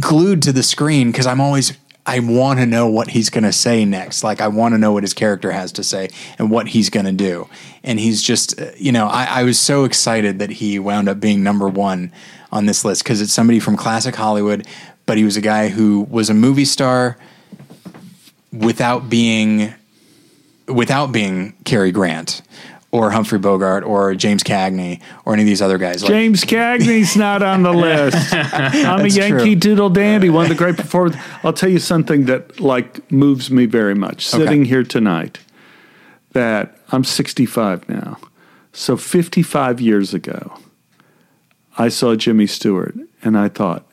glued 0.00 0.42
to 0.42 0.52
the 0.52 0.62
screen 0.62 1.10
because 1.10 1.26
I'm 1.26 1.40
always 1.40 1.76
I 2.06 2.18
want 2.20 2.58
to 2.60 2.66
know 2.66 2.88
what 2.88 3.08
he's 3.10 3.30
going 3.30 3.44
to 3.44 3.52
say 3.52 3.84
next. 3.84 4.24
Like 4.24 4.40
I 4.40 4.48
want 4.48 4.74
to 4.74 4.78
know 4.78 4.92
what 4.92 5.02
his 5.02 5.14
character 5.14 5.50
has 5.52 5.72
to 5.72 5.84
say 5.84 6.08
and 6.38 6.50
what 6.50 6.68
he's 6.68 6.90
going 6.90 7.06
to 7.06 7.12
do. 7.12 7.48
And 7.84 7.98
he's 7.98 8.22
just 8.22 8.60
uh, 8.60 8.70
you 8.76 8.92
know 8.92 9.06
I, 9.08 9.24
I 9.24 9.42
was 9.42 9.58
so 9.58 9.82
excited 9.84 10.38
that 10.38 10.50
he 10.50 10.78
wound 10.78 11.08
up 11.08 11.18
being 11.18 11.42
number 11.42 11.68
one 11.68 12.12
on 12.52 12.66
this 12.66 12.84
list 12.84 13.02
because 13.02 13.20
it's 13.20 13.32
somebody 13.32 13.58
from 13.58 13.76
classic 13.76 14.14
Hollywood, 14.14 14.66
but 15.06 15.16
he 15.16 15.24
was 15.24 15.36
a 15.36 15.40
guy 15.40 15.68
who 15.68 16.02
was 16.02 16.30
a 16.30 16.34
movie 16.34 16.64
star 16.64 17.16
without 18.52 19.08
being 19.08 19.74
without 20.68 21.10
being 21.10 21.54
Cary 21.64 21.90
Grant 21.90 22.42
or 22.92 23.10
Humphrey 23.10 23.38
Bogart 23.38 23.84
or 23.84 24.14
James 24.14 24.42
Cagney 24.42 25.00
or 25.24 25.32
any 25.32 25.42
of 25.42 25.46
these 25.46 25.62
other 25.62 25.78
guys. 25.78 26.02
Like, 26.02 26.10
James 26.10 26.44
Cagney's 26.44 27.16
not 27.16 27.42
on 27.42 27.62
the 27.62 27.72
list. 27.72 28.32
I'm 28.32 29.04
a 29.04 29.08
Yankee 29.08 29.38
true. 29.38 29.54
Doodle 29.56 29.90
Dandy, 29.90 30.28
one 30.28 30.44
of 30.44 30.48
the 30.50 30.54
great 30.54 30.76
performers. 30.76 31.16
I'll 31.42 31.54
tell 31.54 31.70
you 31.70 31.78
something 31.78 32.26
that 32.26 32.60
like 32.60 33.10
moves 33.10 33.50
me 33.50 33.66
very 33.66 33.94
much. 33.94 34.26
Sitting 34.26 34.66
here 34.66 34.84
tonight, 34.84 35.38
that 36.32 36.78
I'm 36.90 37.02
65 37.02 37.88
now. 37.88 38.18
So 38.74 38.96
55 38.96 39.80
years 39.80 40.14
ago, 40.14 40.58
I 41.78 41.88
saw 41.88 42.14
Jimmy 42.14 42.46
Stewart 42.46 42.94
and 43.22 43.36
I 43.38 43.48
thought, 43.48 43.86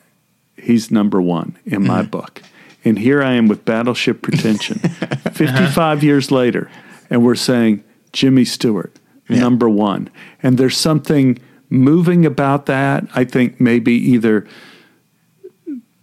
he's 0.57 0.91
number 0.91 1.21
one 1.21 1.57
in 1.65 1.85
my 1.87 2.01
Mm-hmm. 2.01 2.09
book. 2.09 2.41
And 2.85 2.97
here 2.99 3.21
I 3.23 3.33
am 3.33 3.47
with 3.47 3.65
Battleship 3.65 4.21
Pretension, 4.21 4.79
55 5.33 6.03
years 6.03 6.31
later, 6.31 6.69
and 7.09 7.23
we're 7.25 7.35
saying 7.35 7.83
Jimmy 8.13 8.45
Stewart, 8.45 8.95
Yeah. 9.27 9.39
number 9.39 9.67
one. 9.69 10.09
And 10.41 10.57
there's 10.57 10.77
something 10.77 11.39
moving 11.69 12.25
about 12.25 12.65
that. 12.67 13.05
I 13.13 13.25
think 13.25 13.59
maybe 13.59 13.91
either 13.93 14.47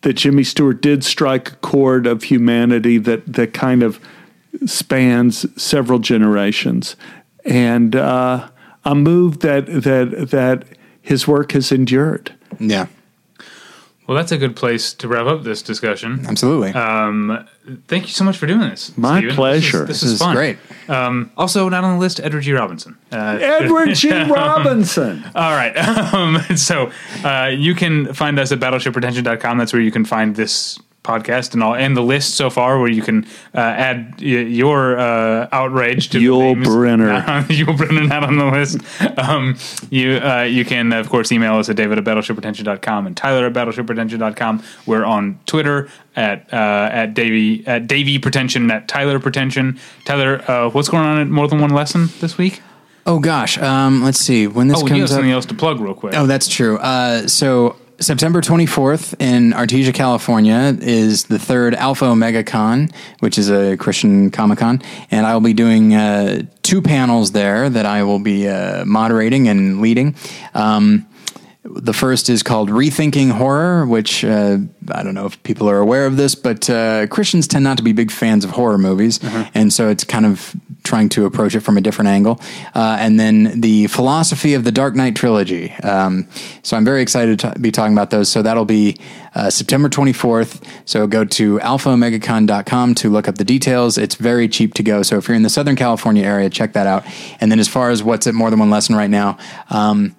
that 0.02 0.12
Jimmy 0.14 0.44
Stewart 0.44 0.80
did 0.82 1.02
strike 1.04 1.52
a 1.52 1.56
chord 1.56 2.06
of 2.06 2.24
humanity 2.24 2.98
that, 2.98 3.32
that 3.32 3.52
kind 3.54 3.82
of 3.82 3.98
spans 4.66 5.46
several 5.60 5.98
generations. 5.98 6.94
And 7.44 7.96
uh, 7.96 8.48
I'm 8.84 9.02
moved 9.02 9.40
that, 9.42 9.66
that, 9.66 10.28
that 10.30 10.64
his 11.06 11.26
work 11.28 11.52
has 11.52 11.70
endured. 11.72 12.32
yeah, 12.58 12.86
Well, 14.06 14.16
that's 14.16 14.32
a 14.32 14.38
good 14.38 14.54
place 14.56 14.92
to 14.94 15.08
wrap 15.08 15.26
up 15.26 15.42
this 15.42 15.62
discussion. 15.62 16.24
absolutely. 16.28 16.72
Um, 16.72 17.46
thank 17.88 18.04
you 18.06 18.12
so 18.12 18.22
much 18.24 18.36
for 18.38 18.46
doing 18.46 18.60
this. 18.60 18.96
My 18.96 19.18
Stephen. 19.18 19.34
pleasure. 19.36 19.84
This 19.84 19.96
is, 19.96 20.00
this 20.00 20.00
this 20.00 20.08
is 20.08 20.12
is 20.12 20.18
fun. 20.20 20.36
great. 20.36 20.58
Um, 20.88 21.30
also, 21.36 21.68
not 21.68 21.82
on 21.82 21.94
the 21.94 22.00
list, 22.00 22.20
Edward 22.20 22.42
G. 22.42 22.52
Robinson. 22.52 22.96
Uh, 23.10 23.38
Edward 23.40 23.94
G. 23.94 24.10
Robinson. 24.30 25.24
All 25.34 25.52
right. 25.52 25.74
Um, 26.16 26.38
so 26.56 26.92
uh, 27.24 27.50
you 27.52 27.74
can 27.74 28.12
find 28.14 28.38
us 28.38 28.52
at 28.52 28.60
battleshippretension.com. 28.60 29.58
That's 29.58 29.72
where 29.72 29.82
you 29.82 29.90
can 29.90 30.04
find 30.04 30.36
this 30.36 30.78
podcast 31.06 31.54
and 31.54 31.62
all, 31.62 31.74
and 31.74 31.96
the 31.96 32.02
list 32.02 32.34
so 32.34 32.50
far, 32.50 32.78
where 32.80 32.90
you 32.90 33.02
can 33.02 33.24
uh, 33.54 33.58
add 33.60 34.14
y- 34.18 34.26
your 34.26 34.98
uh, 34.98 35.48
outrage 35.52 36.08
to 36.10 36.18
Yul 36.18 36.40
the 36.40 36.54
names. 36.56 36.68
Brynner. 36.68 37.06
Not 37.08 37.28
on- 37.36 37.44
Yul 37.44 37.76
Brynner 37.76 38.08
not 38.08 38.24
on 38.24 38.36
the 38.38 38.46
list. 38.46 38.78
Um, 39.18 39.56
you 39.90 40.16
uh, 40.18 40.42
you 40.42 40.64
can 40.64 40.92
of 40.92 41.08
course 41.08 41.30
email 41.32 41.54
us 41.56 41.68
at 41.68 41.76
david 41.76 41.98
at 41.98 42.04
battleshippretension.com 42.04 43.06
and 43.06 43.16
tyler 43.16 43.46
at 43.46 43.52
battleshippretension.com. 43.54 44.62
We're 44.86 45.04
on 45.04 45.38
Twitter 45.46 45.88
at 46.16 46.52
uh, 46.52 46.88
at 46.92 47.14
Davy 47.14 47.66
at 47.66 47.86
Davy 47.86 48.18
Pretension 48.18 48.70
at 48.70 48.88
Tyler 48.88 49.18
Pretension. 49.20 49.78
Tyler, 50.04 50.42
uh, 50.50 50.70
what's 50.70 50.88
going 50.88 51.04
on 51.04 51.18
at 51.20 51.28
More 51.28 51.46
Than 51.48 51.60
One 51.60 51.70
Lesson 51.70 52.08
this 52.20 52.36
week? 52.38 52.62
oh 53.08 53.20
gosh, 53.20 53.56
um, 53.58 54.02
let's 54.02 54.18
see 54.18 54.48
when 54.48 54.66
this 54.66 54.78
Oh, 54.78 54.80
you 54.80 54.86
have 54.94 54.98
comes 54.98 55.10
up. 55.12 55.14
something 55.16 55.30
else 55.30 55.46
to 55.46 55.54
plug 55.54 55.78
real 55.80 55.94
quick. 55.94 56.14
Oh, 56.16 56.26
that's 56.26 56.48
true. 56.48 56.76
Uh, 56.78 57.28
so 57.28 57.76
September 57.98 58.42
24th 58.42 59.14
in 59.20 59.52
Artesia, 59.52 59.94
California 59.94 60.76
is 60.80 61.24
the 61.24 61.38
third 61.38 61.74
Alpha 61.74 62.04
Omega 62.04 62.44
Con, 62.44 62.90
which 63.20 63.38
is 63.38 63.50
a 63.50 63.76
Christian 63.78 64.30
Comic 64.30 64.58
Con. 64.58 64.82
And 65.10 65.24
I 65.24 65.32
will 65.32 65.40
be 65.40 65.54
doing 65.54 65.94
uh, 65.94 66.42
two 66.62 66.82
panels 66.82 67.32
there 67.32 67.70
that 67.70 67.86
I 67.86 68.02
will 68.02 68.18
be 68.18 68.48
uh, 68.48 68.84
moderating 68.84 69.48
and 69.48 69.80
leading. 69.80 70.14
Um, 70.54 71.06
the 71.68 71.92
first 71.92 72.28
is 72.28 72.42
called 72.42 72.70
Rethinking 72.70 73.32
Horror, 73.32 73.86
which 73.86 74.24
uh, 74.24 74.58
I 74.92 75.02
don't 75.02 75.14
know 75.14 75.26
if 75.26 75.42
people 75.42 75.68
are 75.68 75.78
aware 75.78 76.06
of 76.06 76.16
this, 76.16 76.34
but 76.34 76.68
uh, 76.70 77.06
Christians 77.08 77.48
tend 77.48 77.64
not 77.64 77.76
to 77.78 77.82
be 77.82 77.92
big 77.92 78.10
fans 78.10 78.44
of 78.44 78.50
horror 78.50 78.78
movies. 78.78 79.20
And 79.54 79.72
so 79.72 79.88
it's 79.88 80.04
kind 80.04 80.26
of 80.26 80.54
trying 80.84 81.08
to 81.10 81.26
approach 81.26 81.54
it 81.54 81.60
from 81.60 81.76
a 81.76 81.80
different 81.80 82.08
angle. 82.08 82.40
Uh, 82.74 82.96
and 83.00 83.18
then 83.18 83.60
the 83.60 83.88
philosophy 83.88 84.54
of 84.54 84.64
the 84.64 84.72
Dark 84.72 84.94
Knight 84.94 85.16
trilogy. 85.16 85.72
Um, 85.82 86.28
so 86.62 86.76
I'm 86.76 86.84
very 86.84 87.02
excited 87.02 87.40
to 87.40 87.58
be 87.58 87.72
talking 87.72 87.92
about 87.92 88.10
those. 88.10 88.30
So 88.30 88.42
that'll 88.42 88.64
be 88.64 88.96
uh, 89.34 89.50
September 89.50 89.88
24th. 89.88 90.64
So 90.84 91.06
go 91.06 91.24
to 91.24 91.58
alphaomegacon.com 91.58 92.94
to 92.96 93.10
look 93.10 93.28
up 93.28 93.36
the 93.36 93.44
details. 93.44 93.98
It's 93.98 94.14
very 94.14 94.48
cheap 94.48 94.74
to 94.74 94.82
go. 94.82 95.02
So 95.02 95.18
if 95.18 95.28
you're 95.28 95.36
in 95.36 95.42
the 95.42 95.50
Southern 95.50 95.76
California 95.76 96.24
area, 96.24 96.48
check 96.48 96.72
that 96.74 96.86
out. 96.86 97.04
And 97.40 97.50
then 97.50 97.58
as 97.58 97.68
far 97.68 97.90
as 97.90 98.02
what's 98.02 98.26
at 98.26 98.34
More 98.34 98.50
Than 98.50 98.60
One 98.60 98.70
Lesson 98.70 98.94
right 98.94 99.10
now, 99.10 99.38
um, 99.70 100.14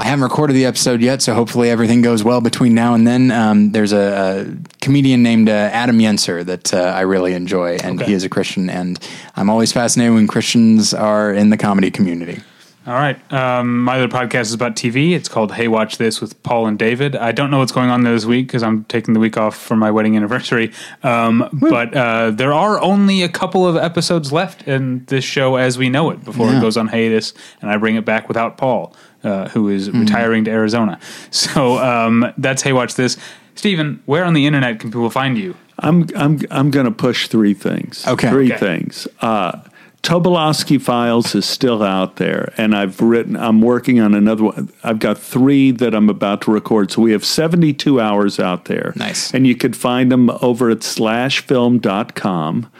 I 0.00 0.04
haven't 0.04 0.22
recorded 0.22 0.54
the 0.54 0.64
episode 0.64 1.02
yet, 1.02 1.20
so 1.20 1.34
hopefully 1.34 1.68
everything 1.68 2.00
goes 2.00 2.24
well 2.24 2.40
between 2.40 2.72
now 2.74 2.94
and 2.94 3.06
then. 3.06 3.30
Um, 3.30 3.72
there's 3.72 3.92
a, 3.92 4.46
a 4.48 4.78
comedian 4.80 5.22
named 5.22 5.50
uh, 5.50 5.52
Adam 5.52 5.98
Yenser 5.98 6.42
that 6.46 6.72
uh, 6.72 6.78
I 6.78 7.02
really 7.02 7.34
enjoy, 7.34 7.76
and 7.76 8.00
he 8.00 8.14
is 8.14 8.24
a 8.24 8.30
Christian, 8.30 8.70
and 8.70 8.98
I'm 9.36 9.50
always 9.50 9.72
fascinated 9.72 10.14
when 10.14 10.26
Christians 10.26 10.94
are 10.94 11.34
in 11.34 11.50
the 11.50 11.58
comedy 11.58 11.90
community. 11.90 12.40
All 12.86 12.94
right. 12.94 13.18
Um, 13.30 13.84
my 13.84 13.96
other 14.00 14.08
podcast 14.08 14.40
is 14.42 14.54
about 14.54 14.74
TV. 14.74 15.12
It's 15.12 15.28
called 15.28 15.52
Hey 15.52 15.68
Watch 15.68 15.98
This 15.98 16.18
with 16.22 16.42
Paul 16.42 16.66
and 16.66 16.78
David. 16.78 17.14
I 17.14 17.30
don't 17.30 17.50
know 17.50 17.58
what's 17.58 17.70
going 17.72 17.90
on 17.90 18.02
this 18.04 18.24
week 18.24 18.46
because 18.46 18.62
I'm 18.62 18.84
taking 18.84 19.12
the 19.12 19.20
week 19.20 19.36
off 19.36 19.54
for 19.54 19.76
my 19.76 19.90
wedding 19.90 20.16
anniversary. 20.16 20.72
Um, 21.02 21.46
but 21.52 21.94
uh, 21.94 22.30
there 22.30 22.54
are 22.54 22.80
only 22.80 23.22
a 23.22 23.28
couple 23.28 23.66
of 23.66 23.76
episodes 23.76 24.32
left 24.32 24.66
in 24.66 25.04
this 25.04 25.24
show 25.24 25.56
as 25.56 25.76
we 25.76 25.90
know 25.90 26.10
it 26.10 26.24
before 26.24 26.46
Yeah. 26.46 26.56
it 26.58 26.60
goes 26.62 26.78
on 26.78 26.88
hiatus, 26.88 27.34
and 27.60 27.70
I 27.70 27.76
bring 27.76 27.96
it 27.96 28.06
back 28.06 28.28
without 28.28 28.56
Paul, 28.56 28.94
uh, 29.24 29.48
who 29.50 29.68
is 29.68 29.90
retiring 29.90 30.44
to 30.44 30.50
Arizona. 30.50 30.98
So 31.30 31.78
um, 31.78 32.32
that's 32.38 32.62
Hey 32.62 32.72
Watch 32.72 32.94
This. 32.94 33.16
Stephen, 33.54 34.02
where 34.06 34.24
on 34.24 34.32
the 34.34 34.46
internet 34.46 34.80
can 34.80 34.90
people 34.90 35.10
find 35.10 35.36
you? 35.38 35.54
I'm 35.78 36.06
I'm 36.16 36.38
I'm 36.50 36.70
going 36.70 36.86
to 36.86 36.92
push 36.92 37.28
three 37.28 37.54
things. 37.54 38.06
Okay. 38.06 38.28
three 38.30 38.50
Okay. 38.52 38.58
things. 38.58 39.08
Uh, 39.20 39.60
Tobolowsky 40.02 40.80
Files 40.80 41.34
is 41.34 41.44
still 41.44 41.82
out 41.82 42.16
there, 42.16 42.52
and 42.56 42.74
I've 42.74 43.02
written. 43.02 43.36
I'm 43.36 43.60
working 43.60 44.00
on 44.00 44.14
another 44.14 44.44
one. 44.44 44.70
I've 44.82 44.98
got 44.98 45.18
three 45.18 45.72
that 45.72 45.94
I'm 45.94 46.08
about 46.08 46.40
to 46.42 46.50
record, 46.50 46.90
so 46.90 47.02
we 47.02 47.12
have 47.12 47.22
72 47.24 48.00
hours 48.00 48.40
out 48.40 48.64
there. 48.64 48.94
Nice. 48.96 49.32
and 49.34 49.46
you 49.46 49.54
could 49.54 49.76
find 49.76 50.10
them 50.10 50.30
over 50.40 50.70
at 50.70 50.78
slashfilm.com. 50.78 52.70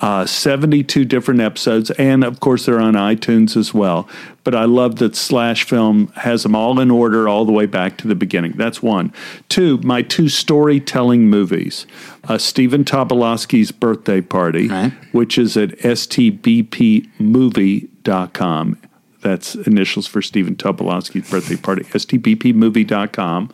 Uh, 0.00 0.24
72 0.24 1.04
different 1.04 1.40
episodes, 1.40 1.90
and 1.92 2.22
of 2.22 2.38
course 2.38 2.66
they're 2.66 2.78
on 2.80 2.94
iTunes 2.94 3.56
as 3.56 3.74
well. 3.74 4.08
But 4.44 4.54
I 4.54 4.64
love 4.64 4.96
that 5.00 5.16
Slash 5.16 5.64
Film 5.64 6.06
has 6.14 6.44
them 6.44 6.54
all 6.54 6.78
in 6.78 6.88
order, 6.88 7.28
all 7.28 7.44
the 7.44 7.50
way 7.50 7.66
back 7.66 7.96
to 7.98 8.06
the 8.06 8.14
beginning. 8.14 8.52
That's 8.52 8.80
one. 8.80 9.12
Two, 9.48 9.78
my 9.78 10.02
two 10.02 10.28
storytelling 10.28 11.28
movies: 11.28 11.84
uh, 12.28 12.38
Stephen 12.38 12.84
Tobolowsky's 12.84 13.72
Birthday 13.72 14.20
Party, 14.20 14.68
Right. 14.68 14.92
which 15.10 15.36
is 15.36 15.56
at 15.56 15.76
stbpmovie.com. 17.58 18.78
That's 19.20 19.56
initials 19.56 20.06
for 20.06 20.22
Stephen 20.22 20.54
Tobolowsky's 20.54 21.28
birthday 21.28 21.56
party, 21.56 21.82
stbpmovie.com. 21.82 23.50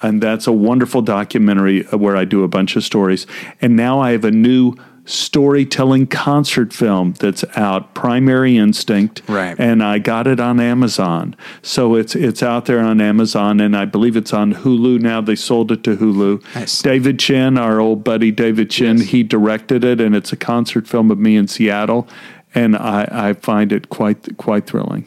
And 0.00 0.22
that's 0.22 0.46
a 0.46 0.52
wonderful 0.52 1.02
documentary 1.02 1.82
where 1.86 2.16
I 2.16 2.24
do 2.24 2.44
a 2.44 2.48
bunch 2.48 2.76
of 2.76 2.84
stories. 2.84 3.26
And 3.60 3.74
now 3.74 3.98
I 3.98 4.12
have 4.12 4.24
a 4.24 4.30
new 4.30 4.74
storytelling 5.08 6.06
concert 6.06 6.72
film 6.72 7.14
that's 7.14 7.42
out, 7.56 7.94
Primary 7.94 8.58
Instinct. 8.58 9.22
Right. 9.26 9.58
And 9.58 9.82
I 9.82 9.98
got 9.98 10.26
it 10.26 10.38
on 10.38 10.60
Amazon. 10.60 11.34
So 11.62 11.94
it's 11.94 12.14
it's 12.14 12.42
out 12.42 12.66
there 12.66 12.80
on 12.80 13.00
Amazon 13.00 13.58
and 13.58 13.76
I 13.76 13.86
believe 13.86 14.16
it's 14.16 14.32
on 14.32 14.54
Hulu 14.54 15.00
now. 15.00 15.20
They 15.20 15.34
sold 15.34 15.72
it 15.72 15.82
to 15.84 15.96
Hulu. 15.96 16.54
Nice. 16.54 16.82
David 16.82 17.18
Chin, 17.18 17.56
our 17.56 17.80
old 17.80 18.04
buddy 18.04 18.30
David 18.30 18.70
Chin, 18.70 19.00
he 19.00 19.22
directed 19.22 19.82
it 19.82 20.00
and 20.00 20.14
it's 20.14 20.32
a 20.32 20.36
concert 20.36 20.86
film 20.86 21.10
of 21.10 21.18
me 21.18 21.36
in 21.36 21.48
Seattle. 21.48 22.06
And 22.54 22.76
I, 22.76 23.08
I 23.10 23.32
find 23.32 23.72
it 23.72 23.88
quite 23.88 24.36
quite 24.36 24.66
thrilling. 24.66 25.06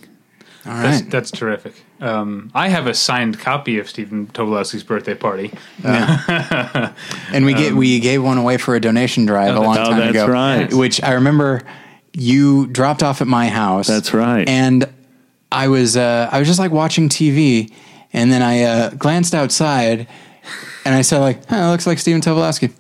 All 0.66 0.74
That's, 0.74 1.02
that's 1.04 1.32
terrific. 1.32 1.74
Um, 2.02 2.52
I 2.56 2.70
have 2.70 2.88
a 2.88 2.96
signed 2.96 3.40
copy 3.40 3.78
of 3.78 3.88
Stephen 3.88 4.26
Tobolowsky's 4.28 4.84
birthday 4.84 5.14
party. 5.14 5.52
and 5.84 7.46
we 7.46 7.54
get 7.54 7.74
we 7.74 8.00
gave 8.00 8.24
one 8.24 8.40
away 8.40 8.58
for 8.58 8.76
a 8.76 8.80
donation 8.80 9.28
drive 9.28 9.56
a 9.56 9.60
long 9.60 9.78
oh, 9.78 9.84
time 9.86 10.00
that's 10.00 10.10
ago. 10.12 10.28
right. 10.28 10.74
Which 10.74 11.02
I 11.04 11.14
remember 11.14 11.62
you 12.14 12.68
dropped 12.68 13.04
off 13.04 13.22
at 13.22 13.28
my 13.28 13.50
house. 13.50 13.88
That's 13.88 14.14
right. 14.14 14.50
And 14.50 14.92
I 15.52 15.68
was 15.68 15.96
uh, 15.96 16.28
I 16.32 16.40
was 16.40 16.48
just 16.48 16.60
like 16.60 16.72
watching 16.72 17.08
TV, 17.08 17.72
and 18.14 18.32
then 18.32 18.42
I 18.42 18.64
uh, 18.64 18.90
glanced 18.92 19.36
outside, 19.36 20.08
and 20.86 20.96
I 20.96 21.04
said 21.04 21.20
like, 21.20 21.42
oh, 21.52 21.68
it 21.68 21.72
looks 21.72 21.86
like 21.86 22.00
Stephen 22.00 22.22
Tobolowsky, 22.22 22.72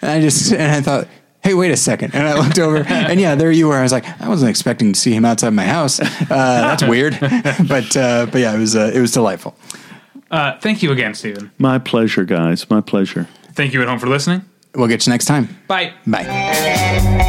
and 0.00 0.10
I 0.10 0.20
just 0.20 0.52
and 0.52 0.72
I 0.72 0.80
thought. 0.80 1.08
Hey, 1.42 1.54
wait 1.54 1.72
a 1.72 1.76
second! 1.76 2.14
And 2.14 2.26
I 2.26 2.38
looked 2.38 2.58
over, 2.58 2.78
and 2.88 3.20
yeah, 3.20 3.34
there 3.34 3.50
you 3.50 3.68
were. 3.68 3.76
I 3.76 3.82
was 3.82 3.92
like, 3.92 4.04
I 4.20 4.28
wasn't 4.28 4.50
expecting 4.50 4.92
to 4.92 4.98
see 4.98 5.12
him 5.12 5.24
outside 5.24 5.50
my 5.50 5.64
house. 5.64 5.98
Uh, 6.00 6.06
that's 6.28 6.84
weird, 6.84 7.18
but 7.20 7.96
uh, 7.96 8.26
but 8.26 8.40
yeah, 8.40 8.54
it 8.54 8.58
was 8.58 8.76
uh, 8.76 8.92
it 8.94 9.00
was 9.00 9.10
delightful. 9.12 9.56
Uh, 10.30 10.58
thank 10.60 10.82
you 10.82 10.92
again, 10.92 11.14
Stephen. 11.14 11.50
My 11.58 11.78
pleasure, 11.78 12.24
guys. 12.24 12.68
My 12.70 12.80
pleasure. 12.80 13.28
Thank 13.52 13.74
you 13.74 13.82
at 13.82 13.88
home 13.88 13.98
for 13.98 14.06
listening. 14.06 14.42
We'll 14.74 14.88
get 14.88 15.06
you 15.06 15.10
next 15.10 15.26
time. 15.26 15.58
Bye. 15.68 15.92
Bye. 16.06 17.28